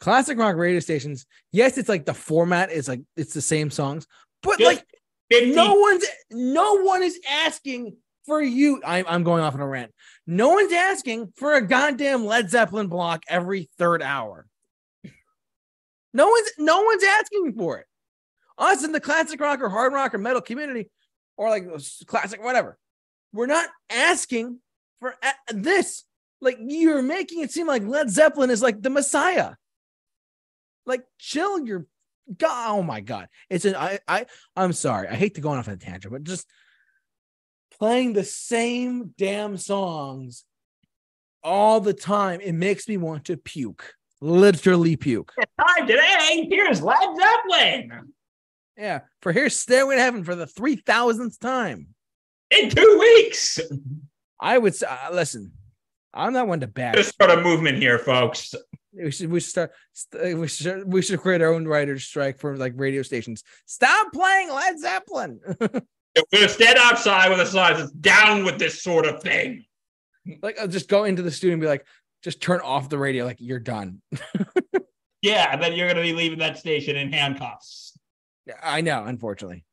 classic 0.00 0.38
rock 0.38 0.56
radio 0.56 0.80
stations. 0.80 1.26
Yes, 1.52 1.78
it's 1.78 1.88
like 1.88 2.06
the 2.06 2.14
format 2.14 2.70
is 2.70 2.88
like, 2.88 3.02
it's 3.16 3.34
the 3.34 3.40
same 3.42 3.70
songs, 3.70 4.06
but 4.42 4.58
Just 4.58 4.76
like, 4.76 4.86
50 5.30 5.54
no 5.54 5.74
one's, 5.74 6.04
no 6.30 6.82
one 6.82 7.02
is 7.02 7.18
asking 7.28 7.96
for 8.24 8.40
you. 8.40 8.80
I'm, 8.84 9.04
I'm 9.08 9.22
going 9.24 9.42
off 9.42 9.54
on 9.54 9.60
a 9.60 9.66
rant. 9.66 9.92
No 10.26 10.50
one's 10.50 10.72
asking 10.72 11.32
for 11.36 11.54
a 11.54 11.66
goddamn 11.66 12.24
Led 12.24 12.50
Zeppelin 12.50 12.88
block 12.88 13.24
every 13.28 13.68
third 13.78 14.02
hour. 14.02 14.46
No 16.14 16.28
one's 16.28 16.50
no 16.58 16.82
one's 16.82 17.04
asking 17.04 17.54
for 17.56 17.78
it. 17.78 17.86
Us 18.56 18.84
in 18.84 18.92
the 18.92 19.00
classic 19.00 19.40
rock 19.40 19.60
or 19.60 19.68
hard 19.68 19.92
rock 19.92 20.14
or 20.14 20.18
metal 20.18 20.40
community, 20.40 20.90
or 21.36 21.48
like 21.50 21.66
classic 22.06 22.42
whatever, 22.42 22.78
we're 23.32 23.46
not 23.46 23.68
asking 23.90 24.58
for 25.00 25.14
a- 25.22 25.54
this. 25.54 26.04
Like 26.40 26.58
you're 26.60 27.02
making 27.02 27.42
it 27.42 27.50
seem 27.50 27.66
like 27.66 27.82
Led 27.82 28.10
Zeppelin 28.10 28.50
is 28.50 28.62
like 28.62 28.80
the 28.82 28.90
Messiah. 28.90 29.54
Like 30.88 31.04
chill 31.18 31.64
your 31.64 31.86
God. 32.36 32.78
Oh 32.78 32.82
my 32.82 33.00
God. 33.00 33.28
It's 33.48 33.64
an 33.64 33.76
I 33.76 34.00
I 34.08 34.26
I'm 34.56 34.72
sorry. 34.72 35.06
I 35.08 35.14
hate 35.14 35.36
to 35.36 35.40
go 35.40 35.50
off 35.50 35.68
on 35.68 35.74
a 35.74 35.76
tangent, 35.76 36.12
but 36.12 36.24
just 36.24 36.46
playing 37.78 38.12
the 38.14 38.24
same 38.24 39.14
damn 39.16 39.56
songs 39.56 40.44
all 41.44 41.80
the 41.80 41.94
time. 41.94 42.40
It 42.40 42.52
makes 42.52 42.88
me 42.88 42.96
want 42.96 43.26
to 43.26 43.36
puke, 43.36 43.94
literally 44.20 44.96
puke. 44.96 45.32
Time 45.60 45.86
today. 45.86 46.46
Here's 46.50 46.82
Led 46.82 46.98
Zeppelin 47.16 48.12
Yeah, 48.76 49.00
for 49.22 49.32
here's 49.32 49.56
Stairway 49.56 49.94
to 49.96 50.00
Heaven 50.02 50.24
for 50.24 50.34
the 50.34 50.46
three 50.46 50.76
thousandth 50.76 51.38
time. 51.38 51.88
in 52.50 52.70
two 52.70 52.96
weeks. 52.98 53.60
I 54.40 54.56
would 54.58 54.74
say, 54.74 54.86
uh, 54.86 55.12
listen. 55.12 55.52
I'm 56.14 56.32
not 56.32 56.48
one 56.48 56.60
to 56.60 56.66
bash. 56.66 56.94
Just 56.96 57.10
start 57.10 57.30
a 57.30 57.42
movement 57.42 57.76
here, 57.78 57.98
folks. 57.98 58.54
We 58.92 59.10
should 59.10 59.30
we 59.30 59.40
should 59.40 59.50
start 59.50 59.72
uh, 60.14 60.36
we 60.36 60.48
should 60.48 60.90
we 60.90 61.02
should 61.02 61.20
create 61.20 61.42
our 61.42 61.52
own 61.52 61.68
writers 61.68 62.04
strike 62.04 62.38
for 62.38 62.56
like 62.56 62.72
radio 62.76 63.02
stations. 63.02 63.44
Stop 63.66 64.12
playing 64.12 64.50
Led 64.50 64.78
Zeppelin. 64.78 65.40
We're 65.60 65.68
gonna 66.32 66.48
stand 66.48 66.78
outside 66.78 67.28
with 67.28 67.40
a 67.40 67.46
sign 67.46 67.74
that's 67.74 67.92
down 67.92 68.44
with 68.44 68.58
this 68.58 68.82
sort 68.82 69.06
of 69.06 69.22
thing. 69.22 69.64
like 70.42 70.58
I'll 70.58 70.68
just 70.68 70.88
go 70.88 71.04
into 71.04 71.22
the 71.22 71.30
studio 71.30 71.52
and 71.52 71.60
be 71.60 71.68
like, 71.68 71.86
just 72.24 72.40
turn 72.40 72.60
off 72.60 72.88
the 72.88 72.98
radio. 72.98 73.24
Like 73.24 73.36
you're 73.40 73.60
done. 73.60 74.00
Yeah, 75.22 75.52
and 75.52 75.62
then 75.62 75.72
you're 75.72 75.88
gonna 75.88 76.02
be 76.02 76.12
leaving 76.12 76.38
that 76.38 76.58
station 76.58 76.96
in 76.96 77.12
handcuffs. 77.12 77.98
I 78.62 78.80
know, 78.80 79.04
unfortunately. 79.04 79.64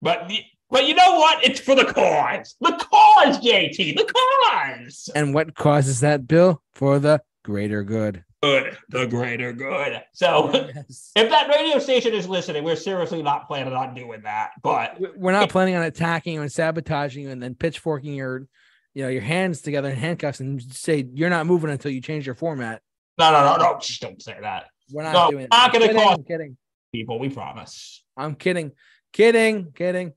But 0.00 0.30
but 0.70 0.86
you 0.86 0.94
know 0.94 1.16
what? 1.16 1.44
It's 1.44 1.58
for 1.58 1.74
the 1.74 1.84
cause. 1.84 2.54
The 2.60 2.72
cause, 2.72 3.38
JT. 3.40 3.96
The 3.96 4.12
cause. 4.50 5.10
And 5.14 5.34
what 5.34 5.54
causes 5.54 6.00
that, 6.00 6.26
Bill? 6.26 6.62
For 6.74 6.98
the 6.98 7.22
greater 7.44 7.82
good. 7.82 8.24
Good. 8.42 8.76
The 8.88 9.06
greater 9.06 9.52
good. 9.52 10.00
So 10.12 10.50
Yes. 10.52 11.10
if 11.16 11.28
that 11.30 11.48
radio 11.48 11.78
station 11.80 12.14
is 12.14 12.28
listening, 12.28 12.62
we're 12.62 12.76
seriously 12.76 13.20
not 13.22 13.48
planning 13.48 13.72
on 13.72 13.94
doing 13.94 14.22
that. 14.22 14.50
But 14.62 15.00
We- 15.00 15.08
We're 15.16 15.32
not 15.32 15.48
planning 15.50 15.74
on 15.74 15.82
attacking 15.82 16.34
you 16.34 16.42
and 16.42 16.52
sabotaging 16.52 17.24
you 17.24 17.30
and 17.30 17.42
then 17.42 17.54
pitchforking 17.56 18.14
your, 18.14 18.46
you 18.94 19.02
know, 19.02 19.08
your 19.08 19.22
hands 19.22 19.60
together 19.62 19.88
in 19.90 19.96
handcuffs 19.96 20.38
and 20.40 20.62
say 20.62 21.06
you're 21.14 21.30
not 21.30 21.46
moving 21.46 21.70
until 21.70 21.90
you 21.90 22.00
change 22.00 22.26
your 22.26 22.36
format. 22.36 22.80
no, 23.18 23.32
no, 23.32 23.44
no, 23.44 23.56
no. 23.56 23.78
Just 23.80 24.00
don't 24.00 24.22
say 24.22 24.36
that. 24.40 24.66
We're 24.92 25.02
not 25.02 25.12
No, 25.12 25.30
doing 25.32 25.44
it. 25.44 25.50
not 25.50 25.72
gonna 25.72 25.86
I'm 25.86 25.90
kidding, 25.90 26.02
cost- 26.04 26.26
kidding. 26.28 26.56
People, 26.92 27.18
we 27.18 27.28
promise. 27.30 28.04
I'm 28.16 28.34
kidding. 28.36 28.70
Kidding. 29.12 29.72
Kidding. 29.72 30.12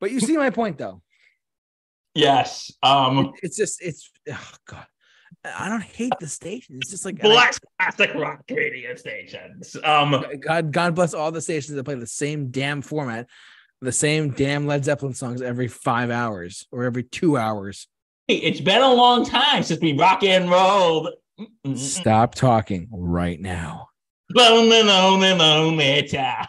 But 0.00 0.10
you 0.12 0.20
see 0.20 0.36
my 0.36 0.50
point 0.50 0.78
though. 0.78 1.02
Yes. 2.14 2.72
Um 2.82 3.32
It's 3.42 3.56
just 3.56 3.82
it's 3.82 4.10
oh 4.30 4.50
god. 4.66 4.86
I 5.44 5.68
don't 5.68 5.82
hate 5.82 6.12
the 6.18 6.26
station. 6.26 6.76
It's 6.80 6.90
just 6.90 7.04
like 7.04 7.18
and 7.20 7.28
I- 7.28 7.34
black 7.34 7.54
classic 7.78 8.14
rock 8.14 8.42
radio 8.50 8.94
stations. 8.96 9.76
Um 9.84 10.24
God, 10.40 10.72
God 10.72 10.94
bless 10.94 11.14
all 11.14 11.30
the 11.30 11.40
stations 11.40 11.76
that 11.76 11.84
play 11.84 11.94
the 11.94 12.06
same 12.06 12.50
damn 12.50 12.82
format, 12.82 13.28
the 13.80 13.92
same 13.92 14.30
damn 14.30 14.66
Led 14.66 14.84
Zeppelin 14.84 15.14
songs 15.14 15.42
every 15.42 15.68
five 15.68 16.10
hours 16.10 16.66
or 16.72 16.84
every 16.84 17.04
two 17.04 17.36
hours. 17.36 17.86
hey, 18.26 18.36
it's 18.36 18.60
been 18.60 18.82
a 18.82 18.92
long 18.92 19.24
time 19.24 19.62
since 19.62 19.80
we 19.80 19.92
rock 19.96 20.22
and 20.24 20.50
rolled. 20.50 21.10
Stop 21.76 22.34
talking 22.34 22.88
right 22.90 23.38
now. 23.40 23.88
Lonely, 24.34 24.82
lonely, 24.82 25.32
lonely 25.34 26.02
town. 26.08 26.46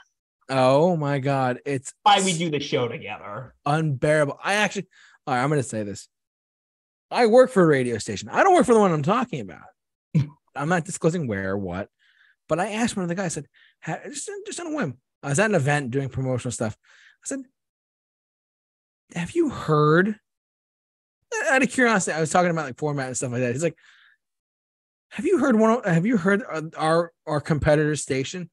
Oh 0.49 0.95
my 0.95 1.19
God, 1.19 1.59
it's 1.65 1.93
Why 2.03 2.21
we 2.23 2.35
do 2.37 2.49
the 2.49 2.59
show 2.61 2.87
together. 2.87 3.53
unbearable. 3.65 4.39
I 4.43 4.53
actually, 4.53 4.87
all 5.27 5.35
right, 5.35 5.43
I'm 5.43 5.49
going 5.49 5.59
to 5.61 5.67
say 5.67 5.83
this. 5.83 6.07
I 7.09 7.25
work 7.27 7.51
for 7.51 7.63
a 7.63 7.67
radio 7.67 7.97
station. 7.97 8.29
I 8.29 8.43
don't 8.43 8.53
work 8.53 8.65
for 8.65 8.73
the 8.73 8.79
one 8.79 8.91
I'm 8.91 9.03
talking 9.03 9.39
about. 9.39 9.63
I'm 10.55 10.69
not 10.69 10.85
disclosing 10.85 11.27
where 11.27 11.51
or 11.51 11.57
what, 11.57 11.89
but 12.49 12.59
I 12.59 12.71
asked 12.73 12.95
one 12.95 13.03
of 13.03 13.09
the 13.09 13.15
guys. 13.15 13.37
I 13.37 13.41
said, 13.85 14.01
just, 14.13 14.29
just 14.45 14.59
on 14.59 14.67
a 14.67 14.75
whim. 14.75 14.97
I 15.23 15.29
was 15.29 15.39
at 15.39 15.49
an 15.49 15.55
event 15.55 15.91
doing 15.91 16.09
promotional 16.09 16.51
stuff. 16.51 16.77
I 17.23 17.27
said, 17.27 17.39
"Have 19.15 19.31
you 19.31 19.49
heard?" 19.49 20.15
Out 21.49 21.61
of 21.63 21.69
curiosity, 21.69 22.15
I 22.15 22.19
was 22.19 22.29
talking 22.29 22.51
about 22.51 22.65
like 22.65 22.77
format 22.77 23.07
and 23.07 23.17
stuff 23.17 23.31
like 23.31 23.41
that. 23.41 23.53
He's 23.53 23.63
like, 23.63 23.77
"Have 25.11 25.25
you 25.25 25.39
heard 25.39 25.57
one? 25.59 25.71
of- 25.79 25.85
Have 25.85 26.05
you 26.05 26.17
heard 26.17 26.43
uh, 26.49 26.61
our 26.77 27.11
our 27.25 27.41
competitor's 27.41 28.01
station?" 28.01 28.49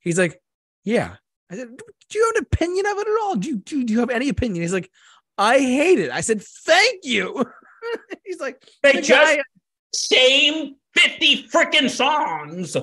He's 0.00 0.18
like, 0.18 0.40
"Yeah." 0.84 1.16
I 1.50 1.56
said, 1.56 1.68
"Do 1.76 2.18
you 2.18 2.24
have 2.26 2.36
an 2.36 2.46
opinion 2.52 2.86
of 2.86 2.98
it 2.98 3.08
at 3.08 3.20
all? 3.22 3.36
Do 3.36 3.48
you 3.48 3.56
do, 3.56 3.84
do 3.84 3.92
you 3.92 4.00
have 4.00 4.10
any 4.10 4.28
opinion?" 4.28 4.62
He's 4.62 4.72
like, 4.72 4.90
"I 5.38 5.58
hate 5.58 5.98
it." 5.98 6.10
I 6.10 6.20
said, 6.20 6.42
"Thank 6.42 7.04
you." 7.04 7.44
He's 8.24 8.40
like, 8.40 8.62
They 8.82 8.92
"The 8.92 9.02
just 9.02 9.36
guy 9.36 9.42
same 9.94 10.74
50 10.96 11.48
freaking 11.48 11.90
songs. 11.90 12.76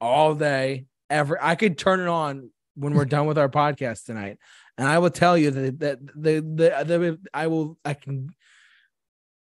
all 0.00 0.34
day 0.34 0.86
ever. 1.08 1.38
I 1.42 1.54
could 1.54 1.76
turn 1.78 2.00
it 2.00 2.08
on 2.08 2.50
when 2.76 2.94
we're 2.94 3.04
done 3.04 3.26
with 3.26 3.36
our 3.38 3.48
podcast 3.48 4.04
tonight, 4.04 4.38
and 4.78 4.86
I 4.88 4.98
will 4.98 5.10
tell 5.10 5.36
you 5.36 5.50
that 5.50 5.80
that 5.80 5.98
the 6.14 6.40
the, 6.40 6.84
the 6.84 7.18
I 7.34 7.46
will 7.48 7.76
I 7.84 7.94
can 7.94 8.28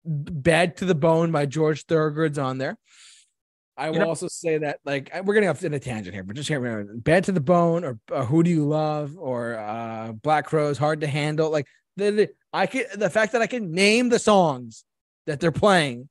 bad 0.05 0.77
to 0.77 0.85
the 0.85 0.95
bone 0.95 1.31
by 1.31 1.45
George 1.45 1.83
Thorogood's 1.85 2.37
on 2.39 2.57
there. 2.57 2.77
I 3.75 3.89
will 3.89 3.95
You 3.97 4.01
know- 4.01 4.07
also 4.09 4.27
say 4.27 4.57
that 4.59 4.79
like 4.85 5.11
we're 5.23 5.33
getting 5.33 5.49
off 5.49 5.63
in 5.63 5.73
a 5.73 5.79
tangent 5.79 6.13
here, 6.15 6.23
but 6.23 6.35
just 6.35 6.49
hear 6.49 6.59
me 6.59 6.69
out. 6.69 7.03
Bad 7.03 7.25
to 7.25 7.31
the 7.31 7.41
bone 7.41 7.83
or, 7.83 7.99
or 8.11 8.23
Who 8.25 8.41
Do 8.41 8.49
You 8.49 8.65
Love 8.67 9.15
or 9.17 9.55
uh 9.55 10.13
Black 10.13 10.45
Crowes 10.47 10.77
Hard 10.77 11.01
to 11.01 11.07
Handle. 11.07 11.51
Like 11.51 11.67
the, 11.97 12.11
the 12.11 12.29
I 12.53 12.65
can 12.65 12.85
the 12.95 13.09
fact 13.09 13.33
that 13.33 13.41
I 13.41 13.47
can 13.47 13.71
name 13.71 14.09
the 14.09 14.19
songs 14.19 14.83
that 15.25 15.39
they're 15.39 15.51
playing 15.51 16.09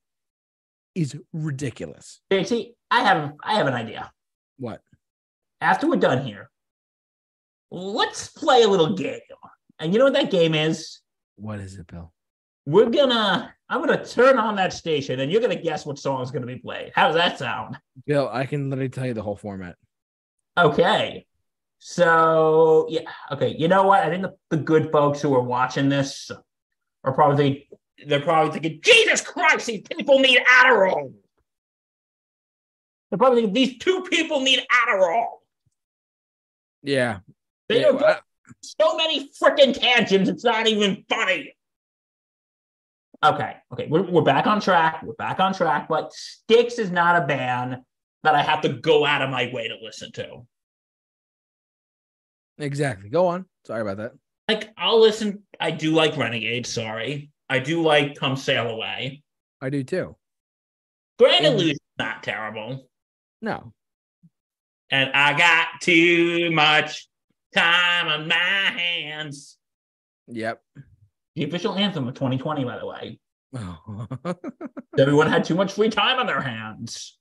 is 0.94 1.16
ridiculous. 1.32 2.20
JT, 2.32 2.72
I 2.90 3.02
have 3.02 3.32
I 3.42 3.54
have 3.54 3.66
an 3.66 3.74
idea. 3.74 4.10
What? 4.58 4.80
After 5.60 5.88
we're 5.88 5.96
done 5.96 6.24
here, 6.24 6.50
let's 7.70 8.28
play 8.28 8.62
a 8.62 8.68
little 8.68 8.94
game. 8.94 9.20
And 9.78 9.92
you 9.92 9.98
know 9.98 10.06
what 10.06 10.14
that 10.14 10.30
game 10.30 10.54
is? 10.54 11.00
What 11.36 11.60
is 11.60 11.76
it, 11.76 11.86
Bill? 11.86 12.12
We're 12.66 12.90
gonna 12.90 13.54
I'm 13.68 13.80
gonna 13.80 14.04
turn 14.04 14.38
on 14.38 14.56
that 14.56 14.72
station 14.72 15.20
and 15.20 15.30
you're 15.30 15.40
gonna 15.40 15.60
guess 15.60 15.84
what 15.84 15.98
song 15.98 16.22
is 16.22 16.30
gonna 16.30 16.46
be 16.46 16.56
played. 16.56 16.92
How 16.94 17.08
does 17.08 17.16
that 17.16 17.38
sound? 17.38 17.78
Bill, 18.06 18.28
I 18.32 18.46
can 18.46 18.70
literally 18.70 18.88
tell 18.88 19.06
you 19.06 19.14
the 19.14 19.22
whole 19.22 19.36
format. 19.36 19.76
Okay. 20.58 21.25
So 21.88 22.86
yeah, 22.88 23.02
okay. 23.30 23.54
You 23.56 23.68
know 23.68 23.84
what? 23.84 24.02
I 24.02 24.10
think 24.10 24.22
the, 24.22 24.34
the 24.50 24.56
good 24.56 24.90
folks 24.90 25.22
who 25.22 25.32
are 25.36 25.40
watching 25.40 25.88
this 25.88 26.32
are 27.04 27.12
probably 27.12 27.68
they're 28.08 28.18
probably 28.20 28.50
thinking, 28.58 28.80
Jesus 28.82 29.20
Christ, 29.20 29.66
these 29.66 29.82
people 29.82 30.18
need 30.18 30.40
Adderall. 30.52 31.12
They're 33.08 33.18
probably 33.18 33.42
thinking 33.42 33.54
these 33.54 33.78
two 33.78 34.02
people 34.10 34.40
need 34.40 34.66
Adderall. 34.68 35.26
Yeah. 36.82 37.20
They 37.68 37.82
Yeah, 37.82 37.90
are 37.90 37.94
well, 37.94 38.04
I- 38.04 38.18
so 38.62 38.96
many 38.96 39.30
freaking 39.40 39.72
tangents, 39.72 40.28
it's 40.28 40.42
not 40.44 40.66
even 40.66 41.04
funny. 41.08 41.54
Okay, 43.24 43.56
okay, 43.72 43.86
we're, 43.88 44.02
we're 44.02 44.22
back 44.22 44.48
on 44.48 44.60
track. 44.60 45.04
We're 45.04 45.14
back 45.14 45.38
on 45.38 45.54
track, 45.54 45.86
but 45.88 46.12
Styx 46.12 46.80
is 46.80 46.90
not 46.90 47.22
a 47.22 47.26
band 47.28 47.78
that 48.24 48.34
I 48.34 48.42
have 48.42 48.62
to 48.62 48.70
go 48.70 49.06
out 49.06 49.22
of 49.22 49.30
my 49.30 49.50
way 49.52 49.68
to 49.68 49.76
listen 49.80 50.10
to. 50.12 50.44
Exactly. 52.58 53.08
Go 53.08 53.26
on. 53.26 53.46
Sorry 53.66 53.82
about 53.82 53.96
that. 53.98 54.12
Like, 54.48 54.70
I'll 54.76 55.00
listen. 55.00 55.42
I 55.58 55.70
do 55.72 55.92
like 55.92 56.16
Renegade, 56.16 56.66
sorry. 56.66 57.30
I 57.48 57.58
do 57.58 57.82
like 57.82 58.16
Come 58.16 58.36
Sail 58.36 58.68
Away. 58.68 59.22
I 59.60 59.70
do 59.70 59.82
too. 59.82 60.16
Grand. 61.18 61.46
Illusion's 61.46 61.78
not 61.98 62.22
terrible. 62.22 62.88
No. 63.42 63.72
And 64.90 65.10
I 65.14 65.36
got 65.36 65.68
too 65.80 66.50
much 66.52 67.08
time 67.54 68.08
on 68.08 68.28
my 68.28 68.34
hands. 68.34 69.56
Yep. 70.28 70.60
The 71.34 71.44
official 71.44 71.74
anthem 71.74 72.06
of 72.08 72.14
2020, 72.14 72.64
by 72.64 72.78
the 72.78 72.86
way. 72.86 73.18
Oh, 73.54 74.06
Everyone 74.98 75.28
had 75.28 75.44
too 75.44 75.54
much 75.54 75.72
free 75.72 75.88
time 75.88 76.18
on 76.18 76.26
their 76.26 76.40
hands. 76.40 77.18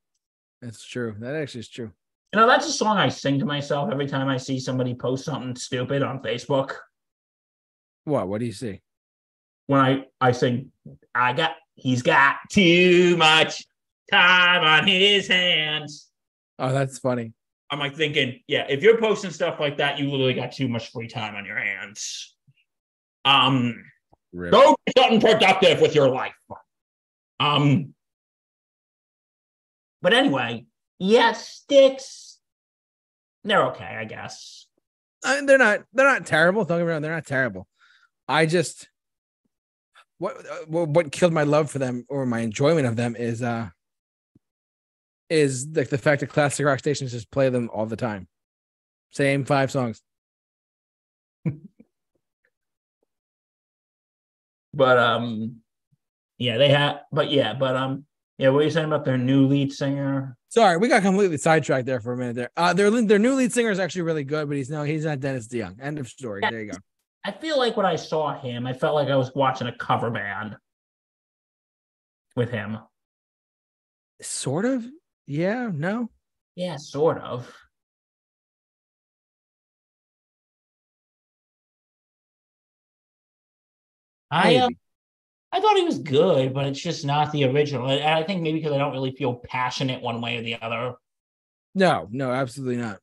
that's 0.62 0.86
true. 0.86 1.16
That 1.20 1.36
actually 1.36 1.62
is 1.62 1.70
true. 1.70 1.92
You 2.36 2.42
know, 2.42 2.48
that's 2.48 2.68
a 2.68 2.72
song 2.74 2.98
I 2.98 3.08
sing 3.08 3.40
to 3.40 3.46
myself 3.46 3.90
every 3.94 4.08
time 4.08 4.28
I 4.28 4.36
see 4.36 4.60
somebody 4.60 4.94
post 4.94 5.24
something 5.24 5.56
stupid 5.56 6.04
on 6.04 6.22
Facebook. 6.22 6.74
What? 8.04 8.28
What 8.28 8.42
do 8.42 8.46
you 8.46 8.52
see? 8.52 8.82
When 9.68 9.80
I, 9.80 10.04
I 10.20 10.34
sing, 10.34 10.74
I 11.16 11.32
got, 11.32 11.52
he's 11.76 12.02
got 12.02 12.36
too 12.52 13.16
much 13.16 13.64
time 14.12 14.66
on 14.66 14.86
his 14.86 15.30
hands. 15.30 16.10
Oh, 16.60 16.74
that's 16.74 17.00
funny. 17.00 17.32
I'm 17.72 17.80
like 17.80 17.96
thinking, 17.96 18.42
yeah, 18.48 18.66
if 18.68 18.84
you're 18.84 19.00
posting 19.00 19.32
stuff 19.32 19.62
like 19.62 19.78
that, 19.78 19.98
you 19.98 20.12
literally 20.12 20.34
got 20.34 20.52
too 20.52 20.68
much 20.68 20.92
free 20.92 21.08
time 21.08 21.36
on 21.36 21.46
your 21.46 21.56
hands. 21.56 22.36
Um, 23.24 23.82
Rip. 24.34 24.52
go 24.52 24.76
do 24.86 24.94
something 24.98 25.22
productive 25.22 25.80
with 25.80 25.96
your 25.96 26.10
life. 26.10 26.34
Um, 27.40 27.94
but 30.02 30.12
anyway, 30.12 30.66
yeah, 31.00 31.32
Styx. 31.32 32.25
They're 33.46 33.68
okay, 33.68 33.86
I 33.86 34.04
guess. 34.06 34.66
I 35.24 35.36
mean, 35.36 35.46
they're 35.46 35.58
not. 35.58 35.84
They're 35.94 36.06
not 36.06 36.26
terrible. 36.26 36.66
Don't 36.66 36.80
get 36.80 36.86
me 36.86 36.92
wrong. 36.92 37.02
They're 37.02 37.14
not 37.14 37.26
terrible. 37.26 37.68
I 38.28 38.46
just 38.46 38.90
what 40.18 40.38
uh, 40.38 40.66
what 40.68 40.90
what 40.90 41.12
killed 41.12 41.32
my 41.32 41.44
love 41.44 41.72
for 41.72 41.80
them 41.80 42.06
or 42.10 42.26
my 42.26 42.40
enjoyment 42.40 42.88
of 42.88 42.96
them 42.96 43.16
is 43.16 43.42
uh 43.42 43.70
is 45.30 45.68
like 45.74 45.90
the 45.90 45.98
fact 45.98 46.22
that 46.22 46.28
classic 46.28 46.66
rock 46.66 46.80
stations 46.80 47.12
just 47.12 47.32
play 47.32 47.50
them 47.50 47.70
all 47.74 47.86
the 47.86 47.96
time. 47.96 48.28
Same 49.12 49.46
five 49.46 49.72
songs. 49.72 50.02
But 54.76 55.00
um, 55.00 55.62
yeah, 56.38 56.58
they 56.58 56.68
have. 56.68 57.00
But 57.12 57.32
yeah, 57.32 57.54
but 57.54 57.78
um, 57.78 58.06
Yeah, 58.38 58.50
what 58.50 58.60
are 58.60 58.64
you 58.64 58.70
saying 58.70 58.88
about 58.88 59.06
their 59.06 59.18
new 59.18 59.48
lead 59.48 59.72
singer? 59.72 60.36
Sorry, 60.50 60.78
we 60.78 60.90
got 60.90 61.02
completely 61.02 61.38
sidetracked 61.38 61.86
there 61.86 62.02
for 62.02 62.14
a 62.14 62.18
minute 62.18 62.36
there. 62.36 62.50
Uh, 62.58 62.74
their 62.74 62.90
their 62.90 63.20
new 63.20 63.34
lead 63.34 63.54
singer 63.54 63.72
is 63.72 63.80
actually 63.80 64.02
really 64.02 64.26
good, 64.26 64.48
but 64.50 64.58
he's 64.58 64.70
no, 64.70 64.84
he's 64.84 65.06
not 65.06 65.22
Dennis 65.22 65.48
DeYoung. 65.48 65.82
End 65.82 66.00
of 66.00 66.08
story. 66.08 66.42
Yeah. 66.44 66.52
There 66.52 66.62
you 66.62 66.72
go. 66.72 66.78
I 67.24 67.32
feel 67.32 67.58
like 67.58 67.78
when 67.78 67.86
I 67.86 67.96
saw 67.96 68.40
him, 68.40 68.68
I 68.68 68.74
felt 68.74 68.94
like 68.94 69.08
I 69.08 69.16
was 69.16 69.34
watching 69.34 69.68
a 69.68 69.76
cover 69.78 70.12
band 70.12 70.58
with 72.36 72.50
him. 72.50 72.78
Sort 74.22 74.66
of. 74.66 74.86
Yeah. 75.28 75.72
No. 75.74 76.10
Yeah, 76.56 76.76
sort 76.78 77.20
of. 77.20 77.52
I 84.30 84.58
uh. 84.58 84.70
I 85.56 85.62
thought 85.62 85.78
he 85.78 85.84
was 85.84 86.00
good, 86.00 86.54
but 86.54 86.66
it's 86.66 86.82
just 86.82 87.06
not 87.06 87.32
the 87.32 87.46
original. 87.46 87.90
And 87.90 88.04
I 88.04 88.24
think 88.24 88.42
maybe 88.42 88.60
because 88.60 88.74
I 88.74 88.78
don't 88.78 88.92
really 88.92 89.12
feel 89.12 89.36
passionate 89.36 90.02
one 90.02 90.20
way 90.20 90.36
or 90.36 90.42
the 90.42 90.62
other. 90.62 90.96
No. 91.74 92.10
No. 92.12 92.34
Absolutely 92.34 92.76
not. 92.76 93.00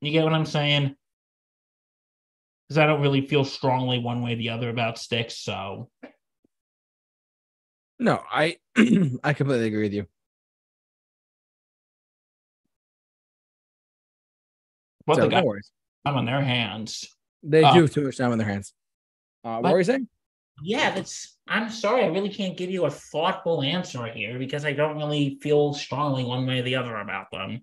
You 0.00 0.12
get 0.12 0.24
what 0.24 0.32
I'm 0.32 0.46
saying? 0.46 0.96
Because 2.68 2.78
I 2.78 2.86
don't 2.86 3.02
really 3.02 3.26
feel 3.26 3.44
strongly 3.44 3.98
one 3.98 4.22
way 4.22 4.32
or 4.32 4.36
the 4.36 4.48
other 4.48 4.70
about 4.70 4.96
Styx. 4.98 5.36
So 5.36 5.90
No. 7.98 8.22
I 8.32 8.56
I 9.22 9.34
completely 9.34 9.66
agree 9.66 9.82
with 9.82 9.92
you. 9.92 10.06
what 15.04 15.16
So, 15.16 15.22
the 15.24 15.28
no 15.28 15.36
guy 15.40 15.44
worries. 15.44 15.70
have 16.06 16.16
on 16.16 16.24
their 16.24 16.40
hands. 16.40 17.14
They 17.42 17.62
Uh, 17.62 17.74
do 17.74 17.80
have 17.82 17.92
too 17.92 18.04
much 18.06 18.16
time 18.16 18.32
on 18.32 18.38
their 18.38 18.48
hands. 18.48 18.72
Uh, 19.44 19.56
what 19.56 19.62
but- 19.64 19.72
were 19.72 19.78
you 19.78 19.84
saying? 19.84 20.08
Yeah, 20.62 20.94
that's. 20.94 21.38
I'm 21.48 21.70
sorry, 21.70 22.02
I 22.02 22.08
really 22.08 22.28
can't 22.28 22.56
give 22.56 22.70
you 22.70 22.86
a 22.86 22.90
thoughtful 22.90 23.62
answer 23.62 24.04
here 24.06 24.38
because 24.38 24.64
I 24.64 24.72
don't 24.72 24.96
really 24.96 25.38
feel 25.40 25.74
strongly 25.74 26.24
one 26.24 26.44
way 26.46 26.58
or 26.58 26.62
the 26.62 26.74
other 26.74 26.96
about 26.96 27.30
them. 27.30 27.62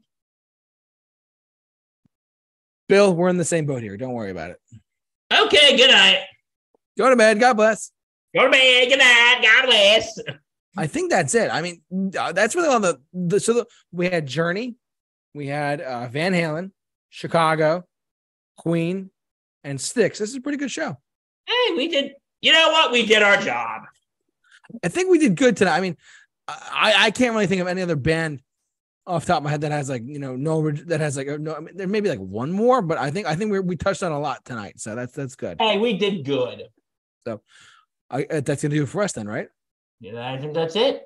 Bill, 2.87 3.13
we're 3.13 3.29
in 3.29 3.37
the 3.37 3.45
same 3.45 3.65
boat 3.65 3.81
here. 3.81 3.97
Don't 3.97 4.13
worry 4.13 4.31
about 4.31 4.51
it. 4.51 4.59
Okay, 5.33 5.75
good 5.75 5.89
night. 5.89 6.19
Go 6.97 7.09
to 7.09 7.15
bed. 7.15 7.39
God 7.39 7.55
bless. 7.55 7.91
Go 8.35 8.45
to 8.45 8.51
bed. 8.51 8.89
Good 8.89 8.99
night. 8.99 9.39
God 9.41 9.65
bless. 9.65 10.19
I 10.77 10.87
think 10.87 11.11
that's 11.11 11.35
it. 11.35 11.51
I 11.51 11.61
mean, 11.61 11.81
uh, 12.17 12.31
that's 12.31 12.55
really 12.55 12.67
all 12.67 12.79
the, 12.79 12.99
the 13.13 13.39
so 13.39 13.53
the, 13.53 13.67
we 13.91 14.09
had 14.09 14.25
Journey, 14.25 14.75
we 15.33 15.47
had 15.47 15.81
uh, 15.81 16.07
Van 16.07 16.33
Halen, 16.33 16.71
Chicago, 17.09 17.83
Queen, 18.57 19.11
and 19.63 19.79
Styx. 19.79 20.19
This 20.19 20.29
is 20.29 20.35
a 20.35 20.41
pretty 20.41 20.57
good 20.57 20.71
show. 20.71 20.97
Hey, 21.45 21.75
we 21.75 21.87
did. 21.89 22.13
You 22.43 22.51
know 22.51 22.69
what? 22.71 22.91
We 22.91 23.05
did 23.05 23.23
our 23.23 23.37
job. 23.37 23.83
I 24.83 24.89
think 24.89 25.09
we 25.09 25.17
did 25.17 25.37
good 25.37 25.55
tonight. 25.55 25.77
I 25.77 25.79
mean, 25.79 25.95
I 26.47 26.93
I 27.05 27.11
can't 27.11 27.33
really 27.33 27.47
think 27.47 27.61
of 27.61 27.67
any 27.69 27.81
other 27.81 27.95
band 27.95 28.41
off 29.07 29.25
the 29.25 29.31
top 29.31 29.37
of 29.37 29.43
my 29.45 29.49
head 29.49 29.61
that 29.61 29.71
has 29.71 29.89
like 29.89 30.03
you 30.05 30.19
know 30.19 30.35
no 30.35 30.69
that 30.71 30.99
has 30.99 31.15
like 31.15 31.27
no. 31.39 31.55
I 31.55 31.61
mean, 31.61 31.77
there 31.77 31.87
may 31.87 32.01
be 32.01 32.09
like 32.09 32.19
one 32.19 32.51
more, 32.51 32.81
but 32.81 32.97
I 32.97 33.11
think 33.11 33.27
I 33.27 33.35
think 33.35 33.49
we 33.49 33.61
we 33.61 33.77
touched 33.77 34.03
on 34.03 34.11
a 34.11 34.19
lot 34.19 34.43
tonight, 34.43 34.81
so 34.81 34.93
that's 34.93 35.13
that's 35.13 35.35
good. 35.35 35.55
Hey, 35.61 35.77
we 35.77 35.97
did 35.97 36.25
good. 36.25 36.63
So 37.25 37.39
I, 38.09 38.25
uh, 38.25 38.41
that's 38.41 38.61
gonna 38.61 38.75
do 38.75 38.83
it 38.83 38.89
for 38.89 39.03
us 39.03 39.13
then, 39.13 39.25
right? 39.25 39.47
Yeah, 40.01 40.29
I 40.29 40.37
think 40.37 40.53
that's 40.53 40.75
it. 40.75 41.03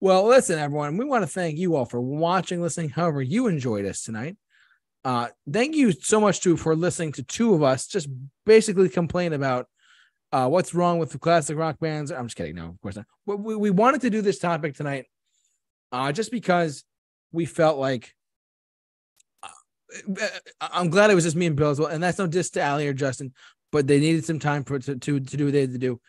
Well, 0.00 0.24
listen, 0.28 0.60
everyone, 0.60 0.96
we 0.96 1.06
want 1.06 1.24
to 1.24 1.26
thank 1.28 1.58
you 1.58 1.74
all 1.74 1.86
for 1.86 2.00
watching, 2.00 2.62
listening, 2.62 2.90
however 2.90 3.20
you 3.20 3.48
enjoyed 3.48 3.84
us 3.84 4.04
tonight. 4.04 4.36
Uh, 5.04 5.28
thank 5.50 5.74
you 5.74 5.90
so 5.90 6.20
much 6.20 6.40
to 6.42 6.56
for 6.56 6.76
listening 6.76 7.10
to 7.12 7.24
two 7.24 7.52
of 7.52 7.64
us 7.64 7.88
just 7.88 8.08
basically 8.46 8.88
complain 8.88 9.32
about 9.32 9.66
uh, 10.32 10.48
what's 10.48 10.74
wrong 10.74 10.98
with 10.98 11.10
the 11.10 11.18
classic 11.18 11.56
rock 11.56 11.78
bands. 11.80 12.12
I'm 12.12 12.26
just 12.26 12.36
kidding. 12.36 12.56
No, 12.56 12.68
of 12.68 12.80
course 12.80 12.96
not. 12.96 13.06
We, 13.26 13.56
we, 13.56 13.70
wanted 13.70 14.02
to 14.02 14.10
do 14.10 14.22
this 14.22 14.38
topic 14.38 14.74
tonight 14.74 15.06
uh, 15.92 16.12
just 16.12 16.30
because 16.30 16.84
we 17.32 17.46
felt 17.46 17.78
like 17.78 18.14
uh, 19.42 20.28
I'm 20.60 20.90
glad 20.90 21.10
it 21.10 21.14
was 21.14 21.24
just 21.24 21.36
me 21.36 21.46
and 21.46 21.56
Bill 21.56 21.70
as 21.70 21.80
well. 21.80 21.88
And 21.88 22.02
that's 22.02 22.18
no 22.18 22.26
diss 22.26 22.50
to 22.50 22.66
Ali 22.66 22.86
or 22.86 22.92
Justin, 22.92 23.32
but 23.72 23.86
they 23.86 23.98
needed 23.98 24.24
some 24.24 24.38
time 24.38 24.64
for 24.64 24.78
to, 24.78 24.96
to, 24.96 25.20
to 25.20 25.36
do 25.36 25.44
what 25.46 25.52
they 25.52 25.62
had 25.62 25.72
to 25.72 25.78
do 25.78 26.00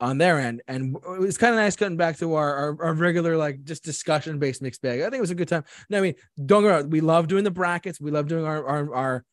on 0.00 0.18
their 0.18 0.40
end. 0.40 0.62
And 0.66 0.96
it 0.96 1.20
was 1.20 1.38
kind 1.38 1.54
of 1.54 1.60
nice 1.60 1.76
getting 1.76 1.96
back 1.96 2.16
to 2.18 2.34
our, 2.34 2.54
our, 2.54 2.84
our 2.84 2.94
regular, 2.94 3.36
like 3.36 3.62
just 3.64 3.84
discussion 3.84 4.38
based 4.38 4.62
mixed 4.62 4.82
bag. 4.82 5.00
I 5.00 5.04
think 5.04 5.16
it 5.16 5.20
was 5.20 5.30
a 5.30 5.36
good 5.36 5.48
time. 5.48 5.64
No, 5.88 5.98
I 5.98 6.00
mean, 6.00 6.14
don't 6.44 6.62
wrong, 6.62 6.82
we 6.82 7.00
love 7.00 7.28
doing 7.28 7.44
the 7.44 7.50
brackets. 7.50 8.00
We 8.00 8.10
love 8.10 8.26
doing 8.26 8.44
our, 8.44 8.66
our, 8.66 8.94
our, 8.94 9.24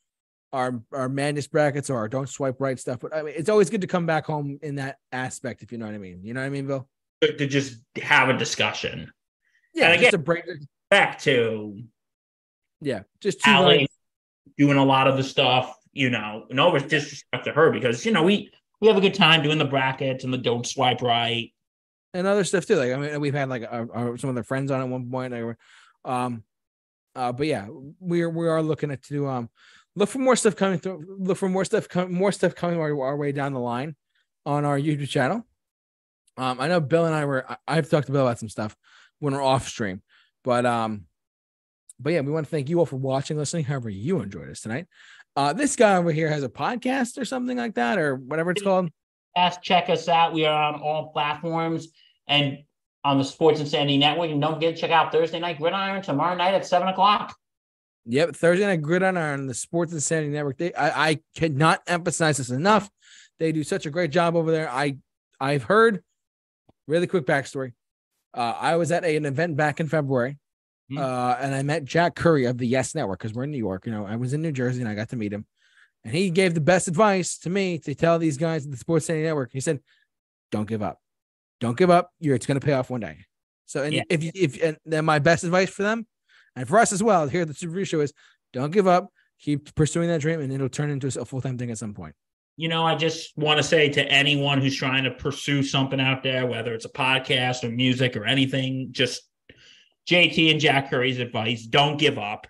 our, 0.54 0.82
our 0.94 1.10
madness 1.10 1.48
brackets 1.48 1.90
or 1.90 1.98
our 1.98 2.08
don't 2.08 2.30
swipe 2.30 2.60
right 2.60 2.80
stuff. 2.80 3.00
But 3.02 3.16
I 3.16 3.22
mean, 3.22 3.34
it's 3.36 3.50
always 3.50 3.70
good 3.70 3.82
to 3.82 3.88
come 3.88 4.06
back 4.06 4.26
home 4.26 4.60
in 4.62 4.76
that 4.76 4.98
aspect, 5.12 5.62
if 5.62 5.72
you 5.72 5.78
know 5.78 5.86
what 5.86 5.96
I 5.96 6.00
mean. 6.00 6.22
You 6.24 6.34
know 6.34 6.42
what 6.42 6.48
I 6.48 6.50
mean, 6.50 6.68
Bill? 6.68 6.88
To 7.22 7.48
just 7.48 7.82
have 8.02 8.30
a 8.30 8.38
discussion. 8.38 9.12
Yeah. 9.74 9.90
And 9.90 10.00
just 10.00 10.14
again- 10.14 10.20
a 10.20 10.24
break. 10.24 10.44
Back 10.90 11.20
to 11.20 11.82
Yeah. 12.80 13.02
Just 13.20 13.42
two 13.44 13.52
Ali 13.52 13.78
like, 13.80 13.90
doing 14.58 14.78
a 14.78 14.86
lot 14.86 15.08
of 15.08 15.18
the 15.18 15.24
stuff. 15.24 15.76
You 15.92 16.10
know, 16.10 16.46
no 16.50 16.78
disrespect 16.78 17.46
to 17.46 17.52
her 17.52 17.72
because 17.72 18.06
you 18.06 18.12
know 18.12 18.24
we 18.24 18.52
we 18.80 18.88
have 18.88 18.98
a 18.98 19.02
good 19.02 19.16
time 19.16 19.42
doing 19.42 19.58
the 19.58 19.66
brackets 19.66 20.24
and 20.24 20.32
the 20.32 20.38
don't 20.38 20.66
swipe 20.66 21.02
right. 21.02 21.52
and 22.14 22.28
other 22.28 22.44
stuff 22.44 22.66
too. 22.66 22.76
Like 22.76 22.92
I 22.92 22.98
mean, 22.98 23.20
we've 23.20 23.34
had 23.34 23.50
like 23.50 23.64
our, 23.70 23.88
our, 23.92 24.18
some 24.18 24.30
of 24.30 24.36
their 24.36 24.44
friends 24.44 24.72
on 24.72 24.80
at 24.80 24.88
one 24.88 25.10
point. 25.10 25.34
Um, 26.06 26.44
uh, 27.16 27.32
but 27.32 27.48
yeah, 27.48 27.68
we 28.00 28.22
are 28.22 28.30
we 28.30 28.48
are 28.48 28.62
looking 28.62 28.92
at 28.92 29.02
to 29.04 29.14
do 29.14 29.28
um 29.28 29.50
look 29.98 30.10
for 30.10 30.20
more 30.20 30.36
stuff 30.36 30.56
coming 30.56 30.78
through. 30.78 31.18
Look 31.20 31.38
for 31.38 31.50
more 31.50 31.66
stuff 31.66 31.90
com- 31.90 32.14
more 32.14 32.32
stuff 32.32 32.56
coming 32.56 32.80
our, 32.80 32.98
our 33.02 33.18
way 33.18 33.32
down 33.32 33.54
the 33.54 33.60
line 33.60 33.96
on 34.46 34.64
our 34.64 34.80
YouTube 34.80 35.10
channel. 35.10 35.46
Um, 36.38 36.62
I 36.62 36.68
know 36.68 36.80
Bill 36.80 37.06
and 37.06 37.16
I 37.16 37.26
were 37.26 37.50
I, 37.50 37.58
I've 37.68 37.90
talked 37.90 38.06
to 38.06 38.14
Bill 38.14 38.28
about 38.28 38.40
some 38.40 38.50
stuff 38.50 38.78
when 39.20 39.34
we're 39.34 39.44
off 39.44 39.68
stream, 39.68 40.04
but 40.44 40.66
um, 40.66 41.06
but 42.00 42.14
yeah, 42.14 42.22
we 42.22 42.32
want 42.32 42.46
to 42.46 42.52
thank 42.52 42.70
you 42.70 42.78
all 42.80 42.86
for 42.86 42.98
watching, 42.98 43.38
listening, 43.38 43.66
however 43.66 43.90
you 43.90 44.22
enjoyed 44.22 44.50
us 44.50 44.62
tonight. 44.62 44.86
Uh, 45.36 45.54
this 45.54 45.76
guy 45.76 45.96
over 45.96 46.12
here 46.12 46.30
has 46.30 46.44
a 46.44 46.50
podcast 46.50 47.18
or 47.18 47.26
something 47.26 47.58
like 47.58 47.76
that, 47.76 47.98
or 47.98 48.16
whatever 48.16 48.52
it's 48.52 48.62
called. 48.62 48.90
Ask, 49.36 49.62
check 49.62 49.90
us 49.90 50.08
out. 50.08 50.34
We 50.34 50.46
are 50.46 50.74
on 50.74 50.80
all 50.80 51.12
platforms 51.12 51.90
and 52.28 52.60
on 53.04 53.18
the 53.18 53.24
Sports 53.24 53.60
and 53.60 53.68
Insanity 53.68 53.98
Network. 53.98 54.30
And 54.30 54.42
don't 54.42 54.56
forget 54.56 54.76
to 54.76 54.82
check 54.82 54.92
out 54.92 55.12
Thursday 55.12 55.40
Night 55.40 55.60
Gridiron 55.60 56.02
tomorrow 56.02 56.36
night 56.36 56.54
at 56.54 56.66
seven 56.66 56.88
o'clock. 56.88 57.36
Yep, 58.10 58.36
Thursday 58.36 58.66
Night 58.66 58.82
Gridiron 58.82 59.18
on 59.18 59.48
the 59.48 59.54
Sports 59.54 59.92
Insanity 59.94 60.32
Network. 60.32 60.58
They, 60.58 60.74
I, 60.74 61.10
I 61.10 61.20
cannot 61.36 61.82
emphasize 61.88 62.38
this 62.38 62.50
enough. 62.50 62.90
They 63.40 63.52
do 63.52 63.64
such 63.64 63.86
a 63.86 63.90
great 63.90 64.12
job 64.12 64.36
over 64.36 64.52
there. 64.52 64.70
I, 64.70 64.98
I've 65.40 65.64
heard. 65.64 66.04
Really 66.88 67.08
quick 67.08 67.26
backstory. 67.26 67.74
Uh, 68.34 68.54
I 68.58 68.78
was 68.78 68.92
at 68.94 69.04
a- 69.04 69.18
an 69.18 69.26
event 69.26 69.58
back 69.58 69.82
in 69.82 69.88
February, 69.90 70.38
Hmm. 70.90 71.00
uh, 71.00 71.36
and 71.42 71.54
I 71.54 71.64
met 71.64 71.84
Jack 71.84 72.16
Curry 72.16 72.46
of 72.46 72.58
the 72.58 72.66
Yes 72.66 72.96
Network 72.96 73.20
because 73.20 73.34
we're 73.34 73.44
in 73.44 73.52
New 73.52 73.58
York. 73.58 73.86
You 73.86 73.92
know, 73.92 74.06
I 74.06 74.16
was 74.16 74.34
in 74.34 74.42
New 74.42 74.54
Jersey 74.54 74.80
and 74.80 74.90
I 74.90 74.96
got 74.96 75.10
to 75.10 75.18
meet 75.18 75.34
him, 75.34 75.46
and 76.06 76.14
he 76.14 76.30
gave 76.30 76.54
the 76.54 76.62
best 76.62 76.88
advice 76.88 77.38
to 77.40 77.50
me 77.50 77.78
to 77.80 77.94
tell 77.94 78.20
these 78.20 78.38
guys 78.38 78.64
at 78.66 78.72
the 78.72 78.78
Sports 78.78 79.04
Insanity 79.06 79.26
Network. 79.28 79.50
He 79.52 79.60
said, 79.60 79.82
"Don't 80.50 80.68
give 80.68 80.82
up. 80.82 81.02
Don't 81.60 81.78
give 81.78 81.90
up. 81.90 82.12
You're 82.22 82.36
it's 82.36 82.46
going 82.46 82.60
to 82.60 82.66
pay 82.66 82.72
off 82.74 82.90
one 82.90 83.02
day." 83.02 83.18
So, 83.66 83.84
and 83.84 83.94
Yeah. 83.94 84.04
if 84.10 84.24
you 84.24 84.32
if 84.34 84.64
and 84.64 84.78
then 84.86 85.04
my 85.04 85.20
best 85.20 85.44
advice 85.44 85.70
for 85.70 85.84
them 85.84 86.08
and 86.58 86.68
for 86.68 86.80
us 86.80 86.92
as 86.92 87.02
well 87.02 87.28
here 87.28 87.42
at 87.42 87.48
the 87.48 87.54
Super 87.54 87.84
Show 87.86 88.02
is 88.02 88.14
don't 88.54 88.72
give 88.72 88.88
up. 88.88 89.12
Keep 89.40 89.76
pursuing 89.76 90.10
that 90.10 90.22
dream, 90.22 90.42
and 90.42 90.52
it'll 90.52 90.68
turn 90.68 90.90
into 90.90 91.08
a 91.20 91.26
full 91.26 91.42
time 91.42 91.58
thing 91.58 91.72
at 91.72 91.78
some 91.78 91.94
point. 91.94 92.16
You 92.56 92.70
know, 92.70 92.86
I 92.86 92.96
just 92.96 93.38
want 93.38 93.58
to 93.58 93.64
say 93.64 93.88
to 93.90 94.04
anyone 94.06 94.60
who's 94.60 94.76
trying 94.76 95.04
to 95.04 95.12
pursue 95.12 95.62
something 95.62 96.02
out 96.02 96.24
there, 96.24 96.48
whether 96.48 96.74
it's 96.74 96.86
a 96.86 96.90
podcast 96.90 97.64
or 97.64 97.70
music 97.70 98.18
or 98.18 98.26
anything, 98.26 98.90
just 98.92 99.22
JT 100.10 100.52
and 100.52 100.60
Jack 100.60 100.90
Curry's 100.90 101.20
advice: 101.20 101.66
don't 101.66 101.98
give 101.98 102.18
up. 102.18 102.48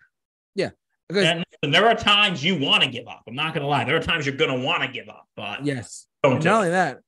Yeah 0.56 0.70
because 1.08 1.26
And, 1.26 1.44
and 1.64 1.74
there 1.74 1.88
are 1.88 1.96
times 1.96 2.44
you 2.44 2.60
want 2.60 2.84
to 2.84 2.90
give 2.90 3.08
up. 3.08 3.24
I'm 3.28 3.36
not 3.36 3.54
going 3.54 3.62
to 3.62 3.68
lie. 3.68 3.84
There 3.84 3.96
are 3.96 4.02
times 4.02 4.26
you're 4.26 4.36
going 4.36 4.58
to 4.58 4.66
want 4.66 4.84
to 4.84 4.90
give 4.90 5.10
up, 5.10 5.28
but 5.36 5.66
yes, 5.66 6.08
don't 6.24 6.44
not 6.44 6.58
only 6.58 6.70
that, 6.72 7.00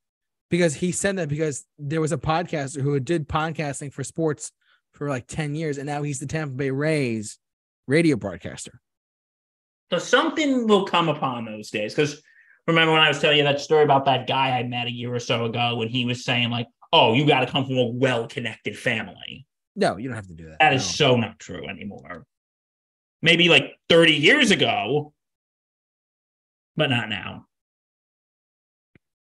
because 0.49 0.75
he 0.75 0.91
said 0.91 1.17
that 1.17 1.29
because 1.29 1.65
there 1.77 2.01
was 2.01 2.11
a 2.11 2.17
podcaster 2.17 2.81
who 2.81 2.99
did 2.99 3.27
podcasting 3.27 3.91
for 3.91 4.03
sports 4.03 4.51
for 4.99 5.09
like 5.09 5.25
10 5.27 5.55
years, 5.55 5.77
and 5.79 5.87
now 5.87 6.03
he's 6.03 6.19
the 6.19 6.27
Tampa 6.27 6.53
Bay 6.53 6.69
Rays 6.69 7.39
radio 7.87 8.15
broadcaster. 8.17 8.79
So 9.91 9.97
something 9.97 10.67
will 10.67 10.85
come 10.85 11.09
upon 11.09 11.45
those 11.45 11.71
days. 11.71 11.95
Because 11.95 12.21
remember 12.67 12.91
when 12.93 13.01
I 13.01 13.07
was 13.07 13.19
telling 13.19 13.37
you 13.37 13.43
that 13.45 13.59
story 13.61 13.83
about 13.83 14.05
that 14.05 14.27
guy 14.27 14.51
I 14.59 14.63
met 14.63 14.85
a 14.85 14.91
year 14.91 15.11
or 15.15 15.19
so 15.19 15.45
ago 15.45 15.77
when 15.77 15.87
he 15.87 16.05
was 16.05 16.23
saying 16.23 16.51
like, 16.51 16.67
"Oh, 16.93 17.13
you 17.13 17.25
got 17.25 17.39
to 17.39 17.47
come 17.47 17.65
from 17.65 17.77
a 17.77 17.85
well-connected 17.87 18.77
family." 18.77 19.47
No, 19.75 19.97
you 19.97 20.09
don't 20.09 20.15
have 20.15 20.27
to 20.27 20.33
do 20.35 20.49
that. 20.49 20.57
That 20.59 20.73
is 20.73 20.83
No. 20.99 21.07
so 21.13 21.15
not 21.15 21.39
true 21.39 21.67
anymore. 21.67 22.25
Maybe 23.21 23.47
like 23.49 23.75
30 23.87 24.13
years 24.13 24.51
ago, 24.51 25.13
but 26.75 26.89
not 26.89 27.09
now. 27.09 27.45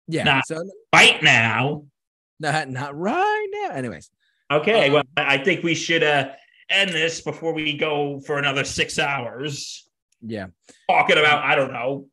yeah. 0.07 0.23
nah. 0.23 0.41
So 0.45 0.63
Right 0.93 1.21
now. 1.23 1.85
not 2.39 2.69
not 2.69 2.95
right 2.97 3.47
now. 3.51 3.71
Anyways, 3.75 4.09
Okay. 4.51 4.87
Um, 4.87 4.93
well, 4.93 5.03
I 5.17 5.37
think 5.37 5.63
we 5.63 5.75
should 5.75 6.03
uh, 6.03 6.29
end 6.69 6.91
this 6.91 7.21
before 7.21 7.53
we 7.53 7.77
go 7.77 8.19
for 8.19 8.37
another 8.37 8.63
six 8.63 8.99
hours 8.99 9.85
yeah, 10.27 10.47
talking 10.89 11.17
about 11.17 11.43
I 11.43 11.55
don't 11.55 11.73
know 11.73 12.07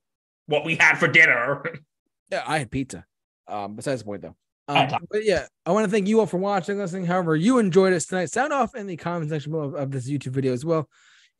what 0.47 0.65
we 0.65 0.77
had 0.77 0.97
for 0.97 1.09
dinner. 1.09 1.65
yeah. 2.31 2.43
I 2.47 2.59
had 2.59 2.71
pizza. 2.71 3.05
Um, 3.49 3.75
besides 3.75 4.03
the 4.03 4.07
point 4.07 4.23
though. 4.23 4.37
Um, 4.69 4.89
but 5.11 5.25
yeah, 5.25 5.47
I 5.67 5.73
want 5.73 5.85
to 5.85 5.91
thank 5.91 6.07
you 6.07 6.21
all 6.21 6.27
for 6.27 6.37
watching, 6.37 6.79
listening. 6.79 7.05
However, 7.05 7.35
you 7.35 7.59
enjoyed 7.59 7.93
us 7.93 8.07
tonight. 8.07 8.31
Sound 8.31 8.53
off 8.53 8.75
in 8.75 8.87
the 8.87 8.97
comment 8.97 9.31
section 9.31 9.53
below 9.53 9.65
of, 9.65 9.75
of 9.75 9.91
this 9.91 10.09
YouTube 10.09 10.33
video 10.33 10.53
as 10.53 10.65
well. 10.65 10.89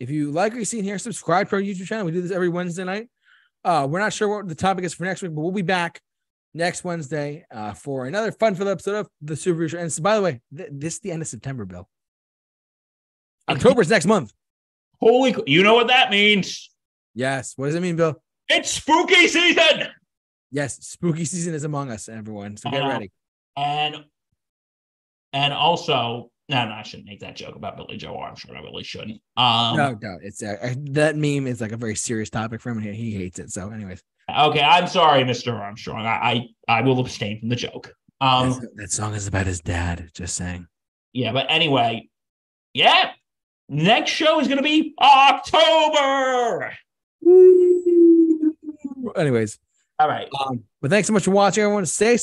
If 0.01 0.11
you 0.11 0.33
like 0.33 0.53
what 0.53 0.59
you 0.59 0.65
see 0.65 0.83
here, 0.83 0.99
subscribe 0.99 1.49
to 1.51 1.57
our 1.57 1.63
YouTube 1.63 1.87
channel. 1.87 2.05
We 2.05 2.13
do 2.13 2.21
this 2.21 2.33
every 2.33 2.49
Wednesday 2.49 2.85
night. 2.85 3.09
Uh, 3.65 3.87
we're 3.89 4.01
not 4.01 4.13
sure 4.13 4.29
what 4.29 4.49
the 4.49 4.57
topic 4.57 4.85
is 4.85 4.93
for 4.93 5.05
next 5.05 5.23
week, 5.23 5.35
but 5.35 5.41
we'll 5.41 5.53
be 5.53 5.63
back 5.63 6.01
next 6.55 6.85
Wednesday 6.85 7.45
uh, 7.51 7.73
for 7.73 8.07
another 8.07 8.33
fun-filled 8.33 8.69
episode 8.69 8.97
of 8.97 9.09
the 9.21 9.37
Super 9.37 9.69
Show. 9.69 9.79
And 9.79 9.93
so, 9.93 10.03
by 10.03 10.17
the 10.17 10.23
way, 10.23 10.41
th- 10.57 10.69
this 10.73 10.95
is 10.95 11.01
the 11.01 11.11
end 11.13 11.23
of 11.23 11.29
September, 11.29 11.65
Bill. 11.65 11.89
October's 13.49 13.91
next 13.91 14.07
month. 14.07 14.33
Holy, 15.01 15.35
you 15.47 15.63
know 15.63 15.75
what 15.75 15.89
that 15.89 16.11
means? 16.11 16.71
Yes. 17.15 17.55
What 17.57 17.67
does 17.67 17.75
it 17.75 17.81
mean, 17.83 17.97
Bill? 17.97 18.23
It's 18.49 18.71
spooky 18.71 19.29
season. 19.29 19.89
Yes, 20.51 20.77
spooky 20.87 21.25
season 21.25 21.55
is 21.55 21.65
among 21.65 21.91
us, 21.91 22.09
everyone. 22.09 22.57
So 22.57 22.71
get 22.71 22.83
Uh, 22.83 22.89
ready. 22.89 23.11
And 23.57 24.05
and 25.33 25.53
also, 25.55 26.31
no, 26.49 26.67
no, 26.69 26.73
I 26.75 26.83
shouldn't 26.83 27.09
make 27.09 27.21
that 27.21 27.37
joke 27.37 27.57
about 27.57 27.77
Billie 27.77 27.97
Joe 27.97 28.17
Armstrong. 28.17 28.57
I 28.57 28.61
really 28.61 28.83
shouldn't. 28.85 29.21
Um, 29.37 29.77
no, 29.77 29.99
no, 30.01 30.19
it's 30.23 30.43
uh, 30.43 30.75
that 30.91 31.17
meme 31.17 31.47
is 31.47 31.61
like 31.61 31.73
a 31.73 31.77
very 31.77 31.95
serious 31.95 32.31
topic 32.31 32.61
for 32.61 32.71
him, 32.71 32.79
and 32.79 32.95
he, 32.95 33.11
he 33.13 33.17
hates 33.17 33.39
it. 33.39 33.51
So, 33.51 33.71
anyways, 33.71 34.03
Okay, 34.31 34.61
I'm 34.61 34.87
sorry, 34.87 35.23
Mr. 35.25 35.53
Armstrong. 35.59 36.07
I 36.07 36.49
I, 36.69 36.79
I 36.79 36.83
will 36.83 37.01
abstain 37.01 37.41
from 37.41 37.49
the 37.49 37.57
joke. 37.57 37.93
Um, 38.21 38.61
that 38.77 38.91
song 38.93 39.15
is 39.15 39.27
about 39.27 39.47
his 39.47 39.61
dad. 39.61 40.09
Just 40.15 40.37
saying. 40.37 40.67
yeah, 41.13 41.33
but 41.33 41.47
anyway, 41.49 42.09
yeah. 42.75 43.13
Next 43.69 44.11
show 44.11 44.39
is 44.41 44.49
gonna 44.49 44.63
be 44.63 44.95
October. 45.01 46.73
Anyways, 49.17 49.59
All 49.99 50.09
right. 50.09 50.29
um, 50.47 50.63
but 50.81 50.91
thanks 50.91 51.07
so 51.09 51.13
much 51.13 51.25
for 51.25 51.31
watching, 51.33 51.65
everyone. 51.65 51.87
Stay 51.87 52.17
safe. 52.17 52.21